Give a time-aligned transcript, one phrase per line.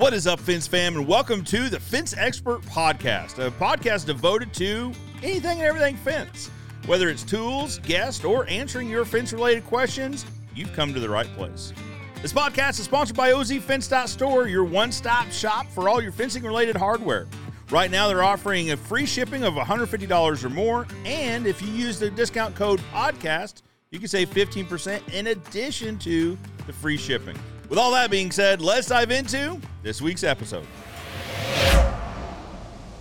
[0.00, 4.50] What is up, Fence fam, and welcome to the Fence Expert Podcast, a podcast devoted
[4.54, 6.48] to anything and everything fence.
[6.86, 10.24] Whether it's tools, guests, or answering your fence related questions,
[10.54, 11.74] you've come to the right place.
[12.22, 16.76] This podcast is sponsored by OZFence.store, your one stop shop for all your fencing related
[16.76, 17.28] hardware.
[17.70, 21.98] Right now, they're offering a free shipping of $150 or more, and if you use
[21.98, 23.60] the discount code PODCAST,
[23.90, 27.36] you can save 15% in addition to the free shipping.
[27.70, 30.64] With all that being said, let's dive into this week's episode.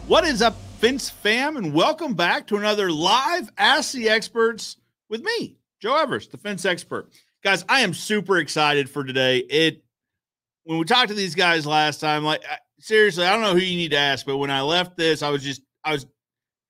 [0.05, 4.77] What is up, Fence fam, and welcome back to another live Ask the Experts
[5.09, 7.09] with me, Joe Evers, the fence expert.
[7.43, 9.39] Guys, I am super excited for today.
[9.39, 9.83] It
[10.65, 12.43] when we talked to these guys last time, like
[12.77, 15.29] seriously, I don't know who you need to ask, but when I left this, I
[15.31, 16.05] was just I was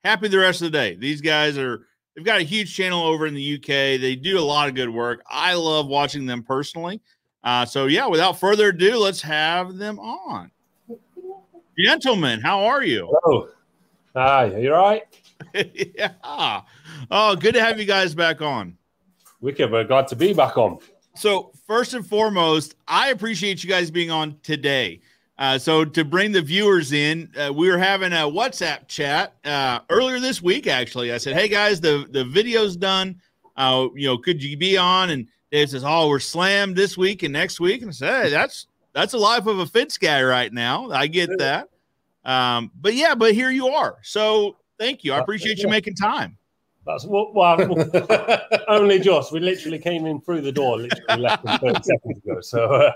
[0.06, 0.96] happy the rest of the day.
[0.96, 1.82] These guys are
[2.16, 4.00] they've got a huge channel over in the UK.
[4.00, 5.22] They do a lot of good work.
[5.30, 7.02] I love watching them personally.
[7.44, 10.52] Uh, so yeah, without further ado, let's have them on.
[11.78, 13.10] Gentlemen, how are you?
[13.24, 13.48] Hello.
[14.16, 15.04] Hi, are you all right?
[15.98, 16.62] yeah.
[17.12, 18.78] Oh, good to have you guys back on.
[19.40, 20.80] Wicked, we're glad to be back on.
[21.16, 25.00] So, first and foremost, I appreciate you guys being on today.
[25.38, 29.80] Uh, so, to bring the viewers in, uh, we were having a WhatsApp chat uh,
[29.90, 30.68] earlier this week.
[30.68, 33.22] Actually, I said, "Hey guys, the the video's done.
[33.56, 37.24] Uh, you know, could you be on?" And Dave says, "Oh, we're slammed this week
[37.24, 40.22] and next week." And I said, "Hey, that's that's a life of a fence guy
[40.24, 40.90] right now.
[40.92, 41.70] I get that."
[42.26, 43.98] Um, but yeah, but here you are.
[44.04, 45.14] So, thank you.
[45.14, 46.38] I appreciate you making time.
[46.86, 47.60] That's what well,
[48.68, 49.32] only just.
[49.32, 52.42] We literally came in through the door literally less than 30 seconds ago.
[52.42, 52.92] So uh,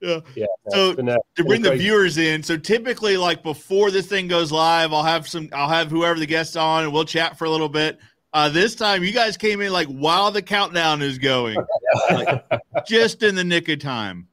[0.00, 0.20] Yeah.
[0.34, 0.46] yeah.
[0.68, 2.42] So, been a- to bring the viewers in.
[2.42, 6.26] So typically, like before this thing goes live, I'll have some, I'll have whoever the
[6.26, 7.98] guests on, and we'll chat for a little bit.
[8.32, 11.64] Uh, this time, you guys came in like while the countdown is going,
[12.12, 12.44] like,
[12.86, 14.28] just in the nick of time.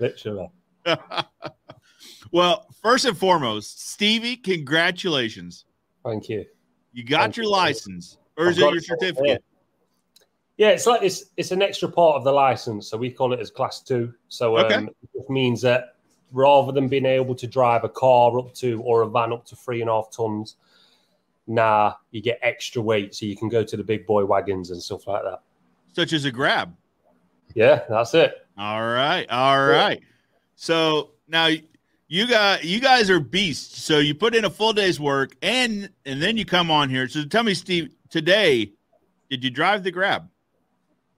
[0.00, 0.50] literally.
[2.32, 5.66] well, first and foremost, Stevie, congratulations!
[6.04, 6.46] Thank you.
[6.92, 7.52] You got Thank your you.
[7.52, 9.44] license, or is it your it, certificate?
[10.56, 13.38] Yeah, it's like it's it's an extra part of the license, so we call it
[13.38, 14.12] as class two.
[14.28, 14.86] So um, Okay.
[15.14, 15.94] it means that
[16.32, 19.56] rather than being able to drive a car up to or a van up to
[19.56, 20.56] three and a half tons,
[21.48, 24.80] nah, you get extra weight, so you can go to the big boy wagons and
[24.80, 25.40] stuff like that.
[25.94, 26.74] Such as a grab.
[27.54, 28.46] Yeah, that's it.
[28.56, 30.00] All right, all right.
[30.54, 31.48] So now
[32.08, 33.82] you got you guys are beasts.
[33.82, 37.08] So you put in a full day's work, and and then you come on here.
[37.08, 38.72] So tell me, Steve, today
[39.30, 40.28] did you drive the grab?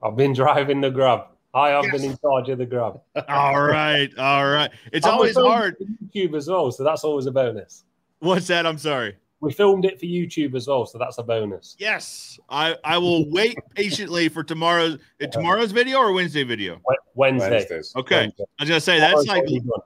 [0.01, 1.25] I've been driving the grab.
[1.53, 1.93] I have Yes.
[2.01, 3.01] been in charge of the grab.
[3.27, 4.71] All right, all right.
[4.93, 5.75] It's we always hard.
[6.13, 7.83] YouTube as well, so that's always a bonus.
[8.19, 8.65] What's that?
[8.65, 9.17] I'm sorry.
[9.41, 11.75] We filmed it for YouTube as well, so that's a bonus.
[11.79, 16.79] Yes, I I will wait patiently for tomorrow's uh, tomorrow's video or Wednesday video.
[17.15, 17.49] Wednesday.
[17.49, 17.93] Wednesdays.
[17.95, 18.43] Okay, Wednesday.
[18.59, 19.79] I was gonna say that's like Tomorrow's already done.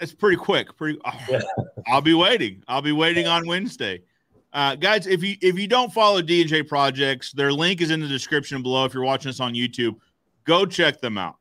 [0.00, 0.76] It's pretty quick.
[0.76, 0.98] Pretty.
[1.04, 1.40] oh, Yeah.
[1.88, 2.62] I'll be waiting.
[2.68, 4.02] I'll be waiting on Wednesday.
[4.52, 8.06] Uh, guys, if you if you don't follow DJ Projects, their link is in the
[8.06, 8.84] description below.
[8.84, 9.96] If you're watching us on YouTube,
[10.44, 11.36] go check them out.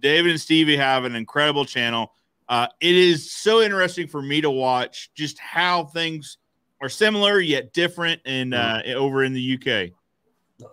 [0.00, 2.12] David and Stevie have an incredible channel.
[2.48, 6.38] Uh, it is so interesting for me to watch just how things
[6.80, 9.90] are similar yet different in uh, over in the UK.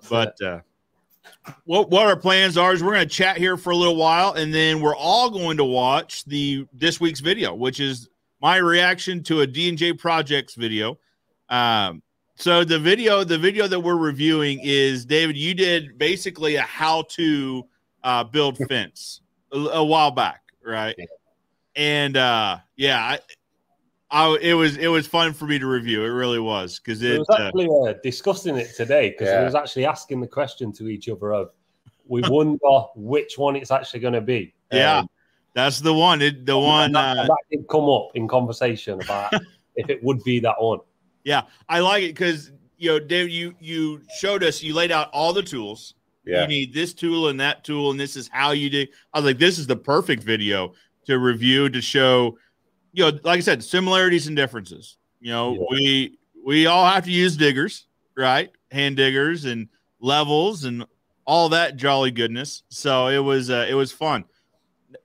[0.09, 0.59] But uh,
[1.65, 4.33] what what our plans are is we're going to chat here for a little while,
[4.33, 8.09] and then we're all going to watch the this week's video, which is
[8.41, 10.97] my reaction to a D and J Projects video.
[11.49, 12.01] Um,
[12.35, 15.37] so the video, the video that we're reviewing is David.
[15.37, 17.65] You did basically a how to
[18.03, 19.21] uh, build fence
[19.51, 20.95] a, a while back, right?
[21.75, 23.19] And uh, yeah, I,
[24.11, 26.03] I it was it was fun for me to review.
[26.03, 27.19] It really was because we it.
[27.19, 29.39] was Uh, actually uh, discussing it today because Yeah.
[29.39, 31.49] we was actually asking the question to each other of
[32.07, 32.57] we wonder
[32.95, 34.53] which one it's actually going to be.
[34.71, 35.09] Yeah, Um,
[35.55, 36.21] that's the one.
[36.21, 36.91] It, the one.
[36.91, 39.33] that, Uh, that did come up in conversation about
[39.75, 40.79] if it would be that one.
[41.23, 45.09] Yeah, I like it because you know, Dave, you you showed us, you laid out
[45.13, 45.95] all the tools.
[46.25, 46.41] Yeah.
[46.41, 48.85] You need this tool and that tool, and this is how you do.
[49.13, 50.73] I was like, this is the perfect video
[51.05, 52.37] to review to show,
[52.95, 54.97] you know, like I said, similarities and differences.
[55.19, 55.65] You know, Yeah.
[55.71, 58.51] we we all have to use diggers, right?
[58.71, 59.67] Hand diggers and
[59.99, 60.85] levels and
[61.25, 62.63] all that jolly goodness.
[62.69, 64.23] So it was uh, it was fun.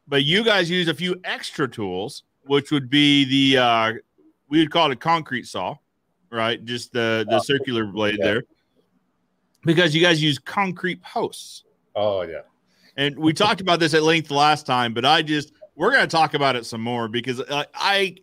[0.06, 3.92] But you guys use a few extra tools, which would be the uh,
[4.48, 5.76] we would call it a concrete saw,
[6.30, 6.64] right?
[6.64, 8.24] Just the the circular blade Yeah.
[8.26, 8.42] there,
[9.64, 11.64] because you guys use concrete posts.
[11.96, 12.42] Oh yeah.
[12.96, 16.08] And we talked about this at length last time, but I just we're going to
[16.08, 18.16] talk about it some more because I, I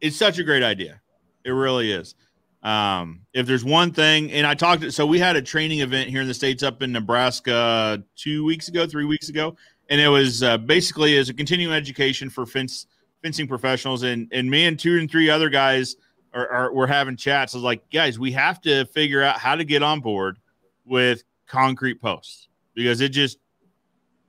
[0.00, 1.00] it's such a great idea.
[1.44, 2.14] It really is.
[2.62, 6.20] Um, if there's one thing, and I talked, so we had a training event here
[6.20, 9.56] in the states up in Nebraska two weeks ago, three weeks ago,
[9.88, 12.86] and it was uh, basically as a continuing education for fence
[13.22, 15.96] fencing professionals, and and me and two and three other guys
[16.34, 17.54] are, are we're having chats.
[17.54, 20.38] I was like, guys, we have to figure out how to get on board
[20.84, 23.38] with concrete posts because it just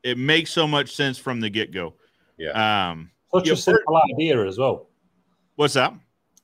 [0.03, 1.95] it makes so much sense from the get go.
[2.37, 2.89] Yeah.
[2.91, 4.89] Um, Such a simple idea as well.
[5.55, 5.93] what's that?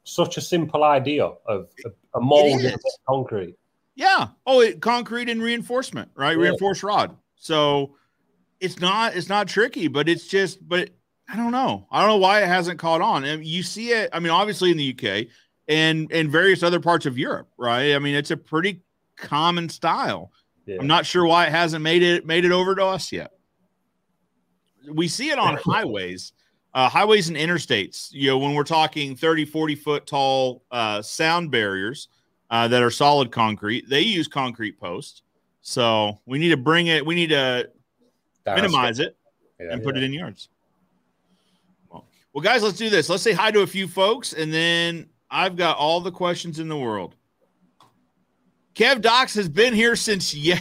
[0.04, 3.56] Such a simple idea of a, a mold It in concrete.
[3.96, 4.30] Yeah.
[4.46, 6.36] Oh, it, concrete and reinforcement, right?
[6.38, 6.44] Yeah.
[6.44, 7.16] Reinforced rod.
[7.36, 7.96] So
[8.60, 10.90] it's not it's not tricky, but it's just but
[11.30, 11.88] I don't know.
[11.92, 13.24] I don't know why it hasn't caught on.
[13.24, 14.10] I mean, you see it.
[14.12, 15.28] I mean, obviously in the UK
[15.68, 17.94] and and various other parts of Europe, right?
[17.94, 18.82] I mean, it's a pretty
[19.16, 20.32] common style.
[20.66, 20.78] Yeah.
[20.80, 23.32] I'm not sure why it hasn't made it made it over to us yet.
[24.92, 26.34] We see it on highways,
[26.74, 28.10] uh, highways and interstates.
[28.12, 32.08] You know, when we're talking 30, 40 foot tall uh, sound barriers
[32.50, 35.22] uh, that are solid concrete, they use concrete posts.
[35.62, 37.06] So we need to bring it.
[37.06, 37.70] We need to
[38.46, 39.16] minimize it
[39.60, 39.68] Yeah.
[39.72, 40.50] and put it in yards.
[41.90, 43.08] Well, well, guys, let's do this.
[43.10, 46.68] Let's say hi to a few folks, and then I've got all the questions in
[46.68, 47.16] the world.
[48.76, 50.60] Kev Docs has been here since ye-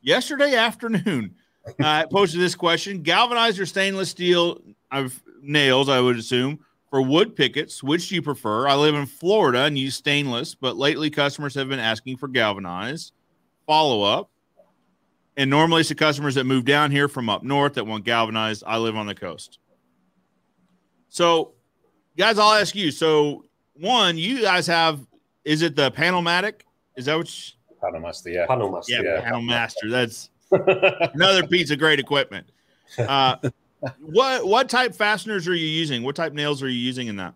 [0.00, 1.34] yesterday afternoon.
[1.80, 4.60] Uh, posted this question: galvanized or stainless steel
[4.90, 6.58] I've, nails, I would assume,
[6.90, 7.82] for wood pickets.
[7.82, 8.66] Which do you prefer?
[8.66, 13.12] I live in Florida and use stainless, but lately customers have been asking for galvanized.
[13.66, 14.30] Follow up.
[15.36, 18.64] And normally it's the customers that move down here from up north that want galvanized.
[18.66, 19.58] I live on the coast.
[21.08, 21.52] So,
[22.18, 22.90] guys, I'll ask you.
[22.90, 23.44] So,
[23.74, 25.06] one, you guys have
[25.44, 26.62] is it the Panelmatic?
[26.96, 27.34] Is that what?
[27.34, 28.46] You, Panel Master, yeah.
[28.46, 28.92] Panel master.
[28.92, 29.20] yeah, Yeah.
[29.22, 29.88] Panel Master.
[29.88, 32.46] That's another piece of great equipment.
[32.98, 33.36] Uh,
[34.00, 36.02] what what type fasteners are you using?
[36.02, 37.34] What type nails are you using in that?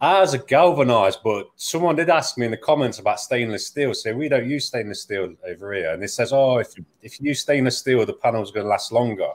[0.00, 3.94] Ours are galvanized, but someone did ask me in the comments about stainless steel.
[3.94, 5.92] So we don't use stainless steel over here.
[5.92, 8.92] And it says, oh, if, if you use stainless steel, the panel's going to last
[8.92, 9.30] longer.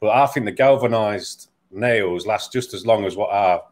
[0.00, 3.62] But I think the galvanized nails last just as long as what our,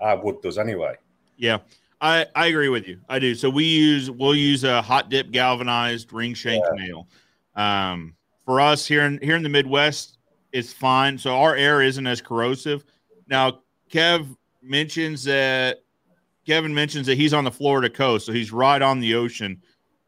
[0.00, 0.94] our wood does anyway.
[1.36, 1.58] Yeah,
[2.00, 3.00] I, I agree with you.
[3.08, 3.34] I do.
[3.34, 7.08] So we use we'll use a hot dip galvanized ring shank nail.
[7.54, 10.18] Um, for us here in here in the Midwest,
[10.52, 11.18] it's fine.
[11.18, 12.84] So our air isn't as corrosive.
[13.28, 13.60] Now,
[13.90, 15.82] Kev mentions that
[16.46, 19.62] Kevin mentions that he's on the Florida coast, so he's right on the ocean,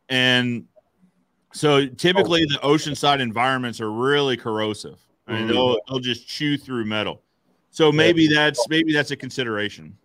[0.09, 0.67] and
[1.53, 4.99] so typically the oceanside environments are really corrosive.
[5.27, 5.49] I mean, Mhm.
[5.49, 7.23] they'll they'll just chew through metal.
[7.71, 9.97] So maybe that's maybe that's a consideration.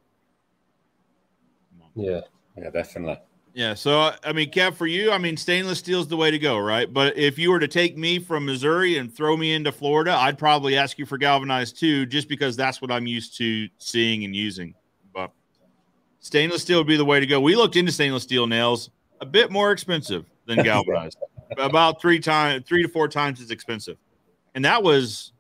[1.96, 2.22] Yeah.
[2.58, 3.20] Yeah, definitely.
[3.54, 3.74] Yeah.
[3.74, 6.57] So, I mean, Kev, for you, I mean, stainless steel is the way to go,
[6.57, 6.92] right?
[6.92, 10.38] But if you were to take me from Missouri and throw me into Florida, I'd
[10.38, 14.36] probably ask you for galvanized too, just because that's what I'm used to seeing and
[14.36, 14.75] using.
[15.13, 15.31] But
[16.19, 17.42] stainless steel would be the way to go.
[17.42, 21.18] We looked into stainless steel nails, a bit more expensive than galvanized,
[21.57, 23.98] about three times, three to four times as expensive.
[24.56, 25.34] And that was,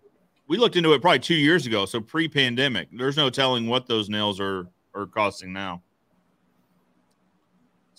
[0.47, 1.85] we looked into it probably two years ago.
[1.85, 5.81] So pre pandemic, there's no telling what those nails are, are costing now.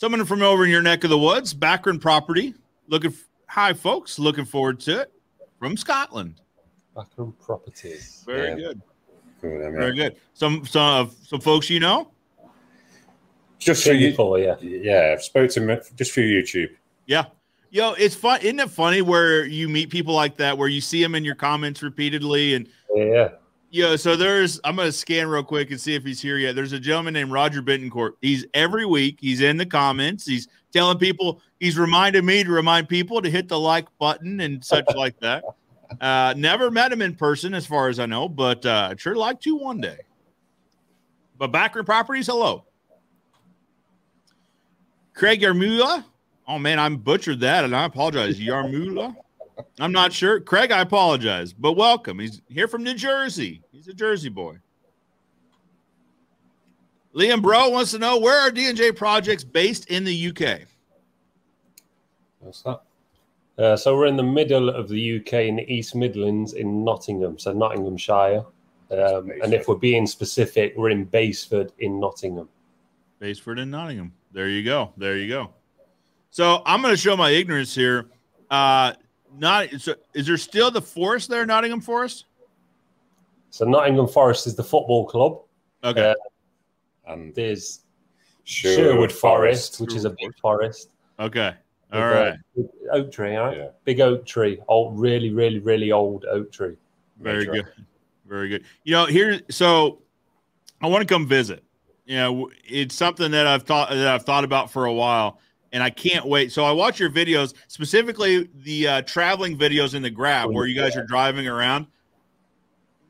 [0.00, 2.54] Someone from over in your neck of the woods, Backroom Property.
[2.88, 4.18] Looking, f- hi, folks.
[4.18, 5.12] Looking forward to it
[5.58, 6.40] from Scotland.
[6.96, 8.22] Backroom properties.
[8.24, 8.54] Very Yeah.
[8.68, 8.82] good.
[9.42, 10.16] Good, I mean, Very good.
[10.32, 12.12] Some some uh, some folks you know.
[13.58, 14.56] Just for Seen you, yeah.
[14.62, 16.70] yeah, I've spoke to just for YouTube.
[17.04, 17.26] Yeah.
[17.68, 18.40] Yo, it's fun.
[18.40, 21.34] Isn't it funny where you meet people like that, where you see them in your
[21.34, 23.32] comments repeatedly, and Yeah,
[23.70, 23.96] yeah.
[23.96, 26.54] So there's I'm gonna scan real quick and see if he's here yet.
[26.54, 28.16] There's a gentleman named Roger Bentoncourt.
[28.20, 32.88] He's every week, he's in the comments, he's telling people, he's reminded me to remind
[32.88, 35.44] people to hit the like button and such like that.
[36.00, 39.14] Uh never met him in person as far as I know, but uh I'd sure
[39.14, 39.98] like to one day.
[41.38, 42.66] But Backroom Properties, hello.
[45.14, 46.04] Craig Yarmula.
[46.46, 48.38] Oh man, I'm butchered that and I apologize.
[48.40, 49.14] Yarmula.
[49.78, 50.40] I'm not sure.
[50.40, 52.18] Craig, I apologize, but welcome.
[52.18, 53.62] He's here from New Jersey.
[53.72, 54.58] He's a Jersey boy.
[57.14, 60.60] Liam Bro wants to know where are D&J projects based in the UK?
[62.38, 62.80] What's that?
[63.58, 67.38] Uh, so we're in the middle of the UK in the East Midlands in Nottingham,
[67.38, 68.44] so Nottinghamshire.
[68.90, 72.48] Um, and if we're being specific, we're in Basford in Nottingham.
[73.18, 74.12] Basford in Nottingham.
[74.32, 74.92] There you go.
[74.96, 75.50] There you go.
[76.30, 78.06] So I'm going to show my ignorance here.
[78.50, 78.94] Uh,
[79.38, 82.26] not so is there still the forest there, Nottingham Forest?
[83.50, 85.40] So Nottingham Forest is the football club.
[85.84, 86.10] Okay.
[86.10, 87.80] Uh, And There's
[88.44, 90.90] Sherwood, Sherwood, Forest, which is a big forest.
[91.18, 91.54] okay.
[91.92, 92.34] All with, right.
[92.56, 93.56] uh, oak tree, all right?
[93.56, 93.68] Yeah.
[93.84, 96.76] Big oak tree, old, really, really, really old oak tree.
[97.18, 97.50] Very Major.
[97.52, 97.66] good.
[98.26, 98.64] Very good.
[98.84, 100.00] You know, here so
[100.80, 101.64] I want to come visit.
[102.06, 105.40] You know, it's something that I've thought that I've thought about for a while
[105.72, 106.52] and I can't wait.
[106.52, 110.74] So I watch your videos, specifically the uh, traveling videos in the grab where you
[110.74, 111.86] guys are driving around.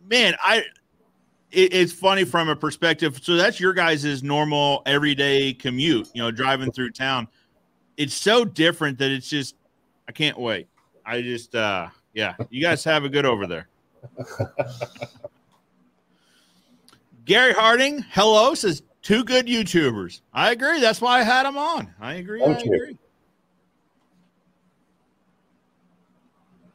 [0.09, 0.65] Man, I
[1.51, 3.21] it, it's funny from a perspective.
[3.23, 7.29] So that's your guys' normal everyday commute, you know, driving through town.
[7.97, 9.57] It's so different that it's just,
[10.09, 10.69] I can't wait.
[11.05, 13.69] I just, uh, yeah, you guys have a good over there.
[17.25, 20.21] Gary Harding, hello, says two good YouTubers.
[20.33, 20.81] I agree.
[20.81, 21.93] That's why I had them on.
[22.01, 22.41] I agree.
[22.41, 22.75] Thank I you.
[22.75, 22.99] agree.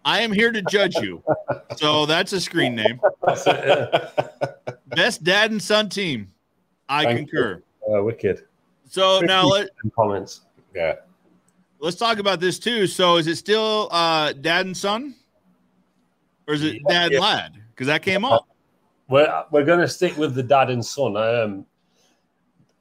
[0.03, 1.23] I am here to judge you.
[1.77, 3.01] So that's a screen name.
[4.87, 6.31] Best dad and son team.
[6.87, 7.63] I Thank concur.
[7.91, 8.43] Uh, wicked.
[8.87, 10.41] So now let, Comments.
[10.75, 10.95] yeah.
[11.79, 12.85] let's talk about this too.
[12.85, 15.15] So is it still uh, dad and son?
[16.47, 17.53] Or is it dad and lad?
[17.71, 18.47] Because that came up.
[19.09, 21.17] We're we're going to stick with the dad and son.
[21.17, 21.65] Um,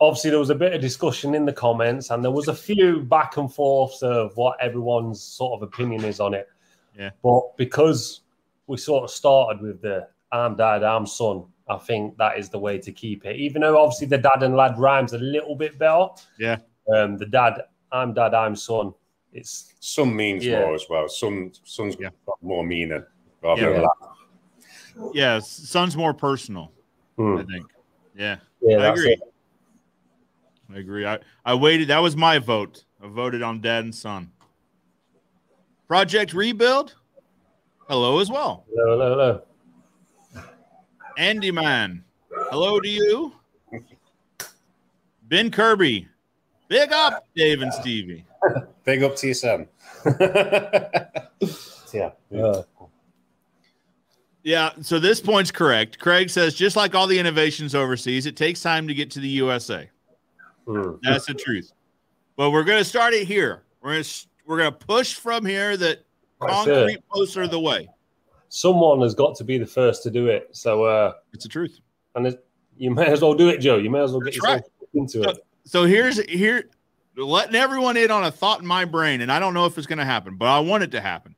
[0.01, 3.01] obviously, there was a bit of discussion in the comments, and there was a few
[3.03, 6.49] back and forths of what everyone's sort of opinion is on it.
[6.99, 7.11] Yeah.
[7.23, 8.21] But because
[8.67, 12.59] we sort of started with the I'm dad, I'm son, I think that is the
[12.59, 13.37] way to keep it.
[13.37, 16.07] Even though obviously the dad and lad rhymes a little bit better.
[16.39, 16.59] Yeah.
[16.95, 18.93] Um, the dad, I'm dad, I'm son.
[19.33, 20.61] It's Some means Yeah.
[20.61, 21.09] more as well.
[21.09, 22.11] Some some's Yeah.
[22.27, 23.05] got more meaning
[23.43, 23.71] rather Yeah.
[23.71, 25.11] than that.
[25.13, 26.71] Yeah, son's more personal,
[27.17, 27.67] hmm, I think.
[28.15, 29.13] Yeah, yeah, I agree.
[29.15, 29.21] it.
[30.73, 31.07] I agree.
[31.07, 31.89] I, I waited.
[31.89, 32.85] That was my vote.
[33.03, 34.31] I voted on dad and son.
[35.89, 36.95] Project Rebuild.
[37.89, 38.65] Hello as well.
[38.75, 39.43] Hello, hello,
[40.33, 40.45] hello.
[41.19, 42.03] Andy Man.
[42.51, 43.33] Hello to you.
[45.25, 46.09] Ben Kirby.
[46.69, 48.25] Big up, Dave and Stevie.
[48.85, 49.69] Big up to your son.
[51.95, 52.11] Yeah.
[52.37, 52.63] Uh,
[54.43, 56.01] Yeah, so this point's correct.
[56.01, 59.29] Craig says just like all the innovations overseas, it takes time to get to the
[59.29, 59.89] USA.
[60.67, 60.93] Hmm.
[61.03, 61.73] That's the truth.
[62.37, 63.63] But we're going to start it here.
[63.81, 66.05] We're going to we're going to push from here that
[66.41, 67.89] concrete posts are the way.
[68.49, 70.49] Someone has got to be the first to do it.
[70.53, 71.81] So, uh, It's the truth.
[72.15, 72.37] and
[72.77, 73.79] you may as well do it, Joe.
[73.79, 74.63] You may as well get yourself
[74.95, 75.39] into it.
[75.65, 76.69] So here's here
[77.17, 79.87] letting everyone in on a thought in my brain, and I don't know if it's
[79.87, 81.35] going to happen, but I want it to happen.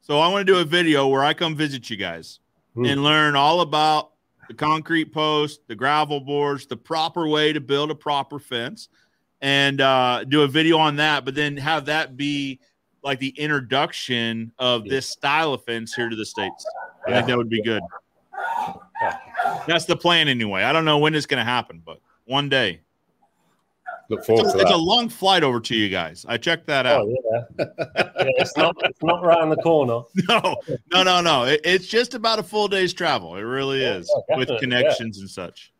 [0.00, 2.40] So I want to do a video where I come visit you guys
[2.74, 2.84] Hmm.
[2.86, 4.12] and learn all about
[4.48, 8.88] the concrete post, the gravel boards, the proper way to build a proper fence,
[9.40, 11.24] and uh, do a video on that.
[11.24, 12.58] But then have that be
[13.02, 16.66] like the introduction of this style of fence here to the states.
[17.06, 17.82] I think that would be good.
[19.66, 20.62] That's the plan anyway.
[20.62, 22.80] I don't know when it's going to happen, but one day.
[24.10, 26.24] Look forward It's, to it's a long flight over to you guys.
[26.26, 27.06] I checked that oh, out.
[27.06, 27.64] Oh yeah.
[27.98, 30.02] yeah, it's not it's not around the corner.
[30.28, 30.56] No,
[30.92, 31.44] no, no, no.
[31.44, 33.36] It- it's just about a full day's travel.
[33.36, 35.72] It really Yeah, is yeah, with definitely, connections and such.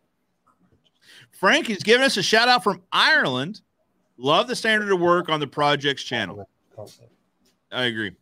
[1.31, 3.63] Frank is giving us a shout out from Ireland.
[4.19, 6.49] Love the standard of work on the project's channel.
[7.73, 8.13] I agree.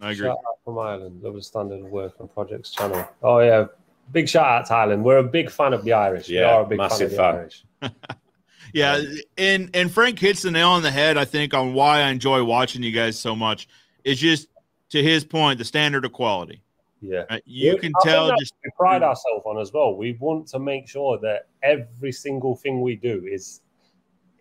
[0.00, 0.26] I agree.
[0.26, 1.22] Shout out from Ireland.
[1.22, 3.08] Love the standard of work on Projects channel.
[3.22, 3.66] Oh yeah.
[4.12, 5.04] Big shout out to Ireland.
[5.04, 6.28] We're a big fan of the Irish.
[6.28, 7.94] Yeah, we Yeah, are a big massive fan of the fan.
[8.74, 9.06] Irish.
[9.06, 11.16] Yeah, and and Frank hits the nail on the head.
[11.16, 13.68] I think on why I enjoy watching you guys so much.
[14.04, 14.48] It's just
[14.90, 16.62] to his point, the standard of quality.
[17.00, 17.24] Yeah.
[17.30, 19.94] Uh, You Yeah, can I tell just we pride ourselves on as well.
[19.94, 23.60] We want to make sure that every single thing we do is,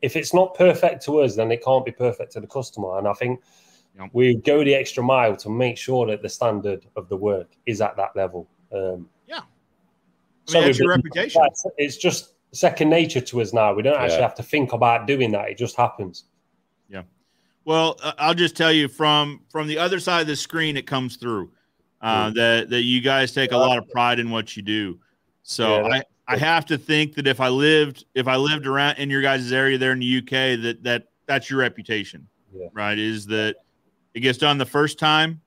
[0.01, 2.97] if it's not perfect to us, then it can't be perfect to the customer.
[2.97, 3.41] And I think
[3.99, 4.09] Yep.
[4.13, 7.81] we go the extra mile to make sure that the standard of the work is
[7.81, 8.47] at that level.
[8.71, 9.41] Um, Yeah.
[10.49, 11.41] I mean, that's your reputation.
[11.77, 13.73] It's just second nature to us now.
[13.73, 14.21] We don't actually Yeah.
[14.23, 15.49] have to think about doing that.
[15.49, 16.25] It just happens.
[16.89, 17.03] Yeah.
[17.65, 20.87] Well, uh, I'll just tell you from from the other side of the screen, it
[20.87, 21.51] comes through
[22.01, 24.99] uh, that that you guys take a lot of pride in what you do.
[25.43, 28.67] So Yeah, I that's I have to think that if I lived if I lived
[28.67, 32.67] around in your guys' area there in the UK, that that that's your reputation, Yeah.
[32.73, 32.97] right?
[32.97, 33.55] Is that
[34.13, 35.41] it gets done the first time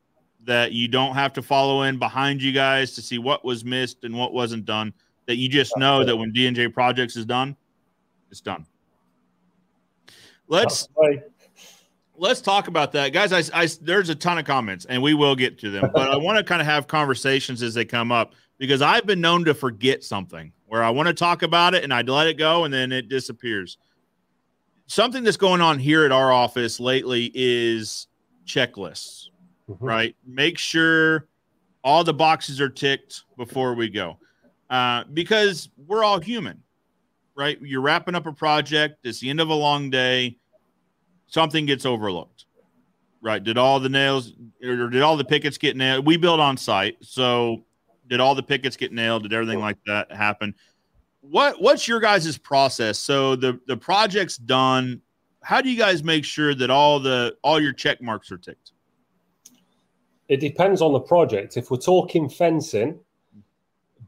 [0.44, 4.04] that you don't have to follow in behind you guys to see what was missed
[4.04, 4.92] and what wasn't done.
[5.30, 7.54] That you just know that when D and J Projects is done,
[8.32, 8.66] it's done.
[10.48, 10.88] Let's
[12.16, 13.32] let's talk about that, guys.
[13.32, 16.16] I, I there's a ton of comments, and we will get to them, but I
[16.16, 19.54] want to kind of have conversations as they come up because I've been known to
[19.54, 22.74] forget something where I want to talk about it and I let it go, and
[22.74, 23.78] then it disappears.
[24.88, 28.08] Something that's going on here at our office lately is
[28.44, 29.28] checklists,
[29.68, 29.76] Mhm.
[29.78, 30.16] right?
[30.26, 31.28] Make sure
[31.84, 34.18] all the boxes are ticked before we go,
[34.70, 36.62] uh, because we're all human,
[37.34, 37.60] right?
[37.60, 39.04] You're wrapping up a project.
[39.04, 40.38] It's the end of a long day
[41.26, 42.46] something gets overlooked.
[43.22, 43.42] Right?
[43.42, 44.32] Did all the nails
[44.64, 46.06] or did all the pickets get nailed?
[46.06, 47.64] We build on site, so
[48.08, 49.24] did all the pickets get nailed?
[49.24, 50.54] Did everything like that happen?
[51.20, 52.98] What What's your guys' process?
[52.98, 55.02] So the the project's done.
[55.42, 58.72] How do you guys make sure that all the all your check marks are ticked?
[60.28, 61.58] It depends on the project.
[61.58, 62.98] If we're talking fencing,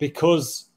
[0.02, 0.71] because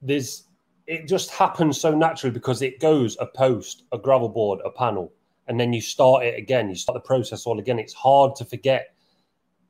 [0.00, 0.44] there's
[0.86, 5.12] it just happens so naturally because it goes a post, a gravel board, a panel,
[5.46, 6.70] and then you start it again.
[6.70, 7.78] You start the process all again.
[7.78, 8.94] It's hard to forget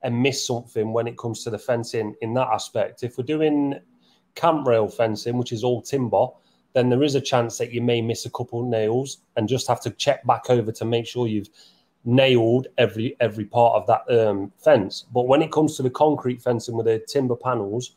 [0.04, 3.02] and miss something when it comes to the fencing in that aspect.
[3.02, 3.74] If we're doing
[4.36, 6.26] camp rail fencing, which is all timber,
[6.72, 9.80] then there is a chance that you may miss a couple nails and just have
[9.80, 11.50] to check back over to make sure you've
[12.04, 15.06] nailed every every part of that um, fence.
[15.12, 17.96] But when it comes to the concrete fencing with the timber panels,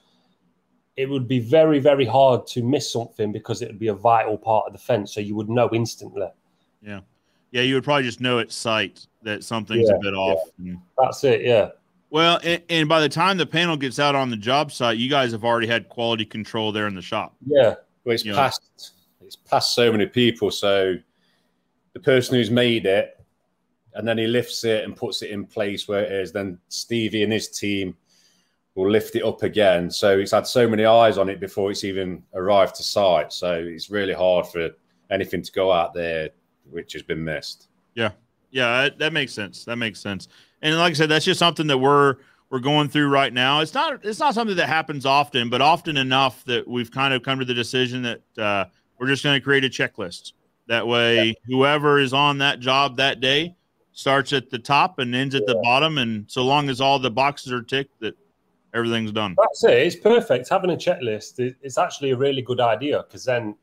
[0.96, 4.38] it would be very very hard to miss something because it would be a vital
[4.38, 6.28] part of the fence, so you would know instantly.
[6.82, 7.00] Yeah,
[7.52, 10.40] yeah, you would probably just know at sight that something's Yeah, a bit off.
[10.60, 11.42] And- That's it.
[11.42, 11.70] Yeah.
[12.10, 15.10] well, and, and by the time the panel gets out on the job site, you
[15.10, 17.36] guys have already had quality control there in the shop.
[17.46, 17.76] Yeah.
[18.04, 18.36] Well, it's Yeah.
[18.36, 18.62] past
[19.22, 20.52] it's past so many people.
[20.52, 20.96] So
[21.94, 23.18] the person who's made it,
[23.96, 26.32] and then he lifts it and puts it in place where it is.
[26.34, 27.96] Then Stevie and his team
[28.76, 29.90] will lift it up again.
[29.90, 33.32] So it's had so many eyes on it before it's even arrived to site.
[33.32, 34.72] So it's really hard for
[35.12, 36.30] anything to go out there
[36.70, 37.68] which has been missed.
[37.94, 38.12] Yeah,
[38.52, 39.66] yeah, that makes sense.
[39.66, 40.28] That makes sense.
[40.62, 42.16] And like I said, that's just something that we're
[42.50, 43.62] we're going through right now.
[43.62, 47.24] It's not it's not something that happens often, but often enough that we've kind of
[47.24, 48.66] come to the decision that uh,
[49.00, 50.34] we're just going to create a checklist.
[50.68, 53.56] That way, whoever is on that job that day
[53.92, 57.12] starts at the top and ends at the bottom, and so long as all the
[57.12, 58.16] boxes are ticked, that
[58.74, 59.36] everything's done.
[59.42, 59.78] That's it.
[59.88, 60.50] It's perfect.
[60.50, 63.56] Having a checklist is actually a really good idea because then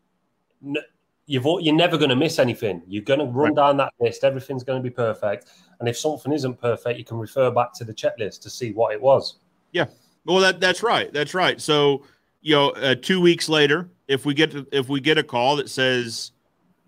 [1.27, 2.83] you've you're never going to miss anything.
[2.87, 3.57] You're going to run Right.
[3.57, 4.25] down that list.
[4.25, 5.47] Everything's going to be perfect.
[5.79, 8.93] And if something isn't perfect, you can refer back to the checklist to see what
[8.93, 9.37] it was.
[9.73, 9.87] Yeah.
[10.25, 11.13] Well, that that's right.
[11.13, 11.61] That's right.
[11.61, 12.05] So,
[12.43, 15.57] you know, uh, two weeks later, if we get to, if we get a call
[15.57, 16.33] that says,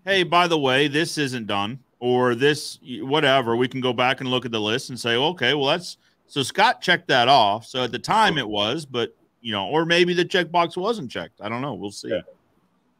[0.05, 4.29] "Hey, by the way, this isn't done," or this whatever, we can go back and
[4.29, 7.83] look at the list and say, "Okay, well, that's so Scott checked that off." So
[7.83, 11.41] at the time it was, but you know, or maybe the checkbox wasn't checked.
[11.41, 11.73] I don't know.
[11.73, 12.09] We'll see.
[12.09, 12.21] Yeah.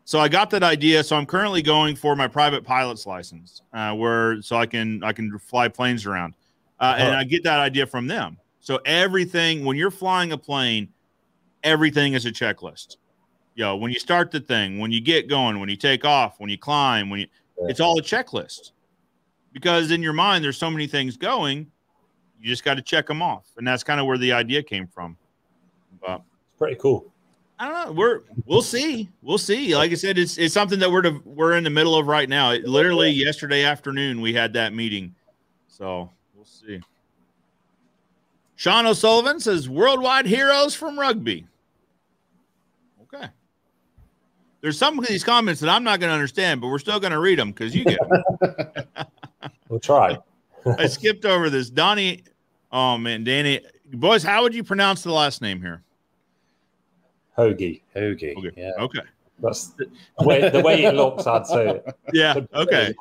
[0.05, 1.01] So I got that idea.
[1.03, 5.13] So I'm currently going for my private pilot's license, uh, where so I can I
[5.13, 6.33] can fly planes around,
[6.79, 7.19] uh, and Uh-huh.
[7.19, 8.37] I get that idea from them.
[8.59, 10.89] So everything when you're flying a plane,
[11.63, 12.97] everything is a checklist.
[13.55, 16.49] Yo, when you start the thing, when you get going, when you take off, when
[16.49, 17.27] you climb, when you
[17.61, 17.67] Yeah.
[17.69, 18.71] it's all a checklist.
[19.53, 21.71] Because in your mind there's so many things going,
[22.43, 23.45] you just got to check them off.
[23.57, 25.15] And that's kind of where the idea came from.
[26.05, 27.09] But It's pretty cool.
[27.57, 27.91] I don't know.
[27.93, 29.09] We're we'll see.
[29.21, 29.75] We'll see.
[29.75, 32.27] Like I said, it's it's something that we're to, we're in the middle of right
[32.27, 32.51] now.
[32.51, 35.15] It, literally yesterday afternoon we had that meeting,
[35.69, 36.81] so we'll see.
[38.55, 41.47] Sean O'Sullivan says worldwide heroes from rugby.
[43.03, 43.27] Okay.
[44.59, 47.13] There's some of these comments that I'm not going to understand, but we're still going
[47.13, 47.99] to read them because you get.
[49.69, 50.19] We'll try.
[50.77, 51.71] I skipped over this.
[51.71, 52.23] Donnie.
[52.73, 53.61] Oh man, Danny.
[53.85, 55.83] Boys, how would you pronounce the last name here?
[57.37, 57.81] Hoagie.
[57.95, 58.35] Hoagie.
[58.35, 58.51] Okay.
[58.57, 58.71] Yeah.
[58.79, 59.01] Okay.
[59.39, 59.87] That's the
[60.21, 61.85] way, the way it looks, I'd say it.
[62.13, 62.35] Yeah.
[62.53, 62.93] Okay.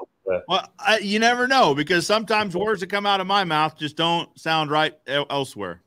[0.48, 3.96] Well, I, you never know because sometimes words that come out of my mouth just
[3.96, 5.82] don't sound right elsewhere.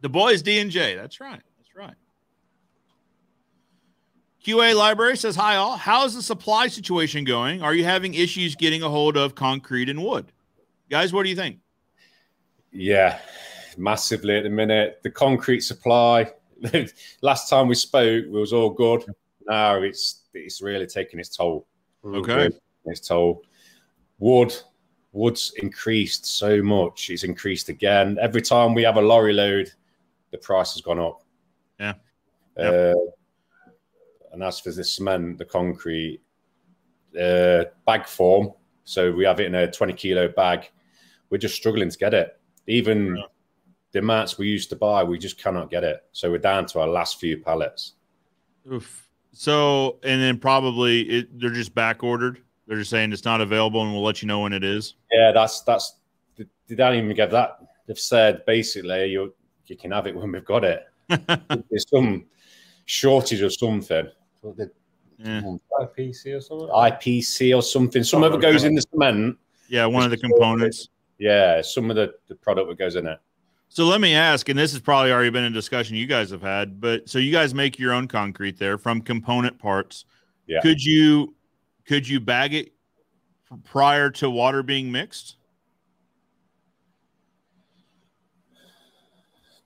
[0.00, 0.94] The boys D and J.
[0.96, 1.40] That's right.
[1.58, 1.94] That's right.
[4.44, 5.76] QA Library says, "Hi all.
[5.76, 7.62] How is the supply situation going?
[7.62, 10.32] Are you having issues getting a hold of concrete and wood,
[10.90, 11.12] guys?
[11.12, 11.58] What do you think?
[12.72, 13.18] Yeah,
[13.76, 15.00] massively at the minute.
[15.02, 16.32] The concrete supply.
[17.22, 19.04] last time we spoke, it was all good.
[19.46, 21.66] Now it's it's really taking its toll.
[22.04, 22.34] Okay.
[22.34, 23.42] Really its toll.
[24.18, 24.54] Wood,
[25.12, 27.10] wood's increased so much.
[27.10, 28.18] It's increased again.
[28.20, 29.72] Every time we have a lorry load,
[30.30, 31.22] the price has gone up.
[31.78, 31.94] Yeah.
[32.58, 32.94] Uh,
[34.32, 36.20] and as for the cement, the concrete,
[37.18, 38.52] uh, bag form.
[38.84, 40.70] So we have it in a 20 kilo bag.
[41.30, 42.39] We're just struggling to get it.
[42.70, 43.22] Even Yeah.
[43.92, 46.04] the amounts we used to buy, we just cannot get it.
[46.12, 47.94] So we're down to our last few pallets.
[48.72, 49.08] Oof.
[49.32, 52.42] So, and then probably it, they're just back ordered.
[52.66, 54.94] They're just saying it's not available, and we'll let you know when it is.
[55.12, 55.96] Yeah, that's that's.
[56.36, 57.58] They they don't even give that.
[57.86, 59.34] They've said basically you
[59.66, 60.84] you can have it when we've got it.
[61.08, 62.26] There's some
[62.86, 64.08] shortage of something.
[65.18, 65.42] Yeah.
[65.80, 66.68] IPC or something?
[66.68, 68.02] IPC or something.
[68.04, 69.36] Some of it goes in the cement.
[69.68, 70.88] Yeah, one of the components.
[71.20, 73.18] Yeah, some of the, the product that goes in it.
[73.68, 76.42] So let me ask, and this has probably already been a discussion you guys have
[76.42, 80.06] had, but so you guys make your own concrete there from component parts.
[80.48, 80.60] Yeah.
[80.60, 81.36] Could you
[81.86, 82.72] could you bag it
[83.64, 85.36] prior to water being mixed?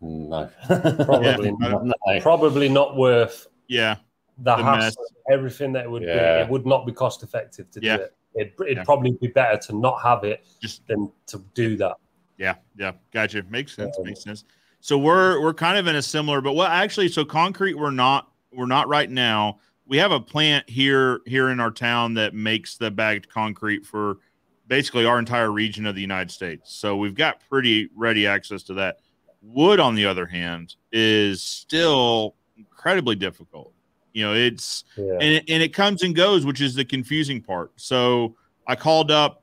[0.01, 0.51] No.
[0.67, 1.69] Probably, Yeah.
[1.71, 1.85] not.
[1.87, 2.21] no.
[2.21, 3.97] probably not worth Yeah.
[4.39, 5.13] the, The hassle, mess.
[5.31, 6.39] everything that it would Yeah.
[6.39, 6.45] be.
[6.45, 7.97] It would not be cost effective to Yeah.
[7.97, 8.15] do it.
[8.37, 8.85] It'd, it'd Yeah.
[8.85, 11.97] probably be better to not have it Just than to do that.
[12.39, 12.93] yeah, yeah.
[13.13, 13.43] Gotcha.
[13.49, 13.97] Makes sense.
[13.99, 14.45] Um, Makes sense.
[14.81, 18.31] So we're we're kind of in a similar, but what actually so concrete we're not
[18.53, 19.59] we're not right now.
[19.87, 24.19] We have a plant here here in our town that makes the bagged concrete for
[24.67, 26.75] basically our entire region of the United States.
[26.75, 28.99] So we've got pretty ready access to that.
[29.43, 33.74] Wood, on the other hand, is still incredibly difficult.
[34.15, 35.15] You know, it's Yeah.
[35.15, 37.73] and it, and it comes and goes, which is the confusing part.
[37.77, 39.43] So I called up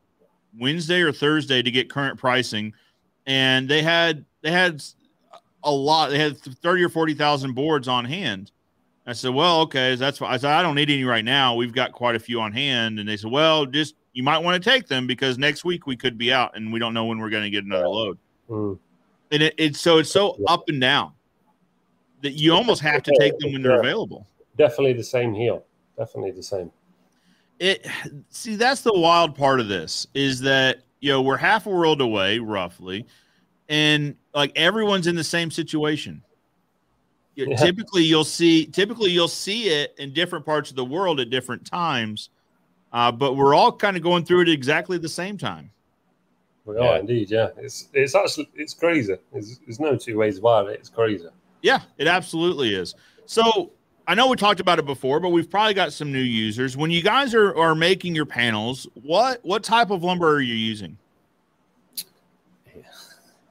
[0.58, 2.74] Wednesday or Thursday to get current pricing,
[3.28, 4.82] and they had they had
[5.64, 6.10] a lot.
[6.10, 8.52] They had thirty or forty thousand boards on hand.
[9.06, 11.54] I said, "Well, okay, that's fine." I said, "I don't need any right now.
[11.56, 14.62] We've got quite a few on hand." And they said, "Well, just you might want
[14.62, 17.20] to take them because next week we could be out, and we don't know when
[17.20, 18.18] we're going to get another load."
[18.50, 18.80] Mm.
[19.32, 21.12] And it, it's so it's so up and down
[22.22, 24.28] that you almost have to take them when they're available.
[24.58, 25.60] Definitely the same here.
[25.98, 26.72] Definitely the same.
[27.60, 27.86] it
[28.30, 32.02] see that's the wild part of this is that you know we're half a world
[32.02, 33.06] away roughly
[33.70, 36.24] and like everyone's in the same situation
[37.36, 37.56] You- Yeah.
[37.58, 41.64] typically you'll see typically you'll see it in different parts of the world at different
[41.66, 42.30] times
[42.94, 45.70] uh, but we're all kind of going through it exactly the same time
[46.66, 46.82] We Yeah.
[46.94, 47.30] are indeed.
[47.30, 47.50] Yeah.
[47.58, 49.16] It's it's actually it's crazy.
[49.32, 50.80] There's, there's no two ways about it.
[50.80, 51.28] It's crazy.
[51.62, 52.96] Yeah, it absolutely is.
[53.26, 53.72] So
[54.08, 56.76] I know we talked about it before, but we've probably got some new users.
[56.76, 60.56] When you guys are, are making your panels, what what type of lumber are you
[60.56, 60.98] using?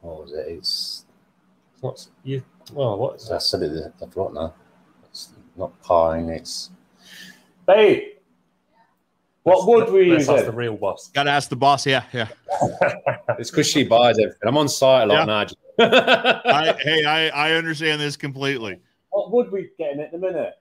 [0.00, 0.46] What was it?
[0.48, 1.04] It's
[1.74, 2.42] It's not you.
[2.72, 3.42] Well, what is I that?
[3.42, 3.92] said it.
[3.96, 4.54] I forgot now.
[5.04, 6.28] It's not pine.
[6.28, 6.70] It's
[7.66, 8.02] Babe,
[9.42, 11.08] what wood were you Let's ask the real boss.
[11.08, 11.86] Got to ask the boss.
[11.86, 12.28] Yeah, yeah.
[13.38, 14.40] it's because she buys everything.
[14.46, 15.46] I'm on site a lot now.
[15.78, 18.78] I, hey, I I understand this completely.
[19.10, 20.54] What wood we getting at the minute?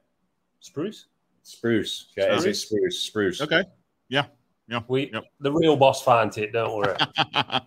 [0.60, 1.06] Spruce.
[1.44, 2.08] spruce.
[2.18, 3.00] Yeah, is it spruce?
[3.00, 3.42] Spruce.
[3.42, 3.64] Okay.
[4.10, 4.26] Yeah.
[4.68, 4.82] Yeah.
[4.88, 5.24] We Yep.
[5.40, 6.52] the real boss finds it.
[6.52, 6.96] Don't worry.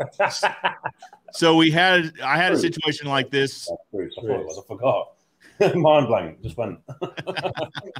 [1.32, 3.68] so we had I had a situation like this.
[3.70, 4.14] Oh, spruce.
[4.18, 4.58] I thought it was.
[4.58, 5.12] I forgot.
[5.76, 6.42] Mind blank.
[6.42, 6.78] Just went.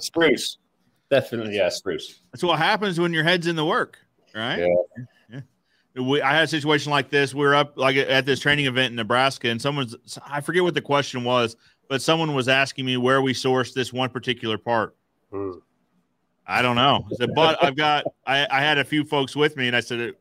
[0.01, 0.59] Spruce.
[1.11, 2.21] Definitely, yeah, spruce.
[2.33, 3.99] That's what happens when your head's in the work,
[4.35, 4.61] right?
[4.61, 5.41] Yeah.
[5.97, 7.35] We, I had a situation like this.
[7.35, 10.75] We were up like at this training event in Nebraska, and someone's I forget what
[10.75, 11.57] the question was,
[11.91, 14.95] but someone was asking me where we sourced this one particular part.
[15.33, 15.55] Hmm.
[16.47, 17.05] I don't know.
[17.11, 19.81] I said, but I've got I, I had a few folks with me, and I
[19.81, 20.15] said,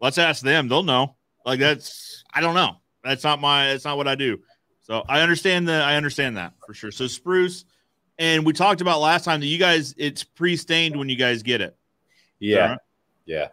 [0.00, 0.68] let's ask them.
[0.68, 1.14] They'll know.
[1.46, 2.76] Like that's I don't know.
[3.04, 3.68] That's not my.
[3.68, 4.40] That's not what I do.
[4.82, 5.74] So I understand the.
[5.74, 6.90] I understand that for sure.
[6.90, 7.64] So spruce,
[8.18, 11.42] and we talked about last time that you guys it's pre stained when you guys
[11.42, 11.76] get it.
[12.40, 12.78] Yeah, Alright.
[13.26, 13.48] yeah.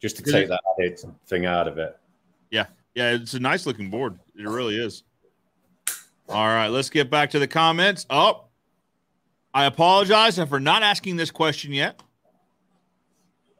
[0.00, 1.98] Just to take it- that thing out of it.
[2.50, 2.66] Yeah.
[2.94, 4.18] Yeah, it's a nice looking board.
[4.36, 5.04] It really is.
[6.28, 8.06] All right, let's get back to the comments.
[8.10, 8.44] Oh,
[9.54, 12.02] I apologize for not asking this question yet.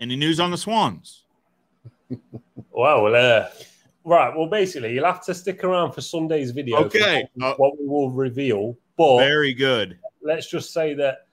[0.01, 1.25] Any news on the Swans?
[2.71, 3.49] Well, uh,
[4.05, 4.33] right.
[4.37, 6.85] Well, basically, you'll have to stick around for Sunday's video.
[6.85, 7.27] Okay.
[7.35, 8.77] What, Uh, what we will reveal.
[8.97, 9.99] But Very good.
[10.23, 11.27] let's just say that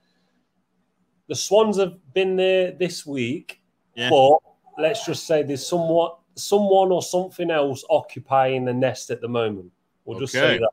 [1.28, 3.60] the Swans have been there this week.
[3.94, 4.10] Yeah.
[4.10, 4.38] But
[4.76, 9.70] let's just say there's somewhat someone or something else occupying the nest at the moment.
[10.04, 10.54] We'll just Okay.
[10.54, 10.70] say that.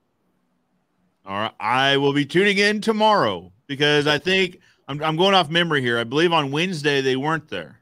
[1.25, 5.49] All right, I will be tuning in tomorrow because I think I'm, I'm going off
[5.49, 5.97] memory here.
[5.97, 7.79] I believe on Wednesday they weren't there.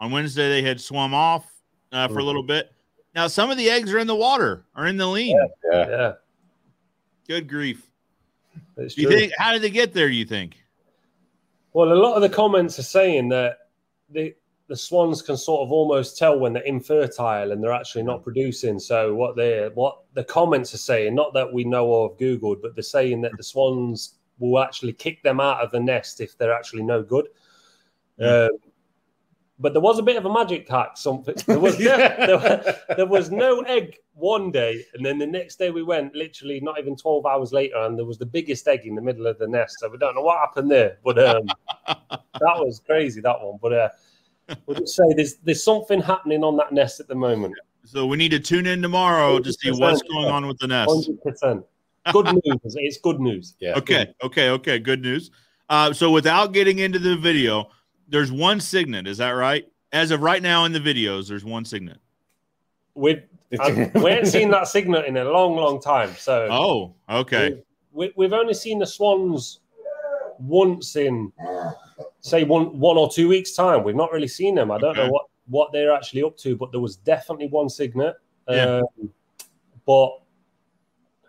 [0.00, 1.44] On Wednesday they had swum off
[1.92, 2.72] uh, for a little bit.
[3.14, 5.36] Now some of the eggs are in the water, are in the lean.
[5.70, 5.88] Yeah.
[5.88, 6.12] Yeah,
[7.26, 7.86] Good grief!
[8.78, 9.18] it's you true.
[9.18, 9.32] think?
[9.36, 10.08] How did they get there?
[10.08, 10.56] Do you think?
[11.74, 13.68] Well, a lot of the comments are saying that
[14.08, 14.34] the
[14.68, 18.78] the swans can sort of almost tell when they're infertile and they're actually not producing.
[18.78, 22.60] So what they what the comments are saying, not that we know or have googled,
[22.62, 26.36] but they're saying that the swans will actually kick them out of the nest if
[26.36, 27.28] they're actually no good.
[28.20, 28.50] Um,
[29.60, 30.96] but there was a bit of a magic hack.
[30.96, 35.70] Something there was there, there was no egg one day, and then the next day
[35.70, 38.94] we went, literally not even 12 hours later, and there was the biggest egg in
[38.94, 39.76] the middle of the nest.
[39.80, 41.46] So we don't know what happened there, but um,
[41.86, 43.58] that was crazy, that one.
[43.60, 43.88] But uh,
[44.66, 47.54] we'll just say there's there's something happening on that nest at the moment.
[47.84, 51.10] So we need to tune in tomorrow to see what's going on with the nest.
[51.24, 51.64] 100%.
[52.12, 52.76] Good news.
[52.76, 53.54] It's good news.
[53.60, 53.76] Yeah.
[53.78, 54.78] Okay, okay, okay.
[54.78, 55.30] Good news.
[55.70, 57.70] Uh, so without getting into the video,
[58.08, 59.06] there's one cygnet.
[59.06, 59.66] Is that right?
[59.92, 61.98] As of right now in the videos, there's one cygnet.
[62.94, 63.22] We've,
[63.58, 66.14] I- we ain't seen that cygnet in a long, long time.
[66.18, 67.62] So Oh, okay.
[67.92, 69.60] we, we've only seen the swans
[70.38, 71.32] once in,
[72.20, 73.84] say, one one or two weeks' time.
[73.84, 74.70] We've not really seen them.
[74.70, 75.06] I don't Okay.
[75.06, 78.16] know what what they're actually up to, but there was definitely one cygnet.
[78.48, 78.82] Yeah.
[79.00, 79.10] Um,
[79.86, 80.10] but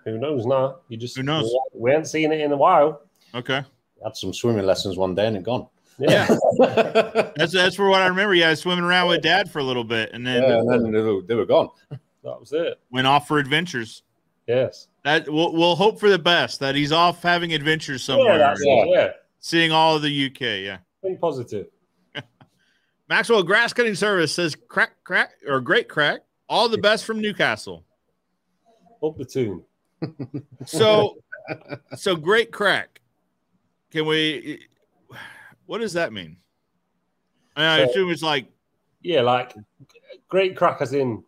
[0.05, 0.77] who knows now?
[0.89, 1.43] You just Who knows?
[1.73, 3.01] We, we haven't seen it in a while.
[3.33, 3.63] Okay.
[4.03, 5.67] Had some swimming lessons one day and it gone.
[5.99, 6.25] Yeah.
[6.57, 8.33] That's that's for what I remember.
[8.33, 10.69] Yeah, I was swimming around with dad for a little bit and then Yeah, and
[10.85, 11.69] then they were, they were gone.
[11.89, 12.79] that was it.
[12.91, 14.03] went off for adventures.
[14.47, 14.87] Yes.
[15.03, 16.59] That we'll, we'll hope for the best.
[16.61, 18.87] That he's off having adventures somewhere, Yeah, that's it.
[18.89, 19.09] Yeah.
[19.39, 20.41] Seeing all of the UK.
[20.41, 20.77] Yeah.
[21.01, 21.67] Think positive.
[23.09, 26.21] Maxwell Grass Cutting Service says crack, crack, or great crack.
[26.47, 27.83] All the best from Newcastle.
[29.03, 29.63] Up the Toon.
[30.65, 31.17] So,
[31.95, 33.01] so great crack.
[33.91, 34.65] Can we?
[35.65, 36.37] What does that mean?
[37.55, 38.47] I So- assume it's like
[39.01, 39.53] Yeah, like
[40.27, 41.23] great crack as in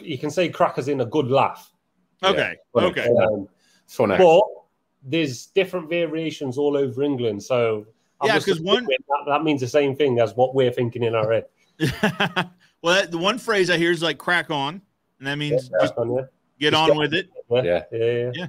[0.00, 1.72] you can say crack as in a good laugh.
[2.22, 2.86] okay, Funny.
[2.88, 3.06] okay.
[3.08, 3.48] Um,
[3.86, 4.16] Funny.
[4.18, 4.42] but
[5.04, 7.42] there's different variations all over England.
[7.42, 7.86] So
[8.20, 11.02] I'm Yeah, just 'cause one- that, that means the same thing as what we're thinking
[11.02, 11.44] in our head.
[12.82, 14.80] well, that, the one phrase I hear is like crack on,
[15.18, 16.04] and that means just Yeah,
[16.58, 17.28] get Just on get- with it.
[17.50, 17.82] Yeah.
[17.92, 18.46] yeah, yeah.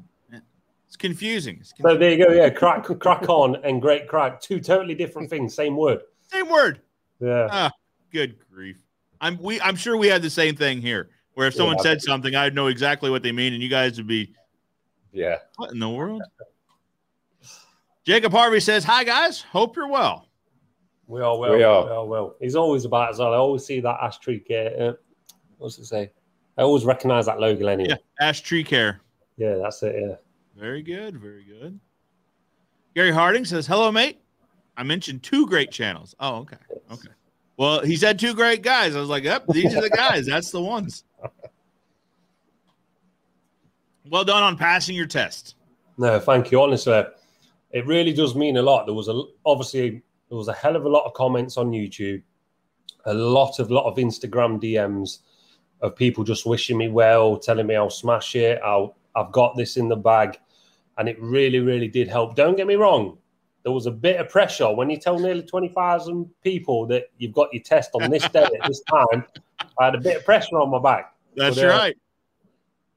[0.88, 1.58] It's confusing.
[1.60, 2.32] It's So there you go.
[2.32, 4.40] Yeah, crack, crack on, and great crack.
[4.40, 5.54] Two totally different things.
[5.54, 6.02] Same word.
[6.32, 6.82] Same word.
[7.20, 7.48] Yeah.
[7.52, 7.72] Ah,
[8.12, 8.78] good grief.
[9.20, 9.60] I'm we.
[9.62, 11.84] I'm sure we had the same thing here, where if someone Yeah.
[11.84, 14.34] said something, I'd know exactly what they mean, and you guys would be,
[15.16, 15.38] Yeah.
[15.56, 16.22] what in the world?
[18.06, 20.28] Jacob Harvey says, "Hi guys, hope you're well."
[21.08, 21.52] We are well.
[21.52, 21.90] We We are.
[21.92, 22.36] are, well.
[22.40, 23.34] He's always about as well.
[23.34, 24.90] I always see that ash tree care.
[24.90, 24.94] Uh,
[25.58, 26.12] what's it say?
[26.58, 27.90] I always recognize that logo anyway.
[27.90, 27.96] Yeah,
[28.28, 29.02] Ash Tree Care.
[29.38, 29.96] Yeah, that's it.
[30.00, 30.16] Yeah.
[30.56, 31.18] Very good.
[31.20, 31.78] Very good.
[32.96, 34.22] Gary Harding says, "Hello, mate.
[34.78, 36.16] I mentioned two great channels.
[36.20, 36.58] Oh, okay,
[36.92, 37.10] okay.
[37.58, 38.96] Well, he said two great guys.
[38.96, 40.26] I was like, yep, these are the guys.
[40.26, 41.06] That's the ones.
[44.10, 45.56] Well done on passing your test.
[45.98, 46.62] No, thank you.
[46.62, 47.04] Honestly,
[47.72, 48.86] it really does mean a lot.
[48.86, 52.22] There was a obviously there was a hell of a lot of comments on YouTube,
[53.06, 55.20] a lot of lot of Instagram DMs
[55.82, 58.60] of people just wishing me well, telling me I'll smash it.
[58.64, 60.38] I'll I've got this in the bag,
[60.98, 62.36] and it really really did help.
[62.36, 63.18] Don't get me wrong.
[63.64, 67.34] There was a bit of pressure when you tell nearly twenty thousand people that you've
[67.34, 69.26] got your test on this day at this time.
[69.80, 71.14] I had a bit of pressure on my back.
[71.36, 71.98] That's But, uh, right.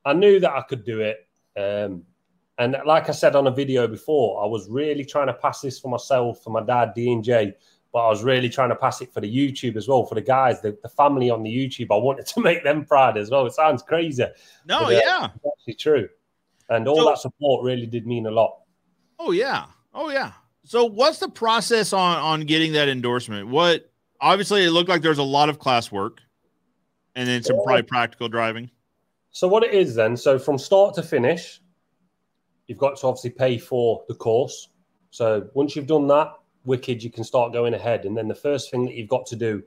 [0.08, 1.26] I knew that I could do it.
[1.56, 2.04] Um,
[2.58, 5.78] and like I said on a video before, I was really trying to pass this
[5.78, 7.52] for myself, for my dad, D and J,
[7.92, 10.20] but I was really trying to pass it for the YouTube as well, for the
[10.22, 11.88] guys, the, the family on the YouTube.
[11.90, 13.46] I wanted to make them proud as well.
[13.46, 14.24] It sounds crazy,
[14.66, 15.24] No, but, uh, yeah.
[15.26, 16.08] it's actually true.
[16.70, 18.60] And all So- that support really did mean a lot.
[19.18, 19.66] Oh, yeah.
[19.94, 20.32] Oh, yeah.
[20.64, 23.48] So, what's the process on on getting that endorsement?
[23.48, 23.90] What
[24.20, 26.20] obviously it looked like there's a lot of class work,
[27.14, 28.70] and then some probably practical driving.
[29.30, 30.16] So what it is then?
[30.16, 31.60] So from start to finish,
[32.66, 34.68] you've got to obviously pay for the course.
[35.10, 36.32] So once you've done that,
[36.64, 38.04] wicked, you can start going ahead.
[38.04, 39.62] And then the first thing that you've got to do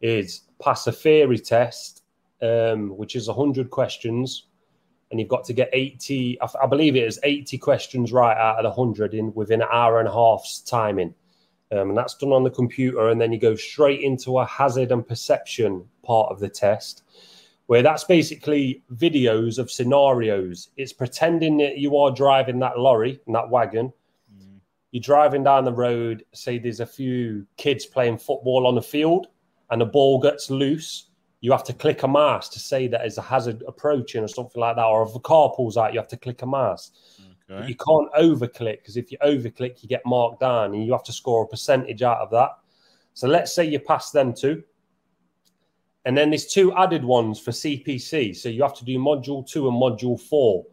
[0.00, 2.02] is pass a theory test,
[2.42, 4.46] um, which is hundred questions,
[5.10, 6.40] and you've got to get eighty.
[6.40, 9.68] I, I believe it is eighty questions right out of the hundred in within an
[9.72, 11.14] hour and a half's timing.
[11.72, 14.90] Um, and that's done on the computer, and then you go straight into a hazard
[14.90, 17.04] and perception part of the test
[17.70, 20.70] where that's basically videos of scenarios.
[20.76, 23.92] It's pretending that you are driving that lorry and that wagon.
[24.36, 24.58] Mm.
[24.90, 29.28] You're driving down the road, say there's a few kids playing football on the field
[29.70, 31.10] and the ball gets loose.
[31.42, 34.60] You have to click a mouse to say that there's a hazard approaching or something
[34.60, 34.84] like that.
[34.84, 36.90] Or if a car pulls out, you have to click a mouse.
[37.48, 37.68] Okay.
[37.68, 41.12] you can't overclick because if you overclick, you get marked down and you have to
[41.12, 42.50] score a percentage out of that.
[43.14, 44.64] So let's say you pass them two.
[46.04, 48.36] And then there's two added ones for CPC.
[48.36, 50.64] So you have to do module two and module four.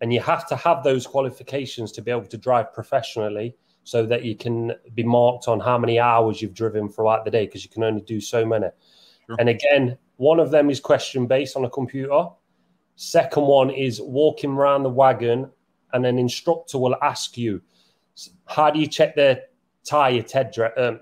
[0.00, 4.24] And you have to have those qualifications to be able to drive professionally so that
[4.24, 7.70] you can be marked on how many hours you've driven throughout the day because you
[7.70, 8.68] can only do so many.
[9.26, 9.36] Sure.
[9.38, 12.26] And again, one of them is question based on a computer.
[12.96, 15.50] Second one is walking around the wagon,
[15.92, 17.62] and an instructor will ask you,
[18.46, 19.42] how do you check the
[19.84, 21.00] tire tread, um,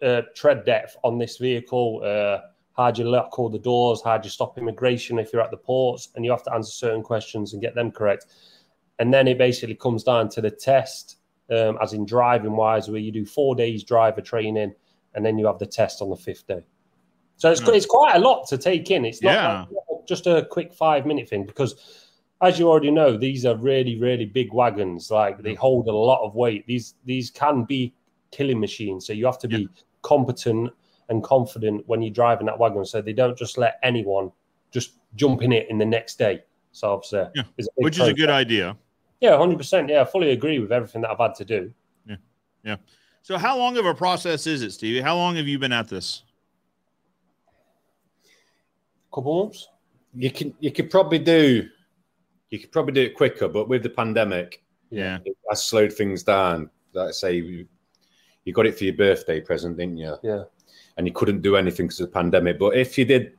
[0.00, 2.02] uh, tread depth on this vehicle?
[2.04, 4.02] Uh, how do you lock all the doors?
[4.02, 6.08] How do you stop immigration if you're at the ports?
[6.14, 8.26] And you have to answer certain questions and get them correct.
[8.98, 11.16] And then it basically comes down to the test,
[11.50, 14.74] um, as in driving wise, where you do four days driver training,
[15.14, 16.62] and then you have the test on the fifth day.
[17.36, 17.70] So it's, Hmm.
[17.74, 19.04] it's quite a lot to take in.
[19.04, 19.66] It's not Yeah.
[19.70, 21.74] like just a quick five minute thing because,
[22.40, 25.10] as you already know, these are really, really big wagons.
[25.10, 26.66] Like they hold a lot of weight.
[26.66, 27.92] These these can be
[28.30, 29.06] killing machines.
[29.06, 29.68] So you have to be
[30.02, 30.72] competent
[31.08, 32.84] and confident when you're driving that wagon.
[32.84, 34.30] So they don't just let anyone
[34.70, 36.42] just jump in it in the next day.
[36.72, 38.76] So obviously, Yeah, it's a Which is a good idea.
[39.20, 39.88] Yeah, hundred percent.
[39.88, 41.72] Yeah, I fully agree with everything that I've had to do.
[42.06, 42.16] Yeah,
[42.64, 42.76] yeah.
[43.22, 45.00] So, how long of a process is it, Stevie?
[45.00, 46.24] How long have you been at this?
[49.14, 49.68] Couple months.
[50.14, 51.68] You can you could probably do
[52.50, 55.18] you could probably do it quicker, but with the pandemic, Yeah.
[55.24, 56.68] it has slowed things down.
[56.92, 57.66] Like I say, you,
[58.44, 60.16] you got it for your birthday present, didn't you?
[60.22, 60.44] Yeah.
[60.96, 62.58] And you couldn't do anything because of the pandemic.
[62.58, 63.32] But if you did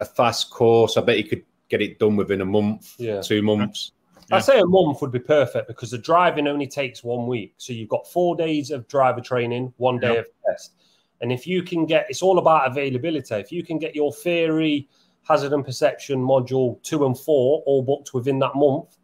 [0.00, 3.20] a fast course, I bet you could get it done within a month, Yeah.
[3.20, 3.92] two months.
[4.30, 4.36] Yeah.
[4.36, 7.54] I say a month would be perfect because the driving only takes one week.
[7.58, 10.72] So you've got four days of driver training, one day of test.
[11.20, 13.34] And if you can get, it's all about availability.
[13.34, 14.88] If you can get your theory,
[15.22, 18.96] hazard and perception module two and four all booked within that month,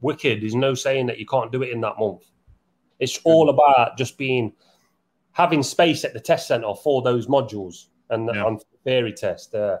[0.00, 0.42] wicked.
[0.42, 2.24] There's no saying that you can't do it in that month.
[2.98, 4.52] It's all about just being
[5.32, 8.44] having space at the test center for those modules and Yeah.
[8.44, 9.78] on theory test, uh,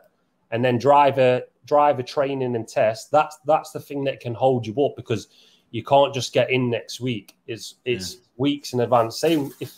[0.50, 3.10] and then driver driver training and test.
[3.10, 5.28] That's that's the thing that can hold you up because
[5.70, 7.36] you can't just get in next week.
[7.46, 9.18] It's it's weeks in advance.
[9.20, 9.72] Same if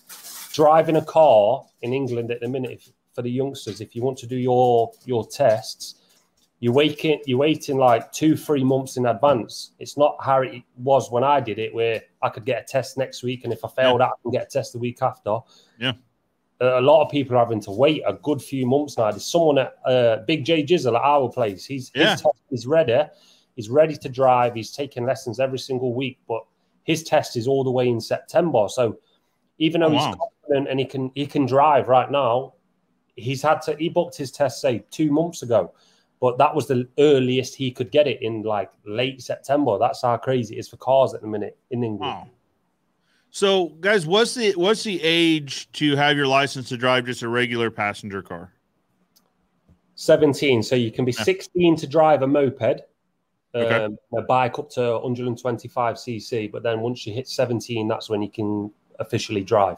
[0.53, 3.81] driving a car in England at the minute if, for the youngsters.
[3.81, 5.97] If you want to do your your tests,
[6.65, 9.73] you're waiting you're waiting like two three months in advance.
[9.79, 12.97] It's not how it was when I did it, where I could get a test
[12.97, 15.41] next week, and if I failed, I can get a test the week after.
[15.79, 15.93] Yeah.
[16.63, 19.11] A lot of people are having to wait a good few months now.
[19.11, 21.67] There's someone at uh, Big J Jizzle at our place.
[21.67, 22.13] He's Yeah.
[22.13, 22.99] his test is ready.
[23.57, 24.55] He's ready to drive.
[24.55, 26.43] He's taking lessons every single week, but
[26.85, 28.69] his test is all the way in September.
[28.71, 28.99] So
[29.59, 30.31] even though Oh, he's wow.
[30.41, 32.55] confident and he can he can drive right now,
[33.17, 35.75] he's had to he booked his test say two months ago,
[36.25, 39.77] but that was the earliest he could get it in like late September.
[39.79, 42.15] That's how crazy it is for cars at the minute in England.
[42.15, 42.29] Wow.
[43.29, 47.29] So, guys, what's the what's the age to have your license to drive just a
[47.29, 48.55] regular passenger car?
[49.97, 50.63] 17.
[50.63, 51.13] So you can be.
[51.13, 52.81] 16 to drive a moped,
[53.53, 53.95] um, Okay.
[54.17, 56.51] a bike up to 125 cc.
[56.51, 59.77] But then once you hit 17, that's when you can officially drive,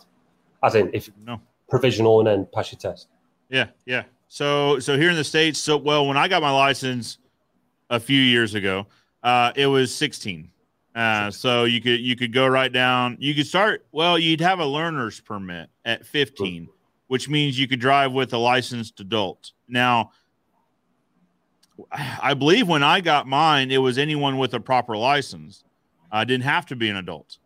[0.62, 1.40] as in if No.
[1.68, 3.08] provisional and then pass your test.
[3.48, 4.04] Yeah, yeah.
[4.28, 7.18] So, so here in the states, so well, when I got my license
[7.90, 8.86] a few years ago,
[9.22, 10.50] uh, it was 16.
[10.94, 13.16] Uh, so you could you could go right down.
[13.20, 13.86] You could start.
[13.92, 16.68] Well, you'd have a learner's permit at 15,
[17.08, 19.52] which means you could drive with a licensed adult.
[19.68, 20.12] Now,
[21.92, 25.64] I believe when I got mine, it was anyone with a proper license.
[26.10, 27.36] I didn't have to be an adult.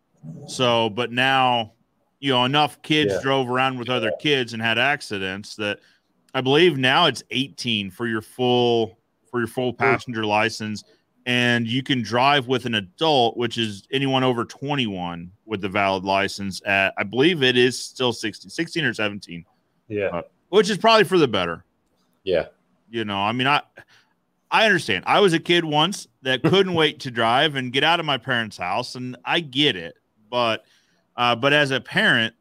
[0.47, 1.73] So, but now,
[2.21, 3.21] you know, enough kids Yeah.
[3.21, 5.79] drove around with other kids and had accidents that
[6.33, 8.97] I believe now it's 18 for your full
[9.29, 10.83] for your full passenger license,
[11.25, 16.03] and you can drive with an adult, which is anyone over 21 with the valid
[16.03, 16.61] license.
[16.65, 19.45] At I believe it is still 16, 16 or 17,
[19.87, 20.21] Yeah.
[20.49, 21.63] which is probably for the better.
[22.23, 22.47] Yeah.
[22.89, 23.61] You know, I mean, I
[24.49, 25.05] I understand.
[25.07, 28.17] I was a kid once that couldn't wait to drive and get out of my
[28.17, 29.95] parents' house, and I get it.
[30.29, 30.65] But
[31.15, 32.33] uh, but as a parent,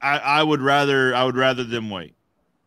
[0.00, 2.14] I, I would rather I would rather them wait.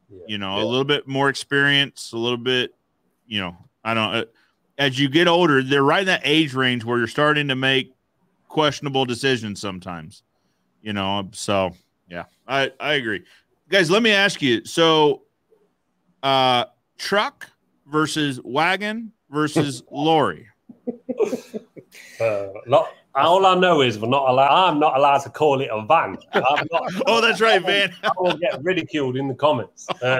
[0.09, 0.19] Yeah.
[0.27, 0.63] You know, Yeah.
[0.63, 2.73] a little bit more experience, a little bit.
[3.27, 4.13] You know, I don't.
[4.15, 4.25] Uh,
[4.77, 7.93] as you get older, they're right in that age range where you're starting to make
[8.47, 10.21] questionable decisions sometimes.
[10.81, 11.71] You know, so
[12.09, 13.23] yeah, I I agree,
[13.69, 13.89] guys.
[13.89, 14.63] Let me ask you.
[14.65, 15.23] So,
[16.23, 16.65] uh,
[16.97, 17.49] truck
[17.87, 20.47] versus wagon versus lorry.
[22.19, 24.69] Uh, not, all I know is we're not allowed.
[24.69, 26.17] I'm not allowed to call it a van.
[26.33, 27.93] I'm not, Oh, that's right, Van.
[28.03, 29.87] I will get ridiculed in the comments.
[30.01, 30.19] Uh,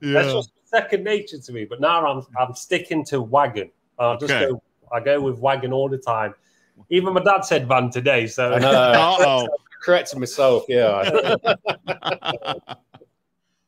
[0.00, 1.64] That's just second nature to me.
[1.64, 3.70] But now I'm I'm sticking to wagon.
[3.98, 4.50] I just Okay.
[4.50, 4.62] go.
[4.92, 6.34] I go with wagon all the time.
[6.90, 8.26] Even my dad said van today.
[8.26, 9.48] So I know.
[9.82, 10.64] Correcting myself.
[10.68, 11.36] Yeah.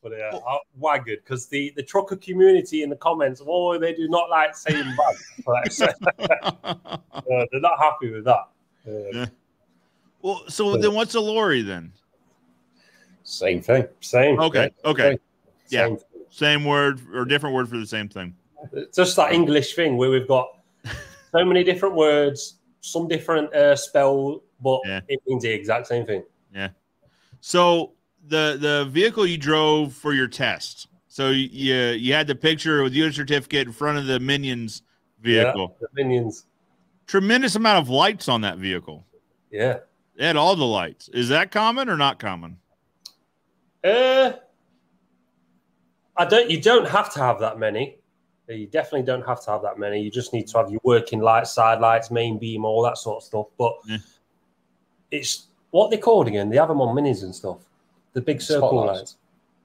[0.00, 4.09] But yeah, uh, wagon because the the trucker community in the comments, oh, they do
[4.09, 5.16] not like saying van.
[5.46, 8.48] Like, so, uh, they're not happy with that.
[9.12, 9.27] Yeah.
[10.22, 11.92] well, so then what's a lorry then?
[13.22, 13.87] Same thing.
[14.01, 14.40] Same.
[14.40, 15.18] Okay, okay,
[15.68, 15.87] yeah.
[15.87, 15.98] Same.
[16.31, 18.35] same word or different word for the same thing.
[18.72, 20.48] It's just that English thing where we've got
[21.33, 25.01] so many different words, some different uh, spell, but Yeah.
[25.09, 26.24] it means the exact same thing.
[26.55, 26.70] Yeah.
[27.40, 27.92] So
[28.27, 30.88] the the vehicle you drove for your test.
[31.09, 34.83] So you you, had the picture with your certificate in front of the Minions
[35.20, 35.77] vehicle.
[35.81, 36.46] The minions.
[37.09, 39.05] Tremendous amount of lights on that vehicle.
[39.51, 39.79] Yeah.
[40.16, 41.09] It had all the lights.
[41.09, 42.59] Is that common or not common?
[43.83, 44.33] Uh,
[46.16, 46.51] I don't.
[46.51, 47.97] You don't have to have that many.
[48.49, 50.01] You definitely don't have to have that many.
[50.03, 53.19] You just need to have your working lights, side lights, main beam, all that sort
[53.19, 53.46] of stuff.
[53.59, 53.98] But Yeah.
[55.11, 56.48] it's what they're called again.
[56.50, 57.59] They have them on minis and stuff.
[58.15, 58.98] The big circle Spotlights.
[58.98, 59.17] lights.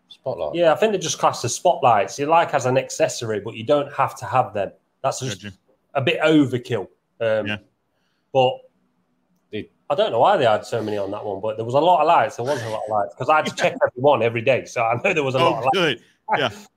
[0.10, 0.56] Spotlight.
[0.56, 2.20] Yeah, I think they're just classed as spotlights.
[2.20, 4.72] You like as an accessory, but you don't have to have them.
[5.02, 5.56] That's just Gotcha.
[5.96, 6.88] a bit overkill.
[7.20, 7.58] Um, Yeah.
[8.34, 8.54] But
[9.52, 11.76] They- I don't know why they had so many on that one, but there was
[11.76, 12.38] a lot of lights.
[12.38, 14.66] There wasn't a lot of lights because I had to check every one every day.
[14.66, 16.02] So I know there was a lot Oh, of good.
[16.30, 16.68] lights.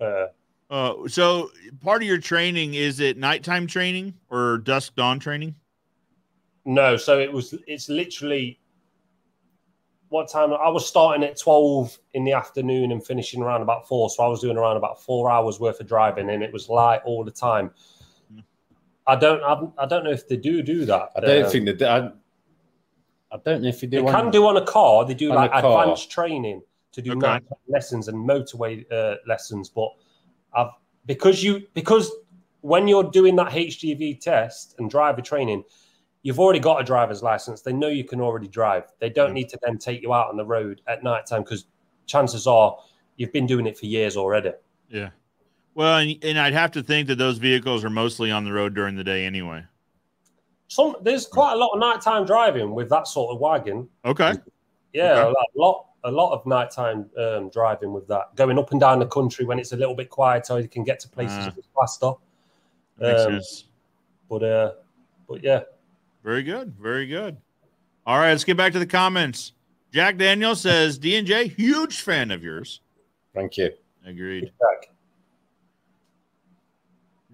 [0.00, 0.26] Uh,
[0.68, 1.48] Uh, so
[1.80, 5.54] part of your training is it nighttime training or dusk dawn training?
[6.64, 7.54] no, so it was.
[7.68, 8.58] It's literally
[10.08, 10.52] what time?
[10.52, 14.10] I was starting at twelve in the afternoon and finishing around about four.
[14.10, 17.00] So I was doing around about four hours worth of driving, and it was light
[17.04, 17.70] all the time.
[19.06, 19.42] I don't.
[19.42, 21.10] I, I don't know if they do do that.
[21.16, 21.82] I don't Um, think that.
[21.82, 22.10] I,
[23.34, 23.98] I don't know if you do.
[23.98, 25.04] they one- can do on a car.
[25.04, 25.82] They do On like a car.
[25.82, 27.20] advanced training to do Okay.
[27.20, 29.68] night lessons and motorway uh, lessons.
[29.68, 29.90] But
[30.54, 30.70] I've
[31.06, 32.10] because you because
[32.62, 35.62] when you're doing that HGV test and driver training,
[36.22, 37.62] you've already got a driver's license.
[37.62, 38.84] They know you can already drive.
[38.98, 39.34] They don't Mm.
[39.34, 41.66] need to then take you out on the road at night time because
[42.06, 42.76] chances are
[43.16, 44.52] you've been doing it for years already.
[44.88, 45.10] Yeah.
[45.76, 48.74] Well, and, and I'd have to think that those vehicles are mostly on the road
[48.74, 49.62] during the day anyway.
[50.68, 53.86] Some there's quite a lot of nighttime driving with that sort of wagon.
[54.06, 54.32] Okay.
[54.94, 55.20] Yeah, Okay.
[55.20, 58.34] a lot, lot, a lot of nighttime um, driving with that.
[58.36, 60.82] Going up and down the country when it's a little bit quieter, so you can
[60.82, 62.12] get to places a bit faster.
[63.02, 63.40] Um.
[64.30, 64.72] But uh,
[65.28, 65.60] but yeah,
[66.24, 66.74] Very good.
[66.80, 67.36] Very good.
[68.06, 69.52] All right, let's get back to the comments.
[69.92, 72.80] Jack Daniel says, D and J, huge fan of yours.
[73.34, 73.70] Thank you.
[74.06, 74.44] Agreed.
[74.44, 74.95] Jack.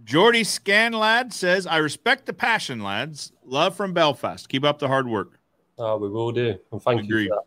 [0.04, 3.32] Jordy Scanlad says, I respect the passion, lads.
[3.44, 4.48] Love from Belfast.
[4.48, 5.38] Keep up the hard work.
[5.78, 6.58] Oh, we will do.
[6.72, 7.24] And thank Agreed.
[7.24, 7.42] you for that.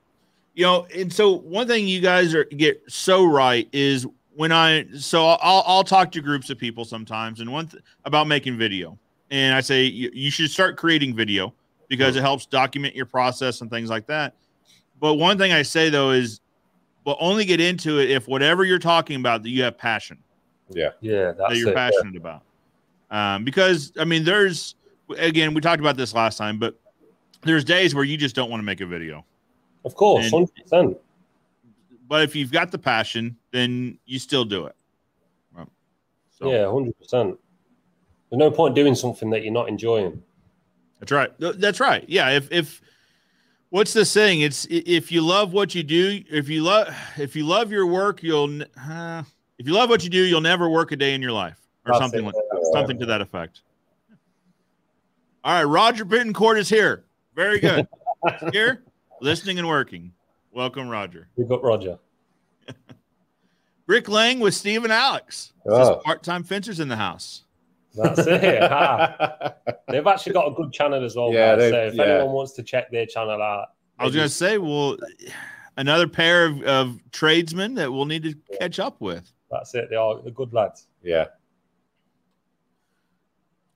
[0.54, 4.86] you know and so one thing you guys are get so right is when i
[4.98, 8.98] so i'll, I'll talk to groups of people sometimes and one th- about making video
[9.32, 11.54] and i say you, you should start creating video
[11.90, 14.34] because it helps document your process and things like that
[15.02, 16.40] but one thing i say though is
[17.04, 20.18] but only get into it if whatever you're talking about that you have passion
[20.70, 20.90] Yeah.
[21.02, 21.76] Yeah, that's that you're it.
[21.76, 22.44] passionate about
[23.12, 24.76] um, because i mean there's
[25.18, 26.80] again we talked about this last time but
[27.44, 29.24] there's days where you just don't want to make a video
[29.84, 30.98] Of course, hundred percent.
[32.08, 34.76] but if you've got the passion, then you still do it.
[35.54, 35.68] Right.
[36.40, 37.38] So Yeah, hundred percent.
[38.32, 40.24] There's no point doing something that you're not enjoying.
[41.00, 41.32] that's right.
[41.40, 42.04] That's right.
[42.08, 42.30] Yeah.
[42.32, 42.82] If if
[43.70, 44.42] what's the saying?
[44.42, 46.88] It's if you love what you do, if you love
[47.18, 49.22] if you love your work, you'll uh,
[49.60, 51.92] if you love what you do, you'll never work a day in your life or
[51.92, 52.26] That's something it.
[52.26, 52.36] like
[52.74, 53.62] something to that effect.
[55.44, 57.06] All right, Roger Bittencourt is here.
[57.36, 57.88] Very good.
[58.52, 58.84] Here,
[59.22, 60.12] listening and working.
[60.52, 61.28] Welcome, Roger.
[61.36, 62.00] We've got Roger.
[63.88, 65.54] Rick Lang with Steve and Alex.
[65.68, 66.02] Oh.
[66.04, 67.44] Part-time fencers in the house.
[67.94, 68.26] That's it.
[69.88, 71.32] They've actually got a good channel as well.
[71.32, 71.72] Yeah, guys.
[71.72, 72.04] So if yeah.
[72.04, 73.68] anyone wants to check their channel out,
[74.00, 74.98] I was going to say, well,
[75.78, 79.32] another pair of, of tradesmen that we'll need to catch up with.
[79.52, 79.90] that's it.
[79.90, 80.88] They are the good lads.
[81.04, 81.26] yeah.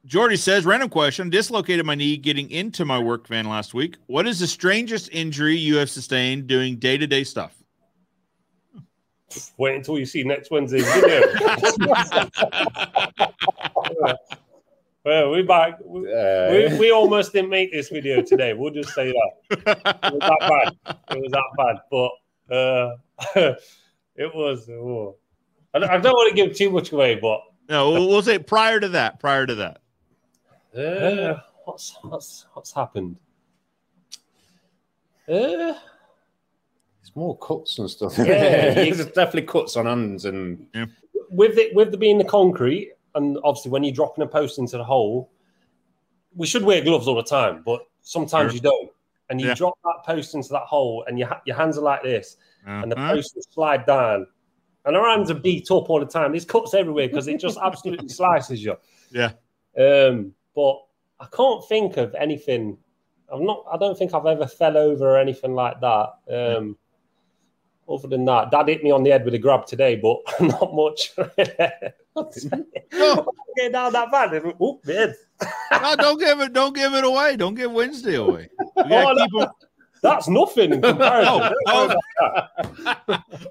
[0.05, 1.29] Jordy says, random question.
[1.29, 3.97] Dislocated my knee getting into my work van last week.
[4.07, 7.55] What is the strangest injury you have sustained doing day to day stuff?
[9.57, 11.21] Wait until you see next Wednesday's video.
[15.05, 15.77] well, we're back.
[15.85, 18.53] We, Uh, we, we almost didn't make this video today.
[18.53, 20.75] We'll just say that it was that bad.
[21.15, 22.11] It was that bad, but
[22.55, 22.95] uh,
[24.15, 24.67] it was.
[24.69, 25.17] oh.
[25.75, 28.39] I, don't, I don't want to give too much away, but no, we'll, we'll say
[28.39, 29.19] prior to that.
[29.19, 29.81] Prior to that.
[30.77, 33.15] Uh, what's what's what's happened?
[35.27, 35.73] Uh,
[37.01, 38.17] it's more cuts and stuff.
[38.17, 40.67] Yeah, There's definitely cuts on hands and
[41.29, 44.77] with it with the being the concrete, and obviously when you're dropping a post into
[44.77, 45.31] the hole,
[46.35, 48.55] we should wear gloves all the time, but sometimes Sure.
[48.55, 48.91] you don't.
[49.29, 49.53] And you Yeah.
[49.53, 52.97] drop that post into that hole, and your your hands are like this, and the
[52.97, 53.13] Uh-huh.
[53.13, 54.25] post will slide down,
[54.85, 56.31] and our hands are beat up all the time.
[56.31, 58.75] There's cuts everywhere because it just absolutely slices you.
[59.11, 59.33] Yeah.
[59.77, 60.79] Um, but
[61.19, 62.77] I can't think of anything.
[63.31, 63.65] I'm not.
[63.71, 66.09] I don't think I've ever fell over or anything like that.
[66.31, 66.77] Um,
[67.87, 70.73] other than that, Dad hit me on the head with a grab today, but not
[70.73, 71.11] much.
[72.15, 73.27] No.
[73.57, 74.33] Get down that bad.
[74.61, 75.13] Oop, man.
[75.71, 76.53] No, don't give it.
[76.53, 77.35] Don't give it away.
[77.35, 78.49] Don't give Wednesday away.
[78.77, 79.25] Oh, gotta no.
[79.25, 79.53] keep 'em-
[80.01, 81.53] That's nothing in comparison.
[81.67, 81.95] Oh,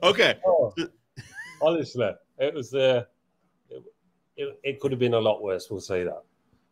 [0.02, 0.38] okay.
[0.46, 0.72] Oh,
[1.60, 2.72] honestly, it was.
[2.74, 3.04] Uh,
[3.70, 3.82] it,
[4.36, 5.68] it, it could have been a lot worse.
[5.70, 6.22] We'll say that.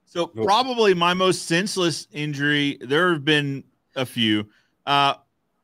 [0.06, 2.78] So probably my most senseless injury.
[2.80, 3.64] There have been
[3.96, 4.46] a few.
[4.86, 5.14] Uh,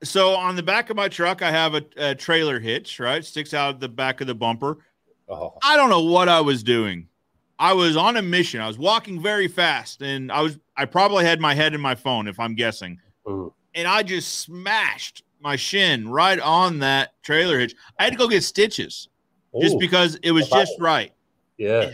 [0.03, 2.99] so on the back of my truck, I have a, a trailer hitch.
[3.01, 4.78] Right, sticks out the back of the bumper.
[5.28, 7.09] oh, I don't know what I was doing.
[7.59, 8.61] I was on a mission.
[8.61, 10.59] I was walking very fast, and I was.
[10.76, 12.99] I probably had my head in my phone, if I'm guessing.
[13.26, 13.53] Mm.
[13.74, 17.74] And I just smashed my shin right on that trailer hitch.
[17.99, 19.09] I had to go get stitches
[19.61, 20.59] just because it was Wow.
[20.59, 21.12] just right.
[21.59, 21.90] yeah.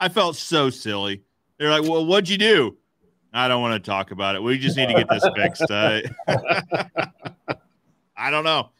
[0.00, 1.22] I felt so silly.
[1.60, 2.78] They're like, "Well, what'd you do?"
[3.34, 4.42] I don't want to talk about it.
[4.42, 5.62] We just need to get this fixed.
[5.70, 6.02] I,
[8.16, 8.70] I don't know.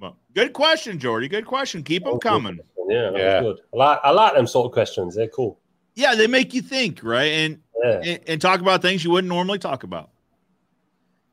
[0.00, 1.28] But good question, Jordy.
[1.28, 1.82] Good question.
[1.82, 2.58] Keep them coming.
[2.88, 3.40] Yeah, that Yeah.
[3.42, 3.64] was good.
[3.74, 5.14] I like, I like them sort of questions.
[5.14, 5.60] They're cool.
[5.94, 7.30] Yeah, they make you think, right?
[7.32, 8.00] And Yeah.
[8.02, 10.08] and, and talk about things you wouldn't normally talk about.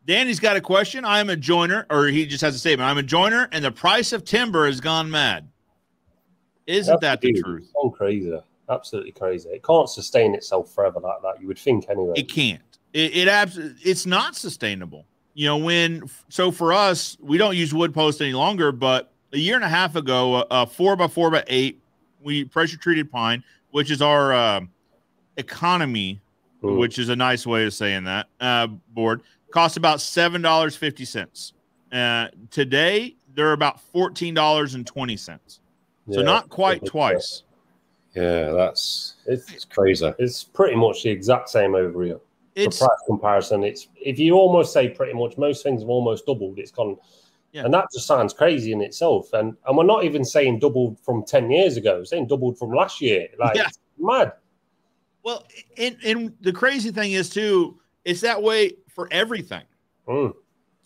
[0.05, 1.05] Danny's got a question.
[1.05, 2.89] I am a joiner, or he just has a statement.
[2.89, 5.47] I'm a joiner, and the price of timber has gone mad.
[6.67, 7.41] Isn't that the Absolutely.
[7.41, 7.71] truth?
[7.73, 8.37] It's crazy.
[8.69, 9.49] Absolutely crazy.
[9.49, 11.41] It can't sustain itself forever like that.
[11.41, 12.13] You would think anyway.
[12.15, 12.61] It can't.
[12.93, 15.05] It, it abs- It's not sustainable.
[15.33, 18.71] You know, when so for us, we don't use wood post any longer.
[18.71, 21.81] But a year and a half ago, a, a four by four by eight,
[22.21, 24.61] we pressure treated pine, which is our uh,
[25.37, 26.19] economy,
[26.61, 26.77] Mm.
[26.79, 31.03] which is a nice way of saying that uh, board, costs about seven dollars fifty
[31.03, 31.51] cents.
[31.91, 35.59] Uh, today, they're about fourteen dollars and twenty cents.
[36.09, 36.25] So Yeah.
[36.25, 37.43] not quite twice.
[38.15, 40.13] Yeah, that's It's it's crazy.
[40.19, 42.19] it's pretty much the exact same over here.
[42.55, 46.25] It's for price comparison, it's if you almost say pretty much most things have almost
[46.27, 46.97] doubled, it's gone.
[47.51, 47.65] Yeah.
[47.65, 49.33] And that just sounds crazy in itself.
[49.33, 52.71] And and we're not even saying doubled from 10 years ago, we're saying doubled from
[52.71, 53.27] last year.
[53.39, 53.67] Like Yeah.
[53.67, 54.33] it's mad.
[55.23, 55.45] well,
[55.77, 59.63] and and the crazy thing is too, it's that way for everything.
[60.07, 60.33] Mm.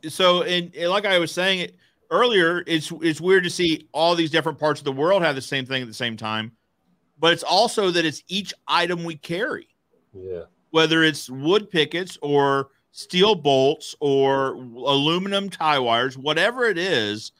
[0.07, 1.71] so and, and like I was saying
[2.11, 5.41] earlier, it's it's weird to see all these different parts of the world have the
[5.41, 6.51] same thing at the same time,
[7.19, 9.67] but it's also that it's each item we carry,
[10.13, 10.43] Yeah.
[10.71, 17.31] whether it's wood pickets or steel bolts or aluminum tie wires, whatever it is,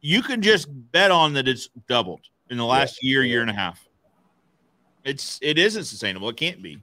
[0.00, 3.54] you can just bet on that it's doubled in the last year, year and a
[3.54, 3.86] half.
[5.04, 6.28] It's it isn't sustainable.
[6.28, 6.82] It can't be.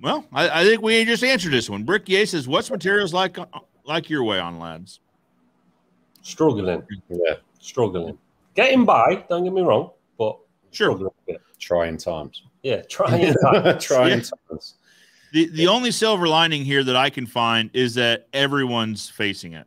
[0.00, 1.82] Well, I, I think we just answered this one.
[1.84, 3.38] Brick Ye says, "What's materials like
[3.84, 5.00] like your way on lads?"
[6.22, 6.82] Struggling.
[7.08, 8.18] Yeah, Struggling.
[8.54, 10.38] Getting by, don't get me wrong, but
[10.70, 10.88] Sure.
[10.88, 11.40] struggling a bit.
[11.58, 12.42] trying times.
[12.62, 13.34] Yeah, trying.
[13.80, 14.24] trying Yeah.
[14.50, 14.74] times.
[15.32, 19.66] The the only silver lining here that I can find is that everyone's facing it.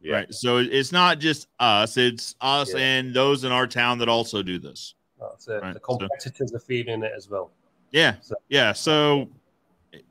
[0.00, 0.14] Yeah.
[0.16, 0.34] Right.
[0.34, 2.78] So it's not just us; it's us Yeah.
[2.80, 4.94] and those in our town that also do this.
[5.20, 5.62] That's it.
[5.62, 7.50] Right, The so- competitors are feeling it as well.
[7.90, 8.72] Yeah, So- yeah.
[8.72, 9.28] So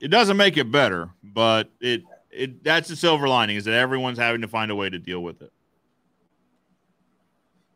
[0.01, 4.18] it doesn't make it better, but it it that's the silver lining is that everyone's
[4.18, 5.53] having to find a way to deal with it.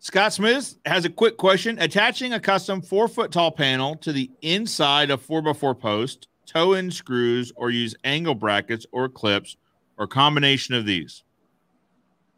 [0.08, 4.32] Scott Smith has a quick question: Attaching a custom four foot tall panel to the
[4.41, 9.58] inside of four x four post, toe in screws, or use angle brackets or clips,
[9.97, 11.24] or combination of these.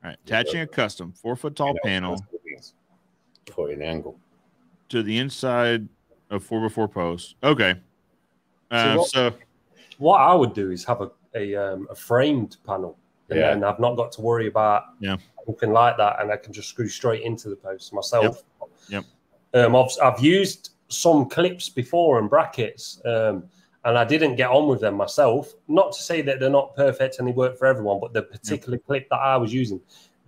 [0.03, 4.19] All right, attaching a custom four foot tall panel in the angle.
[4.89, 5.87] to the inside
[6.31, 7.35] of four x four post.
[7.43, 7.75] Okay.
[8.71, 9.31] Uh, what- so
[9.99, 12.97] What I would do is have a a, um, a framed panel,
[13.29, 13.49] and Yeah.
[13.51, 15.17] then I've not got to worry about Yeah.
[15.49, 18.43] Anything like that, and I can just screw straight into the post myself.
[18.89, 19.03] Yep.
[19.53, 23.43] Um, I've I've used some clips before and brackets, um,
[23.85, 25.53] and I didn't get on with them myself.
[25.67, 28.77] Not to say that they're not perfect and they work for everyone, but the particular
[28.77, 29.81] clip that I was using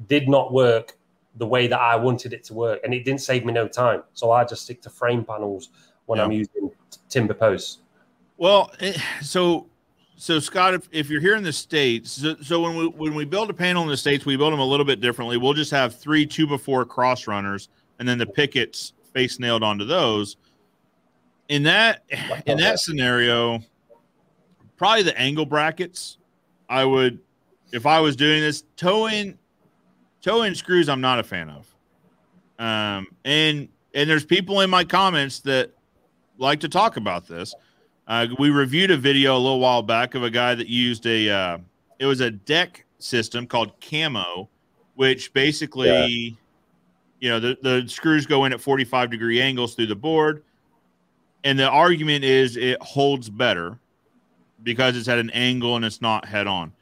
[0.07, 0.97] did not work
[1.35, 4.03] the way that I wanted it to work, and it didn't save me no time.
[4.13, 5.69] So I just stick to frame panels
[6.05, 6.25] when Yeah.
[6.25, 6.71] I'm using
[7.09, 7.79] timber posts.
[8.37, 9.67] Well, eh, so
[10.21, 13.25] so Scott, if, if you're here in the states, so, so when we when we
[13.25, 15.35] build a panel in the states, we build them a little bit differently.
[15.37, 19.83] We'll just have three two before cross runners, and then the pickets face nailed onto
[19.83, 20.37] those.
[21.49, 22.03] In that
[22.45, 23.63] in that scenario,
[24.77, 26.19] probably the angle brackets.
[26.69, 27.17] I would,
[27.73, 29.39] if I was doing this, toe in
[30.21, 30.87] toe in screws.
[30.87, 31.75] I'm not a fan of.
[32.63, 35.71] Um, and and there's people in my comments that
[36.37, 37.55] like to talk about this.
[38.11, 41.29] Uh, we reviewed a video a little while back of a guy that used a
[41.29, 41.57] uh,
[41.97, 44.49] it was a deck system called Camo,
[44.95, 46.35] which basically, Yeah.
[47.21, 50.43] you know, the, the screws go in at 45 degree angles through the board.
[51.45, 53.79] And the argument is it holds better
[54.63, 56.73] because it's at an angle and it's not head on.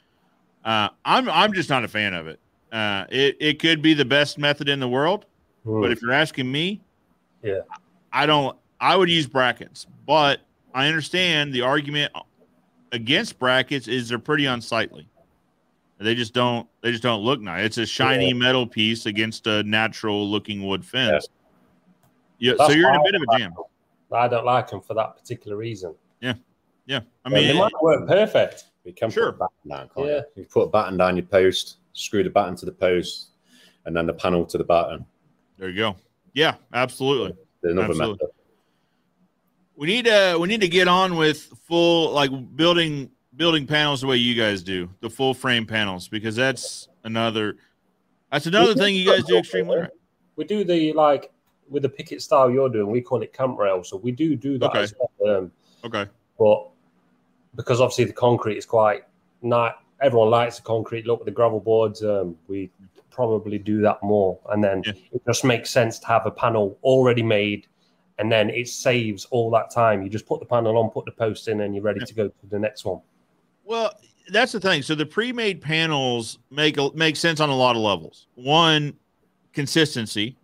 [0.66, 2.40] Uh, I'm I'm just not a fan of it.
[2.72, 5.28] Uh, it it could be the best method in the world,
[5.64, 6.82] but if you're asking me,
[7.44, 7.60] Yeah.
[8.12, 8.58] I don't.
[8.82, 10.42] I would use brackets, but
[10.74, 12.12] I understand the argument
[12.92, 15.08] against brackets is they're pretty unsightly.
[16.00, 16.68] They just don't.
[16.82, 17.66] They just don't look nice.
[17.66, 18.34] It's a shiny Yeah.
[18.34, 21.28] metal piece against a natural looking wood fence.
[22.38, 23.54] Yeah, so you're in a bit of a jam.
[24.12, 25.94] I don't like them for that particular reason.
[26.22, 26.36] Yeah,
[26.86, 27.02] yeah.
[27.26, 28.64] I mean, mean, they might work perfect.
[28.86, 29.34] You can Sure.
[29.34, 30.22] put a batten down, can't Yeah.
[30.36, 30.44] you?
[30.44, 33.32] You put a batten down your post, screw the batten to the post,
[33.86, 35.06] and then the panel to the batten.
[35.58, 35.96] there you go.
[36.34, 37.36] Yeah, absolutely.
[37.64, 38.14] Another Absolutely.
[38.26, 38.30] method.
[39.80, 44.08] We need to we need to get on with full like building building panels the
[44.08, 47.56] way you guys do the full frame panels because that's another
[48.30, 49.90] that's another thing you guys do extremely right.
[50.36, 51.32] We do the like
[51.70, 52.92] with the picket style you're doing.
[52.92, 54.82] We call it camp rail, so we do do that Okay.
[54.82, 55.38] as well.
[55.38, 55.52] Um,
[55.86, 56.12] Okay.
[56.38, 56.68] but
[57.56, 59.04] because obviously the concrete is quite
[59.42, 62.04] not everyone likes the concrete look with the gravel boards.
[62.04, 62.70] Um, we
[63.12, 64.92] probably do that more, and then Yeah.
[65.14, 67.68] it just makes sense to have a panel already made,
[68.20, 70.04] and then it saves all that time.
[70.04, 72.06] You just put the panel on, put the post in, and you're ready Yeah.
[72.06, 73.02] to go to the next one.
[73.64, 73.94] Well,
[74.30, 74.82] that's the thing.
[74.84, 78.28] So the pre-made panels make make sense on a lot of levels.
[78.36, 78.94] One,
[79.54, 80.36] consistency.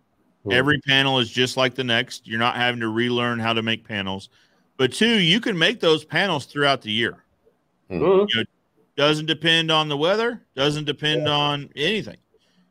[0.44, 0.52] Hmm.
[0.52, 2.26] Every panel is just like the next.
[2.26, 4.30] You're not having to relearn how to make panels.
[4.78, 7.24] But two, you can make those panels throughout the year.
[7.90, 8.26] Mhm.
[8.96, 10.42] Doesn't depend on the weather.
[10.54, 12.16] Doesn't depend on anything.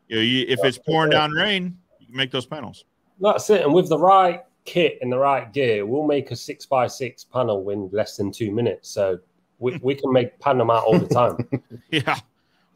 [0.08, 1.16] You know, you, if it's pouring it.
[1.16, 2.86] down rain, you can make those panels.
[3.20, 3.62] That's it.
[3.62, 7.24] And with the right kit and the right gear, we'll make a six by six
[7.24, 8.90] panel in less than two minutes.
[8.90, 9.20] So
[9.60, 11.38] we, we can make pan them out all the time.
[11.92, 12.18] Yeah.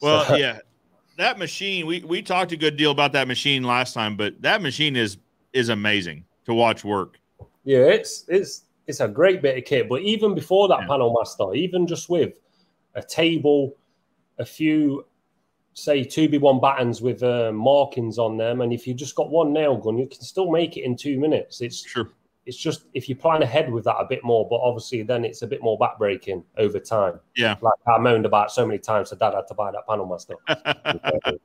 [0.02, 0.60] Well, So- yeah.
[1.18, 4.62] That machine, we we talked a good deal about that machine last time, but that
[4.62, 5.18] machine is
[5.52, 7.20] is amazing to watch work.
[7.66, 9.90] Yeah, it's it's it's a great bit of kit.
[9.90, 10.88] But even before that Yeah.
[10.88, 12.40] panel master, even just with
[12.96, 13.76] a table,
[14.38, 15.06] a few
[15.74, 19.30] say two B one battens with uh, markings on them, and if you just got
[19.30, 21.62] one nail gun, you can still make it in two minutes.
[21.62, 22.10] It's Sure.
[22.46, 25.42] it's just if you plan ahead with that a bit more, but obviously then it's
[25.42, 27.20] a bit more backbreaking over time.
[27.36, 27.56] Yeah.
[27.62, 30.36] Like I moaned about so many times that dad had to buy that panel master.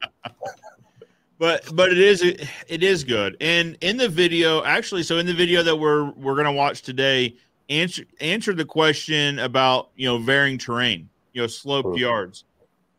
[1.39, 3.37] but but it is it is good.
[3.41, 7.37] And in the video, actually, so in the video that we're we're gonna watch today,
[7.69, 11.99] answer answer the question about you know varying terrain, you know, sloped Mhm.
[11.99, 12.45] yards.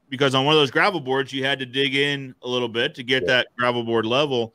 [0.09, 2.93] Because on one of those gravel boards, you had to dig in a little bit
[2.95, 3.27] to get Yeah.
[3.27, 4.53] that gravel board level.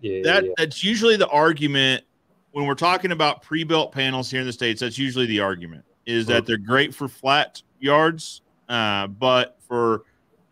[0.00, 0.50] Yeah, that yeah.
[0.58, 2.04] that's usually the argument
[2.52, 6.26] when we're talking about pre-built panels here in the states that's usually the argument is
[6.26, 10.02] that they're great for flat yards uh, but for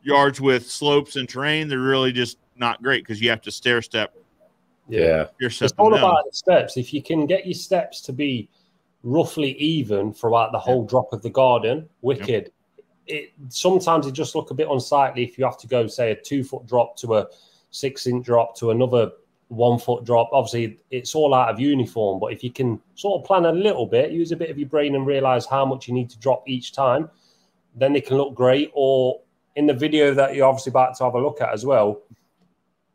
[0.02, 3.82] yards with slopes and terrain they're really just not great because you have to stair
[3.82, 4.14] step
[4.88, 5.26] Yeah.
[5.38, 5.98] your It's all down.
[5.98, 6.76] about the steps.
[6.78, 8.48] If you can get your steps to be
[9.02, 12.50] roughly even throughout the whole drop of the garden, wicked.
[13.06, 16.14] It sometimes it just look a bit unsightly if you have to go say a
[16.14, 17.26] two foot drop to a
[17.70, 19.12] six inch drop to another
[19.48, 20.30] one foot drop.
[20.32, 23.86] Obviously, it's all out of uniform, but if you can sort of plan a little
[23.86, 26.48] bit, use a bit of your brain and realize how much you need to drop
[26.48, 27.10] each time,
[27.74, 28.70] then they can look great.
[28.74, 29.20] Or
[29.56, 32.00] in the video that you're obviously about to have a look at as well,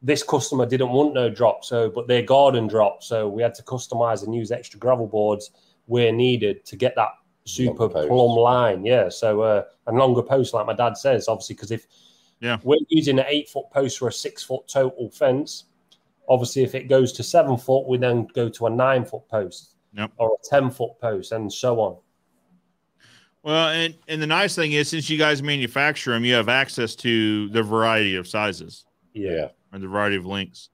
[0.01, 3.63] this customer didn't want no drop, so but their garden dropped, so we had to
[3.63, 5.51] customize and use extra gravel boards
[5.87, 7.09] where needed to get that
[7.45, 8.85] super plumb line.
[8.85, 11.87] Yeah, so uh, and longer post, like my dad says, obviously, because if
[12.41, 12.57] Yeah.
[12.63, 15.65] we're using an eight foot post for a six foot total fence,
[16.27, 19.75] obviously, if it goes to seven foot, we then go to a nine foot post
[19.93, 20.11] Yep.
[20.17, 21.97] or a ten foot post, and so on.
[23.41, 26.93] well and and the nice thing is since you guys manufacture them you have access
[26.93, 28.83] to the variety of sizes
[29.13, 29.47] Yeah.
[29.71, 30.69] And the variety of lengths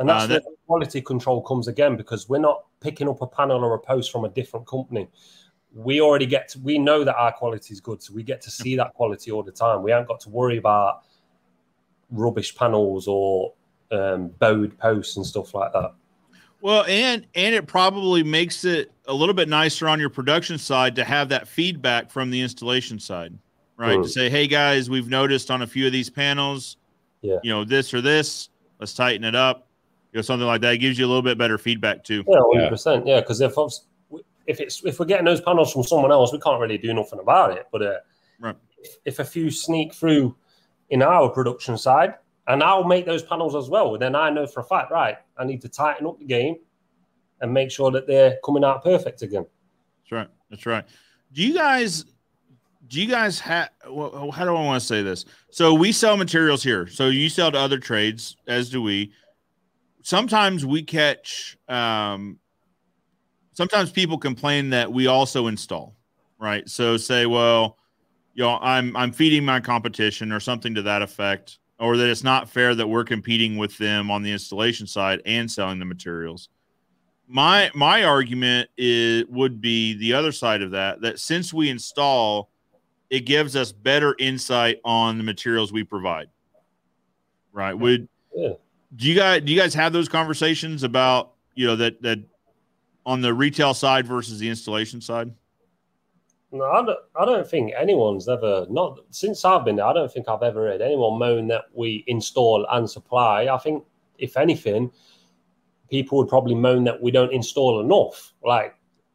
[0.00, 3.22] And that's Uh, where that- the quality control comes again because we're not picking up
[3.22, 5.06] a panel or a post from a different company.
[5.74, 8.50] We already get to, we know that our quality is good, so we get to
[8.50, 9.82] see that quality all the time.
[9.82, 11.02] We haven't got to worry about
[12.10, 13.52] rubbish panels or
[13.92, 15.92] um, bowed posts and stuff like that.
[16.60, 20.96] Well, and and it probably makes it a little bit nicer on your production side
[20.96, 23.38] to have that feedback from the installation side,
[23.76, 23.98] right?
[23.98, 24.02] Mm.
[24.02, 26.78] To say, hey guys, we've noticed on a few of these panels,
[27.22, 27.38] Yeah.
[27.44, 28.48] you know, this or this,
[28.80, 29.68] let's tighten it up.
[30.12, 32.24] You know, something like that It gives you a little bit better feedback too.
[32.26, 33.06] Yeah, hundred percent.
[33.06, 33.84] Yeah, because if obs-
[34.48, 37.20] if it's if we're getting those panels from someone else, we can't really do nothing
[37.20, 37.66] about it.
[37.70, 37.94] But uh,
[38.40, 38.56] Right.
[38.78, 40.34] if, if a few sneak through
[40.90, 42.14] in our production side,
[42.46, 45.16] and I'll make those panels as well, then I know for a fact, right?
[45.36, 46.56] I need to tighten up the game
[47.40, 49.46] and make sure that they're coming out perfect again.
[50.02, 50.28] That's right.
[50.50, 50.84] That's right.
[51.32, 52.06] Do you guys
[52.86, 55.26] do you guys have well, how do I want to say this?
[55.50, 56.86] So we sell materials here.
[56.86, 59.12] So you sell to other trades, as do we.
[60.02, 62.38] Sometimes we catch um
[63.58, 65.96] sometimes people complain that we also install,
[66.38, 66.68] right?
[66.68, 67.76] So say, well,
[68.34, 72.22] you know, I'm I'm feeding my competition or something to that effect, or that it's
[72.22, 76.48] not fair that we're competing with them on the installation side and selling the materials
[77.28, 82.48] my my argument is would be the other side of that that since we install
[83.10, 86.28] it gives us better insight on the materials we provide
[87.52, 88.54] right would Yeah.
[88.96, 92.20] do you guys do you guys have those conversations about you know that that
[93.08, 95.32] on the retail side versus the installation side
[96.52, 99.86] No, I don't, I don't think anyone's ever not since I've been there.
[99.86, 103.48] I don't think I've ever heard anyone moan that we install and supply.
[103.48, 103.82] I think
[104.18, 104.90] if anything,
[105.90, 108.34] people would probably moan that we don't install enough.
[108.44, 108.74] Like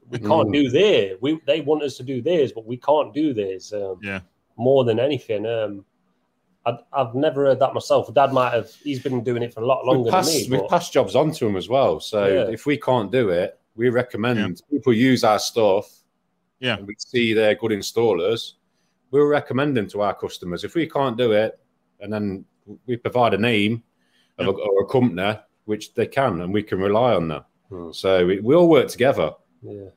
[0.09, 0.53] we can't Mm.
[0.53, 1.17] do theirs.
[1.21, 3.73] We they want us to do theirs, but we can't do theirs.
[3.73, 4.21] Um, Yeah.
[4.55, 5.83] More than anything, um,
[6.65, 8.13] I, I've never heard that myself.
[8.13, 8.69] Dad might have.
[8.83, 10.57] He's been doing it for a lot longer we pass, than me.
[10.57, 11.99] we but- pass jobs on to them as well.
[11.99, 12.53] So Yeah.
[12.53, 14.77] if we can't do it, we recommend Yeah.
[14.77, 15.89] people use our stuff.
[16.59, 16.77] Yeah.
[16.77, 18.53] And we see they're good installers.
[19.11, 20.63] We'll recommend them to our customers.
[20.63, 21.59] If we can't do it,
[21.99, 22.45] and then
[22.85, 23.83] we provide a name
[24.37, 27.45] of a, or a company which they can, and we can rely on that.
[27.69, 27.91] Hmm.
[27.91, 29.31] So we, we all work together.
[29.61, 29.89] yeah.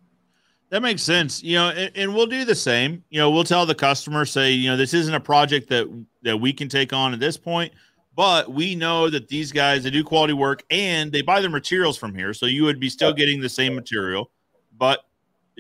[0.71, 1.45] That makes sense.
[1.45, 3.05] You know, and, and, we'll do the same.
[3.09, 5.87] You know, we'll tell the customer, say, you know, this isn't a project that
[6.23, 7.73] that we can take on at this point,
[8.17, 11.99] but we know that these guys they do quality work and they buy their materials
[11.99, 12.33] from here.
[12.33, 14.31] So you would be still getting the same material,
[14.79, 15.01] but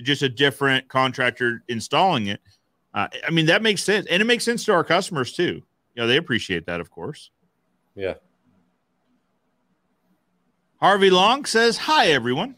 [0.03, 2.41] just a different contractor installing it.
[2.95, 5.63] Uh, I mean, that makes sense, and it makes sense to our customers too.
[5.95, 7.31] You know, they appreciate that, of course.
[7.95, 8.15] Yeah.
[10.81, 12.57] Harvey Long says, "Hi, everyone."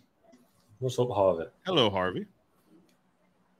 [0.79, 1.45] What's up, Harvey?
[1.67, 2.27] Hello, Harvey.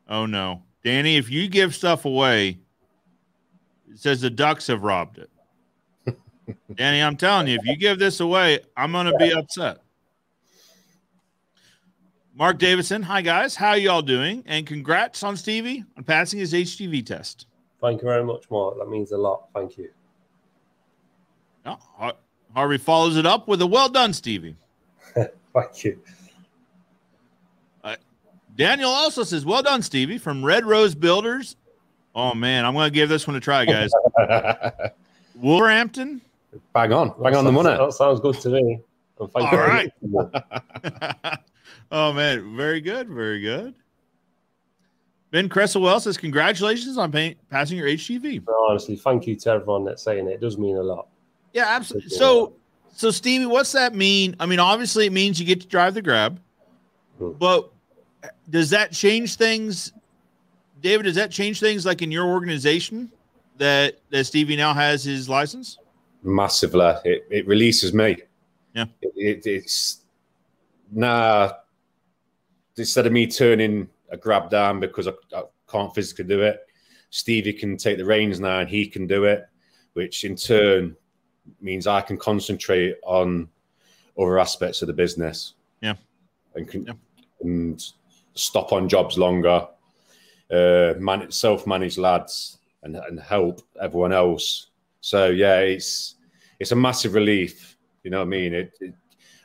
[0.09, 1.17] Oh no, Danny!
[1.17, 2.61] If you give stuff away,
[3.91, 5.31] it says the Ducks have robbed it.
[6.75, 9.79] Danny, I'm telling you, if you give this away, I'm gonna be upset.
[12.35, 14.45] Mark Davidson, hi guys, how y'all doing?
[14.47, 17.47] And congrats on Stevie on passing his HGV test.
[17.81, 18.79] Thank you very much, Mark.
[18.79, 19.49] That means a lot.
[19.55, 19.91] Thank you.
[21.67, 22.13] Oh,
[22.55, 24.57] Harvey follows it up with a well done, Stevie.
[25.15, 26.01] Thank you.
[27.83, 27.97] Uh,
[28.57, 31.57] Daniel also says, "Well done, Stevie, from Red Rose Builders."
[32.15, 33.91] Oh man, I'm going to give this one a try, guys.
[35.35, 36.21] Wolverhampton.
[36.73, 37.77] Bang on, bang on the money.
[37.77, 38.81] That sounds good to me.
[39.19, 39.91] All right.
[41.91, 43.75] oh man, very good, very good.
[45.31, 50.03] Ben Cresselwell says, "Congratulations on pay- passing your HGV." Honestly, thank you to everyone that's
[50.03, 50.35] saying it.
[50.35, 51.09] It does mean a lot.
[51.53, 52.11] Yeah, absolutely.
[52.11, 52.55] So,
[52.93, 54.37] so Stevie, what's that mean?
[54.41, 56.41] I mean, obviously, it means you get to drive the grab,
[57.19, 57.33] hmm.
[57.33, 57.71] but
[58.49, 59.93] does that change things,
[60.81, 61.05] David?
[61.05, 63.11] Does that change things like in your organization
[63.59, 65.79] that that Stevie now has his license?
[66.23, 68.17] Massively, it, it releases me.
[68.75, 70.03] Yeah, it, it, it's
[70.91, 71.53] nah.
[72.77, 76.61] Instead of me turning a grab down because I, I can't physically do it,
[77.11, 79.49] Stevie can take the reins now and he can do it,
[79.95, 80.97] which in turn
[81.61, 83.49] means I can concentrate on
[84.19, 85.55] other aspects of the business.
[85.81, 85.95] Yeah.
[86.55, 86.93] And, can, yeah.
[87.41, 87.85] and
[88.35, 89.67] stop on jobs longer,
[90.51, 94.68] uh, man, self-managed lads, and, and help everyone else.
[95.01, 96.17] So yeah, it's
[96.59, 97.77] it's a massive relief.
[98.03, 98.55] You know what I mean?
[98.55, 98.95] It, it,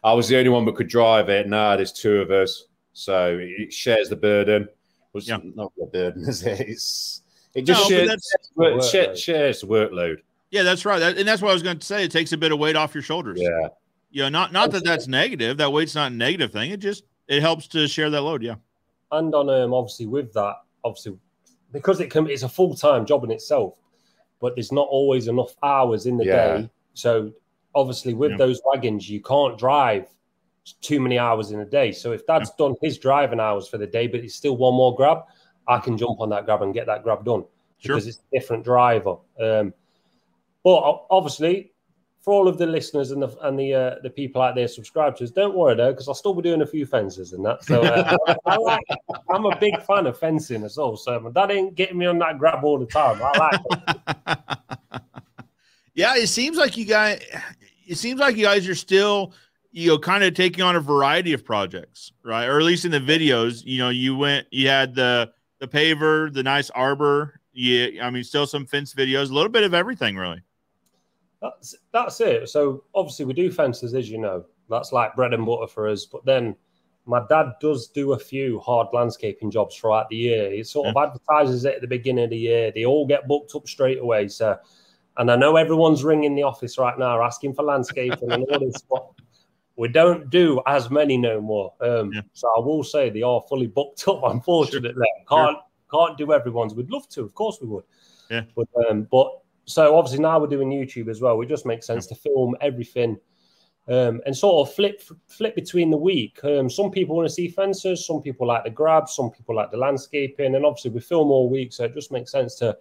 [0.04, 1.47] I was the only one that could drive it.
[1.47, 4.68] Now there's two of us, so it shares the burden.
[5.14, 5.38] Was yeah.
[5.56, 6.60] not the burden, is it?
[6.62, 7.22] It's
[7.54, 10.18] it just no, shares, shares, shares the workload.
[10.49, 10.99] Yeah, that's right.
[10.99, 12.04] That, and that's what I was going to say.
[12.04, 13.39] It takes a bit of weight off your shoulders.
[13.41, 13.68] Yeah.
[14.12, 15.58] You know, not not that that's negative.
[15.58, 16.72] That weight's not a negative thing.
[16.72, 18.43] It just it helps to share that load.
[18.43, 18.56] Yeah.
[19.12, 21.18] And on um, obviously with that, obviously
[21.72, 23.74] because it can it's a full time job in itself,
[24.44, 26.58] but there's not always enough hours in the yeah.
[26.58, 26.70] day.
[26.96, 27.32] So
[27.74, 28.38] obviously with yeah.
[28.38, 30.08] those wagons, you can't drive
[30.82, 31.94] too many hours in a day.
[31.94, 32.66] So if Dad's yeah.
[32.68, 35.20] done his driving hours for the day, but it's still one more grab,
[35.66, 37.46] I can jump on that grab and get that grab done
[37.78, 37.96] sure.
[37.96, 39.16] because it's a different driver.
[39.41, 39.74] Um,
[40.62, 41.72] but obviously,
[42.24, 45.30] for all of the listeners and the and the uh, the people out there subscribers,
[45.32, 47.65] don't worry though, because I'll still be doing a few fences and that.
[47.65, 48.15] So uh,
[48.45, 48.86] I, like,
[49.30, 50.95] I'm a big fan of fencing as well.
[50.95, 53.21] So that ain't getting me on that grab all the time.
[53.21, 53.61] I like
[54.28, 54.39] it.
[55.95, 57.21] yeah, it seems like you guys.
[57.86, 59.34] It seems like you guys are still,
[59.71, 62.45] you know, kind of taking on a variety of projects, right?
[62.45, 66.34] Or at least in the videos, you know, you went, you had the the paver,
[66.34, 67.41] the nice arbor.
[67.51, 70.41] Yeah, I mean, still some fence videos, a little bit of everything, really.
[71.44, 72.50] That's that's it.
[72.50, 74.46] So obviously we do fences, as you know.
[74.70, 76.06] That's like bread and butter for us.
[76.06, 76.56] But then
[77.06, 80.52] my dad does do a few hard landscaping jobs throughout the year.
[80.52, 80.91] He sort yeah.
[80.91, 82.72] of advertises it at the beginning of the year.
[82.74, 84.30] They all get booked up straight away.
[84.30, 84.58] So,
[85.18, 88.82] and I know everyone's ringing the office right now asking for landscaping and all this.
[88.89, 89.06] But
[89.76, 91.74] we don't do as many no more.
[91.82, 92.22] Um, yeah.
[92.32, 94.22] So I will say they are fully booked up.
[94.24, 95.26] Unfortunately, sure.
[95.28, 95.58] can't
[95.91, 96.08] sure.
[96.08, 96.74] can't do everyone's.
[96.74, 97.84] We'd love to, of course we would.
[98.30, 98.44] Yeah.
[98.56, 101.39] But um, but so obviously now we're doing YouTube as well.
[101.41, 103.18] It just makes sense to film everything
[103.88, 106.39] um, and sort of flip flip between the week.
[106.43, 109.72] Um, some people want to see fences, some people like the grab, some people like
[109.72, 112.78] the landscaping, and obviously we film all week, so it just makes sense to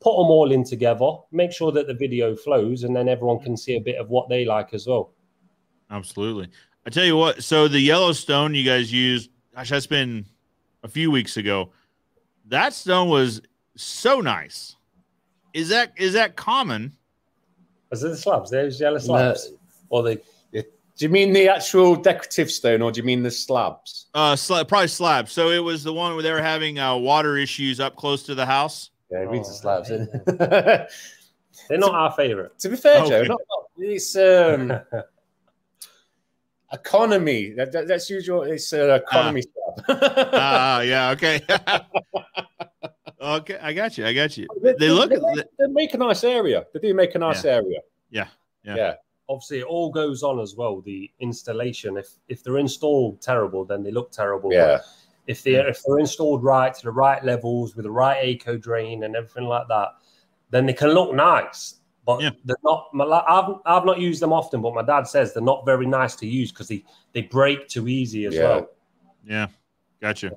[0.00, 3.56] put them all in together, make sure that the video flows, and then everyone can
[3.56, 5.12] see a bit of what they like as well.
[5.90, 6.50] Absolutely.
[6.86, 7.42] I tell you what.
[7.42, 10.26] So the Yellowstone you guys used, gosh, that's been
[10.82, 11.70] a few weeks ago.
[12.46, 13.40] That stone was
[13.76, 14.76] so nice.
[15.54, 16.92] Is that is that common?
[17.92, 18.50] Is it the slabs?
[18.50, 19.58] There's yellow slabs, no.
[19.88, 20.22] or the.
[20.96, 24.06] Do you mean the actual decorative stone, or do you mean the slabs?
[24.14, 25.32] Uh, sl- probably slabs.
[25.32, 28.36] So it was the one where they were having uh, water issues up close to
[28.36, 28.90] the house.
[29.10, 30.88] Yeah, it reads oh, the slabs.
[31.68, 32.56] They're not our favorite.
[32.60, 33.08] To be fair, okay.
[33.08, 34.72] Joe, not, not, it's um,
[36.72, 37.50] economy.
[37.56, 38.42] That, that, that's usual.
[38.42, 39.98] It's uh, economy uh, slab.
[40.32, 41.42] Ah, uh, yeah, okay.
[43.24, 44.04] Okay, I got you.
[44.06, 44.46] I got you.
[44.60, 45.08] They, they look.
[45.08, 45.16] They,
[45.58, 46.66] they, make a nice area.
[46.74, 47.52] They do make a nice yeah.
[47.52, 47.78] area.
[48.10, 48.26] Yeah.
[48.64, 48.76] yeah.
[48.76, 48.94] Yeah.
[49.30, 50.82] Obviously, it all goes on as well.
[50.82, 51.96] The installation.
[51.96, 54.52] If if they're installed terrible, then they look terrible.
[54.52, 54.80] Yeah.
[55.26, 58.58] If they are if they're installed right to the right levels with the right eco
[58.58, 59.88] drain and everything like that,
[60.50, 61.76] then they can look nice.
[62.04, 62.30] But Yeah.
[62.44, 62.90] they're not.
[63.26, 66.26] I've I've not used them often, but my dad says they're not very nice to
[66.26, 68.42] use because they they break too easy as Yeah.
[68.42, 68.70] well.
[69.24, 69.46] Yeah,
[70.02, 70.32] gotcha.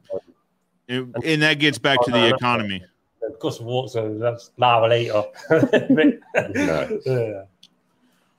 [0.89, 2.83] And, and that gets back to the economy.
[3.29, 5.23] Because of what, so that's lava later.
[5.51, 6.99] No.
[7.05, 7.41] yeah.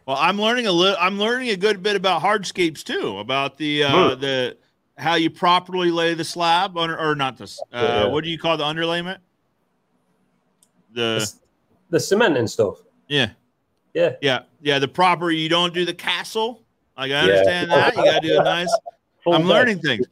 [0.07, 0.97] Well, I'm learning a little.
[0.99, 3.19] I'm learning a good bit about hardscapes too.
[3.19, 4.21] About the uh, Hmm.
[4.21, 4.57] the
[4.97, 7.61] how you properly lay the slab under, or not this.
[7.73, 8.05] Uh, Yeah.
[8.07, 9.19] What do you call the underlayment?
[10.95, 11.31] The
[11.91, 12.79] The cement and stuff.
[13.09, 13.31] yeah
[13.93, 14.15] Yeah.
[14.23, 15.31] yeah yeah the proper.
[15.31, 16.63] You don't do the castle.
[16.97, 17.21] Like I Yeah.
[17.25, 17.97] understand that.
[17.97, 18.75] You got to do it nice.
[19.27, 20.07] I'm learning things.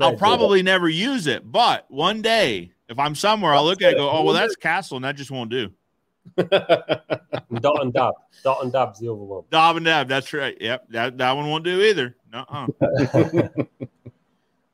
[0.00, 3.92] I'll probably never use it, but one day if I'm somewhere, I'll look at it
[3.92, 5.70] and go, oh well, that's castle, and that just won't do.
[6.36, 8.14] Dot and dab.
[8.42, 9.44] Dot and dab's the other one.
[9.50, 10.08] Dab and dab.
[10.08, 10.56] That's right.
[10.60, 10.86] Yep.
[10.90, 12.16] That, that one won't do either.
[12.32, 13.48] Uh oh.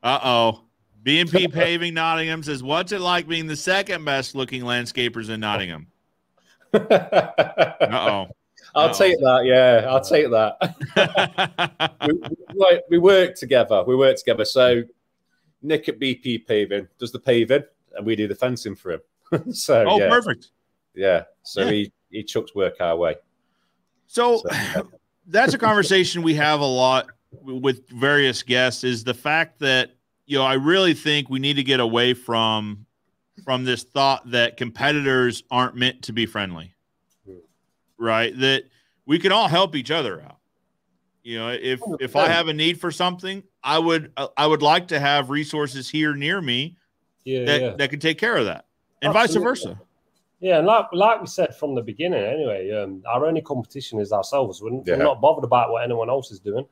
[0.02, 0.62] uh oh.
[1.02, 5.86] B&P Paving Nottingham says, What's it like being the second best looking landscapers in Nottingham?
[6.74, 8.26] Uh oh.
[8.74, 8.92] I'll Uh-oh.
[8.92, 9.44] take that.
[9.46, 11.90] Yeah, I'll take that.
[12.06, 12.12] we,
[12.54, 13.82] we, we work together.
[13.84, 14.44] We work together.
[14.44, 14.82] So
[15.62, 17.64] Nick at BP Paving does the paving,
[17.96, 19.00] and we do the fencing for him.
[19.52, 20.50] so oh, yeah, perfect.
[20.94, 21.24] yeah.
[21.42, 21.70] So Yeah.
[21.70, 23.16] he he chucks work our way.
[24.06, 24.42] So
[24.72, 24.88] So,
[25.26, 27.08] that's a conversation we have a lot
[27.42, 29.90] with various guests is the fact that
[30.26, 32.86] you know I really think we need to get away from
[33.44, 36.72] from this thought that competitors aren't meant to be friendly.
[37.26, 37.38] Hmm.
[37.98, 38.38] Right?
[38.38, 38.64] That
[39.06, 40.35] we can all help each other out.
[41.26, 44.86] You know, if if I have a need for something, I would I would like
[44.88, 46.76] to have resources here near me
[47.24, 47.70] Yeah, that yeah.
[47.78, 48.66] that can take care of that.
[49.02, 49.76] And vice versa.
[50.38, 54.12] Yeah, and like like we said from the beginning, anyway, um, our only competition is
[54.12, 54.62] ourselves.
[54.62, 54.96] We're, Yeah.
[54.98, 56.64] we're not bothered about what anyone else is doing.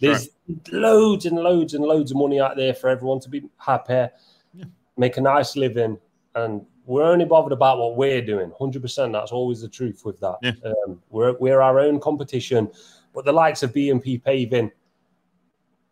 [0.00, 0.30] There's
[0.72, 4.08] loads and loads and loads of money out there for everyone to be happy,
[4.54, 4.64] Yeah.
[4.96, 5.98] make a nice living,
[6.34, 8.50] and we're only bothered about what we're doing.
[8.58, 9.12] Hundred percent.
[9.12, 10.38] That's always the truth with that.
[10.42, 10.54] Yeah.
[10.64, 12.72] Um, we're we're our own competition,
[13.14, 14.70] but the likes of B&P paving,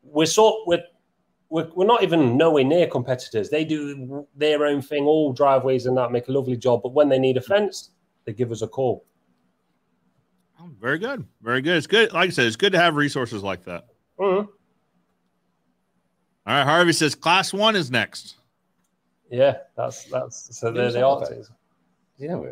[0.02, 0.82] we're sort we're.
[1.50, 3.48] We're, we're not even nowhere near competitors.
[3.48, 6.82] They do their own thing, all driveways and that, make a lovely job.
[6.82, 7.88] But when they need a fence,
[8.26, 9.06] they give us a call.
[10.60, 11.26] Oh, very good.
[11.40, 11.78] Very good.
[11.78, 12.12] It's good.
[12.12, 13.86] Like I said, it's good to have resources like that.
[14.20, 14.46] Mhm.
[14.46, 14.48] All
[16.44, 18.36] right, Harvey says class one is next.
[19.30, 21.16] Yeah, that's that's so there they that are.
[21.22, 21.48] about?
[22.18, 22.48] Yeah, we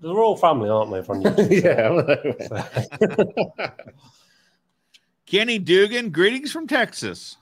[0.00, 1.02] They're all family, aren't they?
[1.02, 1.34] From you?
[1.50, 3.70] yeah.
[5.26, 7.36] Kenny Dugan, greetings from Texas.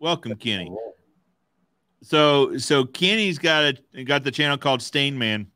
[0.00, 0.72] Welcome, Kenny.
[2.02, 5.46] So, so Kenny's got a got the channel called Stain Man,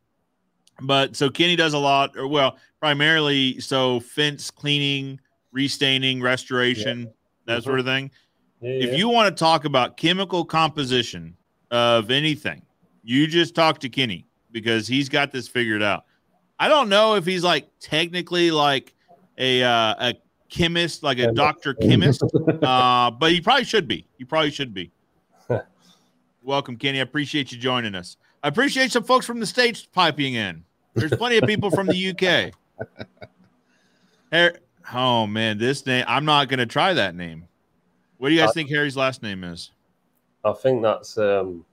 [0.82, 5.20] but so Kenny does a lot, or well, primarily so fence cleaning,
[5.52, 7.12] restaining, restoration,
[7.46, 7.64] that Mhm.
[7.64, 8.10] sort of thing.
[8.60, 8.96] Yeah, If yeah.
[8.96, 11.36] you want to talk about chemical composition
[11.70, 12.62] of anything,
[13.02, 16.04] you just talk to Kenny because he's got this figured out.
[16.58, 18.94] I don't know if he's like technically like
[19.38, 20.14] a uh, a
[20.48, 22.22] chemist, like a doctor chemist,
[22.62, 24.06] uh, but he probably should be.
[24.18, 24.90] He probably should be.
[26.42, 26.98] Welcome, Kenny.
[26.98, 28.16] I appreciate you joining us.
[28.42, 30.64] I appreciate some folks from the states piping in.
[30.94, 32.54] There's plenty of people from the UK.
[34.32, 34.58] Har-
[34.94, 36.04] oh man, this name.
[36.08, 37.46] I'm not going to try that name.
[38.18, 39.70] What do you guys Uh, think Harry's last name is?
[40.44, 41.16] I think that's.
[41.18, 41.64] um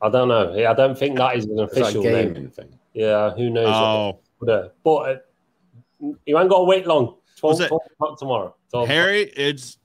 [0.00, 0.52] I don't know.
[0.66, 2.50] I don't think that is an It's that official name.
[2.50, 2.78] thing.
[2.94, 3.66] Yeah, who knows?
[3.68, 5.16] Oh, But, uh, but uh,
[6.24, 7.16] you ain't got to wait long.
[7.38, 8.54] 12, Was 12 o'clock tomorrow.
[8.70, 9.78] 12 Harry, it's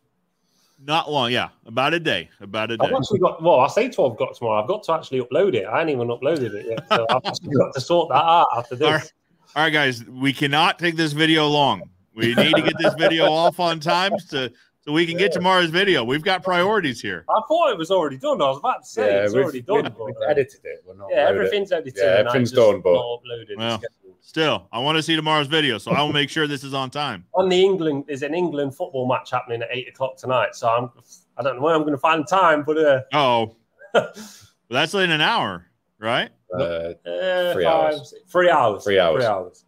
[0.86, 1.32] not long.
[1.32, 2.30] Yeah, about a day.
[2.42, 2.96] About a I've day.
[2.96, 3.42] actually got.
[3.42, 4.62] Well, I say twelve o'clock tomorrow.
[4.62, 5.66] I've got to actually upload it.
[5.66, 6.86] I ain't even uploaded it yet.
[6.90, 8.86] So I've actually got to sort that out after this.
[8.86, 9.14] All right.
[9.56, 11.84] All right, guys, we cannot take this video long.
[12.16, 14.52] We need to get this video off on time to
[14.86, 16.04] so we can get tomorrow's video.
[16.04, 17.24] We've got priorities here.
[17.30, 18.42] I thought it was already done.
[18.42, 19.84] I was about to say Yeah, it's already done.
[19.84, 20.84] we've, we've uh, edited it.
[20.86, 21.36] We're not yeah, loaded.
[21.38, 21.94] everything's edited.
[21.98, 23.58] Yeah, everything's just done, but- not uploaded.
[23.58, 23.82] Well.
[24.26, 26.90] Still, I want to see tomorrow's video, so I will make sure this is on
[26.90, 27.26] time.
[27.34, 30.56] on the England there's an England football match happening at eight o'clock tonight.
[30.56, 30.90] So I'm
[31.38, 33.58] I don't know where I'm going to find time, but uh, Oh,
[33.94, 34.14] well,
[34.70, 35.68] that's in an hour,
[36.00, 36.30] right?
[36.58, 38.10] Uh, uh Three five, hours.
[38.12, 39.18] six- three hours, Three hours.
[39.18, 39.66] three hours.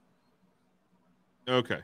[1.49, 1.79] Okay.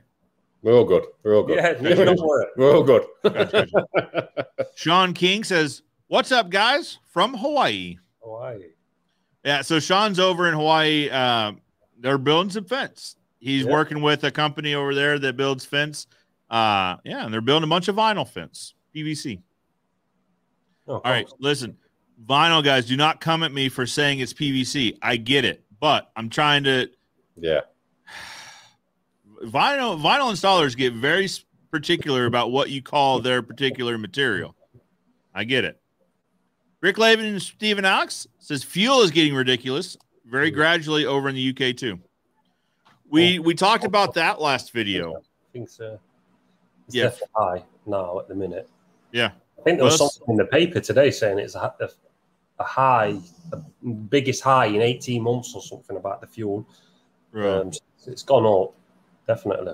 [0.61, 1.03] We're all good.
[1.23, 1.57] We're all good.
[1.57, 1.73] Yeah,
[2.05, 2.45] don't worry.
[2.57, 3.05] We're all good.
[4.75, 8.63] Sean King says, "What's up, guys from Hawaii?" Hawaii.
[9.43, 11.09] Yeah, so Sean's over in Hawaii.
[11.09, 11.53] Uh,
[11.99, 13.15] they're building some fence.
[13.39, 13.71] He's Yeah.
[13.71, 16.05] working with a company over there that builds fence.
[16.49, 19.41] Uh, yeah, and they're building a bunch of vinyl fence, PVC.
[20.87, 21.77] Oh, All right, listen,
[22.25, 24.97] vinyl guys, do not come at me for saying it's PVC.
[25.01, 26.89] I get it, but I'm trying to.
[27.37, 27.61] yeah.
[29.43, 31.27] Vinyl vinyl installers get very
[31.71, 34.55] particular about what you call their particular material.
[35.33, 35.79] I get it.
[36.81, 41.49] Rick Lavin and Stephen Alex says fuel is getting ridiculous very gradually over in the
[41.49, 41.99] UK too.
[43.09, 45.15] We we talked about that last video.
[45.15, 45.19] I
[45.53, 45.99] think so.
[46.87, 47.03] It's Yeah.
[47.05, 48.69] definitely high now at the minute.
[49.11, 49.31] Yeah.
[49.59, 51.89] I think there was Well, something in the paper today saying it's a, a,
[52.59, 53.19] a high,
[53.49, 53.63] the
[54.09, 56.65] biggest high in 18 months or something about the fuel.
[57.33, 57.71] Um,
[58.07, 58.73] it's gone up,
[59.27, 59.73] definitely.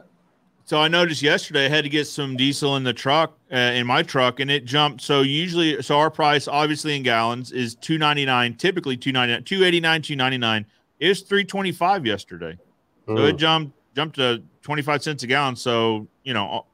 [0.66, 3.88] So I noticed yesterday I had to get some diesel in the truck uh, in
[3.88, 5.02] my truck, and it jumped.
[5.02, 8.54] So usually, so our price, obviously in gallons, is two ninety nine.
[8.56, 10.66] Typically two ninety nine, two eighty nine, two ninety nine.
[11.00, 12.58] It was three twenty five yesterday.
[13.06, 15.56] So Mm, it jumped jumped to twenty five cents a gallon.
[15.56, 16.66] So you know,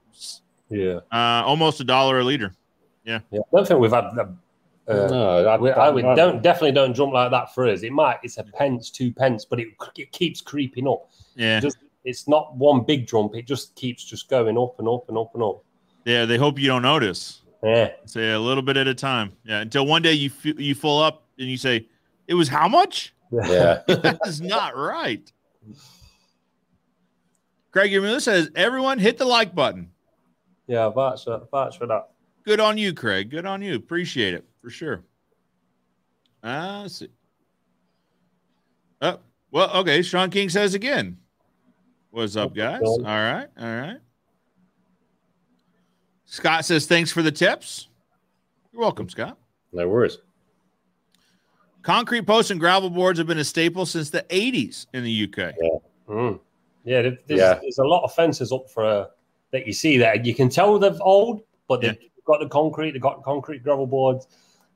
[0.70, 1.00] yeah.
[1.12, 2.56] uh, almost a dollar a liter.
[3.06, 3.20] yeah.
[3.32, 4.06] I don't think we've had.
[4.16, 4.36] the-
[4.86, 7.84] Uh, no, I, we, I would don't definitely don't jump like that for us.
[7.84, 11.10] It might it's a pence, two pence, but it it keeps creeping up.
[11.36, 13.36] Yeah, Just, it's not one big jump.
[13.36, 15.64] It just keeps just going up and up and up and up.
[16.06, 16.26] yeah.
[16.26, 17.42] They hope you don't notice.
[17.64, 19.32] Yeah, Say a little bit at a time.
[19.46, 21.88] Yeah, until one day you f- you full up and you say
[22.28, 23.14] it was how much?
[23.32, 23.82] Yeah.
[23.88, 25.32] That's not right.
[27.72, 29.90] Craig Miller says, everyone hit the like button.
[30.68, 30.92] yeah.
[30.96, 32.10] That's that's for that.
[32.46, 33.30] Good on you, Craig.
[33.32, 33.76] Good on you.
[33.76, 35.04] Appreciate it for sure.
[36.44, 37.08] Uh, see.
[39.02, 39.20] Oh,
[39.52, 40.02] well, okay.
[40.02, 41.18] Sean King says again.
[42.14, 42.84] What's up, guys?
[42.84, 43.48] All right.
[43.60, 43.98] All right.
[46.26, 47.88] Scott says, thanks for the tips.
[48.72, 49.36] You're welcome, Scott.
[49.72, 50.20] no worries.
[51.82, 55.56] Concrete posts and gravel boards have been a staple since the 80s in the UK.
[56.08, 56.40] Mm.
[56.86, 57.56] Yeah, there's, Yeah.
[57.60, 59.06] there's a lot of fences up for uh,
[59.50, 60.16] that you see there.
[60.16, 64.28] You can tell they're old, but they've got the concrete, they've got concrete gravel boards.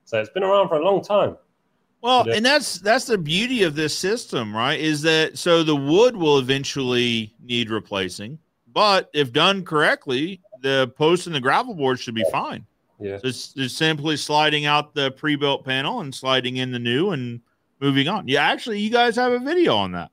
[0.05, 1.38] So it's been around for a long time.
[2.02, 4.80] Well, and that's that's the beauty of this system, right?
[4.80, 8.38] Is that so the wood will eventually need replacing,
[8.72, 12.66] but if done correctly, the post and the gravel board should be fine.
[13.00, 13.18] Yeah.
[13.18, 17.41] So it's, it's simply sliding out the pre-built panel and sliding in the new and
[17.80, 18.28] moving on.
[18.28, 20.12] Yeah, actually, you guys have a video on that.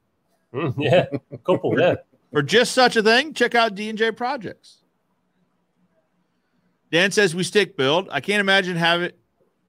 [0.52, 1.96] Mm, yeah, a couple, yeah.
[2.32, 4.78] For just such a thing, check out D and J Projects.
[6.90, 8.08] Dan says we stick build.
[8.10, 9.12] I can't imagine having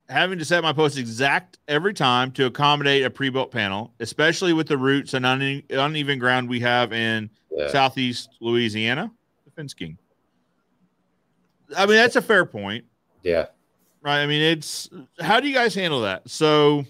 [0.10, 4.68] having to set my post exact every time to accommodate a pre-built panel, especially with
[4.68, 7.68] the roots and une- uneven ground we have in Yeah.
[7.70, 9.12] southeast Louisiana.
[9.46, 9.98] Defense King.
[11.76, 12.86] I mean, that's a fair point,
[13.24, 13.48] Yeah.
[14.02, 14.22] right?
[14.22, 14.90] I mean, it's
[15.20, 16.30] how do you guys handle that?
[16.30, 16.86] So,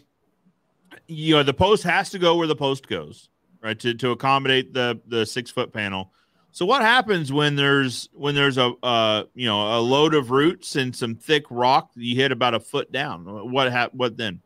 [1.07, 3.29] you know, the post has to go where the post goes,
[3.61, 3.79] right?
[3.79, 6.11] To to accommodate the the six foot panel.
[6.55, 10.77] So what happens when there's when there's a uh you know a load of roots
[10.77, 13.25] and some thick rock you hit about a foot down?
[13.51, 14.39] What hap- What then?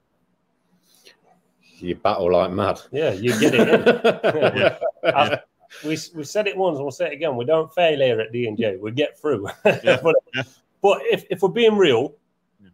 [1.78, 2.82] You battle like mad.
[2.92, 4.58] Yeah, you get it in.
[4.58, 4.80] Yeah.
[5.04, 5.40] I-
[5.84, 7.36] we, we said it once and we'll say it again.
[7.38, 8.78] We don't fail here at D&J.
[8.78, 9.48] We get through.
[9.66, 10.42] Yeah, but yeah.
[10.82, 12.16] but if, if we're being real,
[12.60, 12.70] Yeah.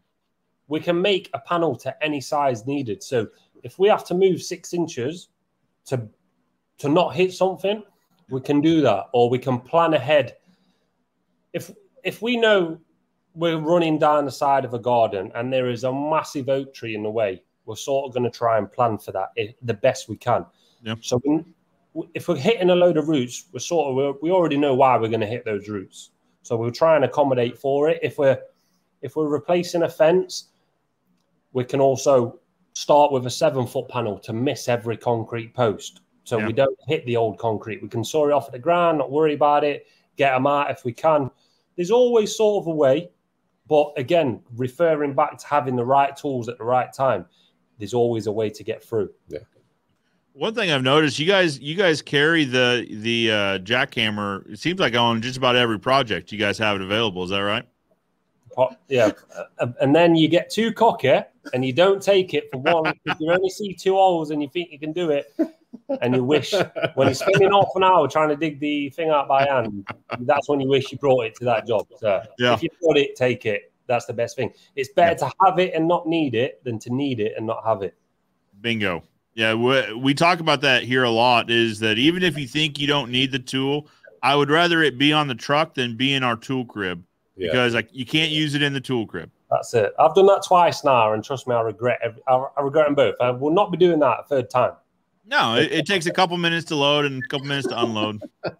[0.69, 3.03] we can make a panel to any size needed.
[3.03, 3.27] So
[3.63, 5.27] if we have to move six inches
[5.87, 6.07] to
[6.77, 7.83] to not hit something,
[8.29, 9.05] we can do that.
[9.13, 10.37] Or we can plan ahead.
[11.53, 11.71] If
[12.03, 12.79] if we know
[13.33, 16.95] we're running down the side of a garden and there is a massive oak tree
[16.95, 19.73] in the way, we're sort of going to try and plan for that i- the
[19.73, 20.45] best we can.
[20.81, 20.95] Yeah.
[21.01, 24.57] So we, if we're hitting a load of roots, we're sort of we're, we already
[24.57, 26.11] know why we're going to hit those roots.
[26.43, 27.99] So we'll try and accommodate for it.
[28.03, 28.39] If we're
[29.01, 30.49] if we're replacing a fence,
[31.53, 32.39] we can also
[32.73, 36.01] start with a seven foot panel to miss every concrete post.
[36.25, 36.47] So Yeah.
[36.47, 37.81] we don't hit the old concrete.
[37.81, 40.69] We can saw it off at the ground, not worry about it, get them out
[40.71, 41.31] if we can.
[41.77, 43.09] There's always sort of a way,
[43.67, 47.25] but again, referring back to having the right tools at the right time,
[47.77, 49.11] there's always a way to get through.
[49.29, 49.39] Yeah.
[50.33, 54.51] One thing I've noticed, you guys, you guys carry the the uh, jackhammer.
[54.51, 57.23] It seems like on just about every project, you guys have it available.
[57.23, 57.65] Is that right?
[58.89, 59.11] Yeah,
[59.59, 61.19] Uh, and then you get too cocky
[61.53, 64.49] and you don't take it for one because you only see two holes and you
[64.49, 65.33] think you can do it,
[66.01, 66.53] and you wish
[66.95, 69.87] when you're spending half an hour trying to dig the thing out by hand,
[70.21, 71.87] that's when you wish you brought it to that job.
[71.97, 72.53] So Yeah.
[72.53, 73.71] if you got it, take it.
[73.87, 74.51] That's the best thing.
[74.75, 77.63] It's better to have it and not need it than to need it and not
[77.63, 77.95] have it.
[78.61, 79.03] Bingo.
[79.35, 81.51] Yeah, we, we talk about that here a lot.
[81.51, 83.87] Is that even if you think you don't need the tool,
[84.23, 87.03] I would rather it be on the truck than be in our tool crib
[87.35, 87.49] Yeah.
[87.51, 89.29] because like you can't use it in the tool crib.
[89.55, 89.93] That's it.
[89.97, 91.99] I've done that twice now, and trust me, I regret.
[92.03, 93.15] Every, I, I regret them both.
[93.21, 94.73] I will not be doing that a third time.
[95.25, 98.21] No, it, it takes a couple minutes to load and a couple minutes to unload.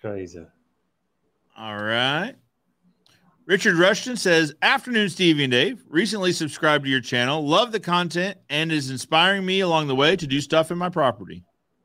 [0.00, 0.44] Crazy.
[1.56, 2.34] All right.
[3.46, 5.84] Richard Rushton says, Afternoon, Stevie and Dave.
[5.88, 7.46] Recently subscribed to your channel.
[7.46, 10.88] Love the content and is inspiring me along the way to do stuff in my
[10.88, 11.44] property.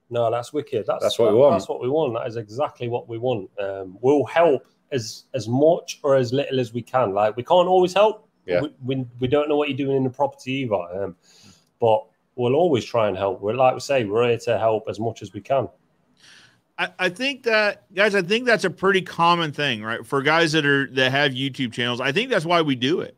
[0.10, 0.86] No, that's wicked.
[0.88, 1.54] That's, That's what we want.
[1.54, 2.16] That's what we want.
[2.16, 3.50] That is exactly what we want.
[3.60, 7.14] Um, we'll help as as much or as little as we can.
[7.14, 8.28] Like we can't always help.
[8.46, 8.62] Yeah.
[8.62, 11.04] We, we, we don't know what you're doing in the property either.
[11.04, 11.16] Um,
[11.80, 13.42] but we'll always try and help.
[13.42, 15.70] We're like we say, we're here to help as much as we can.
[16.78, 20.06] I, I think that guys, I think that's a pretty common thing, right?
[20.06, 23.16] For guys that are that have YouTube channels, I think that's why we do it,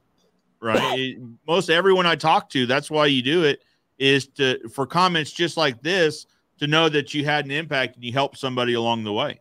[0.59, 0.99] right?
[0.99, 1.17] It-
[1.47, 3.63] most everyone I talk to, that's why you do it,
[3.97, 6.25] is to for comments just like this
[6.59, 9.39] to know that you had an impact and you helped somebody along the way.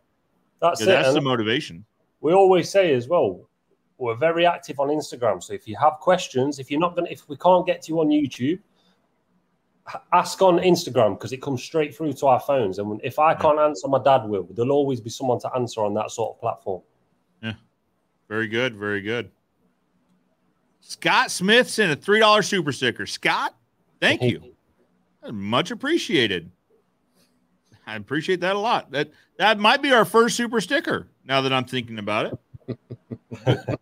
[0.61, 0.89] That's Yeah, it.
[0.89, 1.85] that's And the motivation.
[2.23, 3.49] We always say as well,
[3.97, 5.43] we're very active on Instagram.
[5.43, 7.99] So if you have questions, if you're not gonna, if we can't get to you
[7.99, 8.59] on YouTube,
[10.13, 12.79] ask on Instagram because it comes straight through to our phones.
[12.79, 14.47] And if I can't answer, my dad will.
[14.49, 16.81] There'll always be someone to answer on that sort of platform.
[17.41, 17.53] Yeah.
[18.29, 19.29] Very good, very good.
[20.79, 23.05] Scott Smith sent a three dollar super sticker.
[23.05, 23.53] Scott,
[23.99, 24.55] thank you.
[25.29, 26.49] Much appreciated.
[27.85, 28.91] I appreciate that a lot.
[28.91, 31.09] That that might be our first super sticker.
[31.25, 32.33] Now that I'm thinking about
[32.67, 33.79] it.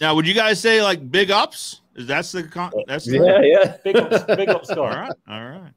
[0.00, 1.82] now, would you guys say like big ups?
[1.96, 3.76] Is that's the con- that's the Yeah, yeah.
[3.82, 4.94] Big ups, big ups, all Scott.
[4.96, 5.72] right, all right.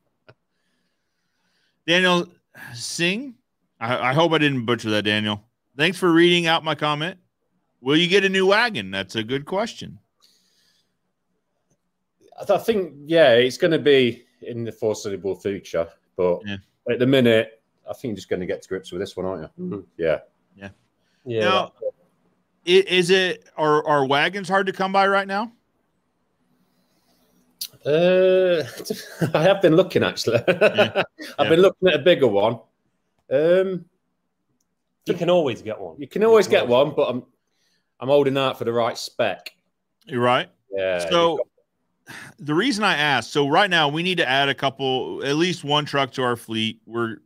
[1.88, 2.28] Daniel
[2.74, 3.36] Singh,
[3.80, 5.04] I, I hope I didn't butcher that.
[5.04, 5.44] Daniel,
[5.78, 7.18] thanks for reading out my comment.
[7.82, 8.92] Will you get a new wagon?
[8.92, 9.98] That's a good question.
[12.50, 16.58] I think yeah, it's going to be in the foreseeable future, but Yeah.
[16.90, 19.26] at the minute, I think you're just going to get to grips with this one,
[19.26, 19.64] aren't you?
[19.64, 19.86] Mhm.
[19.98, 20.20] Yeah.
[20.56, 20.70] Yeah.
[21.26, 21.74] Now,
[22.68, 25.52] i- is it are are wagons hard to come by right now?
[27.86, 28.64] Uh,
[29.34, 30.40] I have been looking actually.
[30.48, 31.50] I've Yeah.
[31.50, 32.60] been looking at a bigger one.
[33.32, 33.86] Um,
[35.06, 35.96] you can always get one.
[36.00, 37.24] you can always get one, but I'm
[38.00, 39.52] I'm holding out for the right spec.
[40.06, 40.50] You're right.
[40.72, 41.10] Yeah.
[41.10, 41.40] So
[42.40, 45.64] the reason I asked, so right now we need to add a couple, at least
[45.64, 46.82] one truck to our fleet.
[46.86, 47.18] We're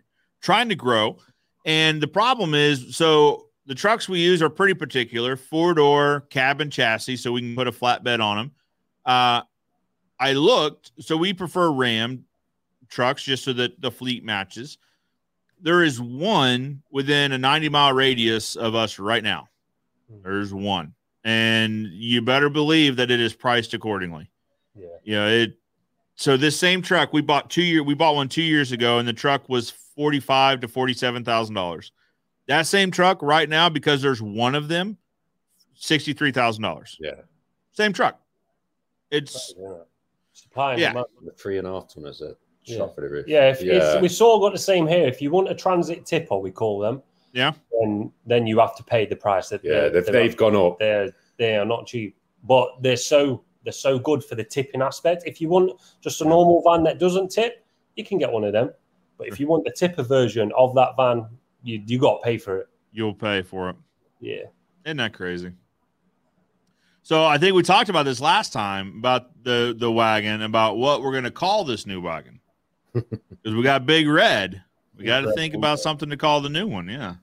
[0.41, 1.17] trying to grow.
[1.65, 6.69] And the problem is, so the trucks we use are pretty particular, four door cabin
[6.69, 8.51] chassis, so we can put a flatbed on them.
[9.05, 9.41] Uh,
[10.19, 12.25] I looked, so we prefer Ram
[12.89, 14.77] trucks just so that the fleet matches.
[15.61, 19.49] There is one within a 90 mile radius of us right now.
[20.23, 20.93] There's one.
[21.23, 24.29] And you better believe that it is priced accordingly.
[24.75, 24.87] Yeah.
[25.03, 25.57] You know, it
[26.15, 29.07] so this same truck we bought two year we bought one two years ago, and
[29.07, 31.91] the truck was forty five to forty seven thousand dollars.
[32.47, 34.97] That same truck right now, because there's one of them,
[35.73, 36.97] sixty three thousand dollars.
[36.99, 37.21] Yeah.
[37.73, 38.19] Same truck.
[39.11, 39.73] It's Yeah.
[40.33, 40.89] Supply and Yeah.
[40.89, 41.05] demand.
[41.23, 42.37] the three and a half ton is it?
[42.65, 42.77] Yeah.
[42.77, 43.23] Shot for.
[43.27, 43.93] Yeah, if Yeah.
[43.93, 45.07] It's, we sort of got the same here.
[45.07, 47.01] If you want a transit tipper, we call them.
[47.33, 47.53] Yeah.
[47.79, 49.49] Then then you have to pay the price.
[49.49, 50.79] That Yeah, they're- they've, they've gone up.
[50.79, 55.23] they're they are not cheap, but they're so they're so good for the tipping aspect.
[55.25, 55.71] If you want
[56.01, 57.65] just a normal van that doesn't tip,
[57.95, 58.71] you can get one of them.
[59.17, 61.25] But if you want the tipper version of that van,
[61.65, 62.69] you you got to pay for it.
[62.93, 63.75] you'll pay for it.
[64.21, 64.43] Yeah,
[64.85, 65.51] Isn't that crazy?
[67.03, 71.01] So I think we talked about this last time about the the wagon about what
[71.01, 72.39] we're going to call this new wagon
[72.93, 74.63] because we got Big Red.
[74.97, 76.87] We got to think about something to call the new one.
[76.87, 77.15] Yeah.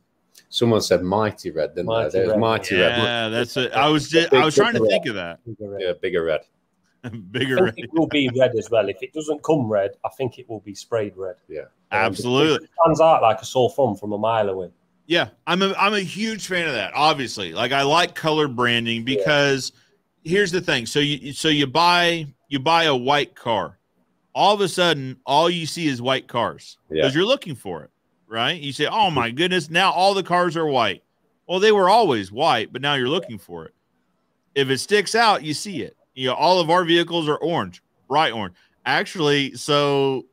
[0.51, 2.19] Someone said Mighty Red, didn't Mighty they?
[2.19, 2.39] There's Red.
[2.39, 2.99] Mighty Red.
[2.99, 3.73] Yeah, that's it.
[3.73, 5.41] I was just, I was trying to think of that.
[5.79, 6.43] Yeah, bigger red.
[7.33, 7.75] Bigger I red.
[7.77, 8.89] it will be red as well.
[8.89, 11.37] If it doesn't come red, I think it will be sprayed red.
[11.49, 12.65] Yeah, absolutely.
[12.65, 14.71] It stands out like a sore thumb from a mile away.
[15.07, 16.93] Yeah, I'm a I'm a huge fan of that.
[16.95, 19.73] Obviously, like I like color branding because
[20.25, 20.87] here's the thing.
[20.87, 23.79] So you so you buy you buy a white car,
[24.35, 27.03] all of a sudden all you see is white cars Yeah.
[27.03, 27.91] because you're looking for it,
[28.29, 28.61] right?
[28.61, 31.03] You say, "Oh my goodness, now all the cars are white."
[31.49, 33.75] Well, they were always white, but now you're looking for it.
[34.55, 35.97] If it sticks out, you see it.
[36.15, 38.55] You know, all of our vehicles are orange, bright orange.
[38.85, 40.27] Actually, so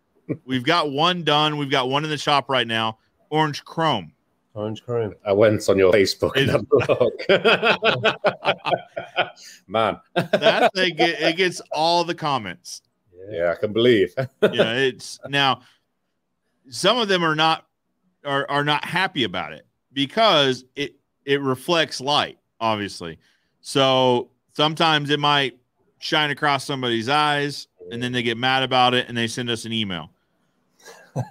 [0.45, 1.57] we've got one done.
[1.57, 2.97] We've got one in the shop right now,
[3.29, 4.11] orange chrome.
[4.55, 5.13] Orange chrome.
[5.25, 8.49] I went on your Facebook and It- had a look.
[9.67, 12.81] Man, that thing it gets all the comments.
[13.29, 14.13] yeah, I can believe.
[14.17, 15.61] Yeah, it's now
[16.69, 17.65] some of them are not
[18.25, 20.95] are are not happy about it because it
[21.25, 23.17] it reflects light, obviously.
[23.61, 25.57] So sometimes it might
[25.99, 29.65] shine across somebody's eyes and then they get mad about it and they send us
[29.65, 30.11] an email.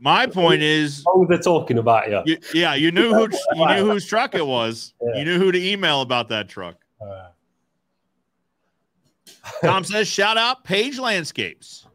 [0.00, 2.22] My point is Oh, they're talking about you.
[2.26, 4.94] you, yeah, you knew who you knew whose truck it was.
[5.00, 5.18] Yeah.
[5.18, 6.76] You knew who to email about that truck.
[7.00, 7.28] Uh,
[9.62, 11.86] Tom says, shout out Page Landscapes.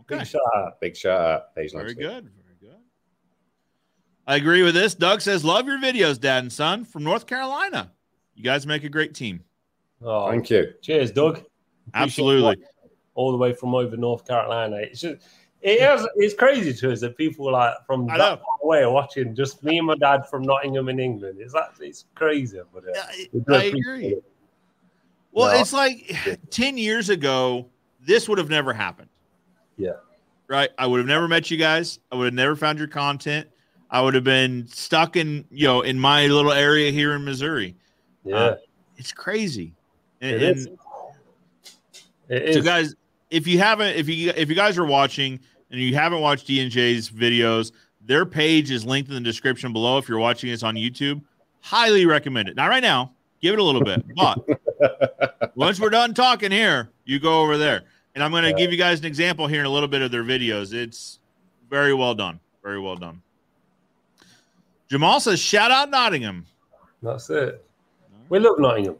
[0.00, 0.18] Okay.
[0.20, 0.80] big shout out.
[0.80, 1.54] Big shout out.
[1.54, 2.02] Page Very Landscape.
[2.02, 2.24] good.
[2.24, 2.80] Very good.
[4.26, 4.94] I agree with this.
[4.94, 7.92] Doug says, love your videos, dad and son from North Carolina.
[8.34, 9.42] You guys make a great team.
[10.02, 10.74] Oh, Thank you.
[10.82, 11.36] cheers, Doug.
[11.38, 11.48] Appreciate
[11.94, 12.56] Absolutely.
[13.14, 14.76] All the way from over North Carolina.
[14.76, 15.16] It's just
[15.60, 16.06] It is.
[16.16, 18.36] It's crazy to us that people like from I that know.
[18.36, 19.34] far away are watching.
[19.34, 21.38] Just me and my dad from Nottingham in England.
[21.40, 22.60] It's actually it's crazy.
[22.72, 23.00] But uh,
[23.50, 24.06] I, I agree.
[24.08, 24.24] it.
[25.32, 25.60] Well, No.
[25.60, 26.16] it's like
[26.50, 27.66] 10 years ago,
[28.00, 29.08] this would have never happened.
[29.76, 29.92] Yeah.
[30.46, 30.70] Right?
[30.78, 31.98] I would have never met you guys.
[32.12, 33.48] I would have never found your content.
[33.90, 37.74] I would have been stuck in, you know, in my little area here in Missouri.
[38.24, 38.56] Yeah, Uh,
[38.96, 39.74] It's crazy.
[40.20, 40.66] And, it is.
[40.66, 40.78] and
[42.28, 42.64] It so is.
[42.64, 42.94] guys,
[43.30, 45.38] if you haven't, if you if you guys are watching
[45.70, 47.72] and you haven't watched D and J's videos,
[48.04, 49.98] their page is linked in the description below.
[49.98, 51.22] If you're watching this on YouTube,
[51.60, 52.56] highly recommend it.
[52.56, 57.20] Not right now, give it a little bit, but once we're done talking here, you
[57.20, 57.82] go over there,
[58.14, 60.10] and I'm going to give you guys an example here in a little bit of
[60.10, 60.72] their videos.
[60.72, 61.20] It's
[61.68, 63.22] very well done, very well done.
[64.90, 66.46] Jamal says, "Shout out Nottingham."
[67.02, 67.64] That's it.
[68.30, 68.96] We love Nottingham.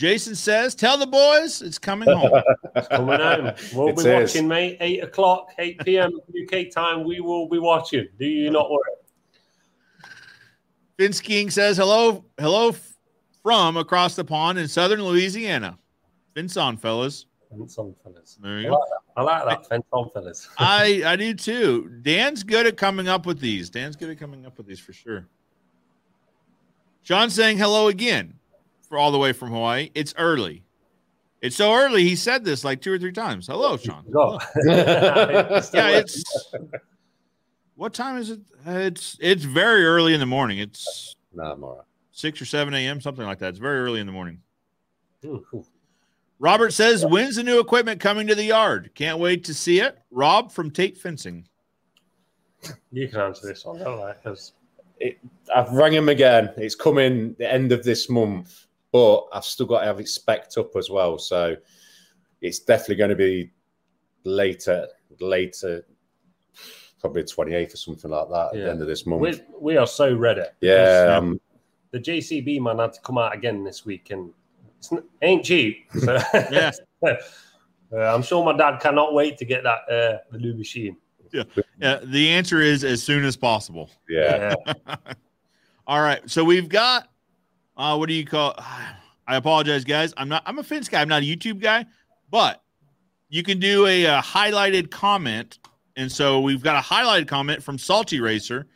[0.00, 2.42] Jason says, "Tell the boys it's coming home."
[2.74, 3.52] It's coming home.
[3.74, 4.32] We'll It be is.
[4.34, 4.78] watching, mate.
[4.80, 6.12] Eight o'clock, eight p.m.
[6.42, 7.04] UK time.
[7.04, 8.08] We will be watching.
[8.18, 8.80] Do you not worry?
[10.98, 12.74] Vince King says hello, hello
[13.42, 15.78] from across the pond in southern Louisiana.
[16.34, 17.26] Vince on, fellas.
[17.50, 18.38] Fence on, fellas.
[18.40, 18.84] There I you like go.
[18.88, 19.20] that.
[19.20, 19.68] I like that.
[19.68, 20.48] Fence on, fellas.
[20.58, 21.90] I I do too.
[22.00, 23.68] Dan's good at coming up with these.
[23.68, 25.26] Dan's good at coming up with these for sure.
[27.02, 28.39] Sean saying hello again for
[28.98, 29.90] all the way from Hawaii.
[29.94, 30.64] It's early.
[31.40, 32.02] It's so early.
[32.04, 33.46] He said this like two or three times.
[33.46, 34.04] Hello, Sean.
[34.10, 34.38] Go.
[34.66, 36.22] Yeah, it's
[37.76, 38.40] what time is it?
[38.66, 40.58] Uh, It's it's very early in the morning.
[40.58, 41.84] It's nah, I'm all right.
[42.12, 43.00] six or seven a.m.
[43.00, 43.48] something like that.
[43.50, 44.40] It's very early in the morning.
[45.24, 45.64] Ooh, ooh.
[46.38, 48.90] Robert says, "When's the new equipment coming to the yard?
[48.94, 51.46] Can't wait to see it." Rob from Tate Fencing.
[52.92, 54.12] You can answer this one, don't I?
[54.22, 54.52] 'Cause
[55.54, 56.50] I've rang him again.
[56.58, 60.58] It's coming the end of this month, but I've still got to have it specced
[60.58, 61.18] up as well.
[61.18, 61.56] So
[62.40, 63.50] it's definitely going to be
[64.24, 64.88] later,
[65.20, 65.84] later,
[67.00, 68.64] probably 28th or something like that at Yeah.
[68.64, 69.22] the end of this month.
[69.22, 70.42] we we are so ready.
[70.60, 71.40] yeah, um,
[71.92, 74.32] The JCB man had to come out again this week, and
[74.78, 75.86] it's n- ain't cheap.
[75.98, 76.18] So
[76.50, 76.70] Yeah.
[77.06, 77.16] uh,
[77.92, 80.96] I'm sure my dad cannot wait to get that uh, the new machine.
[81.32, 83.88] Yeah, the answer is as soon as possible.
[84.08, 84.54] yeah.
[85.86, 87.08] All right, so we've got
[87.80, 88.54] uh, what do you call?
[89.26, 90.12] I apologize, guys.
[90.16, 90.42] I'm not.
[90.44, 91.00] I'm a fence guy.
[91.00, 91.86] I'm not a YouTube guy,
[92.30, 92.62] but
[93.28, 95.60] you can do a, uh highlighted comment,
[95.96, 98.66] and so we've got a highlighted comment from Salty Racer.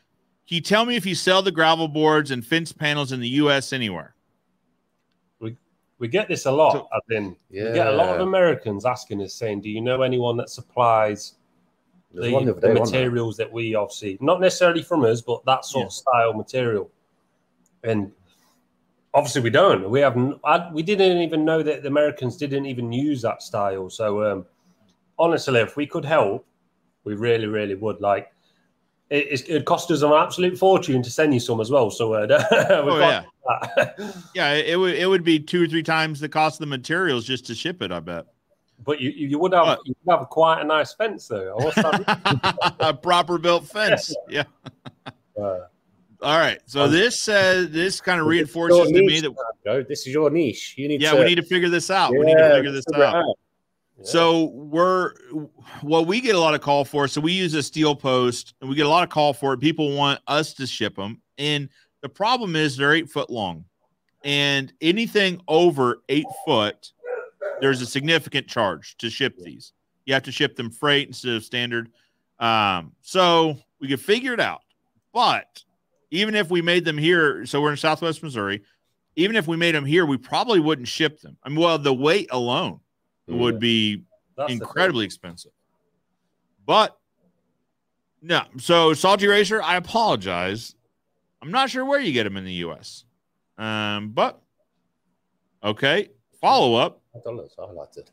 [0.47, 3.29] Can you tell me if you sell the gravel boards and fence panels in the
[3.31, 3.73] U.S.
[3.73, 4.15] anywhere?
[5.41, 5.57] We
[5.99, 6.73] we get this a lot.
[6.75, 7.69] So- I've been yeah.
[7.69, 11.35] we get a lot of Americans asking us, saying, "Do you know anyone that supplies
[12.13, 15.87] the, the day, materials that we obviously not necessarily from us, but that sort Yeah.
[15.87, 16.91] of style material?"
[17.83, 18.13] And
[19.15, 19.89] obviously, we don't.
[19.89, 20.41] We haven't.
[20.45, 23.89] I, we didn't even know that the Americans didn't even use that style.
[23.89, 24.47] So, um,
[25.19, 26.47] honestly, if we could help,
[27.05, 28.01] we really, really would.
[28.01, 28.33] Like,
[29.11, 31.91] it, it'd cost us an absolute fortune to send you some as well.
[31.91, 32.27] So, uh,
[32.71, 33.27] Oh, that.
[34.35, 37.25] Yeah, it would it would be two or three times the cost of the materials
[37.25, 37.93] just to ship it.
[37.93, 38.27] I bet.
[38.85, 41.57] But you, you would have you would have quite a nice fence though.
[41.59, 42.75] I must admit.
[42.81, 44.15] a proper built fence.
[44.29, 44.45] Yeah.
[45.41, 45.61] Uh,
[46.25, 46.59] All right.
[46.65, 49.87] So Um, this says this kind of reinforces to me that.
[49.89, 50.75] This is your niche.
[50.79, 51.19] You need yeah, to.
[51.19, 52.13] we need to figure this out.
[52.13, 53.25] we need to figure this figure it out.
[53.99, 54.05] yeah.
[54.05, 55.13] So we're
[55.83, 57.07] what we get a lot of call for.
[57.09, 59.61] So we use a steel post, and we get a lot of call for it.
[59.61, 61.69] People want us to ship them, and
[62.01, 63.67] the problem is they're eight foot long,
[64.25, 66.93] and anything over eight foot,
[67.61, 69.75] there's a significant charge to ship these.
[70.07, 71.91] You have to ship them freight instead of standard.
[72.39, 74.63] Um, so we could figure it out,
[75.13, 75.63] but
[76.15, 78.63] even if we made them here, so we're in Southwest Missouri.
[79.17, 81.37] Even if we made them here, we probably wouldn't ship them.
[81.43, 82.81] I mean, well, the weight alone
[83.27, 84.03] would be
[84.37, 85.51] That's incredibly expensive.
[86.67, 86.97] But
[88.23, 90.75] no, so Salty Racer, I apologize.
[91.43, 93.05] I'm not sure where you get them in the US.
[93.59, 94.41] Um, but
[95.63, 96.11] okay,
[96.41, 97.03] follow up.
[97.15, 97.49] I don't know.
[97.59, 98.11] I liked it.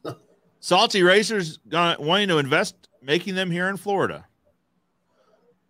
[0.60, 4.26] Salty Racers gonna wanting to invest making them here in Florida.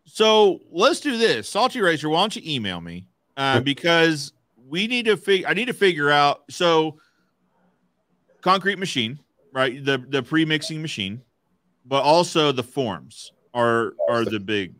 [0.05, 1.49] So let's do this.
[1.49, 3.07] Salty Racer, why don't you email me?
[3.37, 4.33] Uh, because
[4.67, 6.97] we need to figure I need to figure out so
[8.41, 9.19] concrete machine,
[9.53, 9.83] right?
[9.83, 11.21] The the pre-mixing machine,
[11.85, 14.75] but also the forms are are the big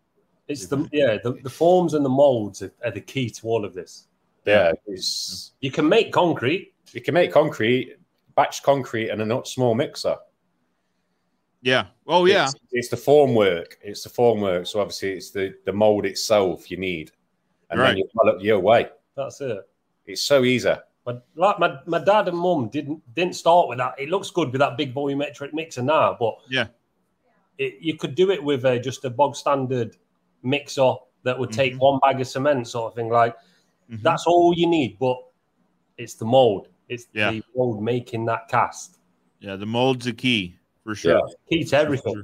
[0.47, 3.63] It's the yeah the, the forms and the molds are, are the key to all
[3.65, 4.07] of this.
[4.45, 6.73] yeah, it's, You can make concrete.
[6.93, 7.97] you can make concrete,
[8.35, 10.17] batch concrete, and a not small mixer.
[11.61, 11.87] Yeah.
[12.07, 12.45] Oh yeah.
[12.45, 13.77] It's, it's the form work.
[13.81, 14.65] It's the form work.
[14.67, 17.11] So obviously, it's the the mold itself you need,
[17.69, 17.87] and Right.
[17.89, 18.89] then you develop your way.
[19.15, 19.67] That's it.
[20.05, 20.73] It's so easy.
[21.03, 23.95] But like my, my dad and mum didn't didn't start with that.
[23.99, 26.67] It looks good with that big volumetric mixer now, but Yeah.
[27.57, 29.97] it, you could do it with a, just a bog standard
[30.43, 30.93] mixer
[31.23, 31.79] that would take Mhm.
[31.79, 33.09] one bag of cement, sort of thing.
[33.09, 33.35] Like
[33.91, 34.01] Mhm.
[34.03, 35.17] that's all you need, but
[35.97, 36.67] it's the mold.
[36.87, 37.31] It's Yeah.
[37.31, 38.99] the mold making that cast.
[39.39, 41.21] Yeah, the mold's a key for sure.
[41.49, 41.67] Yeah.
[41.73, 42.23] Everything.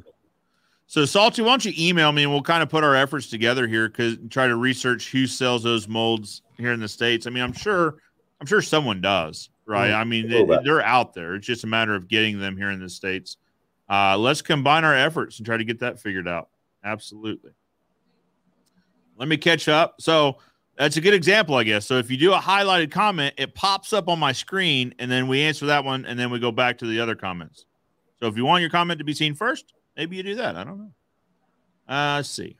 [0.89, 3.67] So, Salty, why don't you email me and we'll kind of put our efforts together
[3.67, 7.27] here because try to research who sells those molds here in the states.
[7.27, 7.97] I mean, I'm sure,
[8.39, 9.91] I'm sure someone does, right?
[9.91, 11.35] I mean, they, they're out there.
[11.35, 13.35] It's just a matter of getting them here in the states.
[13.89, 16.49] Uh, let's combine our efforts and try to get that figured out.
[16.83, 17.51] Absolutely.
[19.17, 19.95] Let me catch up.
[19.99, 20.37] So
[20.77, 21.85] that's a good example, I guess.
[21.85, 25.27] So if you do a highlighted comment, it pops up on my screen, and then
[25.27, 27.65] we answer that one, and then we go back to the other comments.
[28.21, 30.55] So if you want your comment to be seen first, maybe you do that.
[30.55, 30.91] I don't know.
[31.87, 32.57] Uh, let's see.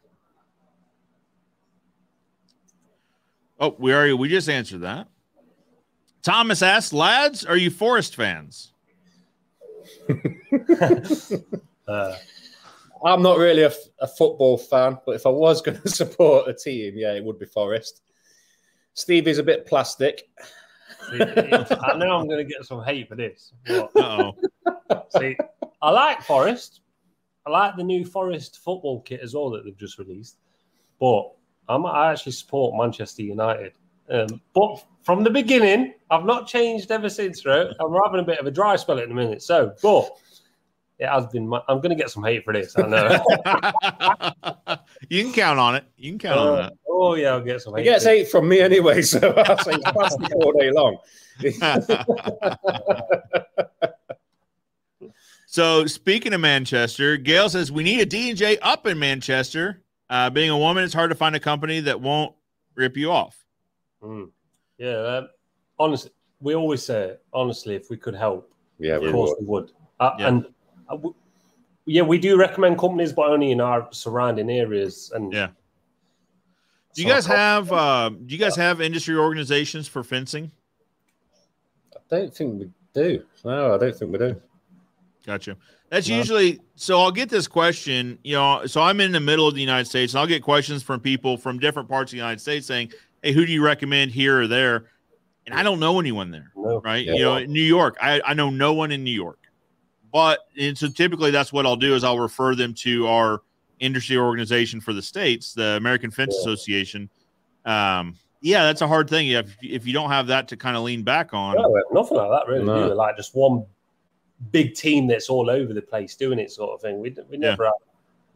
[3.59, 5.07] Oh, we already we just answered that.
[6.21, 8.73] Thomas asked, lads, are you Forest fans?
[11.87, 12.17] Uh,
[13.05, 16.49] I'm not really a, f- a football fan, but if I was going to support
[16.49, 18.01] a team, yeah, it would be Forest.
[18.93, 20.27] Stevie's a bit plastic.
[21.13, 23.53] it- it- I know I'm going to get some hate for this.
[23.65, 24.35] But Uh oh.
[25.17, 25.37] See,
[25.81, 26.81] I like Forest.
[27.45, 30.37] I like the new Forest football kit as well that they've just released.
[30.99, 31.31] But
[31.69, 33.73] I'm, I actually support Manchester United.
[34.09, 37.67] Um, but from the beginning, I've not changed ever since, right?
[37.79, 39.41] I'm having a bit of a dry spell at the minute.
[39.41, 40.09] So, but
[40.99, 42.73] it has been, my, I'm going to get some hate for this.
[42.77, 43.19] I know.
[45.09, 45.83] you can count on it.
[45.97, 46.73] You can count on Uh, that.
[46.89, 47.89] oh, yeah, I'll get some He hate.
[47.89, 50.97] gets hate from me anyway, so I'll say it's plastic all day long.
[55.49, 59.81] so speaking of Manchester, Gail says we need a D and J up in Manchester.
[60.09, 62.35] Uh, being a woman, it's hard to find a company that won't
[62.75, 63.45] rip you off.
[64.03, 64.29] Mm.
[64.77, 65.29] Yeah, um,
[65.79, 66.11] honestly,
[66.41, 69.39] we always say, honestly, if we could help, Yeah, we of course would.
[69.39, 69.71] we would.
[69.99, 70.27] Uh, Yeah.
[70.27, 70.45] And
[70.89, 71.15] uh, w-
[71.85, 75.11] yeah, we do recommend companies, but only in our surrounding areas.
[75.15, 75.47] And Yeah.
[76.93, 80.51] Do you So- guys have uh, do you guys have industry organizations for fencing?
[81.95, 83.23] I don't think we do.
[83.43, 84.41] No, I don't think we do.
[85.27, 85.57] Gotcha.
[85.89, 86.15] That's No.
[86.17, 87.01] usually so.
[87.01, 88.65] I'll get this question, you know.
[88.65, 91.37] So I'm in the middle of the United States, and I'll get questions from people
[91.37, 94.47] from different parts of the United States saying, "Hey, who do you recommend here or
[94.47, 94.85] there?"
[95.45, 96.79] And I don't know anyone there, No.
[96.81, 97.05] right?
[97.05, 97.13] Yeah.
[97.13, 99.39] You know, in New York, I, I know no one in New York,
[100.13, 103.41] but and so typically that's what I'll do is I'll refer them to our
[103.81, 106.41] industry organization for the states, the American Fence Yeah.
[106.53, 107.09] Association.
[107.65, 109.27] Um, yeah, that's a hard thing.
[109.27, 112.29] If if you don't have that to kind of lean back on, No, nothing like
[112.29, 112.63] that, really.
[112.65, 112.87] No.
[112.93, 113.65] Like just one
[114.51, 116.99] big team that's all over the place doing it, sort of thing.
[116.99, 117.49] We, we Yeah.
[117.49, 117.73] never have,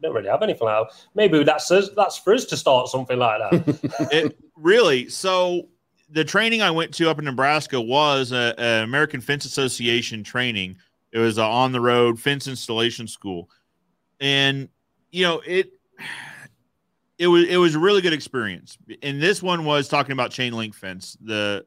[0.02, 1.06] don't really have anything like that.
[1.14, 4.08] Maybe that's us, that's for us to start something like that.
[4.12, 5.68] it really so
[6.10, 10.76] the training i went to up in nebraska was a, a american fence association training
[11.10, 13.48] it was a on the road fence installation school
[14.20, 14.68] and
[15.10, 15.72] you know it
[17.18, 20.52] it was it was a really good experience and this one was talking about chain
[20.52, 21.64] link fence the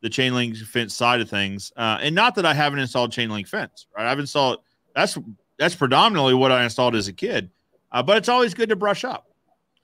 [0.00, 1.72] the chain link fence side of things.
[1.76, 4.06] Uh, and not that i haven't installed chain link fence right?
[4.06, 4.60] I've installed
[4.94, 5.18] that's
[5.58, 7.50] that's predominantly what i installed as a kid.
[7.90, 9.26] Uh, but it's always good to brush up.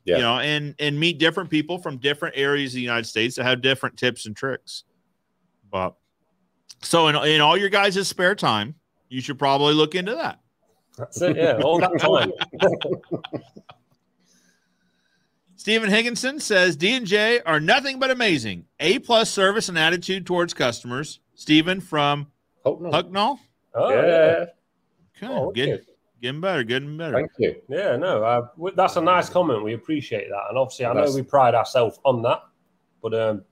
[0.05, 0.17] Yeah.
[0.17, 3.45] you know and and meet different people from different areas of the united states that
[3.45, 4.85] have different tips and tricks.
[5.71, 5.95] But
[6.83, 8.75] so in, in all your guys' spare time
[9.09, 10.41] you should probably look into that.
[10.99, 12.33] That's it, yeah, all that time.
[15.65, 18.67] Stephen Higginson says D&J are nothing but amazing.
[18.81, 21.21] A plus service and attitude towards customers.
[21.37, 22.27] Stephen from
[22.67, 22.91] Oh, no.
[22.91, 23.39] Hucknall.
[23.75, 23.97] Oh, yeah.
[24.03, 24.45] yeah,
[25.17, 25.79] Okay, Oh, getting,
[26.21, 27.15] getting better, getting better.
[27.15, 27.63] thank you.
[27.71, 29.65] Yeah, no, uh, that's a nice comment.
[29.65, 32.43] We appreciate that, and obviously, I know That's- we pride ourselves on that.
[33.01, 33.45] But um,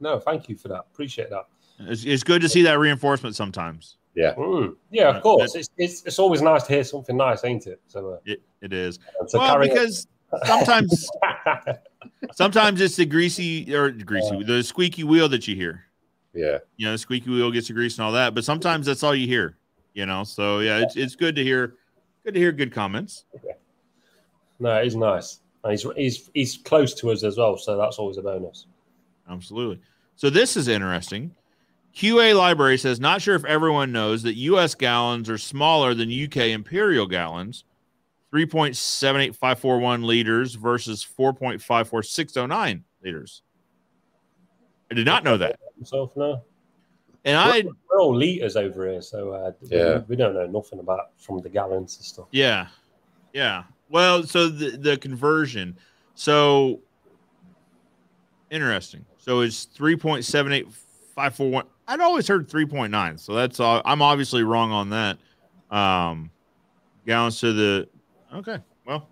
[0.00, 0.80] no, thank you for that.
[0.92, 1.44] Appreciate that.
[1.78, 3.98] It's, it's good to see that reinforcement sometimes.
[4.16, 4.74] Yeah, Mm.
[4.90, 5.54] Yeah, of course.
[5.54, 7.80] It's, it's it's always nice to hear something nice, ain't it?
[7.86, 8.98] So, uh, It, it is.
[9.28, 9.76] so well, carry on.
[10.44, 11.10] Sometimes
[12.32, 15.84] sometimes it's the greasy or greasy, the squeaky wheel that you hear.
[16.34, 16.58] yeah.
[16.76, 19.14] You know, the squeaky wheel gets the grease and all that, but sometimes that's all
[19.14, 19.56] you hear.
[19.94, 21.74] You know, so yeah, it's it's good to hear.
[22.24, 23.24] Good to hear good comments.
[24.58, 25.40] no, it's nice.
[25.64, 28.66] And he's he's he's close to us as well, so that's always a bonus.
[29.28, 29.80] Absolutely.
[30.16, 31.34] So this is interesting.
[31.94, 36.48] QA Library says, not sure if everyone knows that US gallons are smaller than UK
[36.48, 37.64] imperial gallons,
[38.32, 43.42] 3.78541 liters versus 4.54609 liters.
[44.90, 45.58] I did not know that.
[45.78, 46.42] Myself, no.
[47.24, 49.98] And I, We're all liters over here, so uh, we- Yeah.
[50.08, 52.26] we, don't know nothing about from the gallons and stuff.
[52.30, 52.68] yeah,
[53.32, 53.64] yeah.
[53.90, 55.76] Well, so the, the conversion.
[56.14, 56.80] So
[58.50, 59.04] interesting.
[59.18, 60.68] So it's three point seven eight
[61.14, 61.66] five four one.
[61.88, 65.18] I'd always heard three point nine, so that's uh, I'm obviously wrong on that.
[65.76, 66.30] Um,
[67.06, 67.88] gallons to the
[68.34, 68.58] okay.
[68.86, 69.08] Well,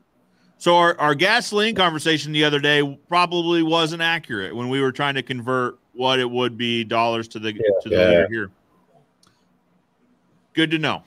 [0.58, 5.14] so our, our gasoline conversation the other day probably wasn't accurate when we were trying
[5.14, 8.08] to convert what it would be dollars to the to the Yeah.
[8.08, 8.50] liter here.
[10.54, 11.02] Good to know.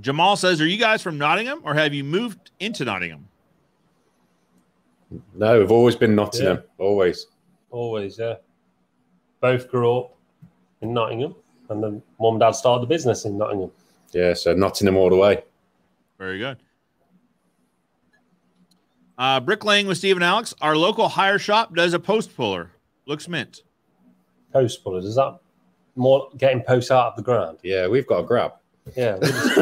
[0.00, 3.26] Jamal says, "Are you guys from Nottingham, or have you moved into Nottingham?"
[5.34, 6.62] No, we've always been Nottingham.
[6.78, 7.26] Always.
[7.70, 8.34] Always, yeah.
[9.40, 10.16] Both grew up
[10.82, 11.34] in Nottingham,
[11.70, 13.70] and then mum and dad started the business in Nottingham.
[14.12, 15.42] Yeah, so Nottingham all the way.
[16.18, 16.58] Very good.
[19.18, 20.54] Uh, bricklaying with Steve and Alex.
[20.60, 22.70] Our local hire shop does a post puller.
[23.06, 23.62] Looks mint.
[24.52, 25.38] Post pullers, is that
[25.94, 27.58] more getting posts out of the ground?
[27.62, 28.52] Yeah, we've got a grab.
[28.96, 29.16] Yeah.
[29.20, 29.56] we just-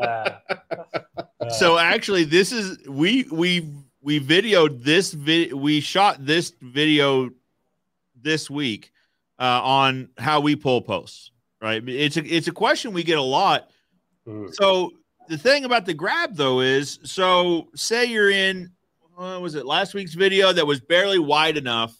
[0.00, 0.38] Yeah.
[1.50, 3.66] So actually, this is we we
[4.02, 5.54] we videoed this vid.
[5.54, 7.30] We shot this video
[8.20, 8.92] this week
[9.38, 11.30] uh, on how we pull posts.
[11.62, 11.82] Right.
[11.88, 13.70] It's a it's a question we get a lot.
[14.28, 14.92] Mm, So
[15.28, 18.70] the thing about the grab though is, so say you're in,
[19.14, 21.96] what was it last week's video that was barely wide enough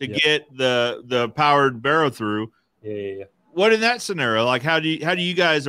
[0.00, 0.16] to Yeah.
[0.16, 2.50] get the the powered barrow through.
[2.82, 3.24] yeah, yeah, yeah.
[3.52, 4.44] What in that scenario?
[4.46, 5.68] Like how do you how do you guys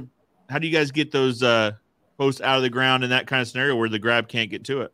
[0.49, 1.71] how do you guys get those uh
[2.17, 4.63] posts out of the ground in that kind of scenario where the grab can't get
[4.65, 4.93] to it?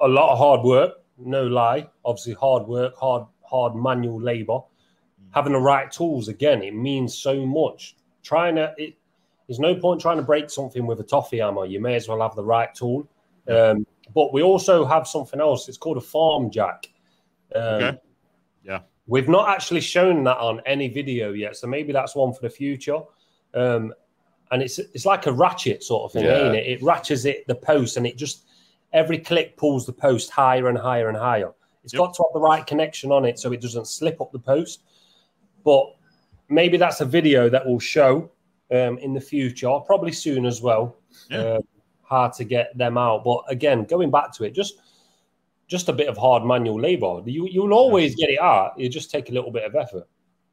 [0.00, 1.88] a lot of hard work, no lie.
[2.04, 4.60] Obviously, hard work, hard, hard manual labor.
[5.30, 7.96] Having the right tools again, it means so much.
[8.22, 8.94] Trying to, it,
[9.46, 11.66] there's no point trying to break something with a toffee hammer.
[11.66, 13.06] You may as well have the right tool.
[13.48, 15.68] Um, but we also have something else.
[15.68, 16.86] It's called a farm jack.
[17.54, 17.98] Um, Okay.
[18.64, 18.80] Yeah.
[19.06, 22.48] We've not actually shown that on any video yet, so maybe that's one for the
[22.48, 23.00] future.
[23.52, 23.92] Um,
[24.50, 26.38] and it's it's like a ratchet sort of thing, Yeah.
[26.38, 26.66] ain't it?
[26.66, 28.44] It ratchets it the post, and it just
[28.94, 31.52] every click pulls the post higher and higher and higher.
[31.82, 31.98] It's Yep.
[31.98, 34.82] got to have the right connection on it so it doesn't slip up the post.
[35.64, 35.94] But
[36.48, 38.30] maybe that's a video that will show
[38.70, 40.96] um, in the future, probably soon as well.
[41.30, 41.54] Yeah.
[41.54, 41.62] Um,
[42.08, 44.74] how to get them out, but again, going back to it, just
[45.66, 47.22] just a bit of hard manual labor.
[47.24, 48.78] You you'll always get it out.
[48.78, 50.06] You just take a little bit of effort.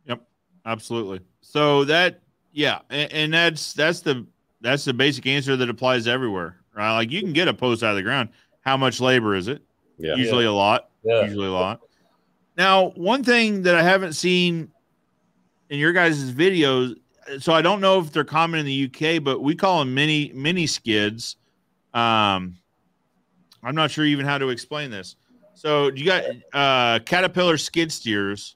[0.06, 0.22] Yep,
[0.66, 1.20] absolutely.
[1.42, 2.22] So that
[2.54, 4.26] yeah, and, and that's that's the
[4.62, 6.94] that's the basic answer that applies everywhere, right?
[6.94, 8.30] Like you can get a post out of the ground.
[8.62, 9.62] How much labor is it?
[9.98, 10.16] Yeah.
[10.16, 10.90] Usually a lot.
[11.04, 11.24] Yeah.
[11.24, 11.82] usually a lot.
[12.58, 14.72] Now, one thing that I haven't seen
[15.70, 16.96] in your guys' videos,
[17.40, 20.32] so I don't know if they're common in the UK, but we call them mini
[20.34, 21.38] mini skids.
[21.94, 22.58] Um,
[23.64, 25.16] I'm not sure even how to explain this.
[25.54, 28.56] So, you got uh, Caterpillar skid steers?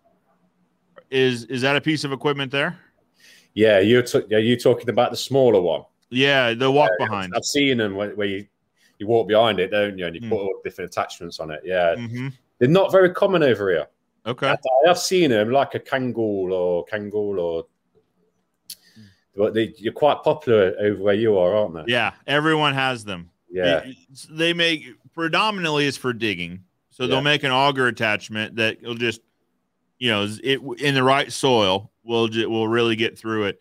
[1.11, 2.79] Is is that a piece of equipment there?
[3.53, 5.83] Yeah, you're are you talking about the smaller one?
[6.09, 7.33] Yeah, the walk behind.
[7.35, 8.47] I've seen them where, where you
[8.99, 10.05] you walk behind it, don't you?
[10.05, 10.29] And you Mm.
[10.29, 11.61] put all different attachments on it.
[11.63, 13.87] Yeah, hmm they're not very common over here.
[14.25, 14.47] Okay.
[14.47, 17.65] I, I have seen them like a Kanga or Kanga or,
[19.35, 21.91] but they, you're quite popular over where you are, aren't they?
[21.91, 23.29] Yeah, everyone has them.
[23.49, 23.97] Yeah, It-
[24.29, 26.63] they make predominantly is for digging.
[26.89, 27.09] So Yeah.
[27.09, 29.21] they'll make an auger attachment that will just,
[29.99, 33.59] you know, it in the right soil will will really get through it.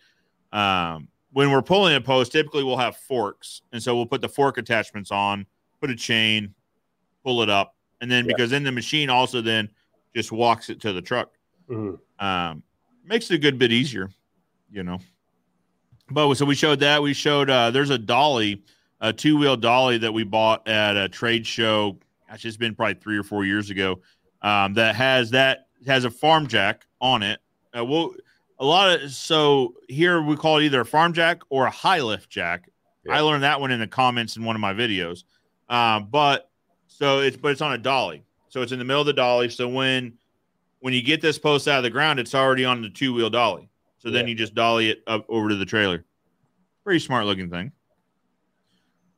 [0.53, 4.29] Um, when we're pulling a post, typically we'll have forks, and so we'll put the
[4.29, 5.47] fork attachments on,
[5.81, 6.55] put a chain,
[7.25, 8.29] pull it up, and then Yeah.
[8.35, 9.69] because then the machine also then
[10.15, 11.33] just walks it to the truck
[11.69, 11.99] Mhm.
[12.21, 12.63] um,
[13.05, 14.11] makes it a good bit easier,
[14.71, 14.99] you know.
[16.11, 17.03] But so we showed that.
[17.03, 18.63] We showed uh, there's a dolly,
[19.01, 21.99] a two wheel dolly that we bought at a trade show.
[22.29, 24.01] Gosh, it's been probably three or four years ago.
[24.43, 27.41] Um, that has that has a farm jack on it.
[27.77, 28.15] Uh, we'll
[28.59, 32.01] a lot of so here we call it either a farm jack or a high
[32.01, 32.69] lift jack.
[33.07, 33.17] Yeah.
[33.17, 35.25] I learned that one in the comments in one of my videos.
[35.69, 36.51] Um, but
[36.87, 39.49] so it's but it's on a dolly, so it's in the middle of the dolly.
[39.49, 40.15] So when
[40.81, 43.31] when you get this post out of the ground, it's already on the two wheel
[43.31, 43.69] dolly.
[44.05, 44.31] So then Yeah.
[44.31, 46.05] you just dolly it up over to the trailer.
[46.85, 47.73] Pretty smart looking thing.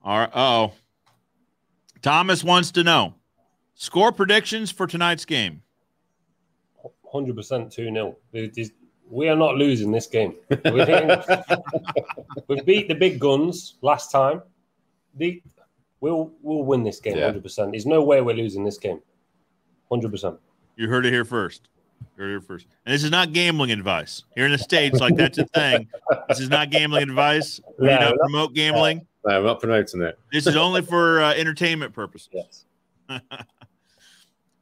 [0.05, 0.31] All right.
[0.33, 0.73] Oh,
[2.03, 3.15] Thomas wants to know
[3.75, 5.63] score predictions for tonight's game.
[7.13, 8.17] Hundred percent two 0
[9.11, 10.35] We are not losing this game.
[10.65, 10.85] We
[12.49, 14.43] we beat the big guns last time.
[15.15, 15.43] The,
[16.01, 17.17] we'll we'll win this game.
[17.17, 17.25] Yeah.
[17.27, 17.73] Hundred percent.
[17.73, 19.01] There's no way we're losing this game.
[19.91, 20.39] Hundred percent.
[20.77, 21.69] You heard it here first.
[22.01, 22.67] You heard here first.
[22.85, 24.23] And this is not gambling advice.
[24.35, 25.89] Here in the States, like that's a thing.
[26.29, 27.61] This is not gambling advice.
[27.79, 29.07] We Yeah, don't promote gambling.
[29.25, 30.19] no, I'm not promoting it.
[30.33, 32.29] This is only for uh, entertainment purposes.
[32.33, 32.65] Yes.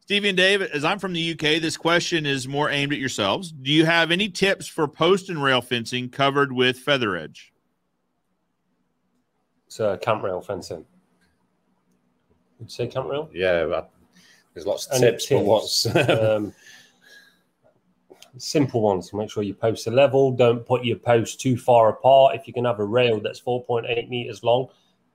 [0.00, 3.52] Stevie and Dave, as I'm from the UK, this question is more aimed at yourselves.
[3.52, 7.52] Do you have any tips for post and rail fencing covered with feather edge?
[9.68, 10.84] So uh, cant rail fencing.
[12.58, 13.30] Would you say cant rail?
[13.32, 13.82] Yeah,
[14.52, 16.52] There's lots of Any tips, but what's um,
[18.38, 19.12] simple ones.
[19.12, 20.32] Make sure you post a level.
[20.32, 22.36] Don't put your post too far apart.
[22.36, 24.68] If you can have a rail that's 4.8 meters long,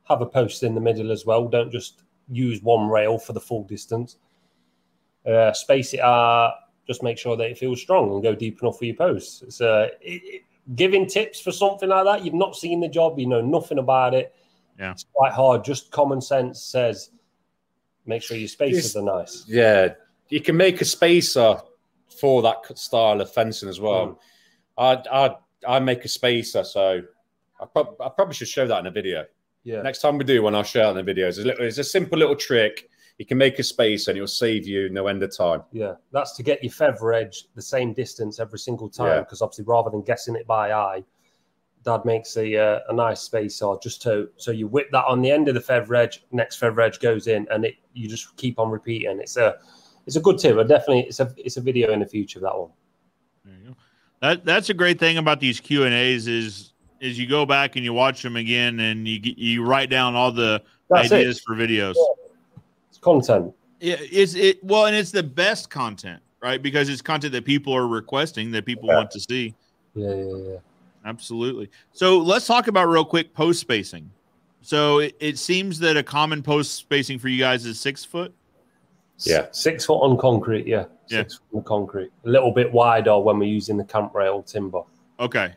[0.08, 1.48] have a post in the middle as well.
[1.48, 4.18] Don't just use one rail for the full distance.
[5.26, 6.54] Uh, space it out.
[6.88, 9.42] Just make sure that it feels strong and go deep enough for your posts.
[9.44, 10.42] It's uh, it, it,
[10.76, 12.26] giving tips for something like that.
[12.26, 13.20] You've not seen the job.
[13.20, 14.34] You know nothing about it.
[14.80, 14.92] Yeah.
[14.92, 15.64] it's quite hard.
[15.64, 17.12] Just common sense says,
[18.06, 18.96] make sure your spaces Yes.
[18.96, 19.44] are nice.
[19.48, 19.90] yeah,
[20.30, 21.58] you can make a spacer
[22.20, 24.08] for that style of fencing as well.
[24.08, 25.04] Mm.
[25.12, 27.02] I I I make a spacer, so
[27.60, 29.26] I, prob- I probably should show that in a video.
[29.64, 29.82] Yeah.
[29.82, 31.30] Next time we do one, I'll share it in the videos.
[31.30, 32.90] It's a, little, it's a simple little trick.
[33.18, 35.64] You can make a space and it'll save you no end of time.
[35.74, 39.08] Yeah, that's to get your feather edge the same distance every single time.
[39.08, 39.20] Yeah.
[39.20, 41.04] Because obviously, rather than guessing it by eye,
[41.84, 45.22] Dad makes a uh, a nice space or just to so you whip that on
[45.22, 46.26] the end of the feather edge.
[46.32, 49.20] Next feather edge goes in, and it you just keep on repeating.
[49.20, 49.58] It's a
[50.10, 50.58] it's a good tip.
[50.58, 52.72] I definitely it's a it's a video in the future that one.
[53.46, 53.76] There you go.
[54.22, 57.76] That that's a great thing about these Q and A's is is you go back
[57.76, 61.44] and you watch them again and you you write down all the That's ideas it.
[61.46, 61.94] for videos.
[62.90, 63.54] It's content.
[63.80, 66.60] Yeah, it's it well, and it's the best content, right?
[66.60, 68.96] Because it's content that people are requesting that people Yeah.
[68.96, 69.54] want to see.
[69.94, 70.56] Yeah, yeah, yeah.
[71.06, 71.70] Absolutely.
[71.94, 74.10] So let's talk about real quick post spacing.
[74.62, 78.34] So it, it seems that a common post spacing for you guys is six foot.
[79.26, 79.48] Yeah.
[79.52, 80.66] Six foot on concrete.
[80.68, 81.20] Yeah, Yeah.
[81.20, 82.12] six foot on concrete.
[82.26, 84.82] A little bit wider when we're using the cant rail timber.
[85.20, 85.54] Okay.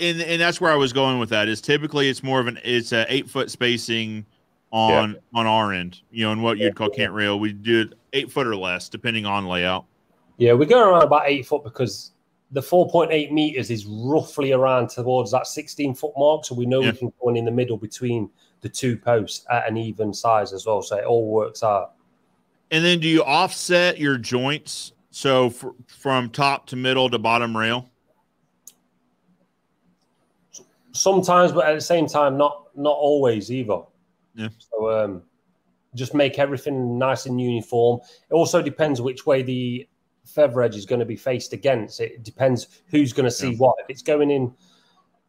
[0.00, 1.48] And and that's where I was going with that.
[1.48, 4.26] Is typically it's more of an it's a eight foot spacing
[4.72, 6.00] on on our end.
[6.10, 8.88] You know, in what you'd call cant rail, we do it eight foot or less,
[8.88, 9.84] depending on layout.
[10.36, 12.10] Yeah, we're going around about eight foot because
[12.50, 16.44] the 4.8 meters is roughly around towards that 16 foot mark.
[16.44, 16.90] So we know Yeah.
[16.92, 18.30] we can go in, in the middle between
[18.60, 20.80] the two posts at an even size as well.
[20.82, 21.92] So it all works out.
[22.70, 27.56] And then do you offset your joints so fr- from top to middle to bottom
[27.56, 27.90] rail?
[30.92, 33.80] Sometimes, but at the same time, not not always either.
[34.34, 34.48] Yeah.
[34.58, 35.22] So um,
[35.94, 38.00] just make everything nice and uniform.
[38.30, 39.88] It also depends which way the
[40.24, 42.00] feather edge is going to be faced against.
[42.00, 43.58] It depends who's going to see Yeah.
[43.58, 43.76] what.
[43.80, 44.52] If it's going in,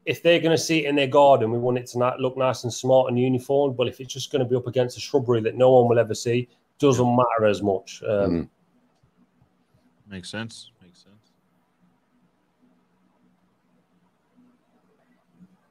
[0.06, 2.38] if they're going to see it in their garden, we want it to not look
[2.38, 3.76] nice and smart and uniform.
[3.76, 5.99] But if it's just going to be up against a shrubbery that no one will
[5.99, 6.48] ever see,
[6.80, 8.02] doesn't matter as much.
[8.07, 8.49] Um, Mm.
[10.07, 10.72] Makes sense.
[10.84, 11.15] Makes sense.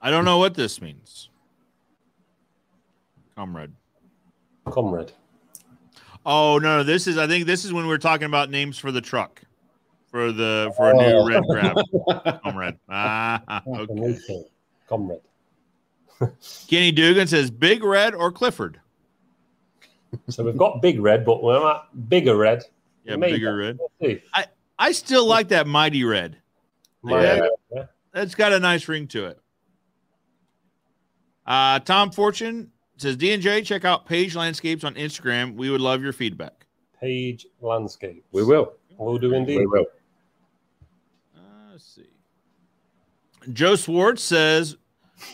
[0.02, 1.30] I don't know what this means.
[3.36, 3.72] Comrade.
[4.66, 5.12] Comrade.
[6.26, 9.00] Oh no, this is I think this is when we're talking about names for the
[9.00, 9.40] truck.
[10.10, 11.26] For the for a new Oh.
[11.28, 11.76] red grab.
[12.42, 12.78] Comrade.
[12.88, 13.92] Ah, okay.
[13.92, 14.44] Okay.
[14.88, 15.20] Comrade.
[16.68, 18.80] Kenny Dugan says Big Red or Clifford.
[20.28, 22.64] So we've got big red, but we're at bigger red.
[23.04, 23.34] Yeah, Maybe.
[23.34, 23.78] bigger red.
[23.78, 24.22] We'll see.
[24.78, 26.36] I still like that mighty red.
[27.04, 27.48] Yeah.
[27.72, 27.84] Yeah.
[28.12, 29.40] That's got a nice ring to it.
[31.46, 35.54] Uh, Tom Fortune says D&J, check out Page Landscapes on Instagram.
[35.54, 36.66] We would love your feedback.
[37.00, 38.24] Page landscape.
[38.32, 38.74] We will.
[38.96, 39.58] We'll do indeed.
[39.58, 39.86] We will.
[41.36, 42.08] Uh, let's see.
[43.52, 44.76] Joe Swartz says,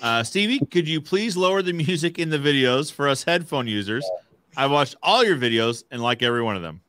[0.03, 4.05] uh, Stevie, could you please lower the music in the videos for us headphone users?
[4.57, 6.81] I watched all your videos and like every one of them.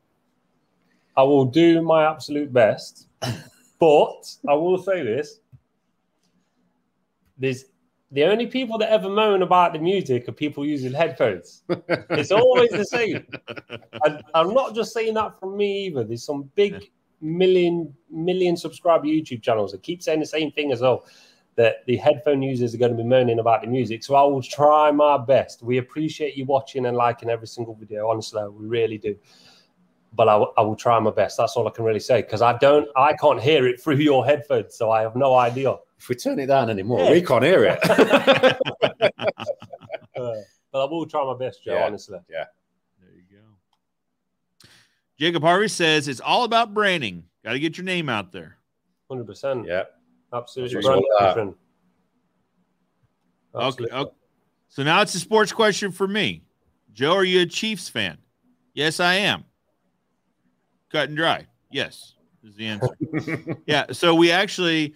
[1.16, 3.08] I will do my absolute best,
[3.80, 5.40] but I will say this:
[7.38, 7.66] there's
[8.12, 11.64] the only people that ever moan about the music are people using headphones.
[12.10, 13.26] It's always the same.
[14.04, 16.04] And I'm not just saying that from me either.
[16.04, 20.82] There's some big million million subscriber YouTube channels that keep saying the same thing as
[20.82, 21.06] well.
[21.58, 24.04] That the headphone users are going to be moaning about the music.
[24.04, 25.62] So I will try my best.
[25.62, 28.10] We appreciate you watching and liking every single video.
[28.10, 29.16] Honestly, we really do
[30.14, 31.38] but I, will- I will try my best.
[31.38, 34.26] That's all I can really say because I don't, I can't hear it through your
[34.26, 35.78] headphones, so I have no idea.
[35.98, 37.12] If we turn it down anymore, Yeah.
[37.12, 37.80] we can't hear it.
[40.16, 40.34] Uh,
[40.72, 41.76] but I will try my best, Joe.
[41.76, 41.86] Yeah.
[41.86, 42.46] Honestly, yeah.
[43.02, 44.68] There you go.
[45.18, 47.24] Jacob Harvey says it's all about branding.
[47.44, 48.58] Got to get your name out there.
[49.10, 49.84] hundred percent, yeah.
[50.34, 50.82] Absolutely.
[50.82, 51.56] Brand what.
[53.54, 54.12] Okay, okay.
[54.70, 56.44] So now it's a sports question for me.
[56.94, 58.18] Joe, are you a Chiefs fan?
[58.74, 59.44] Yes, I am.
[60.90, 61.48] Cut and dry.
[61.72, 62.14] Yes,
[62.44, 63.58] is the answer.
[63.66, 63.86] yeah.
[63.92, 64.94] So we actually,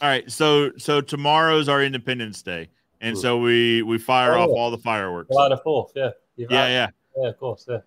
[0.00, 0.30] all right.
[0.30, 2.68] So so tomorrow's our Independence Day,
[3.00, 5.28] and so we we fire Oh, off all the fireworks.
[5.28, 6.70] July the fourth, yeah, You're Yeah, right.
[6.70, 6.88] yeah.
[7.16, 7.78] yeah, of course, yeah.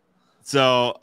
[0.44, 1.00] So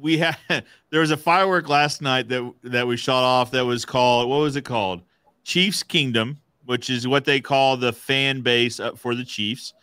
[0.00, 0.36] we had
[0.90, 4.38] there was a firework last night that that we shot off that was called what
[4.38, 5.02] was it called?
[5.44, 9.74] Chiefs Kingdom, which is what they call the fan base uh, for the Chiefs.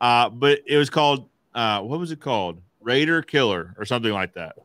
[0.00, 2.60] Uh, but it was called uh, what was it called?
[2.80, 4.56] Raider Killer or something like that.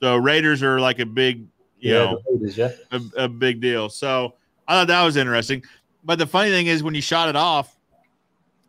[0.00, 1.46] So Raiders are like a big,
[1.78, 2.70] you yeah, know, Raiders, yeah.
[2.90, 3.88] a, a big deal.
[3.88, 4.34] So
[4.66, 5.62] I thought that was interesting.
[6.04, 7.76] But the funny thing is, when you shot it off,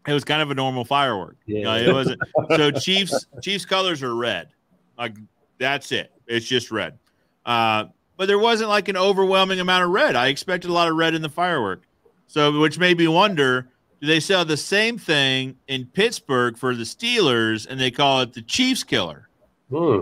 [0.07, 1.37] it was kind of a normal firework.
[1.45, 1.89] You know, Yeah.
[1.89, 2.21] it wasn't.
[2.55, 4.49] so Chiefs Chiefs colors are red.
[4.97, 5.15] Like
[5.57, 6.11] that's it.
[6.27, 6.99] It's just red.
[7.45, 7.85] Uh,
[8.17, 10.15] but there wasn't like an overwhelming amount of red.
[10.15, 11.83] I expected a lot of red in the firework.
[12.27, 13.69] So which made me wonder,
[14.01, 18.33] do they sell the same thing in Pittsburgh for the Steelers and they call it
[18.33, 19.29] the Chiefs killer?
[19.69, 20.01] Hmm.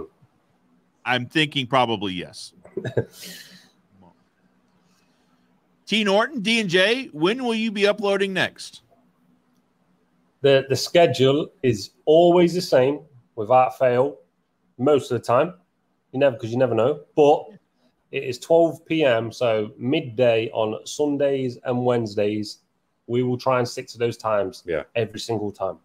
[1.05, 2.53] I'm thinking probably yes.
[5.85, 8.81] T Norton, D and J, when will you be uploading next?
[10.41, 13.01] The the schedule is always the same
[13.35, 14.17] without fail,
[14.77, 15.53] most of the time.
[16.13, 17.01] You never because you never know.
[17.15, 17.45] But
[18.11, 19.31] it is 12 p.m.
[19.31, 22.59] so midday on Sundays and Wednesdays.
[23.07, 24.83] We will try and stick to those times Yeah.
[24.95, 25.77] every single time.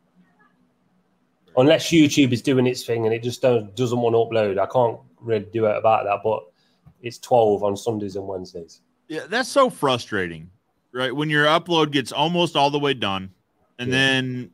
[1.57, 4.59] Unless YouTube is doing its thing and it just don't, doesn't want to upload.
[4.59, 6.43] I can't really do it about that, but
[7.03, 8.82] it's 12 on Sundays and Wednesdays.
[9.09, 10.51] Yeah, that's so frustrating,
[10.93, 11.15] right?
[11.15, 13.31] When your upload gets almost all the way done,
[13.78, 13.93] and Yeah.
[13.97, 14.51] then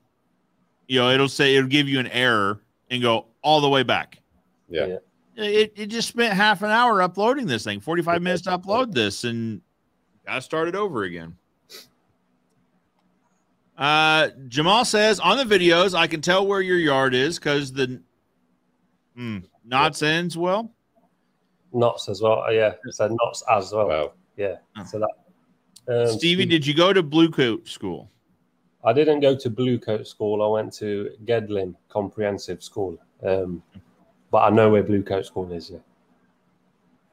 [0.87, 4.19] you know it'll say it'll give you an error and go all the way back.
[4.69, 4.87] Yeah.
[4.87, 4.97] Yeah.
[5.37, 9.25] It, it just spent half an hour uploading this thing, 45 minutes to upload this,
[9.25, 9.63] and
[10.29, 11.37] I started over again.
[13.77, 18.03] Uh, Jamal says on the videos, I can tell where your yard is because the
[19.17, 20.71] hmm, knots ends well.
[21.73, 22.53] Knots as well.
[22.53, 22.75] Yeah.
[22.91, 23.89] So knots as well.
[23.89, 24.57] Well, Yeah.
[24.77, 24.85] Oh.
[24.85, 25.11] So that.
[25.89, 28.11] Um, Stevie, did you go to Blue Coat School?
[28.85, 30.43] I didn't go to Blue Coat School.
[30.43, 32.99] I went to Gedling Comprehensive School.
[33.23, 33.63] Um,
[34.33, 35.71] but I know where Blue Coat School is.
[35.71, 35.79] Yeah.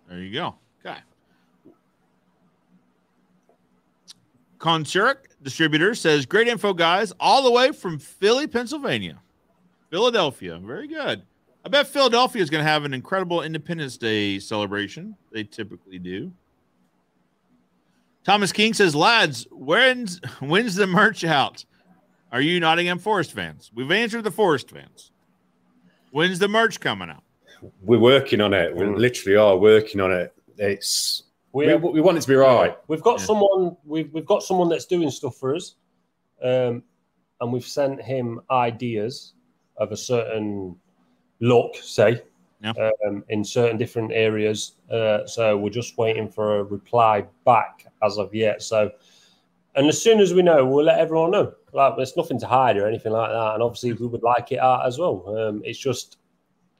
[0.08, 0.56] There you go.
[0.84, 0.98] Okay.
[4.58, 9.20] Consurik distributor says great info, guys, all the way from Philly, Pennsylvania,
[9.92, 10.58] Philadelphia.
[10.58, 11.22] Very good.
[11.64, 15.16] I bet Philadelphia is going to have an incredible Independence Day celebration.
[15.32, 16.32] They typically do.
[18.24, 21.66] Thomas King says, lads, when's when's the merch out?
[22.32, 23.72] Are you Nottingham Forest fans?
[23.76, 25.12] We've answered the Forest fans.
[26.12, 27.24] When's the merch coming out?
[27.82, 28.74] we're working on it.
[28.74, 28.98] We Mm.
[28.98, 30.34] literally are working on it.
[30.58, 32.78] It's we, We, we want it to be right.
[32.88, 33.26] we've got Yeah.
[33.26, 33.76] someone.
[33.86, 35.76] We've we've got someone that's doing stuff for us,
[36.42, 36.84] um,
[37.42, 39.34] and we've sent him ideas
[39.78, 40.76] of a certain
[41.42, 42.22] look, say,
[42.64, 42.74] Yeah.
[43.06, 44.76] um, in certain different areas.
[44.90, 48.62] Uh, so we're just waiting for a reply back as of yet.
[48.62, 48.92] So,
[49.76, 51.54] and as soon as we know, we'll let everyone know.
[51.74, 53.54] Like, there's nothing to hide or anything like that.
[53.54, 55.24] And obviously, we would like it out as well.
[55.38, 56.18] Um, it's just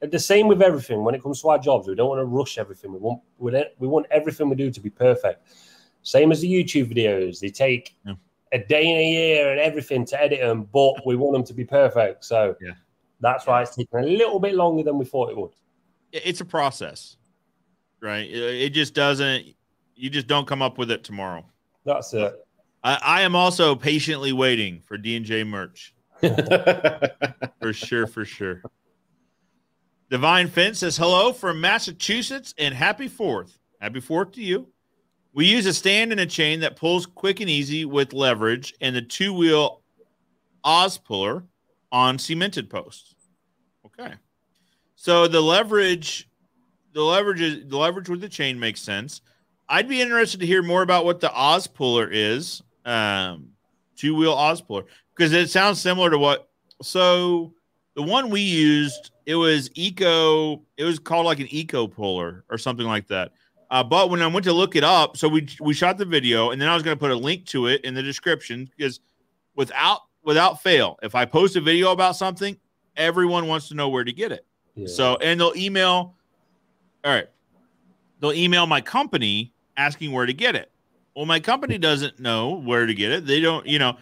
[0.00, 1.86] the same with everything when it comes to our jobs.
[1.86, 2.92] We don't want to rush everything.
[2.92, 3.52] We want we,
[3.86, 5.48] want everything we do to be perfect.
[6.02, 7.38] Same as the YouTube videos.
[7.40, 8.14] They take Yeah.
[8.52, 11.54] a day and a year and everything to edit them, but we want them to
[11.54, 12.24] be perfect.
[12.24, 12.72] So Yeah.
[13.20, 15.52] that's why it's taking a little bit longer than we thought it would.
[16.12, 17.18] it's a process,
[18.00, 18.28] right?
[18.28, 19.54] It just doesn't.
[19.94, 21.44] You just don't come up with it tomorrow.
[21.84, 22.34] That's it.
[22.82, 28.62] I, I am also patiently waiting for D and J merch for sure, for sure.
[30.10, 33.58] Divine Fence says hello from Massachusetts and happy Fourth.
[33.80, 34.68] Happy Fourth to you.
[35.32, 38.94] We use a stand and a chain that pulls quick and easy with leverage and
[38.96, 39.82] the two wheel
[40.64, 41.44] Oz puller
[41.92, 43.14] on cemented posts.
[43.86, 44.14] Okay.
[44.96, 46.28] So the leverage,
[46.92, 49.22] the leverage is the leverage with the chain makes sense.
[49.68, 53.50] I'd be interested to hear more about what the Oz puller is, um,
[53.96, 54.84] two wheel Oz puller,
[55.14, 56.48] because it sounds similar to what.
[56.82, 57.52] So
[57.94, 60.62] the one we used, it was eco.
[60.76, 63.32] It was called like an eco puller or something like that.
[63.70, 66.50] Uh, but when I went to look it up, so we we shot the video,
[66.50, 69.00] and then I was going to put a link to it in the description because
[69.54, 72.56] without without fail, if I post a video about something,
[72.96, 74.44] everyone wants to know where to get it.
[74.74, 74.86] Yeah.
[74.88, 76.14] So, and they'll email,
[77.04, 77.28] all right,
[78.20, 80.70] they'll email my company asking where to get it.
[81.20, 83.26] Well, my company doesn't know where to get it.
[83.26, 83.98] They don't, you know,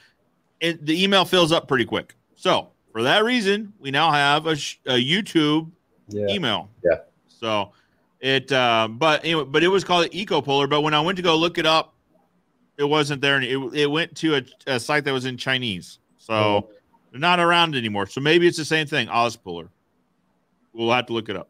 [0.60, 2.14] it, the email fills up pretty quick.
[2.36, 5.68] So, for that reason, we now have a, sh- a YouTube
[6.06, 6.28] yeah.
[6.28, 6.70] email.
[6.84, 6.98] Yeah.
[7.26, 7.72] So,
[8.20, 10.68] it, uh, but anyway, but it was called Eco Puller.
[10.68, 11.92] But when I went to go look it up,
[12.76, 13.34] it wasn't there.
[13.34, 15.98] And it, it went to a, a site that was in Chinese.
[16.18, 16.68] So, Oh.
[17.10, 18.06] they're not around anymore.
[18.06, 19.70] So maybe it's the same thing, Ozpuller.
[20.72, 21.48] We'll have to look it up.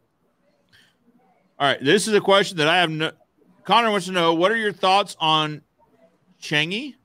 [1.59, 2.89] All right, this is a question that I have.
[2.89, 3.11] No,
[3.69, 5.61] Connor wants to know: What are your thoughts on
[6.41, 6.95] Changi?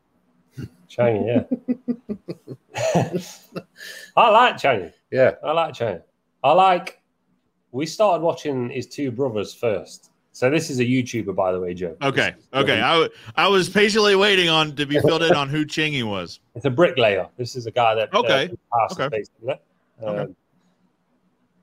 [0.89, 1.45] China,
[2.75, 3.19] yeah.
[4.17, 4.91] I like China.
[5.11, 5.33] yeah.
[5.45, 6.01] I like China.
[6.43, 7.03] I like.
[7.73, 10.11] We started watching his two brothers first.
[10.33, 11.97] So this is a YouTuber, by the way, Joe.
[12.01, 12.81] Okay, This is- okay.
[12.81, 16.41] I, w- I was patiently waiting on to be filled in on who Changi was.
[16.55, 17.29] It's a bricklayer.
[17.37, 18.49] This is a guy that Okay.
[18.73, 19.09] uh, passed Okay.
[19.19, 19.53] basically.
[20.03, 20.33] Um, Okay.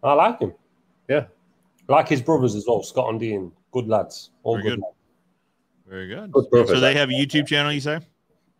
[0.03, 0.53] I like him.
[1.87, 3.51] Like his brothers as well, Scott and Dean.
[3.71, 4.31] Good lads.
[4.43, 4.75] All Very good.
[4.75, 4.81] good.
[4.81, 4.95] lads.
[5.87, 6.31] Very good.
[6.31, 7.99] Good brothers, so they have a YouTube channel, you say?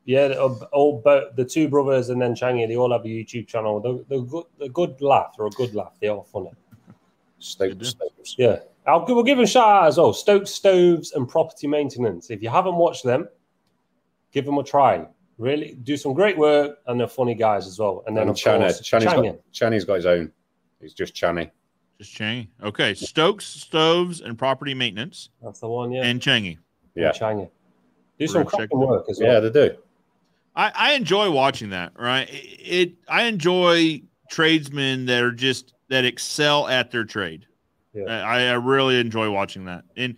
[0.06, 3.08] Yeah, uh, all, all both the two brothers and then Changi, they all have a
[3.08, 3.80] YouTube channel.
[3.80, 4.46] They're, they're good.
[4.58, 5.36] They're good laugh.
[5.38, 5.94] They're a good laugh.
[6.02, 6.52] They are funny.
[7.40, 8.36] Stokes, Stokes.
[8.38, 8.60] Yeah.
[8.88, 10.12] I'll give, we'll give them a shout out as well.
[10.12, 12.32] Stoke Stoves and Property Maintenance.
[12.32, 13.30] If you haven't watched them,
[14.32, 15.06] give them a try.
[15.38, 18.04] Really do some great work and they're funny guys as well.
[18.08, 19.40] And then And of Channy, course, Channy's got, Changi.
[19.54, 20.32] Channy's got his own.
[20.82, 21.52] He's just Channy.
[22.02, 22.48] Just Changi.
[22.64, 22.96] Okay.
[22.96, 25.30] Stokes, Stoves, and Property Maintenance.
[25.44, 26.04] That's the one, yeah.
[26.04, 26.58] And Changi.
[26.96, 27.12] Yeah.
[27.12, 27.48] Changi.
[28.18, 29.34] Do some gonna cracking work as well.
[29.34, 29.76] Yeah, they do.
[30.56, 32.28] I, I enjoy watching that, right?
[32.28, 34.02] It, it I enjoy
[34.32, 37.46] tradesmen that are just that excel at their trade.
[37.94, 38.06] Yeah.
[38.06, 39.84] I, I really enjoy watching that.
[39.96, 40.16] And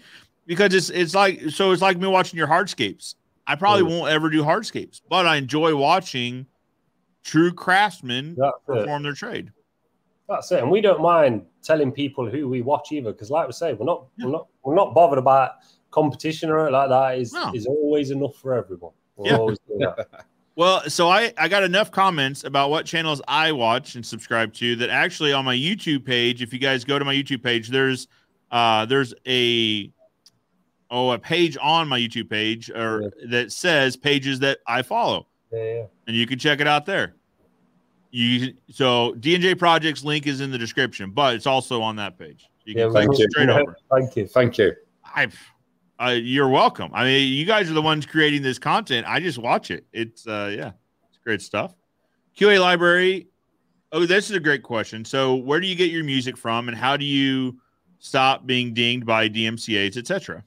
[0.48, 3.16] because it's it's like so it's like me watching your hardscapes.
[3.46, 3.90] I probably Mm.
[4.00, 6.46] won't ever do hardscapes, but I enjoy watching
[7.26, 8.66] true craftsmen That's it.
[8.72, 9.52] perform their trade.
[10.30, 10.60] That's it.
[10.62, 13.86] And we don't mind telling people who we watch either, because like we say, we're
[13.86, 15.52] not we're not we're not bothered about
[15.92, 17.18] competition or like that.
[17.18, 17.52] Is No.
[17.54, 18.92] is always enough for everyone.
[19.16, 19.38] We'll Yeah.
[19.38, 19.58] always.
[20.56, 24.76] Well, so I I got enough comments about what channels I watch and subscribe to
[24.76, 28.08] that actually on my YouTube page, if you guys go to my YouTube page, there's
[28.52, 29.92] uh there's a
[30.92, 35.64] oh a page on my YouTube page or that says pages that I follow, Yeah,
[35.64, 35.84] yeah.
[36.06, 37.16] and you can check it out there.
[38.16, 42.48] You so D&J Projects link is in the description, but it's also on that page.
[42.64, 43.28] You Yeah, can Thank click you.
[43.32, 43.76] straight over.
[43.92, 44.28] Thank you.
[44.28, 44.74] Thank you.
[45.04, 45.30] I,
[46.00, 46.92] uh, you're welcome.
[46.94, 49.08] I mean, you guys are the ones creating this content.
[49.10, 49.88] I just watch it.
[49.94, 50.74] It's uh, yeah,
[51.10, 51.74] it's great stuff.
[52.38, 53.30] QA library.
[53.92, 55.04] Oh, this is a great question.
[55.06, 57.58] So, where do you get your music from, and how do you
[57.98, 60.44] stop being dinged by DMCA's, etc.?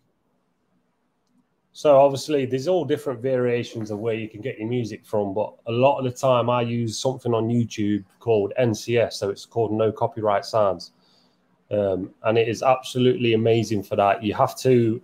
[1.76, 5.52] So obviously, there's all different variations of where you can get your music from, but
[5.66, 9.74] a lot of the time I use something on YouTube called NCS, so it's called
[9.74, 10.92] No Copyright Sounds,
[11.70, 14.24] um, and it is absolutely amazing for that.
[14.24, 15.02] You have to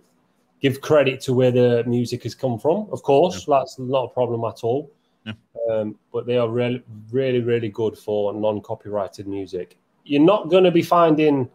[0.63, 3.45] give credit to where the music has come from, of course.
[3.45, 4.89] That's not a problem at all.
[5.27, 5.33] Yeah.
[5.69, 6.81] Um, but they are really,
[7.11, 9.77] really, really good for non-copyrighted music.
[10.05, 11.51] You're not going to be finding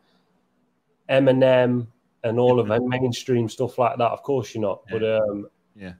[1.10, 1.88] Eminem
[2.24, 4.10] and all of that mainstream stuff like that.
[4.10, 4.82] Of course, you're not.
[4.90, 5.92] But um, Yeah.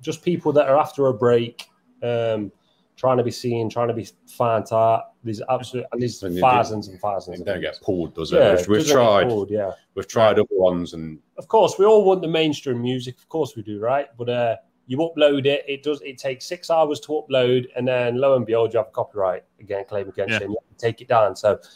[0.00, 1.66] just people that are after a break,
[2.02, 2.50] um,
[2.96, 5.04] trying to be seen, trying to be found art.
[5.22, 7.42] There's absolutely and there's And thousands and thousands.
[7.42, 8.36] Don't get pulled, does it?
[8.38, 9.28] Yeah, we've we've tried.
[9.28, 9.72] pulled, yeah.
[9.94, 13.18] We've tried other ones, and Of course, we all want the mainstream music.
[13.18, 14.06] Of course, we do, right?
[14.16, 15.64] But uh, you upload it.
[15.68, 16.00] It does.
[16.02, 19.44] It takes six hours to upload, and then lo and behold, you have a copyright
[19.60, 20.46] again claim against Yeah.
[20.48, 21.36] you take it down.
[21.36, 21.68] So Yeah.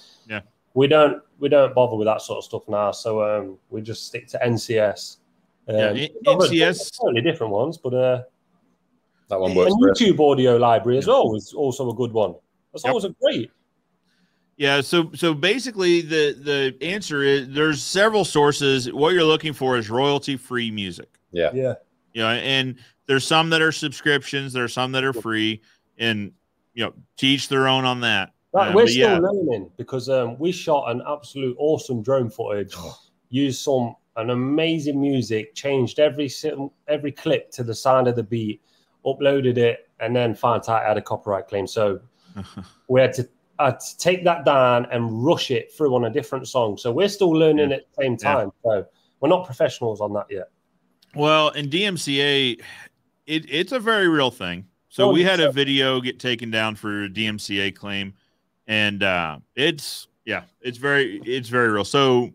[0.74, 2.92] We don't we don't bother with that sort of stuff now.
[2.92, 5.16] So um, we just stick to NCS.
[5.68, 8.22] Um, Yeah, N- other- NCS totally different ones, but uh,
[9.28, 10.00] that one works for us.
[10.00, 12.34] YouTube audio library as well is also a good one.
[12.72, 12.90] That's Yep.
[12.90, 13.50] always a great.
[14.56, 18.92] Yeah, so so basically the the answer is there's several sources.
[18.92, 21.08] What you're looking for is royalty free music.
[21.32, 21.50] Yeah.
[21.54, 21.74] Yeah.
[22.12, 22.74] You know, and
[23.06, 25.62] there's some that are subscriptions, there are some that are free,
[25.98, 26.32] and
[26.74, 28.32] you know, teach their own on that.
[28.52, 29.18] Right, Um, we're still yeah.
[29.18, 32.74] learning because um, we shot an absolute awesome drone footage,
[33.28, 36.28] used some an amazing music, changed every
[36.88, 38.60] every clip to the sound of the beat,
[39.06, 41.66] uploaded it, and then found out it had a copyright claim.
[41.66, 42.00] So
[42.88, 43.28] we had to,
[43.60, 46.76] had to take that down and rush it through on a different song.
[46.76, 48.34] So we're still learning at the same Yeah.
[48.34, 48.52] time.
[48.64, 48.84] So
[49.20, 50.50] we're not professionals on that yet.
[51.14, 52.60] Well, in DMCA,
[53.26, 54.66] it, it's a very real thing.
[54.88, 58.14] So Oh, we had a video get taken down for a DMCA claim,
[58.70, 61.84] and uh, it's yeah, it's very it's very real.
[61.84, 62.30] So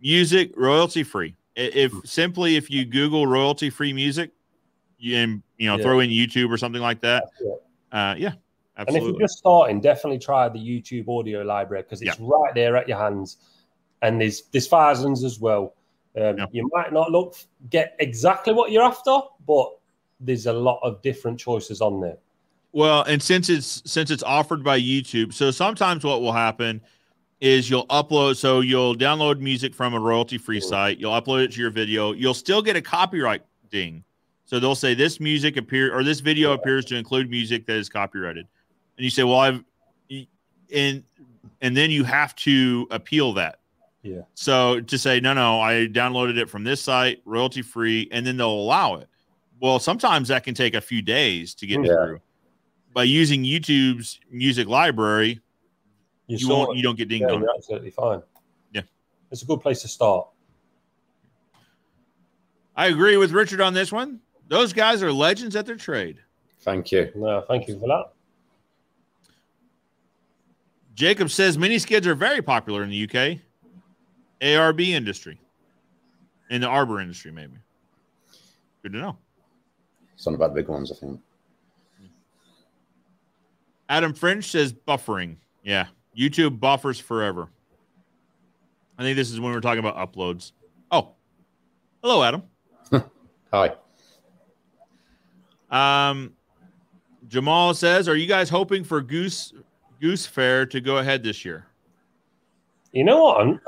[0.00, 1.34] music royalty free.
[1.56, 4.30] If simply if you Google royalty free music,
[4.98, 5.82] you and you know Yeah.
[5.82, 7.52] throw in YouTube or something like that, Yeah.
[8.12, 8.32] uh, yeah,
[8.76, 12.76] And if you're just starting, definitely try the YouTube audio library because it's right there
[12.76, 13.38] at your hands,
[14.02, 15.74] and there's there's thousands as well.
[16.16, 16.46] Um, Yeah.
[16.52, 17.34] You might not look
[17.68, 19.76] get exactly what you're after, but
[20.20, 22.18] there's a lot of different choices on there.
[22.72, 26.80] Well, and since it's since it's offered by YouTube, so sometimes what will happen
[27.40, 31.52] is you'll upload so you'll download music from a royalty free site, you'll upload it
[31.52, 34.04] to your video, you'll still get a copyright ding.
[34.44, 37.88] So they'll say this music appear or this video appears to include music that is
[37.88, 38.46] copyrighted.
[38.96, 39.64] And you say, "Well, I've
[40.72, 41.02] and
[41.62, 43.58] and then you have to appeal that.
[44.02, 44.22] Yeah.
[44.34, 48.36] So to say, "No, no, I downloaded it from this site, royalty free," and then
[48.36, 49.08] they'll allow it.
[49.60, 51.92] Well, sometimes that can take a few days to get Yeah.
[51.94, 52.20] through.
[52.92, 55.40] By using YouTube's music library,
[56.26, 56.76] You, you won't it.
[56.78, 58.22] you don't get dinged Yeah, on you're absolutely fine.
[58.72, 58.82] Yeah.
[59.30, 60.28] it's a good place to start.
[62.76, 64.20] I agree with Richard on this one.
[64.48, 66.18] Those guys are legends at their trade.
[66.60, 67.10] Thank you.
[67.14, 68.12] No, thank you for that.
[70.94, 73.38] Jacob says mini skids are very popular in the UK.
[74.40, 75.38] ARB industry,
[76.50, 77.54] in the arbor industry, maybe.
[78.82, 79.16] Good to know.
[80.14, 81.20] It's on about the big ones, I think.
[83.90, 85.36] Adam Fringe says buffering.
[85.64, 85.86] Yeah,
[86.16, 87.50] YouTube buffers forever.
[88.96, 90.52] I think this is when we're talking about uploads.
[90.92, 91.10] Oh,
[92.02, 92.42] hello, Adam.
[93.52, 93.74] Hi.
[95.70, 96.32] Um,
[97.26, 99.52] Jamal says, "Are you guys hoping for Goose
[100.00, 101.66] Goose Fair to go ahead this year?"
[102.92, 103.40] You know what?
[103.40, 103.60] I'm,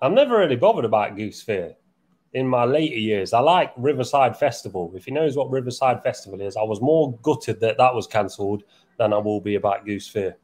[0.00, 1.74] I'm never really bothered about Goose Fair
[2.32, 3.34] in my later years.
[3.34, 4.90] I like Riverside Festival.
[4.94, 8.62] If he knows what Riverside Festival is, I was more gutted that that was cancelled
[9.00, 10.36] than I will be about Goose Fair.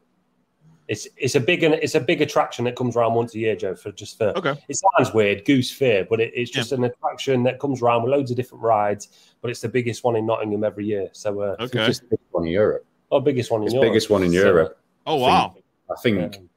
[0.88, 3.74] It's it's a big it's a big attraction that comes around once a year, Joe.
[3.74, 4.54] For just for Okay.
[4.68, 8.12] it sounds weird, Goose Fair, but it, it's just an attraction that comes around with
[8.12, 9.08] loads of different rides.
[9.42, 11.08] But it's the biggest one in Nottingham every year.
[11.12, 11.86] So, uh, Okay.
[11.86, 12.86] It's the biggest one in Europe.
[13.10, 13.88] oh, biggest one in It's Europe.
[13.90, 14.80] biggest one in So, Europe.
[15.06, 15.54] Oh wow.
[15.90, 16.36] I think.
[16.38, 16.48] um,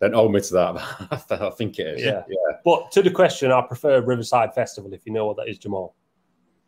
[0.00, 1.30] Don't hold me to that.
[1.40, 2.02] I think it is.
[2.04, 2.22] Yeah.
[2.28, 2.56] yeah.
[2.64, 4.92] but to the question, I prefer Riverside Festival.
[4.92, 5.94] If you know what that is, Jamal.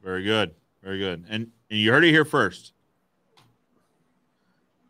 [0.03, 0.55] Very good.
[0.83, 1.25] Very good.
[1.29, 2.73] And, and you heard it here first.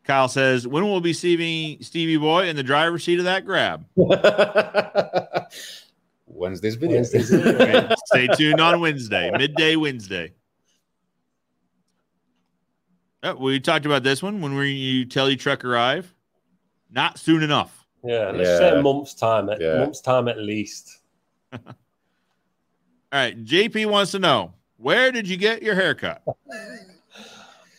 [0.07, 3.45] Kyle says, "When will we be seeing Stevie Boy in the driver's seat of that
[3.45, 3.85] grab?"
[6.27, 6.97] Wednesday's video.
[6.97, 7.95] Wednesday's video.
[8.07, 10.33] Stay tuned on Wednesday, midday Wednesday.
[13.23, 16.15] Oh, we talked about this one when we you tell you truck arrive.
[16.91, 17.85] Not soon enough.
[18.05, 18.59] Yeah, let's Yeah.
[18.59, 19.49] say a month's time.
[19.49, 19.79] At Yeah.
[19.81, 21.01] month's time at least.
[21.53, 21.59] All
[23.13, 23.45] right.
[23.45, 26.23] JP wants to know where did you get your haircut?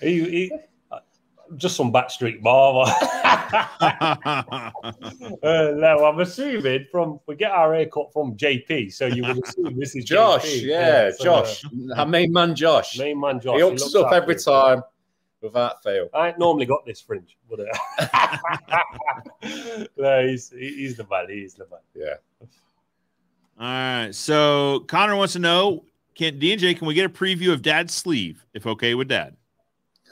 [0.02, 0.58] He, he, uh,
[1.56, 2.92] just some backstreet barber.
[5.44, 9.80] uh, no, I'm assuming from we get our haircut from JP, so you would assume
[9.80, 10.64] this is Josh, JP.
[10.64, 11.64] yeah, so, Josh,
[11.96, 13.00] our main man Josh.
[13.00, 13.56] uh, main man Josh.
[13.56, 14.44] he hooks us looks up every it.
[14.44, 14.84] time
[15.42, 16.10] without fail.
[16.14, 18.80] I ain't normally got this fringe, but uh,
[19.98, 21.28] no, he's he's the man.
[21.30, 21.80] He's the man.
[21.96, 22.16] Yeah.
[23.60, 24.14] All right.
[24.14, 25.84] So Connor wants to know
[26.18, 29.38] can DJ, can we get a preview of dad's sleeve if okay with dad?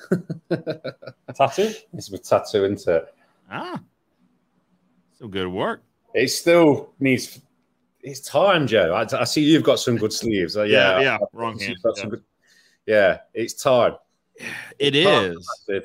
[1.36, 1.74] Tattoo.
[1.94, 3.14] It's my tattoo, isn't it?
[3.52, 3.80] Ah.
[5.20, 5.84] So good work.
[6.14, 7.42] It still needs.
[8.02, 8.94] It's time, Joe.
[8.94, 10.56] I, I see you've got some good sleeves.
[10.58, 11.18] Uh, Yeah, yeah, yeah.
[11.22, 11.76] I- Wrong hand.
[11.96, 12.24] some good-
[12.86, 13.96] yeah, it's time.
[14.80, 15.32] It Time.
[15.32, 15.50] is.
[15.70, 15.82] I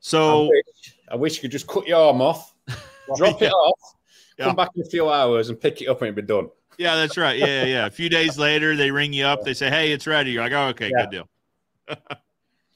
[0.00, 2.54] So wish, I wish you could just cut your arm off,
[3.16, 3.48] drop Yeah.
[3.48, 3.94] it off,
[4.38, 4.44] Yeah.
[4.46, 6.48] come back in a few hours and pick it up and it'd be done.
[6.78, 7.38] Yeah, that's right.
[7.38, 7.86] Yeah, yeah, yeah.
[7.86, 9.42] A few days later, they ring you up.
[9.44, 11.06] They say, "Hey, it's ready." You're like, "Oh, okay, Yeah.
[11.06, 11.28] good deal."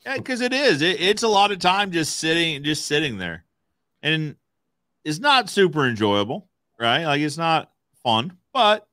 [0.06, 0.82] Yeah, because it is.
[0.82, 3.44] It, it's a lot of time just sitting, just sitting there,
[4.02, 4.36] and
[5.04, 7.04] it's not super enjoyable, right?
[7.04, 7.72] Like it's not
[8.04, 8.86] fun, but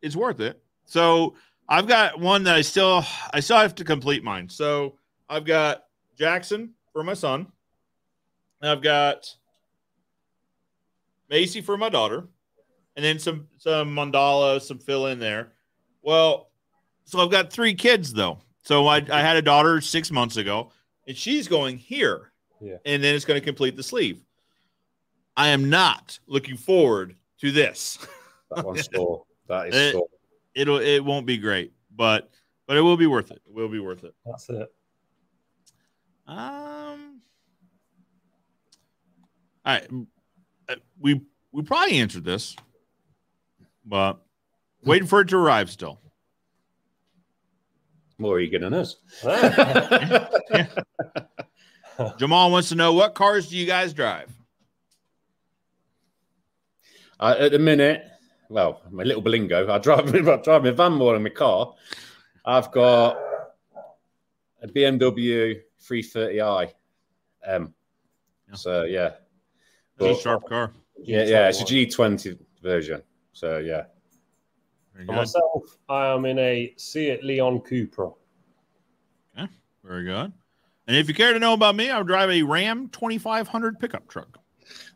[0.00, 0.62] it's worth it.
[0.84, 1.34] So
[1.68, 4.48] I've got one that I still, I still have to complete mine.
[4.48, 4.98] So
[5.28, 5.84] I've got
[6.16, 7.48] Jackson for my son.
[8.62, 9.34] I've got
[11.28, 12.28] Macy for my daughter
[12.94, 15.52] and then some some mandala, some fill in there.
[16.02, 16.50] Well,
[17.04, 18.38] so I've got three kids though.
[18.62, 20.70] So I, I had a daughter six months ago,
[21.06, 22.76] and she's going here, Yeah.
[22.84, 24.22] and then it's going to complete the sleeve.
[25.36, 27.98] I am not looking forward to this.
[28.54, 29.24] That one's sore.
[29.48, 30.06] That is sore.
[30.54, 32.28] It'll it won't be great, but
[32.66, 33.40] but it will be worth it.
[33.46, 34.14] It will be worth it.
[34.26, 34.70] That's it.
[36.26, 37.22] Um.
[39.64, 39.88] All right,
[40.68, 41.22] Uh, we
[41.52, 42.54] we probably answered this,
[43.86, 44.20] but
[44.84, 45.98] waiting for it to arrive still.
[48.22, 48.94] More eager than us.
[52.18, 54.30] Jamal wants to know what cars do you guys drive?
[57.18, 58.04] I, at the minute,
[58.48, 59.68] well, my little blingo.
[59.68, 61.74] I drive, I drive my van more than my car.
[62.44, 63.16] I've got
[64.62, 66.72] a BMW 330i.
[67.44, 67.74] Um,
[68.48, 68.54] Yeah.
[68.54, 69.18] so yeah, That's
[69.98, 70.72] But- a sharp car.
[71.02, 71.48] yeah, yeah.
[71.48, 73.02] It's a G20 version.
[73.32, 73.86] So yeah,
[74.94, 75.16] Very For good.
[75.18, 78.14] myself, I am in a Seat Leon Cupra.
[79.84, 80.32] Very good.
[80.86, 84.38] And if you care to know about me, I drive a Ram 2500 pickup truck.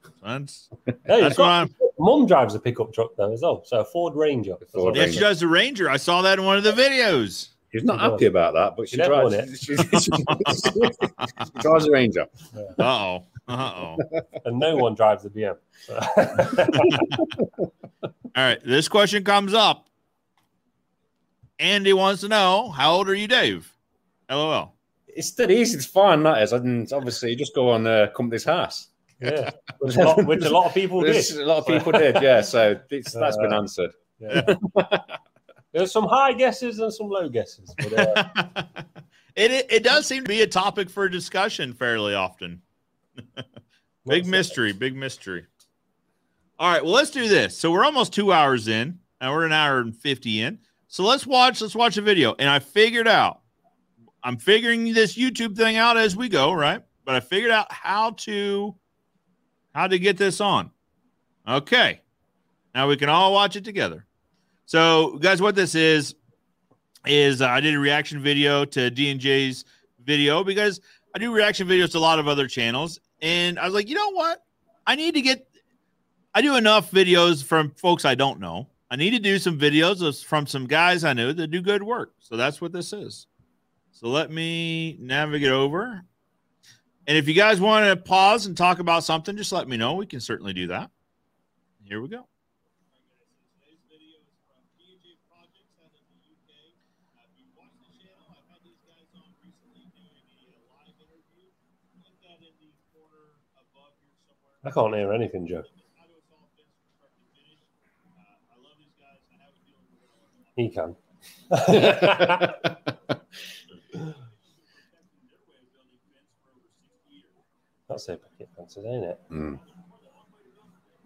[0.05, 1.75] So that's Hey, that's you've what I'm.
[1.99, 4.55] Mum drives a pickup truck though as well, so a Ford Ranger.
[4.63, 5.05] as Ford well.
[5.07, 5.91] Yeah, she does the Ranger.
[5.91, 7.49] I saw that in one of the videos.
[7.73, 8.11] she's not She does.
[8.13, 9.33] happy about that, but she She drives.
[9.35, 9.49] it.
[9.59, 12.27] She, she- she drives a Ranger.
[12.79, 13.23] Uh oh.
[13.49, 13.97] Uh oh.
[14.45, 15.57] and no one drives a BM.
[17.59, 17.71] All
[18.37, 18.61] right.
[18.65, 19.86] This question comes up.
[21.59, 23.73] Andy wants to know how old are you, Dave?
[24.31, 24.75] LOL.
[25.09, 28.45] It's dead easy to find that is, and obviously you just go on uh, Companies
[28.45, 28.89] House.
[29.21, 31.31] yeah, which a lot, which a lot of people did.
[31.31, 32.43] A lot of people did, yeah.
[32.43, 33.93] So it's, that's been answered.
[34.19, 34.57] Yeah.
[35.73, 37.75] There's some high guesses and some low guesses.
[37.79, 38.65] But, uh,
[39.37, 42.61] it, it it does seem to be a topic for discussion fairly often.
[43.17, 43.45] big
[44.05, 45.47] what's- mystery, big mystery.
[46.59, 47.57] All right, well, let's do this.
[47.57, 50.59] So we're almost two hours in, and we're an hour and 50 in.
[50.89, 52.35] So let's watch, let's watch a video.
[52.39, 53.41] And I figured out,
[54.23, 56.83] I'm figuring this YouTube thing out as we go, right?
[57.05, 58.75] But I figured out how to
[59.75, 60.71] how to get this on.
[61.47, 62.01] Okay.
[62.75, 64.07] Now we can all watch it together.
[64.65, 66.15] So, guys, what this is
[67.07, 69.65] is I did a reaction video to D&J's
[70.05, 70.81] video because
[71.15, 73.95] I do reaction videos to a lot of other channels and I was like, "You
[73.95, 74.43] know what?
[74.87, 75.47] I need to get
[76.35, 78.69] I do enough videos from folks I don't know.
[78.91, 81.83] I need to do some videos of, from some guys I know that do good
[81.83, 82.15] work.
[82.21, 83.27] So that's what this is.
[83.91, 86.03] So let me navigate over.
[87.09, 89.95] And if you guys want to pause and talk about something, just let me know.
[89.95, 90.91] We can certainly do that.
[91.85, 92.27] Here we go.
[104.65, 105.63] I can't hear anything, Joe.
[110.57, 110.97] He can.
[117.89, 119.21] That's a picket fences, ain't it?
[119.31, 119.59] Mm.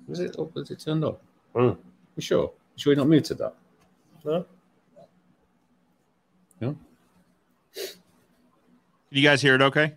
[0.06, 0.36] Was it?
[0.38, 1.16] Or was it turned on?
[1.54, 1.76] Mm.
[2.16, 2.52] You sure?
[2.76, 3.54] You sure you're not muted that?
[4.24, 4.46] No?
[6.60, 6.76] No.
[7.74, 7.88] Can
[9.10, 9.94] you guys hear it okay?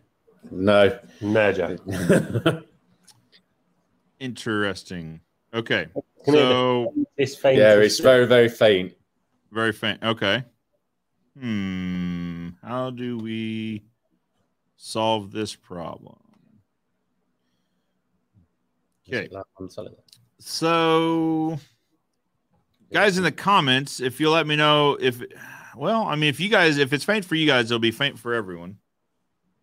[0.51, 0.99] No.
[1.21, 1.77] No, Joe.
[4.19, 5.21] Interesting.
[5.53, 5.87] Okay.
[6.25, 7.59] Can So It's faint.
[7.59, 8.93] yeah, it's very, very faint.
[9.53, 10.03] Very faint.
[10.03, 10.43] Okay.
[11.39, 12.49] Hmm.
[12.61, 13.83] How do we
[14.75, 16.17] solve this problem?
[19.07, 19.29] Okay.
[20.39, 21.59] So,
[22.91, 25.21] guys in the comments, if you'll let me know if,
[25.75, 28.17] well, I mean, if you guys, if it's faint for you guys, it'll be faint
[28.17, 28.77] for everyone.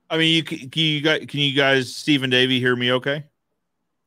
[0.08, 2.92] I mean, you can, can you guys, can you guys, Steve and Davey, hear me?
[2.92, 3.24] Okay.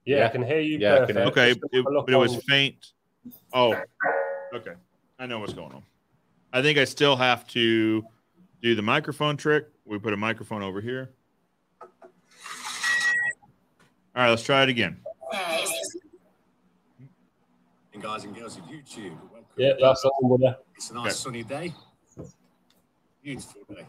[0.05, 0.25] Yeah, Yeah.
[0.25, 0.77] I can hear you.
[0.77, 1.19] Yeah, perfect.
[1.19, 2.75] Okay, it, but it was faint.
[3.53, 3.75] Oh,
[4.53, 4.73] okay.
[5.23, 5.83] I know what's going on.
[6.51, 8.05] I think I still have to
[8.61, 9.69] do the microphone trick.
[9.85, 11.11] We put a microphone over here.
[11.81, 11.89] All
[14.15, 14.97] right, let's try it again.
[17.93, 19.45] And guys and girls of YouTube, welcome.
[19.55, 20.53] Yeah, that's the one, buddy.
[20.75, 21.11] It's a nice Okay.
[21.13, 21.73] sunny day.
[23.23, 23.87] Beautiful day.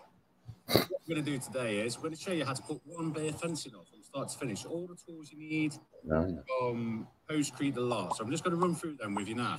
[0.66, 2.80] What we're going to do today is we're going to show you how to put
[2.86, 4.64] one bay of fencing off from start to finish.
[4.64, 5.74] All the tools you need
[6.04, 6.42] No, no.
[6.60, 8.16] from postcrete the lot.
[8.16, 9.58] So I'm just going to run through them with you now.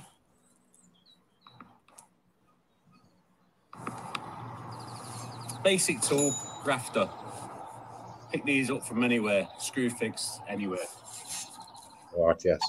[5.64, 7.08] Basic tool, grafter.
[8.32, 9.48] Pick these up from anywhere.
[9.58, 10.86] Screwfix anywhere.
[12.16, 12.60] Right, yes.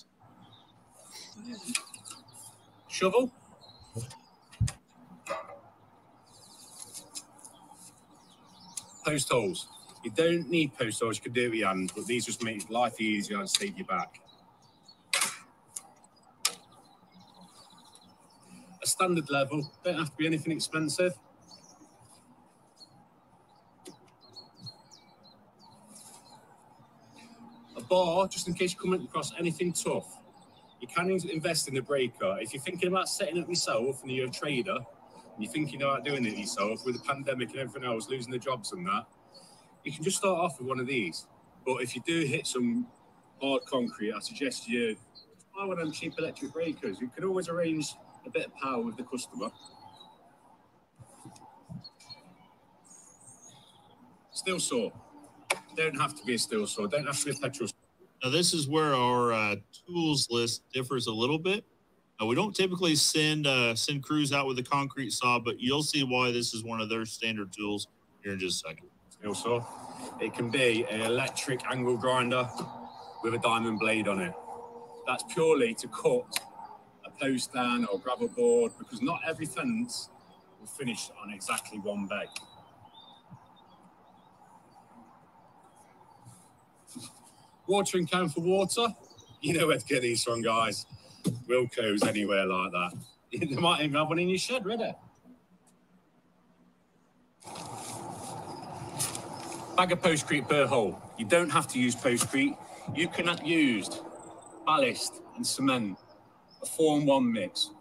[2.88, 3.32] Shovel.
[9.06, 9.68] Post holes.
[10.04, 11.18] You don't need post holes.
[11.18, 13.78] You can do it with your hands, but these just make life easier and save
[13.78, 14.20] your back.
[18.98, 19.72] Standard level.
[19.84, 21.14] Don't have to be anything expensive.
[27.78, 30.18] A bar, just in case you come across anything tough.
[30.82, 32.38] You can invest in the breaker.
[32.41, 36.03] If you're thinking about setting up yourself and you're a trader and you're thinking about
[36.03, 39.06] doing it yourself with the pandemic and everything else, losing the jobs and that,
[39.84, 41.28] you can just start off with one of these.
[41.65, 42.88] But if you do hit some
[43.41, 44.95] hard concrete, I suggest you
[45.56, 46.99] buy one of them cheap electric breakers.
[46.99, 47.94] You can always arrange
[48.28, 49.49] a bit of power with the customer.
[54.32, 54.90] Steel saw.
[55.76, 56.88] Don't have to be a steel saw.
[56.88, 57.70] Don't have to be a petrol
[58.24, 59.56] Now, this is where our uh,
[59.88, 61.64] tools list differs a little bit.
[62.22, 65.84] Uh, we don't typically send uh, send crews out with a concrete saw, but you'll
[65.84, 67.88] see why this is one of their standard tools
[68.24, 68.90] here in just a second.
[69.10, 69.66] steel saw.
[70.20, 72.49] It can be an electric angle grinder
[73.24, 74.34] with a diamond blade on it.
[75.06, 76.26] That's purely to cut
[77.19, 80.10] post down or gravel board because not every fence
[80.60, 82.26] will finish on exactly one bay.
[87.68, 88.88] Watering can for water.
[89.41, 90.85] You know where to get these from, guys.
[91.48, 92.91] Wilko's anywhere like that.
[93.30, 94.94] You might even have one in your shed, ready.
[99.76, 100.99] Bag of postcrete per hole.
[101.18, 102.57] You don't have to use postcrete.
[102.95, 103.89] You can use
[104.65, 105.98] ballast and cement,
[106.62, 107.72] a four and one mix.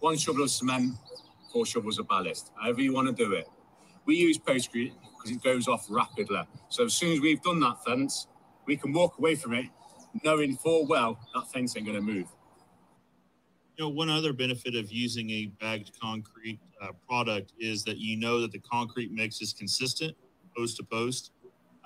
[0.00, 0.94] One shovel of cement,
[1.52, 2.52] four shovels of ballast.
[2.60, 3.46] However you want to do it.
[4.06, 6.42] We use postcrete because it goes off rapidly.
[6.68, 8.26] So as soon as we've done that fence,
[8.66, 9.66] we can walk away from it
[10.24, 12.26] knowing full well that fence ain't going to move.
[13.76, 18.16] You know, one other benefit of using a bagged concrete uh, product is that you
[18.16, 20.14] know that the concrete mix is consistent
[20.56, 21.32] post to post.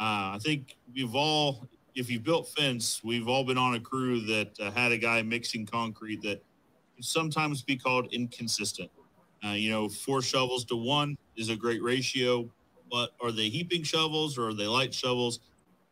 [0.01, 4.21] Uh, I think we've all if you built fence, we've all been on a crew
[4.27, 6.43] that uh, had a guy mixing concrete that
[6.95, 8.91] can sometimes be called inconsistent.
[9.45, 12.51] Uh, you know, four shovels to one is a great ratio,
[12.91, 15.41] but are they heaping shovels or are they light shovels?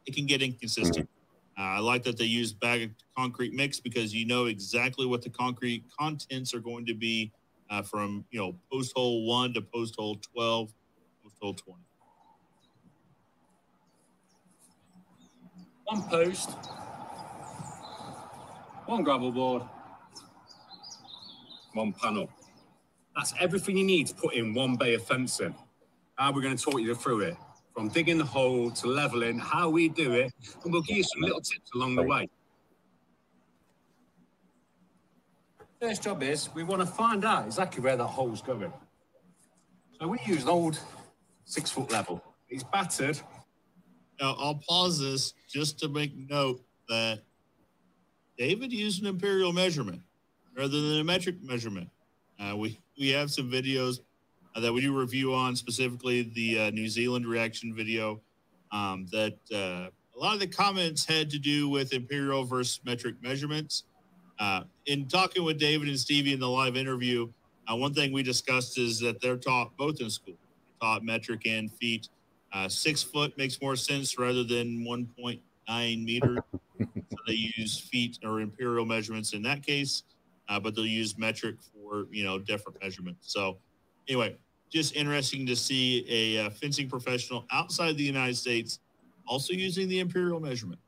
[0.06, 1.06] It can get inconsistent.
[1.58, 5.22] Uh, I like that they use bag of concrete mix because you know exactly what
[5.22, 7.32] the concrete contents are going to be
[7.70, 10.74] uh, from you know post hole one to post hole twelve,
[11.22, 11.91] post hole twenty.
[15.92, 16.48] One post,
[18.86, 19.62] one gravel board,
[21.74, 22.30] one panel.
[23.14, 25.54] That's everything you need to put in one bay of fencing.
[26.18, 27.36] Now we're going to talk you through it
[27.74, 30.32] from digging the hole to leveling, how we do it,
[30.64, 32.26] and we'll give you some little tips along the way.
[35.78, 38.72] First job is we want to find out exactly where that hole's going.
[40.00, 40.80] So we use an old
[41.44, 42.24] six foot level.
[42.48, 43.20] It's battered.
[44.20, 47.20] Now I'll pause this just to make note that
[48.38, 50.00] David used an imperial measurement
[50.56, 51.88] rather than a metric measurement.
[52.38, 54.00] Uh, we we have some videos
[54.54, 58.20] uh, that we do review on, specifically the uh, New Zealand reaction video.
[58.70, 63.16] Um, that uh, a lot of the comments had to do with imperial versus metric
[63.22, 63.84] measurements.
[64.38, 67.28] Uh, in talking with David and Stevie in the live interview,
[67.70, 70.36] uh, one thing we discussed is that they're taught both in school,
[70.80, 72.08] taught metric and feet.
[72.52, 76.38] Uh, six foot makes more sense rather than 1.9 meters.
[76.80, 80.02] so they use feet or imperial measurements in that case,
[80.48, 83.32] uh, but they'll use metric for you know different measurements.
[83.32, 83.58] So
[84.08, 84.36] anyway,
[84.70, 88.80] just interesting to see a uh, fencing professional outside the United States
[89.26, 90.80] also using the imperial measurement.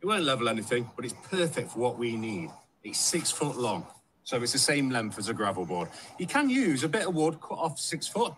[0.00, 2.50] It won't level anything, but it's perfect for what we need.
[2.84, 3.86] It's six foot long,
[4.24, 5.88] so it's the same length as a gravel board.
[6.18, 8.32] You can use a bit of wood cut off six foot.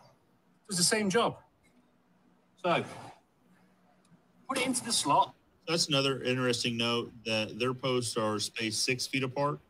[0.68, 1.36] Does the same job.
[2.62, 2.84] So
[4.48, 5.34] put it into the slot.
[5.66, 9.60] That's another interesting note that their posts are spaced six feet apart,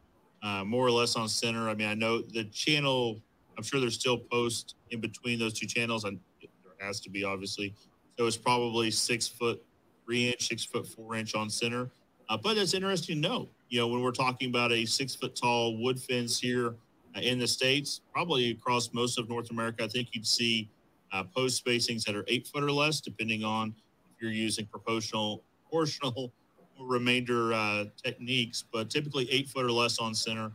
[0.42, 1.68] uh, more or less on center.
[1.68, 3.20] I mean, I know the channel.
[3.56, 7.22] I'm sure there's still posts in between those two channels, and there has to be
[7.22, 7.74] obviously.
[8.18, 9.62] So it's probably six foot
[10.04, 11.90] three inch, six foot four inch on center.
[12.28, 15.36] Uh, but it's interesting to note, you know, when we're talking about a six foot
[15.36, 16.74] tall wood fence here
[17.16, 20.68] uh, in the states, probably across most of North America, I think you'd see
[21.12, 23.74] uh, post spacings that are eight foot or less, depending on
[24.14, 26.32] if you're using proportional, proportional
[26.78, 30.52] or remainder uh, techniques, but typically eight foot or less on center.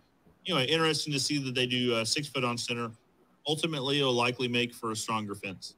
[0.48, 2.92] Anyway, interesting to see that they do uh, six foot on center.
[3.48, 5.76] Ultimately, it'll likely make for a stronger fence.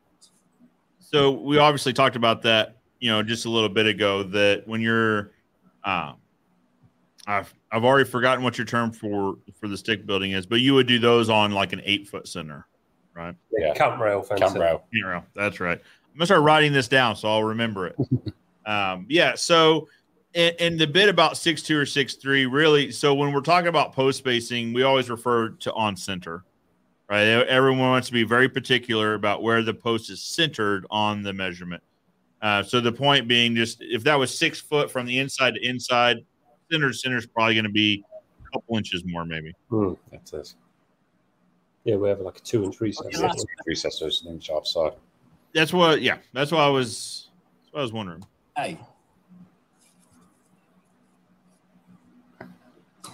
[0.99, 4.24] So we obviously talked about that, you know, just a little bit ago.
[4.24, 5.32] That when you're,
[5.86, 6.16] um,
[7.26, 10.74] I've I've already forgotten what your term for for the stick building is, but you
[10.74, 12.68] would do those on like an eight foot center,
[13.18, 13.35] right?
[13.52, 13.73] Yeah.
[13.73, 14.48] Cant rail fencing.
[14.48, 14.84] Cant rail.
[14.91, 15.77] You know, that's right.
[15.80, 17.95] I'm gonna start writing this down so I'll remember it.
[18.65, 19.35] um, yeah.
[19.35, 19.88] So,
[20.35, 22.91] and, and the bit about six two or six three really.
[22.91, 26.44] So when we're talking about post spacing, we always refer to on center,
[27.10, 27.23] right?
[27.23, 31.84] Everyone wants to be very particular about where the post is centered on the measurement.
[32.41, 35.68] Uh, so the point being, just if that was six foot from the inside to
[35.68, 36.18] inside,
[36.72, 38.03] center to center is probably going to be
[38.45, 39.53] a couple inches more, maybe.
[39.69, 39.94] Hmm.
[40.11, 40.53] That's it.
[41.88, 43.05] Yeah, we have like a two inch recess.
[43.05, 44.91] Oh, yeah, that's- Recess is an inch offside.
[45.53, 46.01] That's what.
[46.01, 47.30] Yeah, that's what I was.
[47.64, 48.26] That's what I was wondering.
[48.57, 48.77] Hey.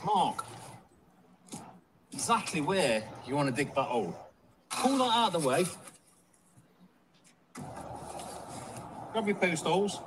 [0.03, 0.43] Mark.
[2.11, 4.17] Exactly where you want to dig that hole.
[4.71, 5.65] Pull that out of the way.
[9.11, 9.99] Grab your post holes.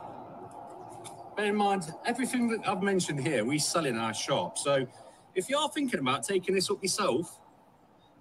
[1.37, 4.59] Bear in mind, everything that I've mentioned here, we sell in our shop.
[4.59, 4.89] So
[5.37, 7.39] if you are thinking about taking this up yourself,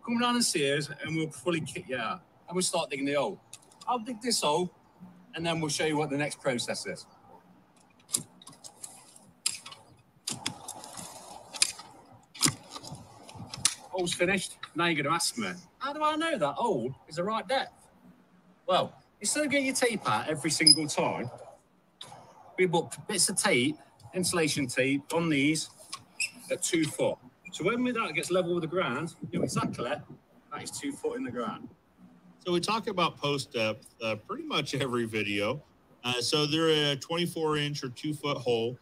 [0.06, 2.22] come down and see us and we'll fully kick you out.
[2.48, 3.42] And we'll start digging the hole.
[3.88, 4.72] I'll dig this hole
[5.34, 7.06] and then we'll show you what the next process is.
[13.90, 14.58] Hole's finished.
[14.76, 15.50] Now you're going to ask me,
[15.80, 17.72] how do I know that hole is the right depth?
[18.68, 21.32] Well, instead of getting your tape out every single time,
[22.58, 23.78] we put bits of tape,
[24.14, 25.70] insulation tape on these
[26.52, 27.18] at two foot.
[27.56, 30.04] So when that gets level with the ground, you know exactly that
[30.62, 31.70] is two foot in the ground.
[32.46, 35.64] So we talk about post depth uh, pretty much every video.
[36.04, 38.78] Uh, so they're a 24 inch or two foot hole,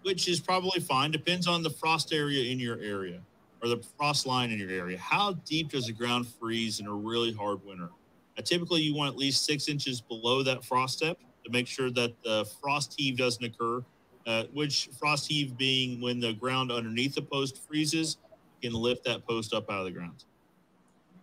[0.00, 1.10] which is probably fine.
[1.10, 3.20] Depends on the frost area in your area
[3.62, 4.96] or the frost line in your area.
[4.96, 7.90] How deep does the ground freeze in a really hard winter?
[8.38, 11.90] Uh, typically, you want at least six inches below that frost step to make sure
[11.90, 13.84] that the frost heave doesn't occur.
[14.26, 18.18] Uh, which frost heave being when the ground underneath the post freezes,
[18.60, 20.24] you can lift that post up out of the ground.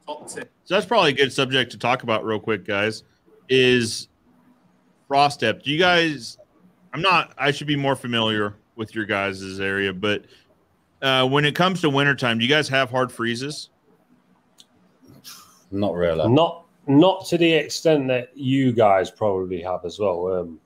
[0.08, 3.04] So that's probably a good subject to talk about real quick, guys.
[3.50, 4.08] Is
[5.08, 5.64] frost depth.
[5.64, 6.38] Do you guys
[6.94, 7.34] I'm not.
[7.38, 10.26] I should be more familiar with your guys' area, but
[11.02, 13.70] uh, when it comes to wintertime, do you guys have hard freezes?
[15.72, 16.30] Not really.
[16.30, 20.34] Not not to the extent that you guys probably have as well.
[20.34, 20.60] Um,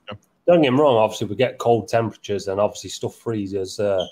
[0.48, 0.96] Don't get me wrong.
[0.96, 3.78] Obviously, we get cold temperatures and obviously stuff freezes.
[3.78, 4.06] Uh,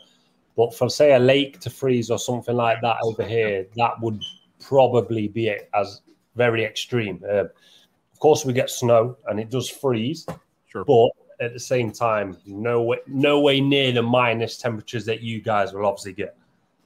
[0.55, 4.23] but for say a lake to freeze or something like that over here, that would
[4.61, 6.03] probably be it as
[6.35, 7.23] very extreme.
[7.27, 10.27] Uh, of course, we get snow and it does freeze,
[10.67, 10.85] Sure.
[10.85, 11.11] but
[11.45, 15.73] at the same time, no way, no way near the minus temperatures that you guys
[15.73, 16.37] will obviously get.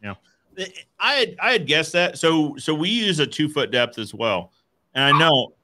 [0.02, 0.14] Yeah,
[0.98, 2.18] I had I had guessed that.
[2.18, 4.52] So so we use a two foot depth as well,
[4.94, 5.55] and I know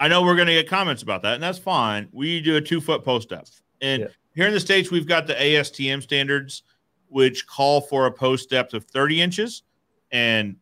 [0.00, 2.08] I know we're going to get comments about that, and that's fine.
[2.12, 4.08] We do a two foot post depth, and Yeah.
[4.34, 6.62] here in the states we've got the ASTM standards,
[7.08, 9.62] which call for a post depth of thirty inches,
[10.12, 10.56] and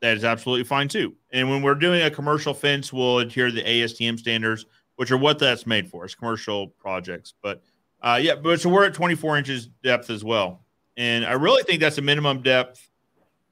[0.00, 1.14] that is absolutely fine too.
[1.32, 4.66] And when we're doing a commercial fence, we'll adhere to the ASTM standards,
[4.96, 6.04] which are what that's made for.
[6.04, 7.62] It's commercial projects, but
[8.02, 10.64] uh, yeah, but so we're at twenty four inches depth as well.
[10.96, 12.90] And I really think that's a minimum depth.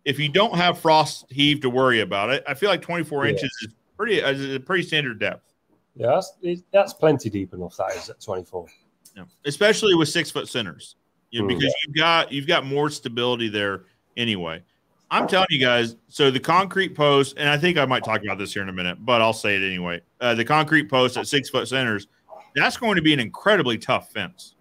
[0.05, 3.30] If you don't have frost heave to worry about it, I feel like 24 Yeah.
[3.32, 5.52] inches is pretty is a pretty standard depth.
[5.94, 7.77] Yeah, that's it- that's plenty deep enough.
[7.77, 8.66] That is at twenty four.
[9.16, 9.24] Yeah.
[9.47, 10.97] Especially with six foot centers.
[11.31, 11.59] You know, Mm.
[11.59, 13.85] because you've got you've got more stability there
[14.16, 14.62] anyway.
[15.10, 18.39] I'm telling you guys, so the concrete post, and I think I might talk about
[18.39, 20.01] this here in a minute, but I'll say it anyway.
[20.20, 22.09] Uh, the concrete post at six foot centers,
[22.56, 24.56] that's going to be an incredibly tough fence.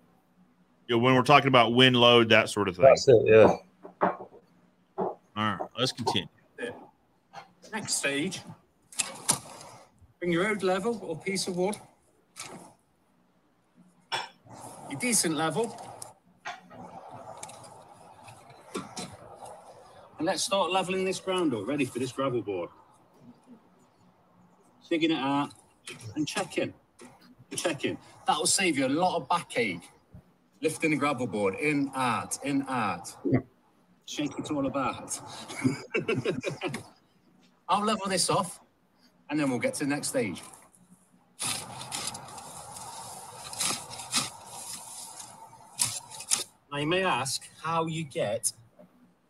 [0.88, 2.86] You know, when we're talking about wind load, that sort of thing.
[2.86, 3.24] That's it.
[3.26, 3.57] Yeah.
[4.98, 6.28] All right, let's continue.
[7.74, 8.41] Next stage,
[10.26, 11.76] bring your road level or piece of wood.
[14.90, 15.80] Your decent level.
[20.18, 22.72] And let's start leveling this ground up, ready for this gravel board.
[24.90, 25.52] Digging it out
[26.16, 26.74] and checking.
[27.56, 27.96] Checking.
[28.26, 29.88] That will save you a lot of backache.
[30.60, 33.16] Lifting the gravel board in, out, in, out.
[34.08, 35.20] Shake it all about.
[37.70, 38.60] I'll level this off
[39.30, 40.42] and then we'll get to the next stage.
[46.72, 48.52] Now you may ask how you get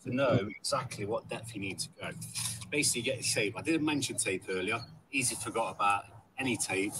[0.04, 2.10] to know exactly what depth you need to go.
[2.72, 3.56] Basically, you get your tape.
[3.58, 4.82] I didn't mention tape earlier.
[5.12, 6.06] Easy forgot about
[6.40, 6.94] any tape.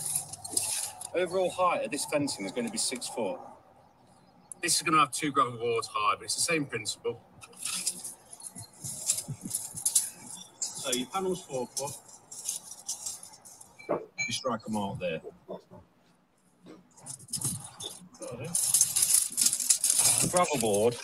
[1.16, 3.40] Overall height of this fencing is going to be six foot.
[4.62, 7.22] This is going to have two gravel boards high, but it's the same principle.
[10.60, 11.92] So your panel's four foot.
[14.28, 15.22] You strike a mark there.
[20.22, 20.96] The gravel board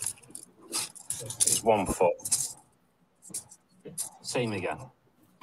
[1.46, 2.16] is one foot.
[4.22, 4.78] Same again.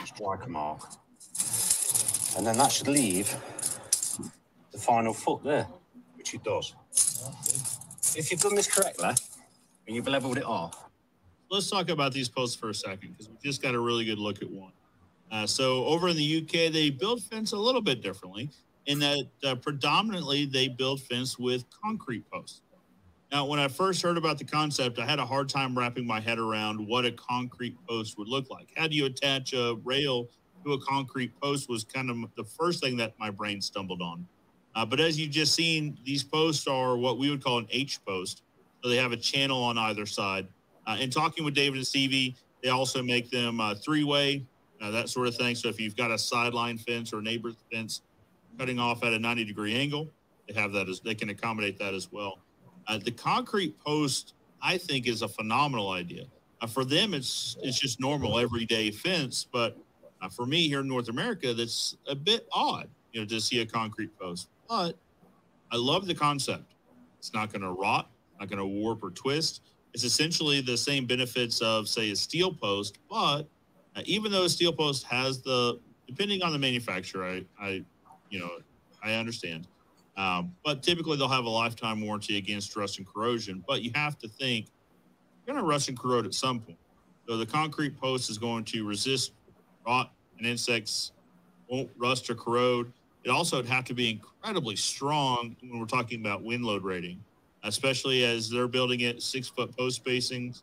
[0.04, 0.80] Strike a mark.
[2.36, 3.34] And then that should leave
[4.72, 5.68] the final foot there,
[6.16, 6.74] which it does.
[8.16, 9.10] If you've done this correctly
[9.86, 10.88] and you've leveled it off,
[11.50, 14.18] let's talk about these posts for a second because we just got a really good
[14.18, 14.72] look at one.
[15.30, 18.50] Uh, so over in the UK, they build fence a little bit differently
[18.86, 22.62] in that uh, predominantly they build fence with concrete posts.
[23.30, 26.18] Now, when I first heard about the concept, I had a hard time wrapping my
[26.18, 28.68] head around what a concrete post would look like.
[28.74, 30.28] How do you attach a rail
[30.64, 34.26] to a concrete post was kind of the first thing that my brain stumbled on.
[34.74, 38.04] Uh, but as you just seen, these posts are what we would call an H
[38.04, 38.42] post.
[38.82, 40.46] So they have a channel on either side.
[40.86, 44.44] Uh, in talking with David and Stevie, they also make them uh, three way,
[44.80, 45.54] uh, that sort of thing.
[45.54, 48.02] So if you've got a sideline fence or neighbor fence
[48.58, 50.10] cutting off at a 90 degree angle,
[50.46, 52.38] they have that as they can accommodate that as well.
[52.86, 56.24] Uh, the concrete post, I think, is a phenomenal idea.
[56.60, 59.76] Uh, for them, it's it's just normal everyday fence, but
[60.20, 63.60] uh, for me here in North America, that's a bit odd, you know, to see
[63.60, 64.48] a concrete post.
[64.68, 64.96] But
[65.70, 66.74] I love the concept.
[67.18, 68.10] It's not going to rot,
[68.40, 69.62] not going to warp or twist.
[69.94, 73.42] It's essentially the same benefits of, say, a steel post, but
[74.04, 77.84] even though steel post has the, depending on the manufacturer, I, I
[78.30, 78.50] you know,
[79.02, 79.66] I understand.
[80.16, 83.62] Um, but typically they'll have a lifetime warranty against rust and corrosion.
[83.66, 84.66] But you have to think
[85.46, 86.78] you're going to rust and corrode at some point.
[87.28, 89.32] So the concrete post is going to resist
[89.86, 91.12] rot and insects,
[91.68, 92.92] won't rust or corrode.
[93.24, 97.22] It also would have to be incredibly strong when we're talking about wind load rating,
[97.64, 100.62] especially as they're building it six foot post spacings.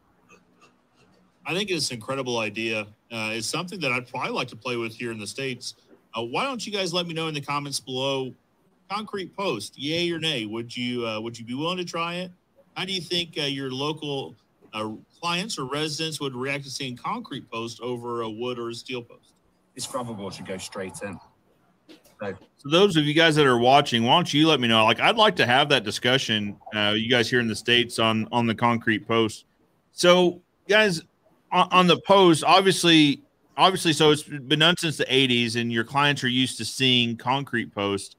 [1.46, 2.88] I think it's an incredible idea.
[3.16, 5.76] Uh, it's something that I'd probably like to play with here in the States.
[6.14, 8.34] Uh, why don't you guys let me know in the comments below?
[8.90, 10.46] Concrete post, yay or nay?
[10.46, 12.32] Would you uh, would you be willing to try it?
[12.76, 14.36] How do you think uh, your local
[14.74, 14.90] uh,
[15.22, 19.02] clients or residents would react to seeing concrete post over a wood or a steel
[19.02, 19.32] post?
[19.76, 21.20] this gravel board should go straight in.
[22.22, 24.86] So those of you guys that are watching, why don't you let me know?
[24.86, 26.58] Like, I'd like to have that discussion.
[26.74, 29.46] Uh, you guys here in the states on on the concrete post.
[29.92, 31.02] So, guys,
[31.56, 33.24] on, on the post, obviously,
[33.58, 37.16] obviously, so it's been done since the '80s, and your clients are used to seeing
[37.16, 38.18] concrete posts.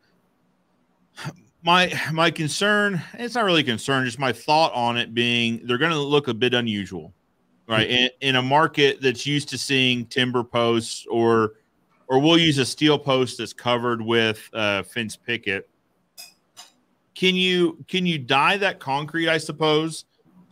[1.63, 5.79] My my concern, it's not really a concern, just my thought on it being they're
[5.79, 7.13] going to look a bit unusual,
[7.69, 7.89] right?
[7.89, 11.55] in, in a market that's used to seeing timber posts or
[12.09, 15.69] or we'll use a steel post that's covered with uh, fence picket.
[17.15, 19.29] Can you can you dye that concrete?
[19.29, 20.05] I suppose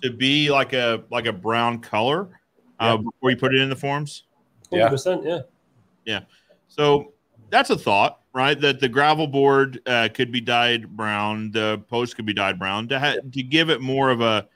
[0.03, 2.41] to be like a like a brown color
[2.85, 4.25] uh, before you put it in the forms.
[4.71, 4.89] Yeah.
[4.89, 5.45] 100%,
[6.05, 6.21] yeah.
[6.69, 7.13] So
[7.51, 8.61] that's a thought, right?
[8.61, 12.89] That the gravel board uh, could be dyed brown, the post could be dyed brown
[12.89, 14.49] to ha- to give it more of a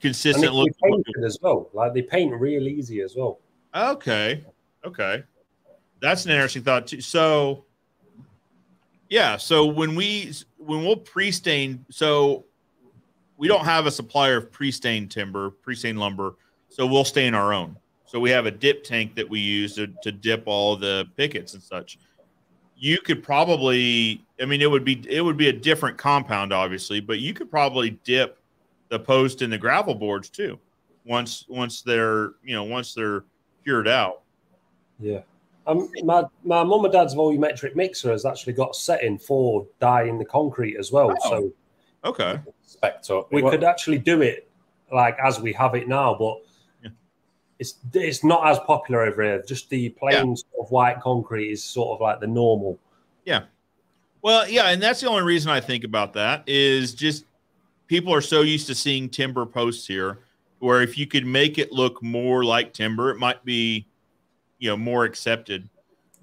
[0.00, 0.68] consistent look.
[0.80, 1.68] they paint it as well.
[1.72, 3.40] Like they paint real easy as well.
[3.74, 4.44] Okay.
[4.84, 5.24] Okay.
[6.00, 7.00] That's an interesting thought too.
[7.00, 7.64] So
[9.08, 12.44] yeah, so when we when we'll pre-stain, so
[13.36, 16.36] we don't have a supplier of pre-stained timber, pre-stained lumber,
[16.68, 17.76] so we'll stay in our own.
[18.06, 21.54] So we have a dip tank that we use to, to dip all the pickets
[21.54, 21.98] and such.
[22.76, 27.00] You could probably, I mean, it would be it would be a different compound, obviously,
[27.00, 28.38] but you could probably dip
[28.88, 30.58] the post and the gravel boards too.
[31.04, 33.24] Once once they're you know once they're
[33.64, 34.22] cured out.
[35.00, 35.20] Yeah.
[35.66, 40.24] Um, my my mum and dad's volumetric mixer has actually got setting for dyeing the
[40.24, 41.12] concrete as well.
[41.24, 41.30] Oh.
[41.30, 41.52] So
[42.04, 42.40] Okay.
[42.62, 44.48] Spec we It could actually do it
[44.92, 46.47] like as we have it now, but Yeah.
[47.58, 49.42] It's it's not as popular over here.
[49.46, 52.78] Just the plain sort of white concrete is sort of like the normal.
[53.24, 53.44] Yeah.
[54.22, 57.24] Well, yeah, and that's the only reason I think about that is just
[57.86, 60.20] people are so used to seeing timber posts here,
[60.58, 63.86] where if you could make it look more like timber, it might be,
[64.58, 65.68] you know, more accepted.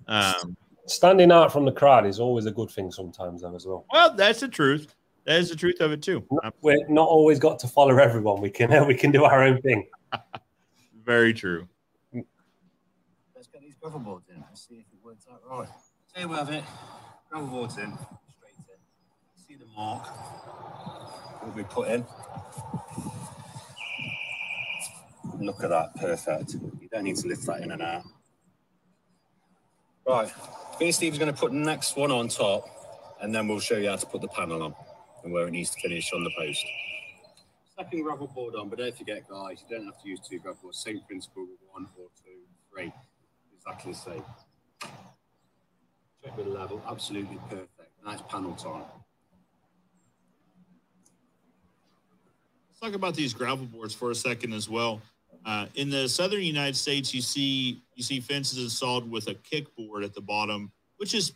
[0.08, 0.58] Um,
[0.88, 3.86] Standing out from the crowd is always a good thing sometimes, though, as well.
[3.92, 4.94] well, that's the truth.
[5.26, 6.24] That is the truth of it too.
[6.62, 8.42] We're not always got to follow everyone.
[8.42, 9.88] We can we can do our own thing.
[11.06, 11.68] Very true.
[13.36, 15.70] Let's get these gravel boards in and see if it works out right.
[16.16, 16.64] There we have it.
[17.30, 19.46] Gravel boards in, straight in.
[19.48, 20.08] See the mark.
[21.44, 22.06] What we put in.
[25.40, 26.54] Look at that, perfect.
[26.54, 28.04] You don't need to lift that in and out.
[30.08, 30.32] Right,
[30.80, 32.66] me and Steve's going to put the next one on top,
[33.22, 34.74] and then we'll show you how to put the panel on
[35.24, 36.66] and where it needs to finish on the post.
[37.78, 40.60] Second gravel board on, but don't forget, guys, you don't have to use two gravel
[40.64, 40.80] boards.
[40.80, 42.40] Same principle with one or two,
[42.72, 42.94] three.
[43.54, 44.24] Exactly the same.
[46.24, 47.92] Check with the level, absolutely perfect.
[48.06, 48.84] Nice panel time.
[52.70, 55.02] Let's talk about these gravel boards for a second as well.
[55.46, 60.06] Uh, in the southern United States, you see you see fences installed with a kickboard
[60.06, 61.34] at the bottom, which is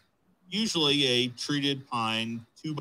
[0.49, 2.77] usually a treated pine two.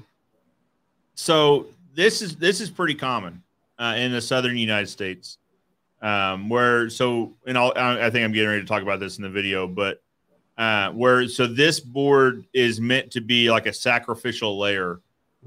[1.17, 3.43] So this is this is pretty common
[3.79, 5.39] uh, in the southern United States,
[6.03, 9.19] um, where so and I'll, I I think I'm getting ready to talk about this
[9.19, 10.03] in the video, but
[10.57, 15.01] uh, where so this board is meant to be like a sacrificial layer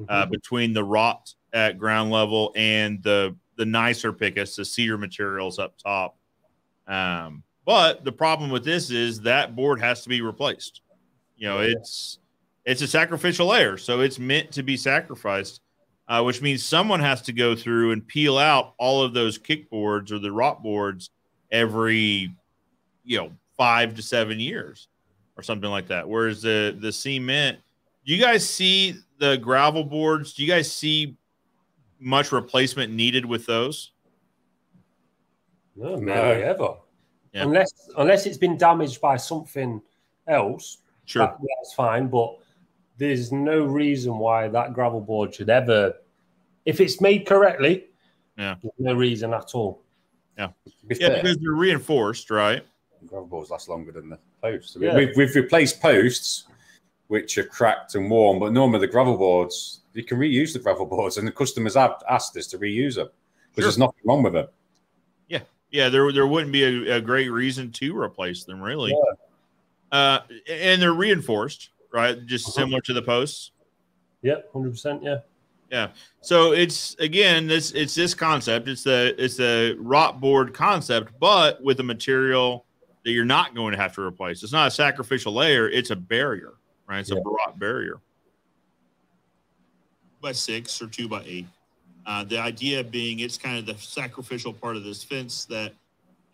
[0.08, 5.60] uh, between the rot at ground level and the the nicer pickets, the cedar materials
[5.60, 6.18] up top.
[6.88, 10.82] Um, but the problem with this is that board has to be replaced.
[11.38, 12.20] You know, it's
[12.66, 15.62] it's a sacrificial layer, so it's meant to be sacrificed,
[16.12, 20.12] uh, which means someone has to go through and peel out all of those kickboards
[20.12, 21.10] or the rot boards
[21.54, 22.36] every,
[23.06, 24.90] you know, five to seven years
[25.38, 26.08] or something like that.
[26.08, 27.60] Whereas the the cement,
[28.06, 30.34] do you guys see the gravel boards?
[30.34, 31.16] Do you guys see
[31.98, 33.94] much replacement needed with those?
[35.78, 36.00] No, No.
[36.00, 36.74] never ever.
[37.34, 37.44] Yeah.
[37.44, 39.82] Unless unless it's been damaged by something
[40.28, 41.22] else, Sure.
[41.26, 42.08] that- that's fine.
[42.08, 42.36] But
[42.98, 45.94] there's no reason why that gravel board should ever,
[46.66, 47.86] if it's made correctly,
[48.38, 48.56] Yeah.
[48.80, 49.82] no reason at all.
[50.38, 50.48] To
[50.88, 52.66] be Yeah, fair, because they're reinforced, right?
[53.08, 54.76] gravel boards last longer than the posts.
[54.76, 54.96] I mean, Yeah.
[54.96, 56.46] we've, we've replaced posts
[57.08, 60.86] which are cracked and worn, but normally the gravel boards, you can reuse the gravel
[60.86, 63.08] boards, and the customers have asked us to reuse them
[63.50, 63.64] because Sure.
[63.64, 64.48] there's nothing wrong with them.
[65.28, 68.96] Yeah, yeah, there there wouldn't be a, a great reason to replace them, really.
[69.92, 72.24] Uh, and they're reinforced, right?
[72.26, 72.62] Just Uh-huh.
[72.62, 73.52] similar to the posts.
[74.22, 75.04] Yep, hundred percent.
[75.72, 75.92] Yeah.
[76.20, 78.68] So it's again this it's this concept.
[78.68, 82.66] It's the it's the rot board concept, but with a material
[83.04, 84.44] that you're not going to have to replace.
[84.44, 85.70] It's not a sacrificial layer.
[85.70, 86.56] It's a barrier,
[86.88, 87.00] right?
[87.00, 87.18] It's Yeah.
[87.18, 88.02] a rot barrier.
[90.22, 91.48] By six or two by eight.
[92.06, 95.74] Uh, the idea being it's kind of the sacrificial part of this fence that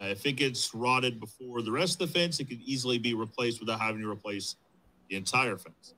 [0.01, 3.13] uh, if it gets rotted before the rest of the fence, it could easily be
[3.13, 4.55] replaced without having to replace
[5.09, 5.93] the entire fence.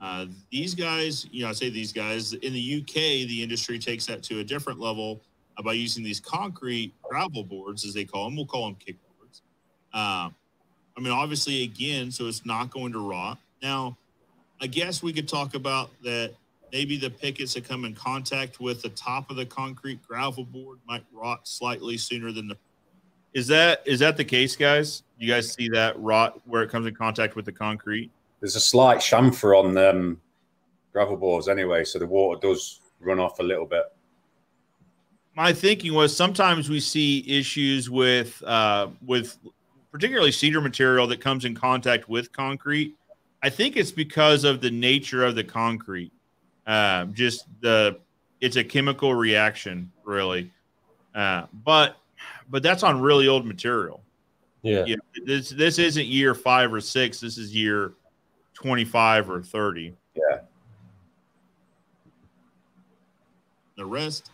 [0.00, 4.06] Uh, these guys, you know, I say these guys in the UK, the industry takes
[4.06, 5.20] that to a different level
[5.56, 8.36] uh, by using these concrete gravel boards, as they call them.
[8.36, 9.40] We'll call them kickboards.
[9.92, 10.30] Uh,
[10.96, 13.38] I mean, obviously, again, so it's not going to rot.
[13.62, 13.96] Now,
[14.60, 16.34] I guess we could talk about that.
[16.72, 20.80] Maybe the pickets that come in contact with the top of the concrete gravel board
[20.88, 22.56] might rot slightly sooner than the
[23.32, 25.04] Is that is that the case, guys?
[25.16, 28.10] You guys see that rot where it comes in contact with the concrete?
[28.44, 30.20] There's a slight chamfer on um,
[30.92, 33.84] gravel boards anyway, so the water does run off a little bit.
[35.34, 39.38] My thinking was sometimes we see issues with uh, with
[39.90, 42.94] particularly cedar material that comes in contact with concrete.
[43.42, 46.12] I think it's because of the nature of the concrete.
[46.66, 47.98] Uh, just the
[48.42, 50.52] it's a chemical reaction, really.
[51.14, 51.96] Uh, but
[52.50, 54.02] but that's on really old material.
[54.60, 54.84] Yeah.
[54.86, 57.20] Yeah, this this isn't year five or six.
[57.20, 57.94] This is year
[58.64, 59.94] twenty five or thirty.
[60.14, 60.38] Yeah.
[63.76, 64.30] the rest.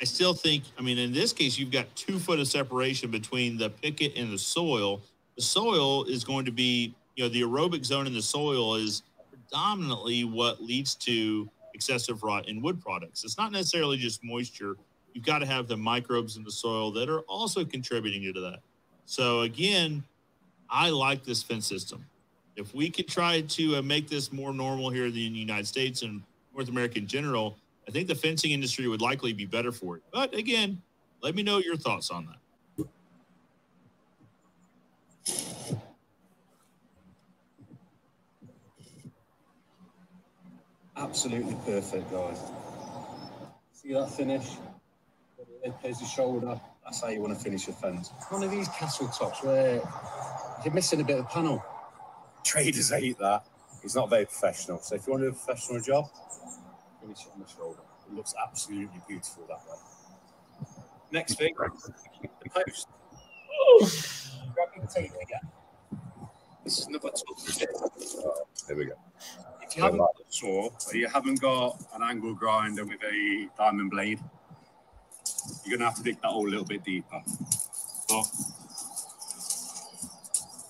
[0.00, 3.56] I still think, I mean, in this case, you've got two foot of separation between
[3.56, 5.00] the picket and the soil.
[5.36, 9.02] The soil is going to be, you know, the aerobic zone in the soil is
[9.30, 13.22] predominantly what leads to excessive rot in wood products.
[13.22, 14.76] It's not necessarily just moisture.
[15.12, 18.60] You've got to have the microbes in the soil that are also contributing to that.
[19.04, 20.02] So, again,
[20.68, 22.04] I like this fence system.
[22.56, 26.02] If we could try to uh, make this more normal here in the United States
[26.02, 26.22] and
[26.54, 27.56] North America in general,
[27.88, 30.02] I think the fencing industry would likely be better for it.
[30.12, 30.80] But again,
[31.22, 32.36] let me know your thoughts on that.
[40.96, 42.38] Absolutely perfect, guys.
[43.72, 44.46] See that finish?
[45.80, 46.60] Plays the shoulder.
[46.84, 48.10] That's how you want to finish a fence.
[48.28, 49.80] One of these castle tops where
[50.64, 51.64] you're missing a bit of panel.
[52.44, 53.44] Traders hate that.
[53.82, 54.80] It's not very professional.
[54.80, 56.06] So if you want to do a professional job,
[57.02, 57.80] Finish it on the shoulder.
[58.06, 59.76] It looks absolutely beautiful that way.
[61.10, 62.88] Next thing, the post.
[64.54, 65.50] Grab your potato again.
[66.62, 67.68] This is another tough bit.
[68.68, 68.92] there we go.
[69.62, 73.48] If you haven't got a saw or you haven't got an angle grinder with a
[73.58, 74.20] diamond blade,
[75.64, 77.20] you're gonna have to dig that hole a little bit deeper.
[78.08, 78.26] But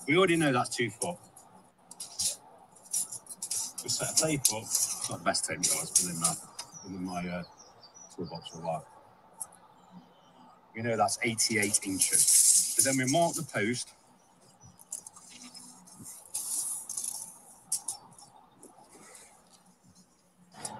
[0.07, 1.17] we already know that's two foot.
[3.83, 4.63] We set a tape up.
[4.63, 5.91] It's not the best tape, guys.
[6.01, 6.33] Been in my
[6.85, 7.43] been in my uh,
[8.15, 8.85] toolbox for a while.
[10.75, 12.73] We know that's 88 inches.
[12.75, 13.89] But then we mark the post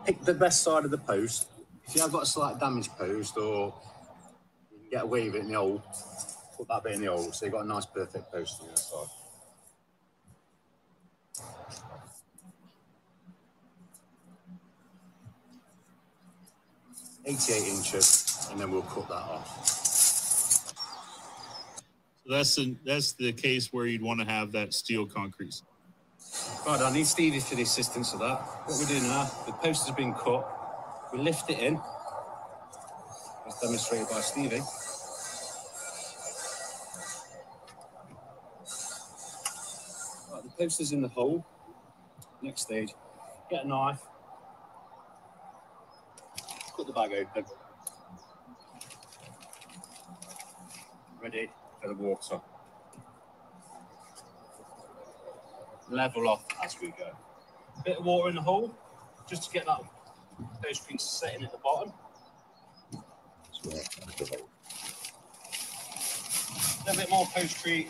[0.05, 1.47] pick the best side of the post.
[1.87, 3.73] If you have got a slight damaged post or
[4.71, 5.83] you can get away with it in the hole,
[6.57, 8.77] put that bit in the hole so you've got a nice perfect post on your
[8.77, 9.22] side.
[17.25, 19.67] Eighty-eight inches, and then we'll cut that off.
[22.25, 25.61] So that's the, that's the case where you'd want to have that steel concrete.
[26.65, 28.39] Right, I need Stevie for the assistance of that.
[28.65, 30.45] What we're doing now, the post has been cut.
[31.13, 31.79] We lift it in,
[33.47, 34.61] as demonstrated by Stevie.
[40.31, 41.45] Right, the post is in the hole.
[42.41, 42.93] Next stage,
[43.49, 44.12] get a knife, cut the
[46.93, 47.45] bag open.
[51.21, 51.49] Ready
[51.81, 52.39] for the water.
[55.89, 57.15] level off as we go.
[57.85, 58.75] Bit of water in the hole,
[59.29, 59.81] just to get that
[60.63, 61.93] those pieces setting at the bottom.
[63.65, 63.69] A
[66.85, 67.89] little bit more postcrete.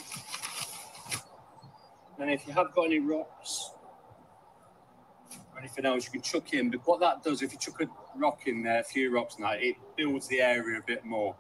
[2.20, 3.63] And if you have got any rocks
[5.64, 6.70] anything else, you can chuck in.
[6.70, 7.88] But what that does, if you chuck a
[8.18, 11.36] rock in there, a few rocks that, it builds the area a bit more.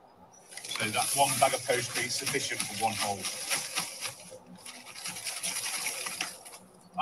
[0.79, 3.19] So that one bag of post is sufficient for one hole.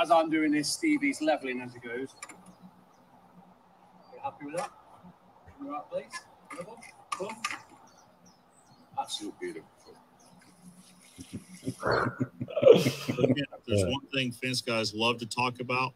[0.02, 2.10] as I'm doing this, Stevie's leveling as he goes.
[4.14, 4.72] You happy with that?
[5.60, 6.06] In the right place?
[6.58, 6.78] Level?
[7.12, 7.32] Cool.
[9.00, 9.68] Absolutely beautiful.
[13.24, 15.94] Again, there's one thing fence guys love to talk about,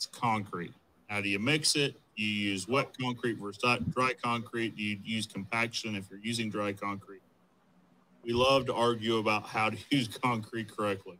[0.00, 0.72] it's concrete.
[1.10, 1.94] How do you mix it?
[2.16, 3.60] You use wet concrete versus
[3.90, 4.72] dry- concrete.
[4.78, 7.20] You use compaction if you're using dry concrete.
[8.24, 11.18] We love to argue about how to use concrete correctly.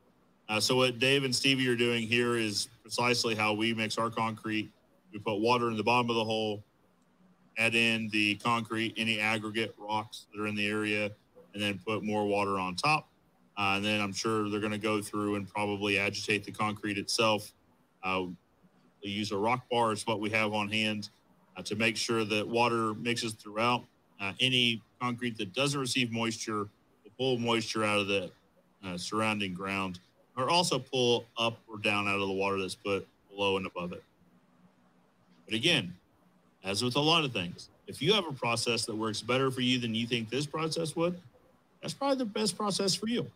[0.48, 4.08] Uh, so what Dave and Stevie are doing here is precisely how we mix our
[4.08, 4.70] concrete.
[5.12, 6.64] We put water in the bottom of the hole,
[7.58, 11.10] add in the concrete, any aggregate rocks that are in the area,
[11.52, 13.10] and then put more water on top.
[13.58, 16.96] Uh, and then I'm sure they're going to go through and probably agitate the concrete
[16.96, 17.52] itself
[18.02, 18.28] Uh,
[19.02, 21.08] we use a rock bar is what we have on hand
[21.56, 23.84] uh, to make sure that water mixes throughout.
[24.20, 26.68] Uh, any concrete that doesn't receive moisture
[27.04, 28.30] will pull moisture out of the
[28.84, 30.00] uh, surrounding ground,
[30.36, 33.92] or also pull up or down out of the water that's put below and above
[33.92, 34.02] it.
[35.46, 35.94] But again,
[36.64, 39.62] as with a lot of things, if you have a process that works better for
[39.62, 41.18] you than you think this process would,
[41.82, 43.30] that's probably the best process for you.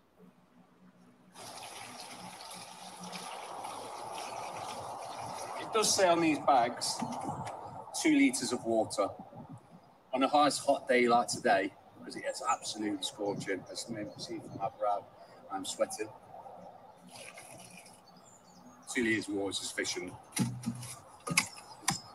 [5.75, 6.95] Does say on these bags
[8.01, 9.09] two litres of water.
[10.13, 14.05] On a nice hot day like today, because it gets absolutely scorching, as you may
[14.17, 15.05] see from my brow,
[15.51, 16.09] I'm sweating.
[18.95, 20.13] Two litres of water is sufficient.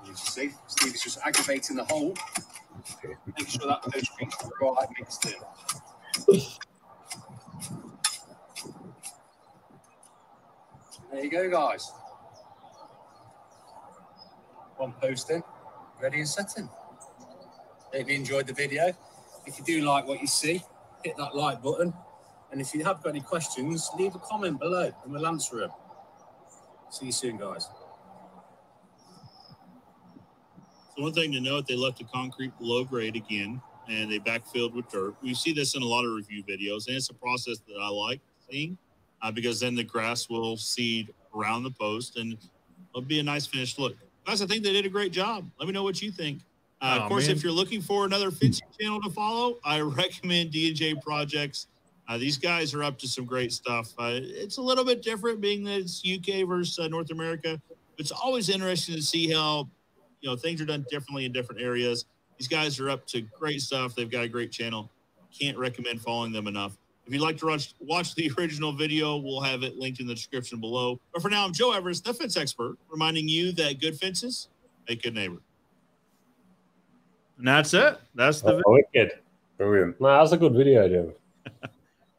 [0.05, 2.15] You see, Steve is just aggravating the hole.
[3.37, 5.33] Make sure that postcrete's right mixed in.
[11.11, 11.91] There you go, guys.
[14.79, 15.43] One post in,
[16.01, 16.69] ready and setting.
[17.93, 18.93] Hope you enjoyed the video.
[19.45, 20.63] If you do like what you see,
[21.03, 21.93] hit that like button.
[22.49, 25.71] And if you have got any questions, leave a comment below and we'll answer them.
[26.89, 27.67] See you soon, guys.
[30.95, 34.73] So one thing to note, they left the concrete below grade again, and they backfilled
[34.73, 35.13] with dirt.
[35.21, 37.89] We see this in a lot of review videos, and it's a process that I
[37.89, 38.77] like seeing
[39.21, 42.37] uh, because then the grass will seed around the post, and
[42.91, 43.97] it'll be a nice finished look.
[44.29, 45.49] Guys, I think they did a great job.
[45.57, 46.41] Let me know what you think.
[46.79, 47.35] Uh, Oh, of course, man.
[47.35, 51.65] if you're looking for another fencing channel to follow, I recommend D&J Projects.
[52.07, 53.91] Uh, these guys are up to some great stuff.
[53.97, 57.59] Uh, it's a little bit different, being that it's UK versus uh, North America.
[57.97, 59.67] It's always interesting to see how
[60.21, 62.05] you know things are done differently in different areas.
[62.37, 63.95] These guys are up to great stuff.
[63.95, 64.91] They've got a great channel.
[65.37, 66.77] Can't recommend following them enough.
[67.09, 70.13] If you'd like to watch, watch the original video, we'll have it linked in the
[70.13, 70.99] description below.
[71.11, 74.47] But for now, I'm Joe Everest, the fence expert, reminding you that good fences
[74.87, 75.39] make good neighbor.
[77.39, 77.97] And that's it.
[78.13, 79.13] That's the Oh, wicked.
[79.57, 79.99] Brilliant.
[79.99, 81.13] No, that's a good video, Joe.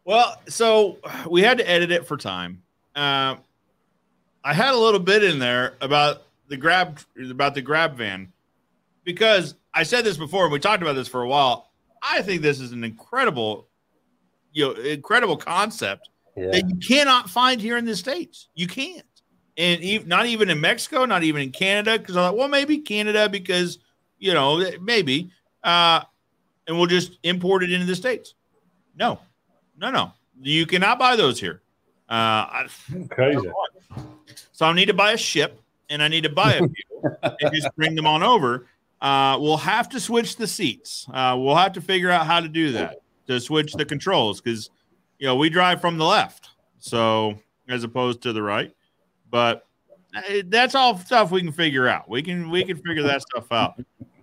[0.03, 0.99] Well, so
[1.31, 2.63] we had to edit it for time.
[2.97, 3.37] Uh,
[4.43, 6.99] I had a little bit in there about the grab
[7.31, 8.33] about the grab van
[9.05, 11.71] because I said this before and we talked about this for a while.
[12.03, 13.69] I think this is an incredible,
[14.53, 16.51] you know, incredible concept Yeah.
[16.53, 18.49] that you cannot find here in the states.
[18.55, 19.05] You can't,
[19.57, 21.99] and not even in Mexico, not even in Canada.
[21.99, 23.79] Because I thought, well, maybe Canada because
[24.19, 25.31] you know maybe,
[25.65, 26.03] uh,
[26.67, 28.35] and we'll just import it into the states.
[28.97, 29.21] No,
[29.79, 30.13] no, no.
[30.43, 31.63] You cannot buy those here.
[32.09, 32.67] Uh,
[33.11, 33.49] Crazy.
[34.53, 35.61] so I need to buy a ship
[35.91, 38.67] and I need to buy a few and just bring them on over.
[39.01, 41.07] Uh, we'll have to switch the seats.
[41.13, 44.71] Uh, we'll have to figure out how to do that to switch the controls because
[45.19, 47.39] you know we drive from the left, so
[47.69, 48.75] as opposed to the right.
[49.31, 49.67] But
[50.15, 52.09] uh, that's all stuff we can figure out.
[52.09, 53.81] We can we can figure that stuff out.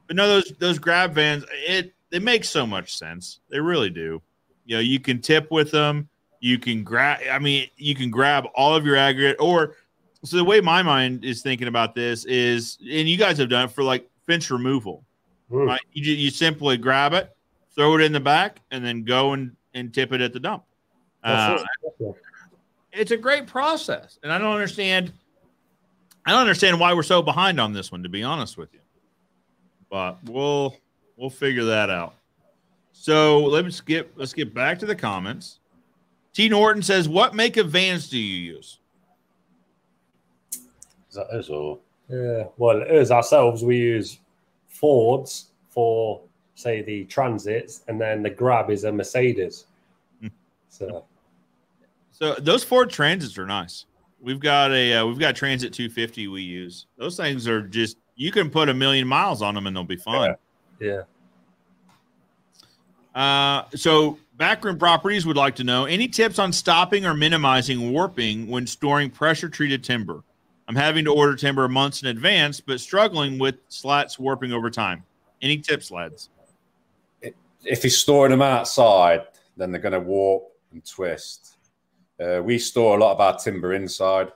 [0.08, 3.40] But no, those those grab vans, it they make so much sense.
[3.50, 4.22] They really do.
[4.66, 6.10] You know, you can tip with them.
[6.40, 7.20] You can grab.
[7.32, 9.38] I mean, you can grab all of your aggregate.
[9.40, 9.76] Or
[10.24, 13.66] so the way my mind is thinking about this is, and you guys have done
[13.66, 15.04] it for like fence removal.
[15.50, 15.80] Right?
[15.94, 17.36] You you simply grab it,
[17.78, 20.64] throw it in the back, and then go and and tip it at the dump.
[21.24, 21.64] Uh,
[22.92, 25.14] it's a great process, and I don't understand.
[26.26, 28.80] I don't understand why we're so behind on this one, to be honest with you.
[29.90, 30.76] But we'll
[31.16, 32.16] we'll figure that out.
[32.92, 35.60] So let's get let's get back to the comments.
[36.34, 38.80] T Norton says, "What make of vans do you use?"
[41.10, 41.80] Is that us or?
[42.10, 42.46] Yeah.
[42.58, 44.20] Well, us ourselves, we use
[44.68, 46.22] Fords for,
[46.58, 49.68] say, the Transits, and then the Grab is a Mercedes.
[50.20, 50.28] Hmm.
[50.70, 51.06] So,
[52.12, 53.86] So those Ford Transits are nice.
[54.20, 56.88] We've got a uh, we've got Transit 250 we use.
[56.98, 59.96] Those things are just you can put a million miles on them and they'll be
[59.96, 60.36] fine.
[60.80, 61.04] yeah.
[63.14, 68.48] Uh, so backroom properties would like to know any tips on stopping or minimizing warping
[68.48, 70.24] when storing pressure treated timber.
[70.68, 75.04] I'm having to order timber months in advance, but struggling with slats warping over time.
[75.42, 76.30] Any tips, lads?
[77.68, 79.22] If you're storing them outside,
[79.58, 81.58] then they're going to warp and twist.
[82.20, 84.32] Uh, we store a lot of our timber inside.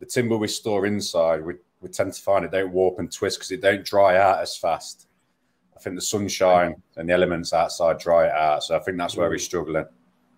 [0.00, 3.38] The timber we store inside, we, we tend to find it don't warp and twist
[3.38, 5.06] because it don't dry out as fast.
[5.76, 8.64] I think the sunshine and the elements outside dry it out.
[8.64, 9.84] So I think that's where we're struggling.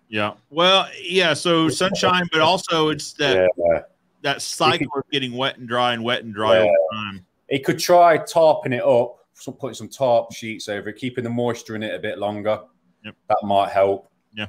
[0.07, 0.33] Yeah.
[0.49, 1.33] Well, yeah.
[1.33, 3.81] So sunshine, but also it's that Yeah.
[4.21, 6.63] that cycle of getting wet and dry and wet and dry Yeah.
[6.63, 7.25] over time.
[7.47, 11.29] It could try tarping it up, some, putting some tarp sheets over it, keeping the
[11.29, 12.61] moisture in it a bit longer.
[13.03, 13.15] Yep.
[13.29, 14.09] That might help.
[14.33, 14.47] Yeah.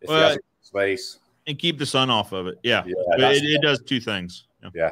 [0.00, 1.18] If well, space.
[1.46, 2.58] And keep the sun off of it.
[2.62, 2.84] Yeah.
[2.86, 4.44] yeah it, it, does two things.
[4.62, 4.70] Yeah.
[4.74, 4.90] yeah.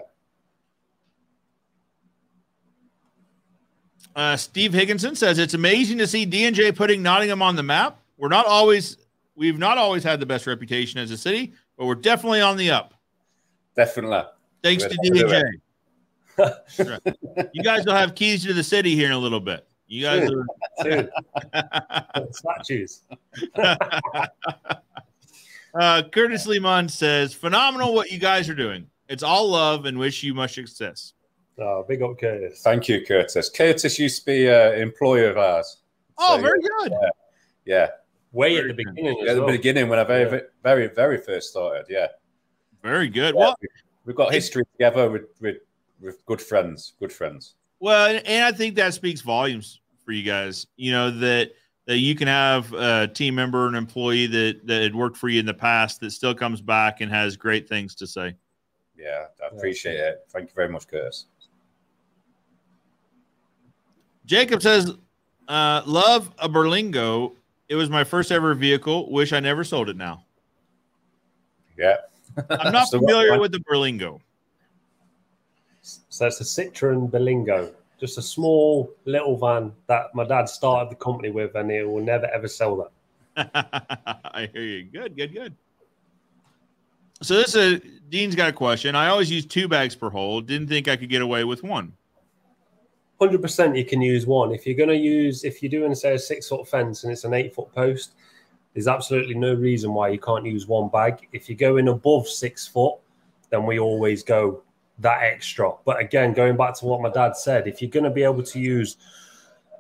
[4.17, 8.01] Uh, Steve Higginson says it's amazing to see D&J putting Nottingham on the map.
[8.17, 8.97] We're not always
[9.35, 12.71] we've not always had the best reputation as a city, but we're definitely on the
[12.71, 12.95] up.
[13.75, 14.23] Definitely.
[14.63, 15.43] Thanks we're to D&J
[16.37, 19.67] do You guys will have keys to the city here in a little bit.
[19.87, 20.47] You guys Dude.
[20.83, 21.11] Dude,
[21.55, 22.27] are.
[22.33, 23.03] statues.
[25.75, 28.87] uh, Curtis Limon says, phenomenal what you guys are doing.
[29.09, 31.13] It's all love and wish you much success.
[31.59, 32.63] Oh, big up Curtis.
[32.63, 33.49] Thank you, Curtis.
[33.51, 35.83] Curtis used to be an employer of ours.
[36.19, 36.93] Oh, So, very good.
[37.65, 37.89] Yeah.
[38.33, 40.41] Way Very at the beginning At as the beginning, when I very, Yeah.
[40.63, 41.87] very, very first started.
[41.89, 42.09] Yeah.
[42.83, 43.35] Very good.
[43.35, 43.69] Yeah, Well, we-
[44.07, 45.57] We've got history together with, with,
[46.05, 46.93] with good friends.
[47.01, 47.55] Good friends.
[47.81, 50.67] Well, and- I think that speaks volumes for you guys.
[50.77, 51.53] You know that
[51.87, 55.41] that you can have a team member, an employee that that had worked for you
[55.41, 58.35] in the past that still comes back and has great things to say.
[58.97, 59.27] Yeah.
[59.43, 60.25] I appreciate it.
[60.31, 61.27] Thank you very much, Curtis.
[64.25, 64.95] Jacob says,
[65.49, 67.35] uh, "Love a Berlingo.
[67.69, 69.11] It was my first ever vehicle.
[69.11, 70.25] Wish I never sold it now.
[71.77, 71.97] Yeah.
[72.51, 74.21] I'm not familiar with the Berlingo.
[75.85, 77.71] So it's a Citroen Berlingo,
[78.01, 82.03] just a small little van that my dad started the company with, and he will
[82.03, 82.91] never ever sell
[83.37, 83.51] that.
[84.35, 84.85] I hear you.
[84.85, 85.55] Good, good, good.
[87.21, 88.97] So this is Dean's got a question.
[88.97, 90.41] I always use two bags per hole.
[90.41, 91.93] Didn't think I could get away with one.
[93.21, 94.53] Hundred percent, you can use one.
[94.53, 97.25] If you're going to use, if you're doing say a six foot fence and it's
[97.25, 98.13] an eight foot post,
[98.73, 101.29] there's absolutely no reason why you can't use one bag.
[101.33, 102.95] If you're going above six foot,
[103.51, 104.64] then we always go
[104.99, 105.73] that extra.
[105.85, 108.43] But again, going back to what my dad said, if you're going to be able
[108.43, 108.97] to use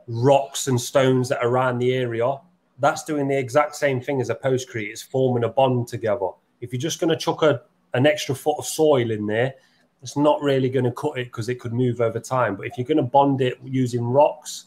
[0.07, 2.36] rocks and stones that are around the area,
[2.78, 4.91] that's doing the exact same thing as a postcrete.
[4.91, 6.28] It's forming a bond together.
[6.61, 7.62] If you're just going to chuck a,
[7.95, 9.55] an extra foot of soil in there,
[10.03, 12.57] it's not really going to cut it because it could move over time.
[12.57, 14.66] But if you're going to bond it using rocks,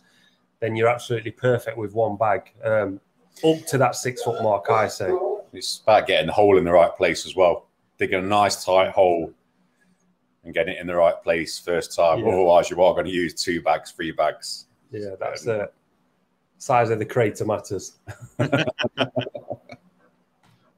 [0.59, 2.51] then you're absolutely perfect with one bag.
[2.63, 2.99] Um,
[3.43, 5.11] up to that six foot mark, I say.
[5.53, 7.67] It's about getting the hole in the right place as well.
[7.99, 9.31] Digging a nice tight hole
[10.47, 12.19] and getting it in the right place first time.
[12.19, 12.29] Yeah.
[12.29, 14.65] Otherwise, you are going to use two bags, three bags.
[14.91, 15.69] Yeah, that's um, the
[16.57, 17.97] size of the crater matters.
[18.39, 18.47] All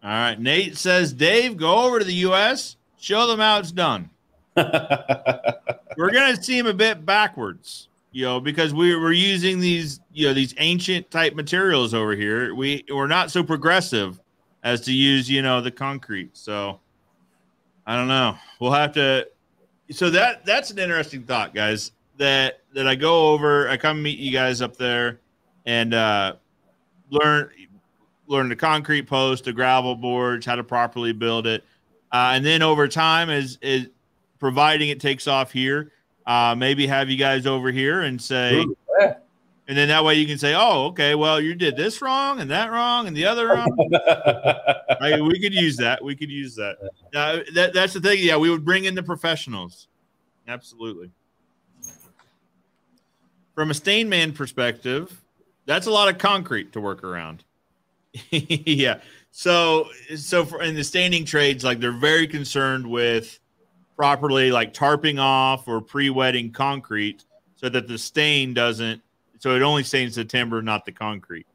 [0.03, 0.39] right.
[0.39, 4.09] Nate says, Dave, go over to the U.S., show them how it's done.
[4.55, 10.27] We're going to seem a bit backwards, you know, because we, we're using these, you
[10.27, 12.55] know, these ancient type materials over here.
[12.55, 14.19] We, we're not so progressive
[14.63, 16.37] as to use, you know, the concrete.
[16.37, 16.79] So
[17.85, 18.37] I don't know.
[18.59, 19.27] We'll have to.
[19.91, 21.91] So that that's an interesting thought, guys.
[22.17, 25.19] That that I go over, I come meet you guys up there,
[25.65, 26.35] and uh,
[27.09, 27.49] learn
[28.27, 31.63] learn the concrete post, the gravel boards, how to properly build it,
[32.11, 33.87] uh, and then over time, as is
[34.39, 35.91] providing it takes off here,
[36.25, 38.75] uh, maybe have you guys over here and say, Ooh,
[39.69, 42.49] and then that way you can say, oh, okay, well you did this wrong and
[42.49, 43.69] that wrong and the other wrong.
[44.99, 46.03] I, we could use that.
[46.03, 46.77] We could use that.
[47.13, 47.75] Uh, that.
[47.75, 48.17] That's the thing.
[48.19, 49.87] Yeah, we would bring in the professionals.
[50.47, 51.11] Absolutely.
[53.53, 55.21] From a stain man perspective,
[55.67, 57.43] that's a lot of concrete to work around.
[58.31, 59.01] yeah.
[59.29, 63.39] So, so for in the staining trades, like they're very concerned with
[63.95, 67.25] properly like tarping off or pre-wetting concrete
[67.55, 68.99] so that the stain doesn't.
[69.39, 71.47] So it only stains the timber, not the concrete.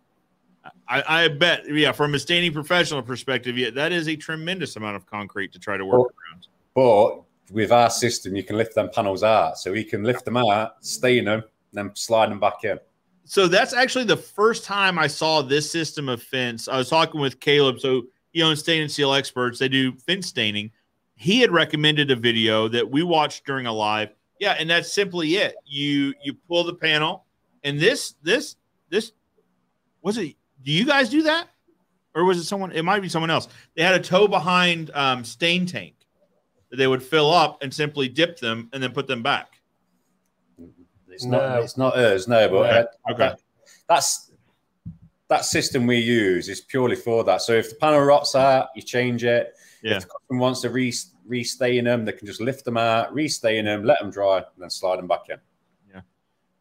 [0.89, 4.97] I, I bet, yeah, from a staining professional perspective, yeah, that is a tremendous amount
[4.97, 6.47] of concrete to try to work Well- around.
[6.75, 9.59] but with our system, you can lift them panels out.
[9.59, 12.79] So we can lift them out, stain them, then slide them back in.
[13.27, 16.69] So that's actually the first time I saw this system of fence.
[16.69, 19.93] I was talking with Caleb, so you know, in stain and seal experts, they do
[19.93, 20.71] fence staining.
[21.17, 24.11] He had recommended a video that we watched during a live.
[24.41, 25.55] Yeah, and that's simply it.
[25.67, 27.24] You you pull the panel,
[27.65, 28.57] and this this
[28.91, 29.13] this
[30.03, 30.37] was it.
[30.63, 31.49] Do you guys do that,
[32.15, 32.73] or was it someone?
[32.73, 33.49] It might be someone else.
[33.75, 35.95] They had a tow behind um, stain tank
[36.71, 39.61] that they would fill up and simply dip them and then put them back.
[41.09, 41.63] It's not.
[41.63, 42.49] It's not us, no.
[42.49, 42.79] But Yeah,
[43.09, 43.19] uh, okay.
[43.29, 43.41] that-
[43.87, 44.31] that's
[45.29, 47.43] that system we use is purely for that.
[47.43, 49.55] So if the panel rots out, you change it.
[49.83, 49.97] Yeah.
[49.97, 50.93] If the customer wants to re
[51.27, 54.71] restain them, they can just lift them out, restain them, let them dry, and then
[54.71, 55.37] slide them back in.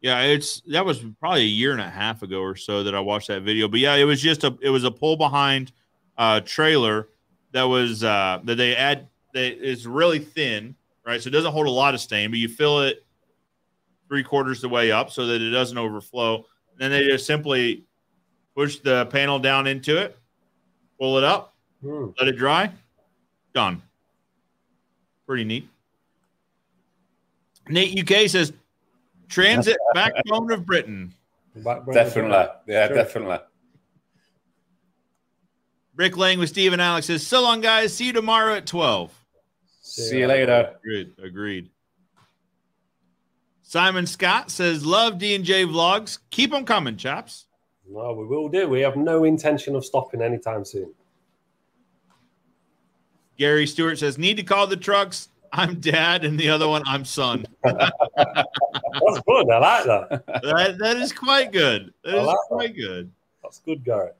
[0.04, 3.00] Yeah, it's that was probably a year and a half ago or so that I
[3.00, 3.68] watched that video.
[3.68, 5.72] But yeah, it was just a it was a pull behind
[6.18, 7.08] uh trailer
[7.52, 10.74] that was uh that they add that is really thin,
[11.06, 11.22] right?
[11.22, 13.02] So it doesn't hold a lot of stain, but you fill it
[14.08, 16.44] three quarters the way up so that it doesn't overflow.
[16.76, 17.84] then they just simply
[18.54, 20.18] push the panel down into it,
[21.00, 22.08] pull it up, Hmm.
[22.18, 22.70] let it dry,
[23.54, 23.80] done.
[25.26, 25.66] Pretty neat.
[27.70, 28.52] Nate UK says
[29.34, 31.12] Transit backbone of Britain.
[31.56, 32.46] Backbone Definitely.
[32.68, 32.96] Yeah, Sure.
[32.96, 33.38] definitely.
[35.96, 37.94] Rick Lang with Steve and Alex says, So long, guys.
[37.94, 39.12] See you tomorrow at 12.
[39.82, 40.74] See you later.
[40.78, 41.12] Agreed.
[41.22, 41.70] Agreed.
[43.62, 46.18] Simon Scott says, Love D&J vlogs.
[46.30, 47.46] Keep them coming, chaps.
[47.90, 48.68] No, we will do.
[48.68, 50.94] We have no intention of stopping anytime soon.
[53.36, 55.28] Gary Stewart says, Need to call the trucks.
[55.54, 57.46] I'm dad, and the other one, I'm son.
[57.62, 57.92] That's
[59.26, 59.50] good.
[59.50, 60.24] I like that.
[60.42, 61.94] that, that is quite good.
[62.02, 62.46] That I is like that.
[62.48, 63.12] quite good.
[63.42, 64.16] That's good, Garrett.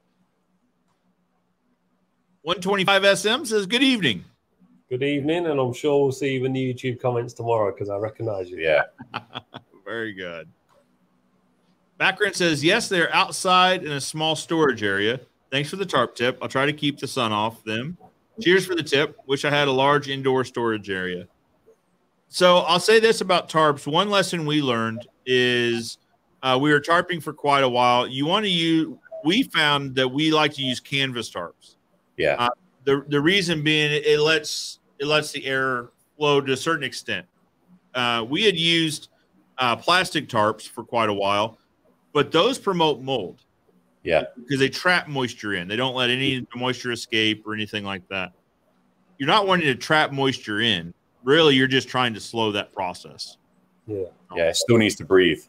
[2.43, 4.25] 125 SM says, Good evening.
[4.89, 7.97] Good evening, and I'm sure we'll see you in the YouTube comments tomorrow because I
[7.97, 8.59] recognize you.
[8.59, 8.83] Yeah.
[9.85, 10.49] Very good.
[11.99, 15.21] Background says, yes, they're outside in a small storage area.
[15.51, 16.39] Thanks for the tarp tip.
[16.43, 17.97] I'll try to keep the sun off them.
[18.41, 19.17] Cheers for the tip.
[19.27, 21.27] Wish I had a large indoor storage area.
[22.29, 23.87] So I'll say this about tarps.
[23.87, 25.99] One lesson we learned is
[26.43, 28.09] uh, we were tarping for quite a while.
[28.09, 31.77] You want to use, we found that we like to use canvas tarps.
[32.17, 32.35] Yeah.
[32.39, 32.51] Uh,
[32.85, 36.85] the, the reason being it, it lets it lets the air flow to a certain
[36.85, 37.27] extent.
[37.95, 39.09] Uh, we had used
[39.59, 41.59] uh, plastic tarps for quite a while,
[42.13, 43.45] but those promote mold
[44.05, 44.25] Yeah.
[44.37, 45.67] because they trap moisture in.
[45.67, 48.33] They don't let any moisture escape or anything like that.
[49.19, 50.93] You're not wanting to trap moisture in.
[51.23, 53.39] Really, you're just trying to slow that process.
[53.87, 54.05] Yeah.
[54.31, 54.37] Oh.
[54.37, 54.51] Yeah.
[54.51, 55.43] It still needs to breathe.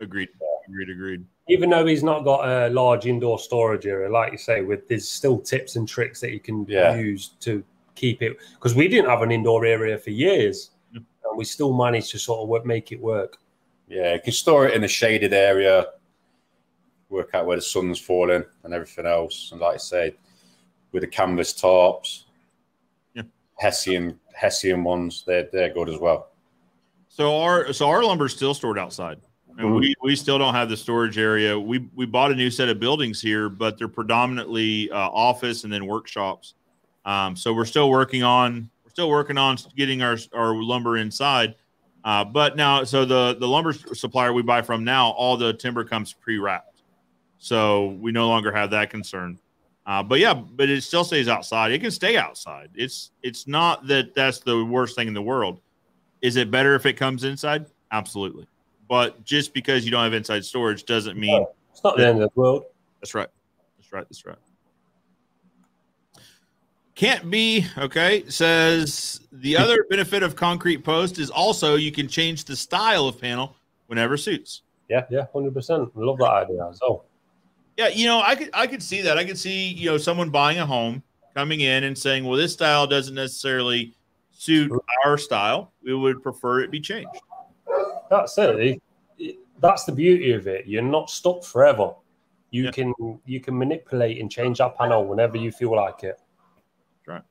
[0.00, 0.30] Agreed.
[0.66, 0.88] Agreed.
[0.90, 1.24] Agreed.
[1.48, 5.06] Even though he's not got a large indoor storage area, like you say, with there's
[5.08, 6.96] still tips and tricks that you can Yeah.
[6.96, 7.62] use to
[7.94, 8.36] keep it.
[8.54, 11.02] Because we didn't have an indoor area for years, Yep.
[11.28, 13.38] and we still managed to sort of work, make it work.
[13.86, 14.14] Yeah.
[14.14, 15.86] You can store it in a shaded area,
[17.08, 19.50] work out where the sun's falling and everything else.
[19.52, 20.14] And like I say,
[20.92, 22.24] with the canvas tarps,
[23.14, 23.22] Yeah.
[23.58, 26.30] Hessian Hessian ones, they're they're good as well.
[27.08, 29.18] So our so our lumber's still stored outside.
[29.58, 31.58] And we, we still don't have the storage area.
[31.58, 35.72] We we bought a new set of buildings here, but they're predominantly uh, office and
[35.72, 36.52] then workshops.
[37.06, 41.54] Um, so we're still working on we're still working on getting our our lumber inside.
[42.04, 45.84] Uh, but now, so the the lumber supplier we buy from now, all the timber
[45.84, 46.75] comes pre wrapped,
[47.38, 49.38] so we no longer have that concern.
[49.86, 51.70] Uh, but yeah, but it still stays outside.
[51.70, 52.70] It can stay outside.
[52.74, 55.60] It's it's not that that's the worst thing in the world.
[56.22, 57.66] Is it better if it comes inside?
[57.92, 58.46] Absolutely.
[58.88, 62.32] But just because you don't have inside storage doesn't mean It's not the end of
[62.34, 62.64] the world.
[63.00, 63.28] that's right.
[63.78, 64.04] That's right.
[64.08, 64.36] That's right.
[66.96, 68.24] Can't be okay.
[68.28, 73.20] Says the other benefit of concrete post is also you can change the style of
[73.20, 73.56] panel
[73.86, 74.62] whenever suits.
[74.88, 75.94] Yeah, yeah, hundred percent.
[75.96, 77.05] Love that idea as well.
[77.76, 79.18] Yeah, you know, I could I could see that.
[79.18, 81.02] I could see you know someone buying a home
[81.34, 83.94] coming in and saying, "Well, this style doesn't necessarily
[84.30, 84.72] suit
[85.04, 85.72] our style.
[85.82, 87.20] We would prefer it be changed."
[88.08, 88.80] That's it.
[89.60, 90.66] That's the beauty of it.
[90.66, 91.94] You're not stuck forever.
[92.50, 92.70] You Yeah.
[92.70, 92.94] can
[93.26, 96.18] you can manipulate and change that panel whenever you feel like it.
[97.06, 97.22] Right.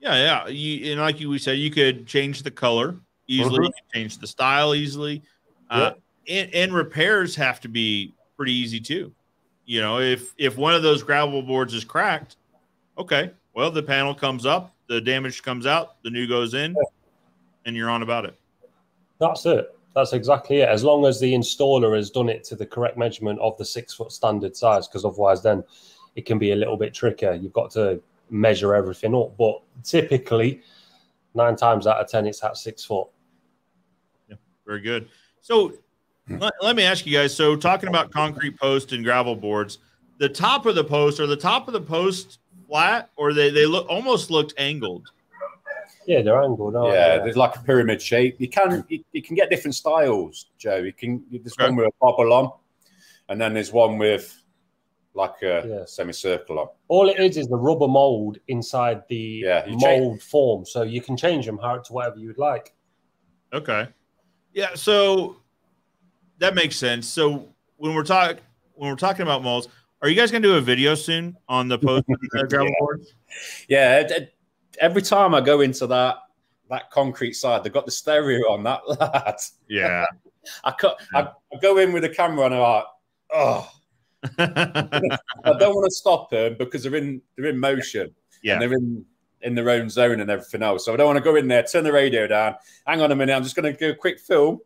[0.00, 0.46] Yeah, yeah.
[0.46, 2.96] You and like you we said, you could change the color
[3.26, 3.58] easily.
[3.58, 3.64] Mhm.
[3.64, 5.22] You could change the style easily.
[5.70, 5.92] Uh,
[6.28, 9.12] and, and repairs have to be pretty easy too.
[9.68, 12.36] You know, if if one of those gravel boards is cracked,
[12.96, 16.74] okay, well the panel comes up, the damage comes out, the new goes in,
[17.66, 18.34] and you're on about it.
[19.20, 19.76] That's it.
[19.94, 20.70] That's exactly it.
[20.70, 23.92] As long as the installer has done it to the correct measurement of the six
[23.92, 25.62] foot standard size, because otherwise, then
[26.16, 27.34] it can be a little bit trickier.
[27.34, 29.36] You've got to measure everything up.
[29.36, 30.62] But typically,
[31.34, 33.08] nine times out of ten, it's at six foot.
[34.30, 35.10] Yeah, very good.
[35.42, 35.74] So
[36.28, 36.38] Hmm.
[36.38, 37.34] let, let me ask you guys.
[37.34, 39.78] So talking about concrete post and gravel boards,
[40.18, 43.66] the top of the post or the top of the post flat, or they they
[43.66, 45.10] look almost looked angled.
[46.06, 46.76] Yeah, they're angled.
[46.76, 47.24] Aren't yeah, they?
[47.24, 48.36] there's like a pyramid shape.
[48.38, 50.76] You can you, you can get different styles, Joe.
[50.76, 51.64] You can there's Okay.
[51.64, 52.52] one with a bobble on,
[53.28, 54.42] and then there's one with
[55.14, 55.84] like a Yeah.
[55.86, 56.68] semicircle on.
[56.88, 61.00] All it is is the rubber mold inside the Yeah, you mold form, so you
[61.00, 62.74] can change them how to whatever you would like.
[63.52, 63.88] Okay.
[64.52, 65.36] Yeah, so
[66.38, 67.06] that makes sense.
[67.06, 68.38] So when we're talking
[68.74, 69.68] when we're talking about molds,
[70.02, 72.04] are you guys gonna do a video soon on the post
[72.48, 72.74] gravel Yeah.
[72.78, 73.14] boards?
[73.68, 74.08] Yeah,
[74.80, 76.18] every time I go into that
[76.70, 79.36] that concrete side, they've got the stereo on that lad.
[79.68, 80.04] Yeah.
[80.64, 82.84] I, cut, I, I go in with the camera and I'm like,
[83.32, 83.70] oh,
[84.38, 88.14] I don't want to stop them because they're in they're in motion.
[88.42, 88.54] Yeah.
[88.54, 89.04] And they're in
[89.42, 90.84] in their own zone and everything else.
[90.84, 92.56] So I don't want to go in there, turn the radio down.
[92.86, 94.60] Hang on a minute, I'm just going to do a quick film.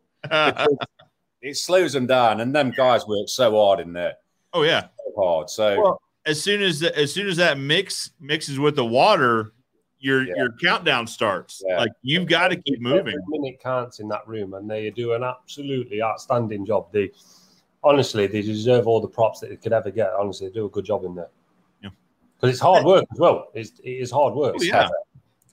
[1.43, 4.15] Because it slows them down, and them guys work so hard in there,
[4.53, 4.81] oh yeah.
[4.97, 5.49] so hard.
[5.49, 9.53] So Well, as soon as as soon as that mix mixes with the water,
[9.99, 10.33] your Yeah.
[10.37, 11.61] your countdown starts.
[11.67, 11.79] Yeah.
[11.79, 12.99] Like you've got to keep moving.
[13.07, 16.91] Every minute counts in that room, and they do an absolutely outstanding job.
[16.91, 17.11] They
[17.83, 20.11] honestly, they deserve all the props that they could ever get.
[20.17, 21.29] Honestly, they do a good job in there.
[21.81, 21.89] Yeah.
[22.35, 23.49] because it's hard work as well.
[23.53, 24.55] It's, it is hard work.
[24.57, 24.87] Oh, yeah.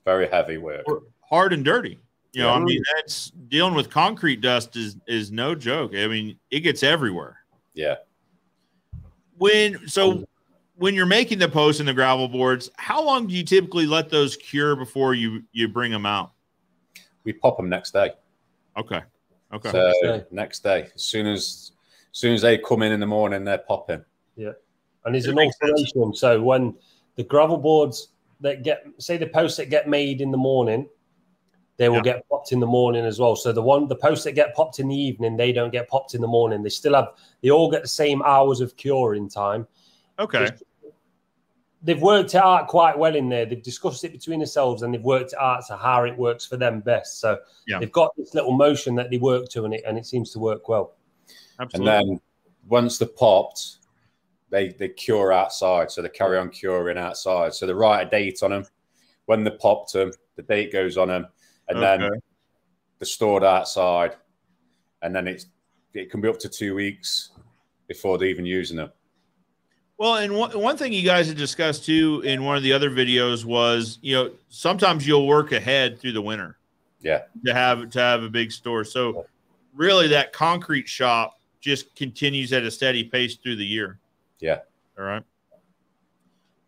[0.04, 0.86] Very heavy work.
[1.28, 1.98] hard and dirty.
[2.32, 5.92] You know, I mean, that's dealing with concrete dust is is no joke.
[5.94, 7.38] I mean, it gets everywhere.
[7.74, 7.96] Yeah.
[9.36, 10.26] When so um,
[10.76, 14.10] when you're making the posts and the gravel boards, how long do you typically let
[14.10, 16.32] those cure before you you bring them out?
[17.24, 18.12] We pop them next day.
[18.76, 19.02] Okay.
[19.52, 19.70] Okay.
[19.70, 20.24] So Next day.
[20.30, 21.72] next day, as soon as
[22.12, 24.04] as soon as they come in in the morning, they're popping.
[24.36, 24.52] Yeah.
[25.04, 26.14] And it's It an makes alteration.
[26.14, 26.74] So when
[27.16, 28.08] the gravel boards
[28.40, 30.88] that get, say, the posts that get made in the morning,
[31.80, 32.02] they will Yeah.
[32.12, 33.34] get popped in the morning as well.
[33.34, 36.14] So the one, the posts that get popped in the evening, they don't get popped
[36.14, 36.62] in the morning.
[36.62, 39.66] They still have, they all get the same hours of curing time.
[40.18, 40.50] okay.
[41.82, 43.46] They've worked it out quite well in there.
[43.46, 46.58] They've discussed it between themselves and they've worked it out to how it works for
[46.58, 47.18] them best.
[47.20, 47.78] So Yeah.
[47.78, 50.38] they've got this little motion that they work to, and it and it seems to
[50.38, 50.92] work well.
[51.58, 51.90] Absolutely.
[51.94, 52.20] And then
[52.68, 53.78] once they're popped,
[54.50, 55.90] they they cure outside.
[55.90, 57.54] So they carry on curing outside.
[57.54, 58.66] So they write a date on them.
[59.24, 61.28] When they popped them, the date goes on them,
[61.70, 62.20] and then Okay.
[62.98, 64.16] they're stored outside.
[65.02, 65.46] And then it's
[65.94, 67.30] it can be up to two weeks
[67.88, 68.92] before they're even using them.
[69.98, 72.90] Well, and one, one thing you guys had discussed too in one of the other
[72.90, 76.56] videos was, you know, sometimes you'll work ahead through the winter.
[77.00, 77.22] Yeah.
[77.46, 78.84] To have to have a big store.
[78.84, 79.26] So
[79.74, 83.98] really that concrete shop just continues at a steady pace through the year.
[84.38, 84.60] Yeah.
[84.98, 85.22] All right.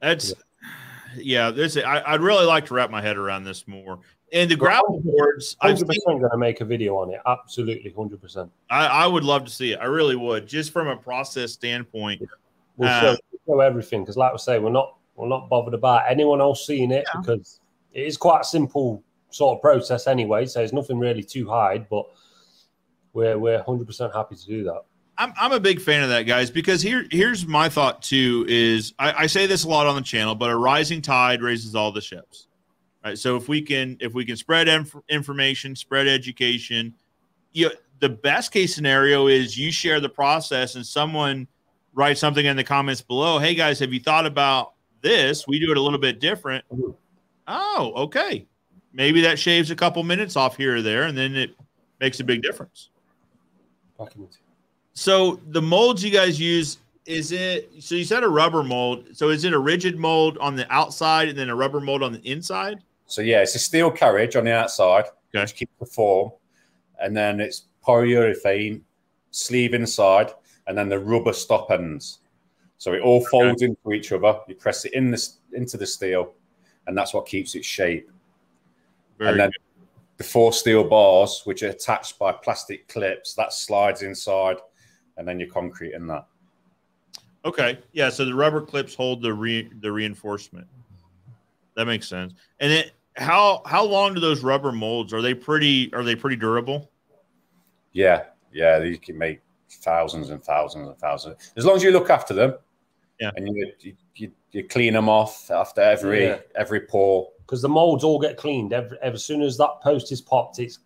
[0.00, 0.34] That's
[1.16, 4.00] yeah, this I, I'd really like to wrap my head around this more.
[4.32, 7.20] And the gravel boards, I'm Hundred going to make a video on it.
[7.26, 8.50] Absolutely, hundred percent.
[8.70, 9.78] I, I would love to see it.
[9.80, 12.22] I really would, just from a process standpoint.
[12.78, 16.04] We'll Uh, show, show everything because, like we say, we're not we're not bothered about
[16.08, 17.20] anyone else seeing it Yeah.
[17.20, 17.60] because
[17.92, 20.46] it is quite a simple sort of process anyway.
[20.46, 22.06] So there's nothing really to hide, but
[23.12, 24.80] we're we're hundred percent happy to do that.
[25.18, 28.46] I'm, I'm a big fan of that, guys, because here here's my thought too.
[28.48, 31.74] Is I, I say this a lot on the channel, but a rising tide raises
[31.74, 32.48] all the ships.
[33.04, 33.18] Right.
[33.18, 36.94] So if we can if we can spread inf- information, spread education,
[37.52, 41.48] you know, the best case scenario is you share the process and someone
[41.94, 43.38] writes something in the comments below.
[43.38, 45.46] Hey guys, have you thought about this?
[45.48, 46.64] We do it a little bit different.
[46.72, 46.94] Mhm.
[47.48, 48.46] Oh, okay.
[48.92, 51.56] Maybe that shaves a couple minutes off here or there, and then it
[52.00, 52.90] makes a big difference.
[53.98, 54.28] Back in the-
[54.94, 57.68] So the molds you guys use is it?
[57.80, 59.08] So you said a rubber mold.
[59.16, 62.12] So is it a rigid mold on the outside and then a rubber mold on
[62.12, 62.78] the inside?
[63.12, 65.42] So yeah, it's a steel carriage on the outside, Okay.
[65.42, 66.32] which keeps the form,
[66.98, 68.80] and then it's polyurethane
[69.30, 70.32] sleeve inside,
[70.66, 72.20] and then the rubber stop ends.
[72.78, 74.40] So it all folds into each other.
[74.48, 76.32] You press it in this into the steel,
[76.86, 78.10] and that's what keeps its shape.
[79.18, 79.86] Very and then good.
[80.16, 84.56] the four steel bars, which are attached by plastic clips, that slides inside,
[85.18, 86.26] and then your concrete in that.
[87.44, 87.78] Okay.
[87.92, 88.08] Yeah.
[88.08, 90.66] So the rubber clips hold the re, the reinforcement.
[91.74, 92.34] That makes sense.
[92.60, 92.84] And then
[93.16, 95.12] how how long do those rubber molds?
[95.12, 95.92] Are they pretty?
[95.94, 96.90] Are they pretty durable?
[97.92, 99.40] Yeah, yeah, you can make
[99.82, 102.54] thousands and thousands and thousands as long as you look after them.
[103.20, 103.30] Yeah.
[103.36, 106.38] and you you, you, you clean them off after every Yeah.
[106.56, 107.28] every pour.
[107.40, 110.58] because the molds all get cleaned every, as soon as that post is popped.
[110.58, 110.78] It's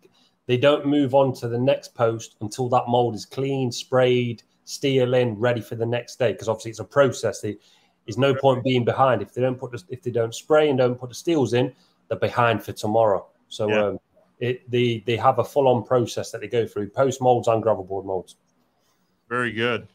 [0.45, 5.13] they don't move on to the next post until that mold is clean, sprayed, steel
[5.13, 6.31] in, ready for the next day.
[6.31, 7.41] Because obviously it's a process.
[7.41, 7.57] They,
[8.05, 10.77] there's no point being behind if they don't put the, if they don't spray and
[10.77, 11.73] don't put the steels in,
[12.07, 13.27] they're behind for tomorrow.
[13.49, 13.85] So Yeah.
[13.85, 13.99] um,
[14.39, 17.61] it they they have a full on process that they go through post molds and
[17.63, 18.35] gravel board molds.
[19.29, 19.87] Very good.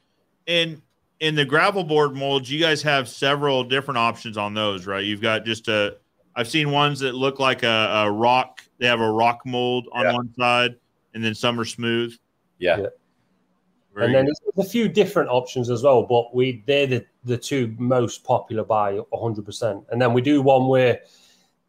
[0.46, 0.82] And
[1.20, 5.04] in the gravel board molds, you guys have several different options on those, right?
[5.04, 5.96] You've got just a.
[6.34, 8.62] I've seen ones that look like a, a rock.
[8.78, 10.12] They have a rock mold on Yeah.
[10.14, 10.76] one side,
[11.14, 12.16] and then some are smooth.
[12.58, 12.86] Yeah, Yeah.
[13.94, 14.34] Very and then good.
[14.56, 18.64] there's a few different options as well, but we they're the, the two most popular
[18.64, 19.84] by 100%.
[19.90, 21.00] And then we do one where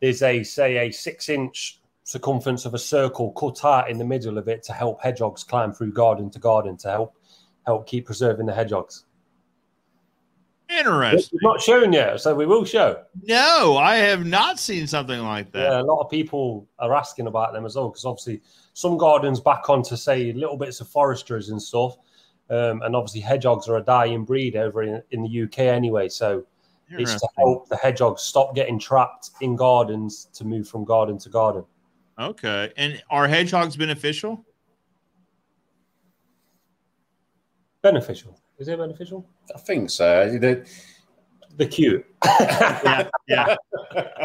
[0.04, 4.38] there's a say a six inch circumference of a circle cut out in the middle
[4.38, 7.16] of it to help hedgehogs climb through garden to garden to help
[7.66, 9.06] help keep preserving the hedgehogs.
[10.70, 11.40] interesting.
[11.42, 13.02] We've not shown yet, so we will show.
[13.22, 15.72] No, I have not seen something like that.
[15.72, 18.42] Yeah, a lot of people are asking about them as well because obviously
[18.74, 21.96] some gardens back onto say little bits of foresters and stuff.
[22.50, 26.10] Um, and obviously hedgehogs are a dying breed over in, in the UK anyway.
[26.10, 26.46] So
[27.00, 31.30] it's to help the hedgehogs stop getting trapped in gardens to move from garden to
[31.30, 31.64] garden.
[32.20, 32.72] Okay.
[32.78, 34.46] And are hedgehogs beneficial?
[37.82, 38.40] Beneficial.
[38.58, 39.28] Is it beneficial?
[39.56, 40.38] I think so.
[40.38, 40.66] The-
[41.58, 42.06] The cute.
[42.26, 43.10] Yeah.
[43.28, 43.56] Yeah.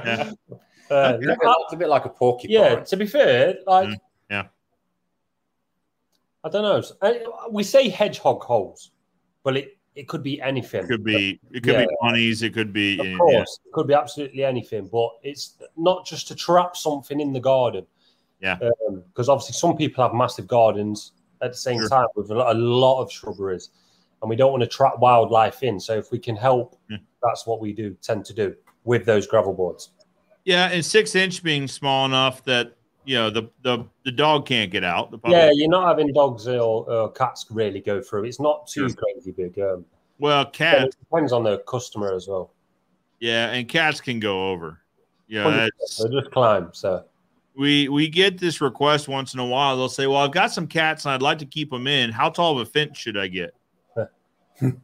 [0.05, 0.31] yeah.
[0.91, 2.51] Uh, It's a bit, it's a bit like a porcupine.
[2.55, 3.97] yeah, to be fair, like, Mm,
[4.31, 4.45] yeah.
[6.45, 7.21] I don't know.
[7.51, 8.91] We say hedgehog holes,
[9.43, 10.85] but it, it could be anything.
[10.85, 11.87] It could be it could Yeah.
[11.87, 12.43] be bunnies.
[12.43, 13.17] It could be Of yeah.
[13.17, 17.41] course, it could be absolutely anything, but it's not just to trap something in the
[17.41, 17.85] garden.
[18.41, 18.59] Yeah.
[18.87, 21.13] Um, because obviously, some people have massive gardens
[21.43, 21.89] at the same Sure.
[21.89, 23.71] time with a lot, a lot of shrubberies,
[24.23, 25.81] and we don't want to trap wildlife in.
[25.81, 26.99] So if we can help, Yeah.
[27.23, 28.55] that's what we do tend to do
[28.85, 29.91] with those gravel boards.
[30.45, 32.75] Yeah, and six inch being small enough that
[33.09, 35.11] you know the the, the dog can't get out.
[35.11, 38.25] The Yeah, you're not having dogs or, or cats really go through.
[38.25, 38.97] It's not too Sure.
[38.97, 39.59] crazy big.
[39.59, 39.87] Um,
[40.19, 40.95] Well, cats.
[40.95, 42.53] it depends on the customer as well.
[43.19, 44.81] Yeah, and cats can go over.
[45.27, 46.69] Yeah, They just climb.
[46.75, 47.05] So
[47.57, 49.75] we we get this request once in a while.
[49.79, 52.11] They'll say, "Well, I've got some cats and I'd like to keep them in.
[52.11, 53.55] How tall of a fence should I get?"
[54.61, 54.75] you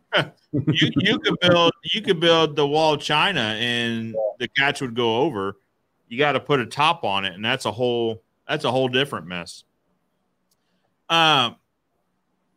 [0.52, 5.18] you could build you could build the wall of China and the cats would go
[5.18, 5.56] over.
[6.08, 8.88] You got to put a top on it, and that's a whole that's a whole
[8.88, 9.64] different mess.
[11.08, 11.56] Um,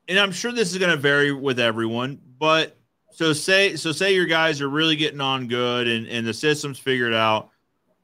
[0.07, 2.77] and I'm sure this is going to vary with everyone, but
[3.11, 6.79] so say so say your guys are really getting on good and and the system's
[6.79, 7.49] figured out.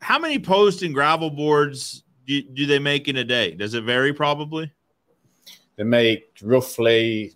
[0.01, 3.51] How many post and gravel boards do, do they make in a day?
[3.51, 4.13] Does it vary?
[4.13, 4.71] Probably.
[5.77, 7.33] They make roughly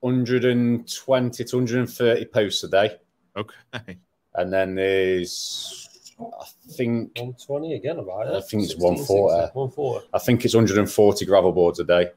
[0.00, 2.96] 120 to 130 posts a day.
[3.36, 3.98] Okay.
[4.34, 5.79] And then there's,
[6.20, 8.34] I think, 120 again about it.
[8.34, 9.42] I think it's 16, 140.
[9.42, 10.06] 16, 140.
[10.12, 12.10] I think it's 140 gravel boards a day.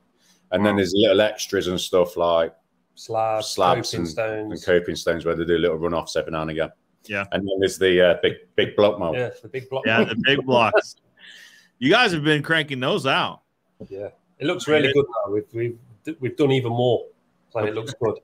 [0.51, 2.53] And then there's little extras and stuff like
[2.95, 4.51] Slabs, Slabs coping and- stones.
[4.53, 6.71] and coping stones where they do little runoffs every now and again.
[7.05, 7.25] Yeah.
[7.31, 9.15] And then there's the uh, big big block mold.
[9.17, 9.83] Yeah, the big block.
[9.85, 10.95] Yeah, the big blocks.
[11.79, 13.41] You guys have been cranking those out.
[13.89, 14.07] Yeah,
[14.39, 15.33] it looks really good now.
[15.33, 15.77] We've we've
[16.21, 17.07] we've done even more,
[17.49, 18.19] so it looks good.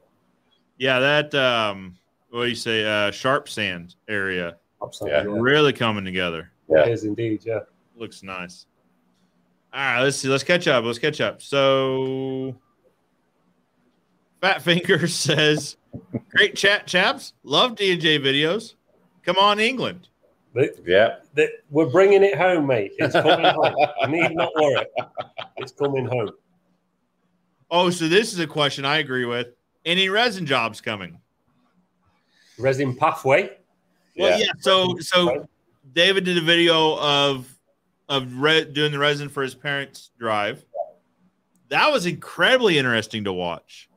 [0.78, 1.98] Yeah, that um,
[2.30, 2.86] what do you say?
[2.86, 5.40] Uh, sharp sand area Absolutely, yeah.
[5.42, 6.52] really coming together.
[6.70, 6.84] Yeah.
[6.86, 7.42] It is indeed.
[7.46, 7.60] Yeah,
[7.96, 8.66] Looks nice.
[9.74, 10.28] All right, let's see.
[10.30, 10.84] Let's catch up.
[10.86, 11.42] Let's catch up.
[11.42, 12.56] So,
[14.42, 15.78] Fat Finger says,
[16.30, 17.34] "Great chat, chaps.
[17.44, 18.76] Love D and J videos.
[19.24, 20.08] Come on, England.
[20.56, 21.18] They- Yeah.
[21.34, 22.94] they- we're bringing it home, mate.
[22.98, 23.76] It's coming home.
[24.02, 24.86] You need not worry.
[25.58, 26.32] It's coming home.
[27.70, 29.50] Oh, so this is a question I agree with.
[29.86, 31.20] Any resin jobs coming?
[32.58, 33.58] Resin pathway.
[34.20, 34.46] Well, Yeah.
[34.46, 34.52] yeah.
[34.60, 35.48] So, so
[35.94, 37.56] David did a video of
[38.10, 40.66] of re- doing the resin for his parents' drive.
[41.70, 43.90] That was incredibly interesting to watch.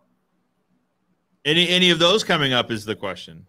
[1.44, 3.46] Any any of those coming up is the question.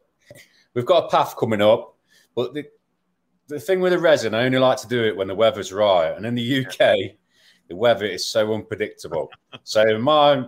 [0.74, 1.96] We've got a path coming up,
[2.36, 2.66] but the,
[3.48, 6.10] the thing with the resin, I only like to do it when the weather's right.
[6.18, 7.16] And in the UK,
[7.68, 9.30] the weather is so unpredictable.
[9.64, 10.46] so my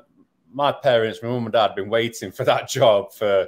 [0.51, 3.47] my parents, my mum and dad, have been waiting for that job for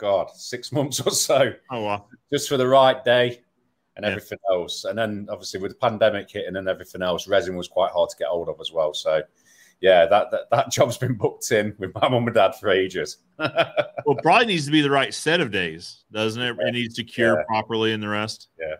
[0.00, 2.06] God six months or so, Oh wow.
[2.32, 3.42] just for the right day
[3.96, 4.10] and Yeah.
[4.12, 4.84] everything else.
[4.84, 8.16] And then obviously with the pandemic hitting and everything else, resin was quite hard to
[8.16, 8.94] get hold of as well.
[8.94, 9.22] So
[9.80, 13.18] yeah, that that, that job's been booked in with my mum and dad for ages.
[14.06, 16.56] Well, probably needs to be the right set of days, doesn't it?
[16.58, 17.44] It needs to cure Yeah.
[17.46, 18.48] properly in the rest.
[18.58, 18.76] Yeah.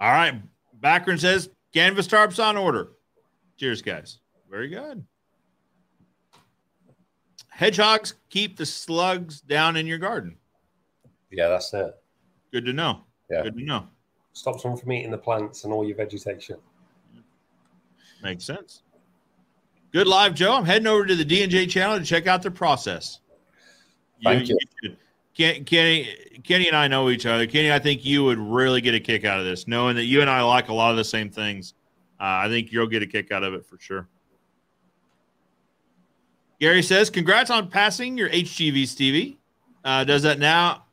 [0.00, 0.40] All right.
[0.80, 2.88] Backroom says canvas tarps on order.
[3.58, 4.18] Cheers, guys.
[4.50, 5.04] Very good.
[7.56, 10.36] Hedgehogs keep the slugs down in your garden.
[11.30, 11.94] yeah, that's it.
[12.52, 13.00] Good to know.
[13.30, 13.44] Yeah.
[13.44, 13.86] Good to know.
[14.34, 16.58] Stops them from eating the plants and all your vegetation.
[18.22, 18.82] Makes sense.
[19.90, 20.52] Good live, Joe.
[20.52, 23.20] I'm heading over to the D and J channel to check out their process.
[24.22, 24.58] Thank you.
[24.82, 24.98] should.
[25.34, 27.46] Ken, Kenny, Kenny, and I know each other.
[27.46, 30.20] Kenny, I think you would really get a kick out of this, knowing that you
[30.20, 31.72] and I like a lot of the same things.
[32.20, 34.08] Uh, I think you'll get a kick out of it for sure.
[36.60, 39.38] Gary says, "Congrats on passing your HGV, Stevie.
[39.84, 40.84] Uh, does that now?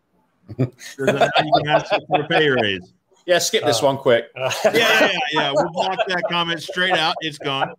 [0.57, 0.67] Does
[0.97, 2.93] that now you can ask for a pay raise?
[3.25, 4.25] Yeah, skip this Uh, one quick.
[4.35, 5.17] Yeah, yeah, yeah.
[5.31, 5.51] yeah.
[5.55, 7.15] We'll block that comment straight out.
[7.21, 7.73] It's gone.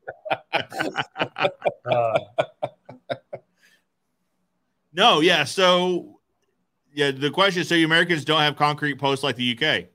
[1.84, 2.18] Uh,
[4.94, 5.44] No, yeah.
[5.44, 6.20] So,
[6.94, 9.86] yeah, the question is so you Americans don't have concrete posts like the UK?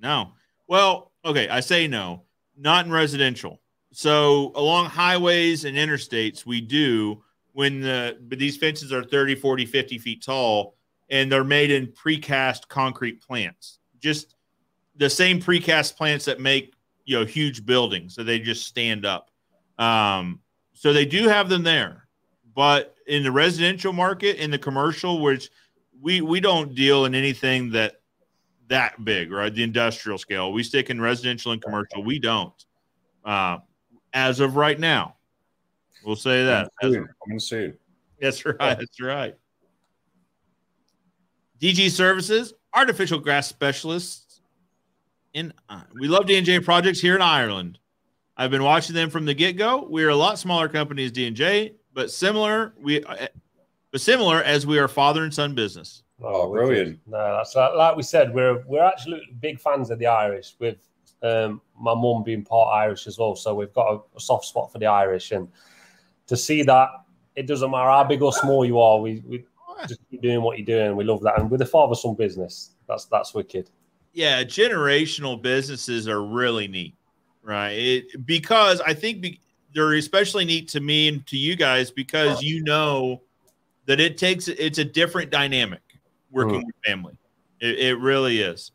[0.00, 0.30] No.
[0.68, 2.22] Well, okay, I say no,
[2.56, 3.60] not in residential.
[3.96, 9.64] So, along highways and interstates, we do when the but these fences are 30, 40,
[9.64, 10.76] 50 feet tall
[11.08, 13.78] and they're made in precast concrete plants.
[13.98, 14.34] Just
[14.96, 16.74] the same precast plants that make,
[17.06, 18.14] you know, huge buildings.
[18.14, 19.30] So they just stand up.
[19.78, 20.40] Um,
[20.74, 22.06] so they do have them there
[22.56, 25.50] but in the residential market in the commercial which
[26.00, 28.00] we we don't deal in anything that
[28.66, 32.64] that big right the industrial scale we stick in residential and commercial we don't
[33.24, 33.58] uh,
[34.16, 35.14] as of right now
[36.04, 37.78] we'll say that As- Soon, coming soon.
[38.20, 39.34] that's right that's right
[41.60, 44.42] DG Services, artificial grass specialists.
[45.32, 47.78] In uh, we love D&J projects here in Ireland.
[48.36, 49.86] I've been watching them from the get-go.
[49.90, 53.28] We are a lot smaller company as D&J, but similar we uh,
[53.90, 56.02] but similar as we are father and son business.
[56.22, 56.66] Oh, wicked.
[56.66, 57.00] brilliant.
[57.06, 60.56] No, that's like, like we said, we're we're actually big fans of the Irish.
[60.58, 60.76] With
[61.22, 64.72] um, my mum being part Irish as well, so we've got a, a soft spot
[64.72, 65.48] for the Irish, and
[66.26, 66.88] to see that
[67.34, 69.44] it doesn't matter how big or small you are, we, we
[69.88, 70.96] just keep doing what you're doing.
[70.96, 73.70] We love that, and with the father son business, that's that's wicked.
[74.12, 76.94] yeah, generational businesses are really neat,
[77.42, 77.70] right?
[77.72, 79.40] It, because I think be,
[79.74, 83.20] they're especially neat to me and to you guys because you know
[83.84, 85.82] that it takes it's a different dynamic
[86.30, 86.66] working Mm.
[86.66, 87.14] with family.
[87.60, 88.72] It, it really is.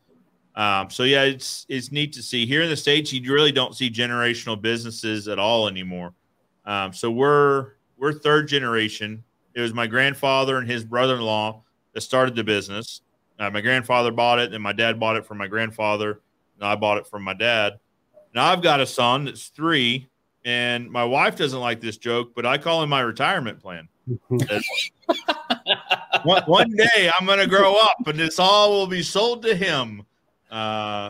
[0.55, 3.13] Um, so yeah, it's it's neat to see here in the states.
[3.13, 6.13] You really don't see generational businesses at all anymore.
[6.65, 9.23] Um, so we're we're third generation.
[9.53, 11.63] It was my grandfather and his brother-in-law
[11.93, 13.01] that started the business.
[13.39, 16.21] Uh, my grandfather bought it, and my dad bought it from my grandfather,
[16.55, 17.80] and I bought it from my dad.
[18.33, 20.07] Now I've got a son that's three,
[20.45, 23.88] and my wife doesn't like this joke, but I call him my retirement plan.
[26.23, 29.55] one, one day I'm going to grow up, and this all will be sold to
[29.55, 30.03] him.
[30.51, 31.09] Uh,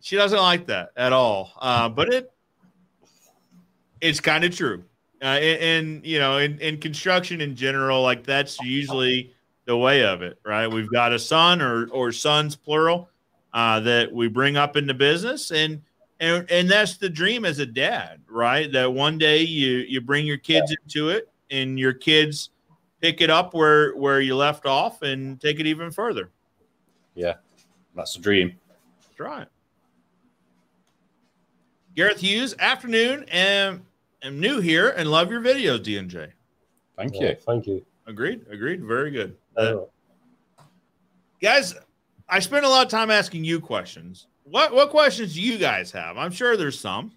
[0.00, 2.30] she doesn't like that at all, uh, but it
[4.00, 4.84] it's kind of true.
[5.20, 9.34] Uh, and, and you know, in, in construction in general, like that's usually
[9.64, 10.68] the way of it, right?
[10.68, 13.08] We've got a son or or sons plural
[13.52, 15.82] uh, that we bring up into business, and
[16.20, 18.70] and and that's the dream as a dad, right?
[18.70, 22.50] That one day you you bring your kids into it, and your kids
[23.00, 26.30] pick it up where where you left off and take it even further.
[27.14, 27.34] Yeah,
[27.94, 28.56] that's the dream.
[29.18, 29.46] That's right.
[31.94, 33.80] Gareth Hughes, afternoon, and
[34.22, 36.28] am new here and love your videos, D&J.
[36.96, 37.36] Thank Yeah, you.
[37.46, 37.84] Thank you.
[38.06, 38.42] Agreed.
[38.50, 38.84] Agreed.
[38.84, 39.36] Very good.
[39.56, 39.84] Uh, Uh,
[41.40, 41.74] guys,
[42.28, 44.26] I spent a lot of time asking you questions.
[44.44, 46.16] What what questions do you guys have?
[46.16, 47.12] I'm sure there's some.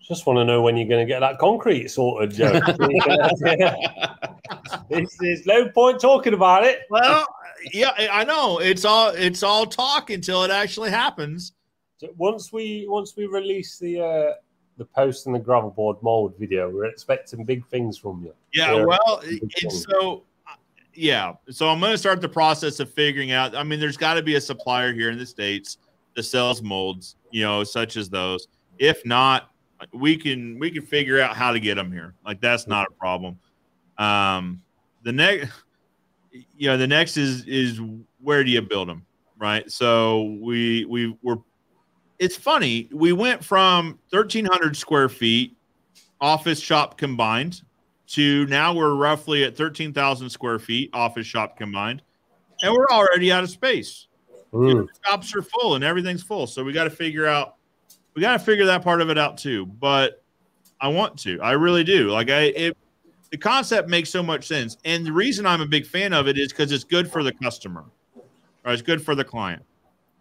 [0.00, 2.52] just want to know when you're going to get that concrete sorted, Joe.
[4.90, 6.80] It's- There's no point talking about it.
[6.90, 7.26] Well,
[7.72, 8.58] yeah, I know.
[8.58, 11.52] It's all it's all talk until it actually happens.
[11.98, 14.32] So Once we once we release the uh,
[14.76, 18.34] the post and the gravel board mold video, we're expecting big things from you.
[18.52, 18.84] Yeah, Yeah.
[18.84, 20.24] well, it's so
[20.94, 21.34] yeah.
[21.50, 23.56] So I'm going to start the process of figuring out.
[23.56, 25.78] I mean, there's got to be a supplier here in the states
[26.14, 28.48] that sells molds, you know, such as those.
[28.78, 29.50] If not,
[29.92, 32.14] we can we can figure out how to get them here.
[32.24, 33.38] Like that's not a problem.
[33.98, 34.62] Um,
[35.02, 35.50] the next,
[36.56, 37.80] you know, the next is is
[38.20, 39.06] where do you build them,
[39.38, 39.70] right?
[39.70, 41.38] So we we were.
[42.18, 42.88] It's funny.
[42.92, 45.56] We went from 1,300 square feet,
[46.20, 47.62] office shop combined,
[48.08, 52.02] to now we're roughly at 13,000 square feet, office shop combined,
[52.62, 54.06] and we're already out of space.
[54.52, 54.86] Mm.
[55.04, 56.46] Shops are full and everything's full.
[56.46, 57.56] So we got to figure out,
[58.14, 59.66] we got to figure that part of it out too.
[59.66, 60.22] But
[60.80, 62.10] I want to, I really do.
[62.10, 62.76] Like I, it,
[63.34, 66.38] the concept makes so much sense, and the reason I'm a big fan of it
[66.38, 67.84] is because it's good for the customer,
[68.64, 69.60] or it's good for the client.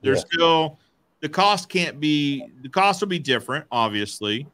[0.01, 0.33] There's Yeah.
[0.33, 0.79] still
[1.19, 4.47] the cost can't be the cost will be different, obviously,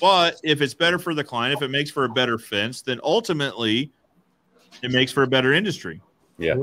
[0.00, 2.98] but if it's better for the client, if it makes for a better fence, then
[3.04, 3.92] ultimately
[4.82, 6.00] it makes for a better industry.
[6.38, 6.54] Yeah.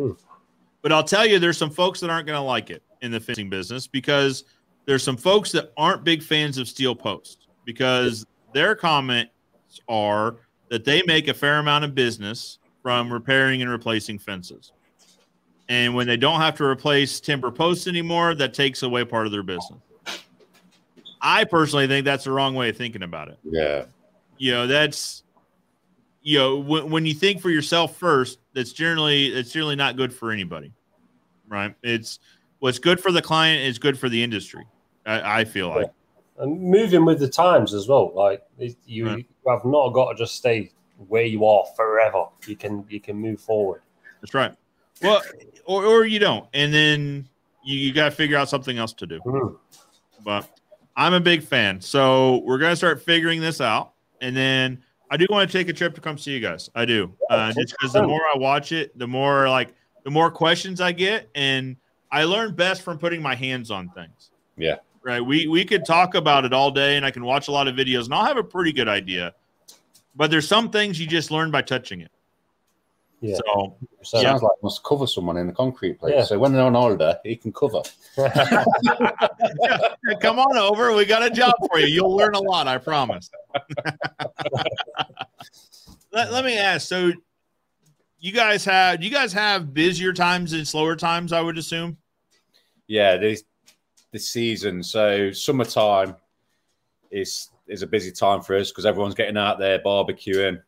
[0.81, 3.19] But I'll tell you, there's some folks that aren't going to like it in the
[3.19, 4.45] fencing business because
[4.85, 9.29] there's some folks that aren't big fans of steel posts because their comments
[9.87, 10.37] are
[10.69, 14.71] that they make a fair amount of business from repairing and replacing fences.
[15.69, 19.31] And when they don't have to replace timber posts anymore, that takes away part of
[19.31, 19.79] their business.
[21.21, 23.85] I personally think that's the wrong way of thinking about it Yeah.
[24.37, 25.23] you know that's
[26.21, 30.13] you know when, when you think for yourself first that's generally it's generally not good
[30.13, 30.73] for anybody
[31.47, 32.19] right it's
[32.59, 34.65] what's good for the client is good for the industry
[35.05, 35.91] i, I feel like
[36.37, 38.11] And moving with the times as well.
[38.15, 39.17] Like you, Right.
[39.45, 40.71] you have not got to just stay
[41.07, 42.25] where you are forever.
[42.47, 43.81] You can you can move forward.
[44.21, 44.53] that's right
[45.01, 45.21] well
[45.65, 47.27] or, or you don't and then
[47.63, 49.57] you, you got to figure out something else to do Mm.
[50.23, 50.47] but
[50.95, 54.81] i'm a big fan so we're going to start figuring this out and then
[55.11, 57.51] i do want to take a trip to come see you guys i do uh,
[57.51, 59.73] just because the more i watch it the more like
[60.05, 61.75] the more questions i get and
[62.11, 64.75] i learn best from putting my hands on things Yeah.
[65.03, 67.67] Right we we could talk about it all day and i can watch a lot
[67.67, 69.33] of videos and i'll have a pretty good idea
[70.15, 72.11] but there's some things you just learn by touching it
[73.21, 73.35] Yeah.
[73.35, 76.13] so So Sounds like I must cover someone in the concrete place.
[76.13, 76.23] Yeah.
[76.25, 77.81] So when they're on holiday, he can cover.
[80.21, 83.29] come on over we got a job for you you'll learn a lot i promise
[86.11, 87.11] let, let me ask so
[88.23, 91.97] you guys have you guys have busier times and slower times, I would assume.
[92.87, 93.43] Yeah, this
[94.13, 94.81] this season.
[94.81, 96.15] So summertime
[97.11, 100.61] is is a busy time for us because everyone's getting out there barbecuing.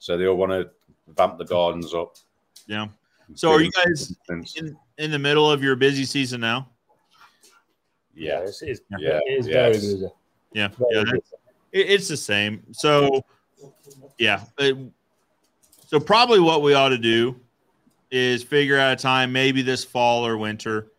[0.00, 0.70] So they all want to
[1.16, 2.16] vamp the gardens up.
[2.66, 2.88] Yeah.
[3.34, 4.14] So are you guys
[4.56, 6.68] in, in the middle of your busy season now?
[8.14, 8.40] Yeah.
[8.40, 9.54] it's, it's, Yeah, it is yes.
[9.54, 10.06] very busy.
[10.52, 10.68] Yeah.
[10.68, 11.04] Very Yeah.
[11.04, 11.22] busy.
[11.72, 12.62] It, it's the same.
[12.72, 13.22] So,
[14.18, 14.44] yeah.
[14.58, 14.76] it-
[15.86, 17.40] so probably what we ought to do
[18.10, 20.92] is figure out a time, maybe this fall or winter,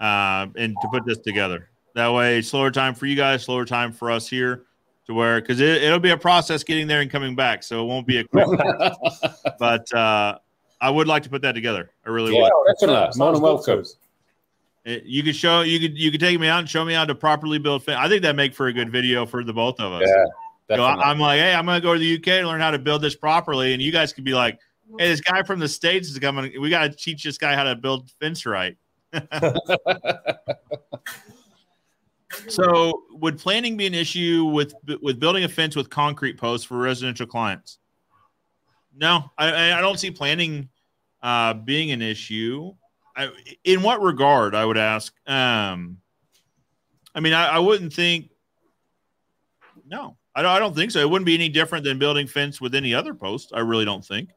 [0.00, 1.68] uh, and to put this together.
[1.94, 4.64] That way, slower time for you guys, slower time for us here,
[5.06, 7.86] to where because it, it'll be a process getting there and coming back, so it
[7.86, 8.46] won't be a quick.
[9.58, 10.38] but uh,
[10.80, 11.90] I would like to put that together.
[12.04, 12.74] I really yeah, would.
[12.80, 13.18] definitely.
[13.18, 13.84] More than welcome.
[14.84, 17.04] It- you could show you could you could take me out and show me how
[17.04, 17.82] to properly build.
[17.84, 20.02] Fin- I think that make for a good video for the both of us.
[20.06, 20.84] Yeah, So.
[20.84, 22.78] I, am like, hey, I'm going to go to the UK to learn how to
[22.78, 24.60] build this properly, and you guys could be like,
[24.98, 26.60] hey, this guy from the states is coming.
[26.60, 28.76] We got to teach this guy how to build fence right.
[32.48, 36.76] So, would planning be an issue with with building a fence with concrete posts for
[36.76, 37.78] residential clients?
[38.96, 40.68] No, I- I, don't see planning
[41.22, 42.74] uh, being an issue.
[43.14, 43.30] I,
[43.64, 44.54] in what regard?
[44.54, 45.12] I would ask.
[45.28, 45.98] Um,
[47.14, 48.30] I mean, I, I wouldn't think.
[49.86, 50.50] No, I don't.
[50.50, 51.00] I don't think so.
[51.00, 53.52] It wouldn't be any different than building fence with any other post.
[53.54, 54.30] I really don't think.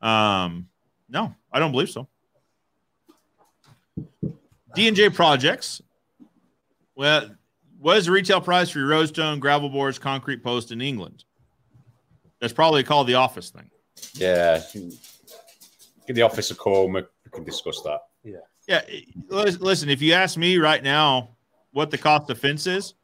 [0.00, 0.68] Um,
[1.08, 2.08] no, I don't believe so.
[4.74, 5.80] D and J projects.
[6.94, 7.30] Well,
[7.78, 11.24] what is the retail price for your roadstone, gravel boards, concrete post in England?
[12.40, 13.70] That's probably called the office thing.
[14.14, 14.60] yeah.
[16.06, 16.88] Give the office a call.
[16.88, 18.00] We we can discuss that.
[18.24, 18.36] Yeah,
[18.68, 18.82] Yeah.
[19.28, 19.88] listen.
[19.88, 21.36] If you ask me right now
[21.72, 22.94] what the cost of fence is,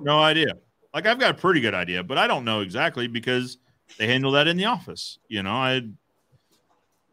[0.00, 0.54] no idea.
[0.94, 3.58] Like I've got a pretty good idea, but I don't know exactly because
[3.98, 5.18] they handle that in the office.
[5.28, 5.82] You know, I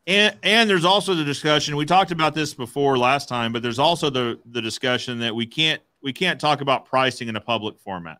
[0.09, 1.75] and and there's also the discussion.
[1.75, 5.45] We talked about this before last time, but there's also the the discussion that we
[5.45, 8.17] can't we can't talk about pricing in a public format,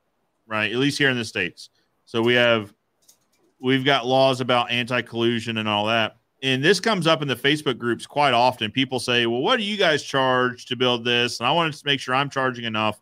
[0.48, 0.72] right?
[0.72, 1.70] At least here in the states.
[2.06, 2.74] So we have
[3.60, 7.36] we've got laws about anti collusion and all that and this comes up in the
[7.36, 8.72] Facebook groups quite often.
[8.72, 11.86] People say, "Well, what do you guys charge to build this?" And I wanted to
[11.86, 13.02] make sure I'm charging enough.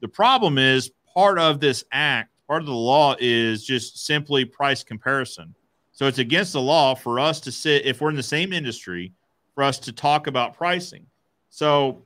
[0.00, 4.82] The problem is part of this act, part of the law is just simply price
[4.82, 5.54] comparison.
[5.98, 9.12] So it's against the law for us to sit if we're in the same industry
[9.56, 11.04] for us to talk about pricing.
[11.50, 12.04] So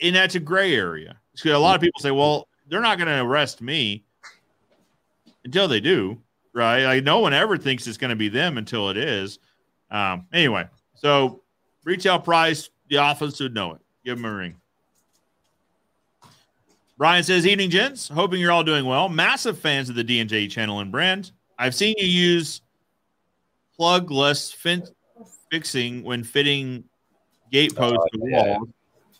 [0.00, 1.18] and that's a gray area.
[1.34, 4.04] So a lot of people say, "Well, they're not going to arrest me
[5.44, 6.84] until they do." Right?
[6.84, 9.40] Like no one ever thinks it's going to be them until it is.
[9.90, 11.42] Um, anyway, so
[11.82, 13.80] retail price, the office would know it.
[14.04, 14.54] Give them a ring.
[16.96, 18.06] Brian says, "Evening, gents.
[18.06, 19.08] Hoping you're all doing well.
[19.08, 21.32] Massive fans of the D&J channel and brand.
[21.58, 22.60] I've seen you use
[23.76, 24.86] plugless fin-
[25.50, 26.84] fixing when fitting
[27.50, 28.58] gate oh, posts to yeah.
[28.58, 28.68] walls.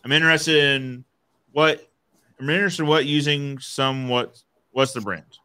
[0.05, 1.05] I'm interested in
[1.53, 1.89] what
[2.39, 4.43] I'm interested in what using somewhat.
[4.73, 5.39] What's the brand?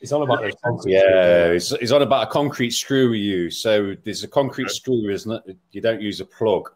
[0.00, 3.58] It's all about concrete Yeah, it's, it's on about a concrete screw we use.
[3.58, 5.56] So there's a concrete screw, isn't it?
[5.72, 6.70] You don't use a plug.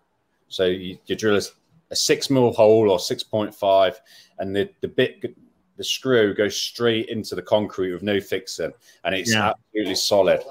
[0.48, 1.42] So you, you drill a,
[1.90, 3.94] a six mil hole or 6.5,
[4.38, 5.34] and the, the bit,
[5.76, 8.72] the screw goes straight into the concrete with no fixing,
[9.04, 9.50] and it's Yeah.
[9.50, 10.42] absolutely solid.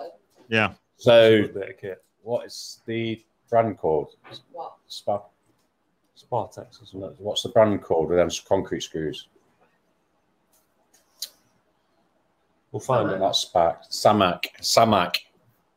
[0.49, 2.03] Yeah, So bit of kit.
[2.21, 4.15] what is the brand called?
[4.87, 5.21] Spa,
[6.17, 7.15] Spartex or something.
[7.17, 9.27] what's the brand called with them concrete screws?
[12.71, 13.19] We'll find it.
[13.19, 15.17] Not Spark, Samac, Samac.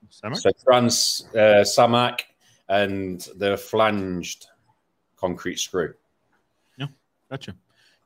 [0.08, 0.36] Summer?
[0.36, 2.20] So trans uh, Samac
[2.70, 4.46] and the flanged
[5.16, 5.92] concrete screw.
[6.78, 6.86] Yeah,
[7.30, 7.54] Gotcha.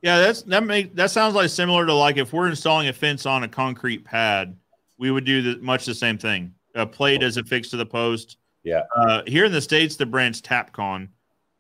[0.03, 3.27] Yeah, that's that make that sounds like similar to like if we're installing a fence
[3.27, 4.57] on a concrete pad,
[4.99, 6.55] we would do the, much the same thing.
[6.75, 8.37] A plate as affixed to the post.
[8.63, 8.83] Yeah.
[8.97, 11.09] Uh, here in the states, the brand's Tapcon.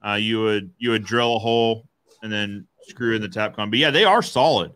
[0.06, 1.88] Uh, you would you would drill a hole
[2.22, 3.70] and then screw in the Tapcon.
[3.70, 4.72] But yeah, they are solid.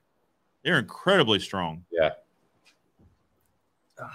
[0.62, 1.84] They're incredibly strong.
[1.92, 2.10] Yeah.
[3.98, 4.08] Uh,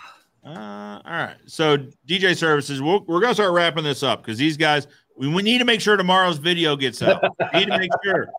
[0.44, 1.36] all right.
[1.46, 5.44] So DJ services, we'll, we're gonna start wrapping this up because these guys, we, we
[5.44, 7.22] need to make sure tomorrow's video gets out.
[7.54, 8.30] we need to make sure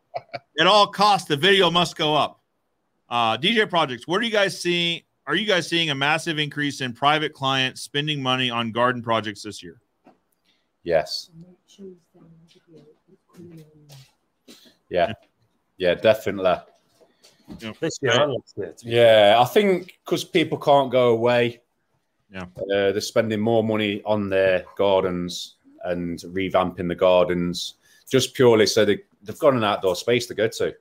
[0.58, 2.40] at all costs the video must go up.
[3.08, 5.02] Uh, DJ projects, what are you guys seeing?
[5.30, 9.44] Are you guys seeing a massive increase in private clients spending money on garden projects
[9.44, 9.80] this year?
[10.82, 11.30] Yes.
[14.88, 15.12] Yeah.
[15.78, 16.56] Yeah, definitely.
[17.78, 18.74] This year and last year.
[18.82, 21.60] Yeah, I think because people can't go away,
[22.32, 22.46] Yeah.
[22.56, 27.74] uh, they're spending more money on their gardens and revamping the gardens
[28.10, 30.74] just purely so they, they've got an outdoor space to go to.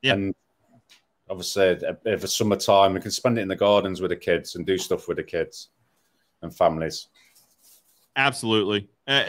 [0.00, 0.12] Yeah.
[0.12, 0.34] And
[1.34, 4.64] obviously, if over summertime, we can spend it in the gardens with the kids and
[4.64, 5.68] do stuff with the kids
[6.42, 7.08] and families.
[8.16, 8.88] Absolutely.
[9.08, 9.24] Uh,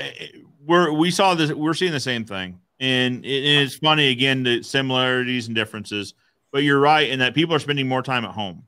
[0.64, 1.52] we're we saw this.
[1.52, 6.14] We're seeing the same thing, and, it, and it's funny again the similarities and differences.
[6.52, 8.64] But you're right in that people are spending more time at home,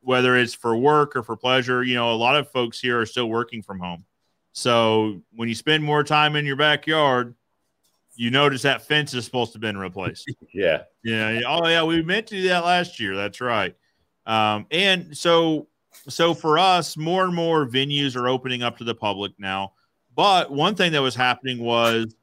[0.00, 1.82] whether it's for work or for pleasure.
[1.82, 4.04] You know, a lot of folks here are still working from home.
[4.52, 7.34] So when you spend more time in your backyard,
[8.20, 10.30] you notice that fence is supposed to have been replaced.
[10.52, 10.82] Yeah.
[11.02, 11.40] Yeah.
[11.48, 11.82] Oh, yeah.
[11.84, 13.16] We meant to do that last year.
[13.16, 13.74] That's right.
[14.26, 15.68] Um, and so,
[16.06, 19.72] so for us, more and more venues are opening up to the public now.
[20.14, 22.14] But one thing that was happening was,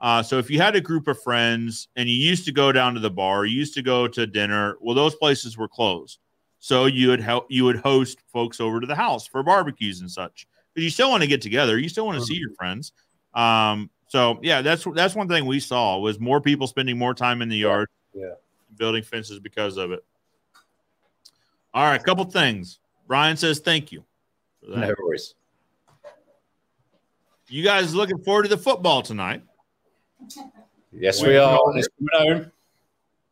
[0.00, 2.94] uh, so if you had a group of friends and you used to go down
[2.94, 6.18] to the bar, you used to go to dinner, well, those places were closed.
[6.60, 10.10] So you would help, you would host folks over to the house for barbecues and
[10.10, 10.46] such.
[10.72, 12.92] Because you still want to get together, you still want to see your friends.
[13.34, 17.40] Um, so yeah, that's that's one thing we saw was more people spending more time
[17.40, 18.34] in the yard, Yeah.
[18.76, 20.04] building fences because of it.
[21.72, 22.78] All right, a couple things.
[23.06, 24.04] Brian says thank you.
[24.68, 25.34] No worries.
[27.48, 29.44] You guys looking forward to the football tonight?
[30.92, 31.54] Yes, Wait, we are.
[31.56, 31.72] no.
[31.74, 32.52] It's coming home.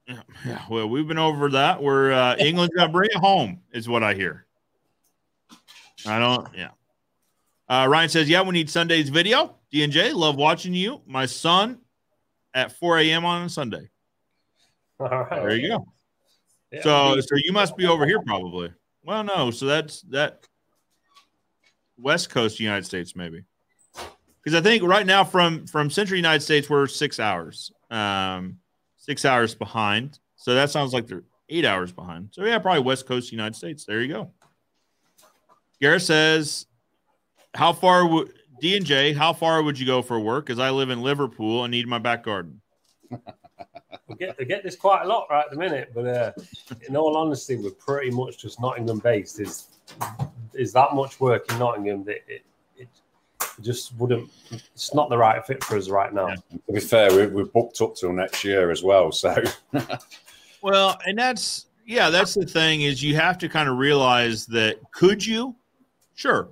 [0.09, 1.83] Yeah, yeah, well, we've been over that.
[1.83, 4.47] We're uh, England's gonna bring it home, is what I hear.
[6.07, 6.49] I don't.
[6.57, 6.71] Yeah.
[7.71, 11.01] Uh, Ryan says, "Yeah, we need Sunday's video." D and J, love watching you.
[11.07, 11.79] My son
[12.53, 13.25] at 4 a.m.
[13.25, 13.89] on Sunday.
[14.99, 15.31] All right.
[15.31, 15.87] There you go.
[16.73, 16.83] Yeah.
[16.83, 18.73] So, so you must be over here probably.
[19.05, 19.53] Well, no.
[19.53, 20.47] So that's that
[21.97, 23.45] West Coast United States maybe.
[24.43, 28.59] Because I think right now from from Central United States we're six hours, um,
[28.97, 30.19] six hours behind.
[30.35, 32.31] So that sounds like they're eight hours behind.
[32.33, 33.85] So yeah, probably West Coast United States.
[33.85, 34.33] There you go.
[35.81, 36.67] Garrett says,
[37.55, 39.13] "How far would D and J?
[39.13, 40.47] How far would you go for work?
[40.47, 42.61] Because I live in Liverpool and need my back garden."
[43.11, 46.33] we get we get this quite a lot right at the minute, but uh,
[46.89, 49.41] in all honesty, we're pretty much just Nottingham based.
[49.41, 49.69] Is
[50.55, 52.45] is that much work in Nottingham that it,
[52.77, 52.89] it
[53.61, 54.31] just wouldn't?
[54.51, 56.29] It's not the right fit for us right now.
[56.29, 56.37] Yeah.
[56.67, 59.13] To be fair, we, we're booked up till next year as well.
[59.13, 59.43] So
[60.63, 64.79] Well, and that's yeah, that's the thing is you have to kind of realize that
[64.93, 65.55] could you?
[66.15, 66.49] Sure.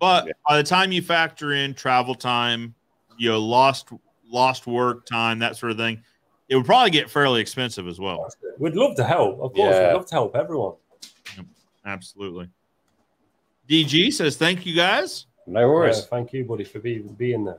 [0.00, 0.32] But Yeah.
[0.48, 2.74] by the time you factor in travel time,
[3.18, 3.90] you know, lost
[4.28, 6.02] lost work time, that sort of thing,
[6.48, 8.28] it would probably get fairly expensive as well.
[8.58, 9.74] We'd love to help, of course.
[9.74, 9.88] Yeah.
[9.88, 10.74] We'd love to help everyone.
[11.84, 12.48] Absolutely.
[13.68, 15.26] DG says thank you guys.
[15.46, 15.98] no worries.
[15.98, 17.58] Yeah, thank you, buddy, for being being there.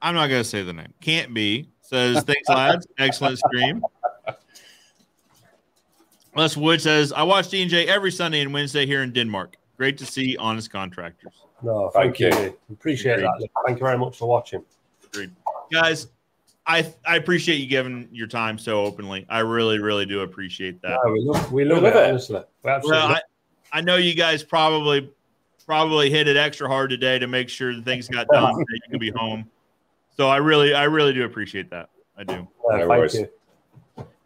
[0.00, 0.92] I'm not gonna say the name.
[1.00, 2.86] Can't be says thanks, lads.
[2.98, 3.82] Excellent stream.
[6.34, 9.56] Les Wood says I watch D&J every Sunday and Wednesday here in Denmark.
[9.76, 11.32] Great to see honest contractors.
[11.62, 12.40] No, thank, Thank you.
[12.42, 12.58] you.
[12.72, 13.26] Appreciate Agreed.
[13.40, 13.48] that.
[13.66, 14.64] Thank you very much for watching.
[15.70, 16.08] guys
[16.66, 20.98] i i appreciate you giving your time so openly i really really do appreciate that
[21.04, 22.08] No, we love, we love, love it, it.
[22.10, 22.40] honestly.
[22.62, 23.16] We absolutely well
[23.72, 25.10] I, I know you guys probably
[25.66, 28.80] probably hit it extra hard today to make sure that things got done so you
[28.90, 29.44] can be home
[30.16, 32.38] so i really i really do appreciate that i do it.
[32.38, 33.14] No thank worries.
[33.14, 33.28] you.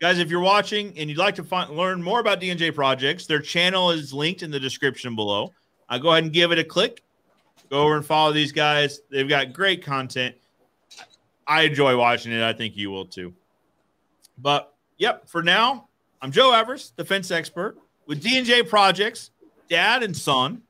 [0.00, 3.40] Guys if you're watching and you'd like to find, learn more about D&J projects their
[3.40, 5.52] channel is linked in the description below.
[5.88, 7.02] I go ahead and give it a click.
[7.70, 9.00] Go over and follow these guys.
[9.10, 10.36] They've got great content.
[11.46, 12.42] I enjoy watching it.
[12.42, 13.34] I think you will too.
[14.38, 15.88] But yep for now
[16.22, 19.30] i'm joe evers the fence expert with d&j projects
[19.68, 20.62] dad and son.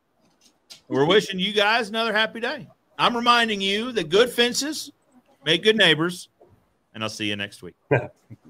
[0.88, 2.68] We're wishing you guys another happy day.
[2.98, 4.90] I'm reminding you that good fences
[5.44, 6.28] make good neighbors
[6.94, 7.74] and i'll see you next week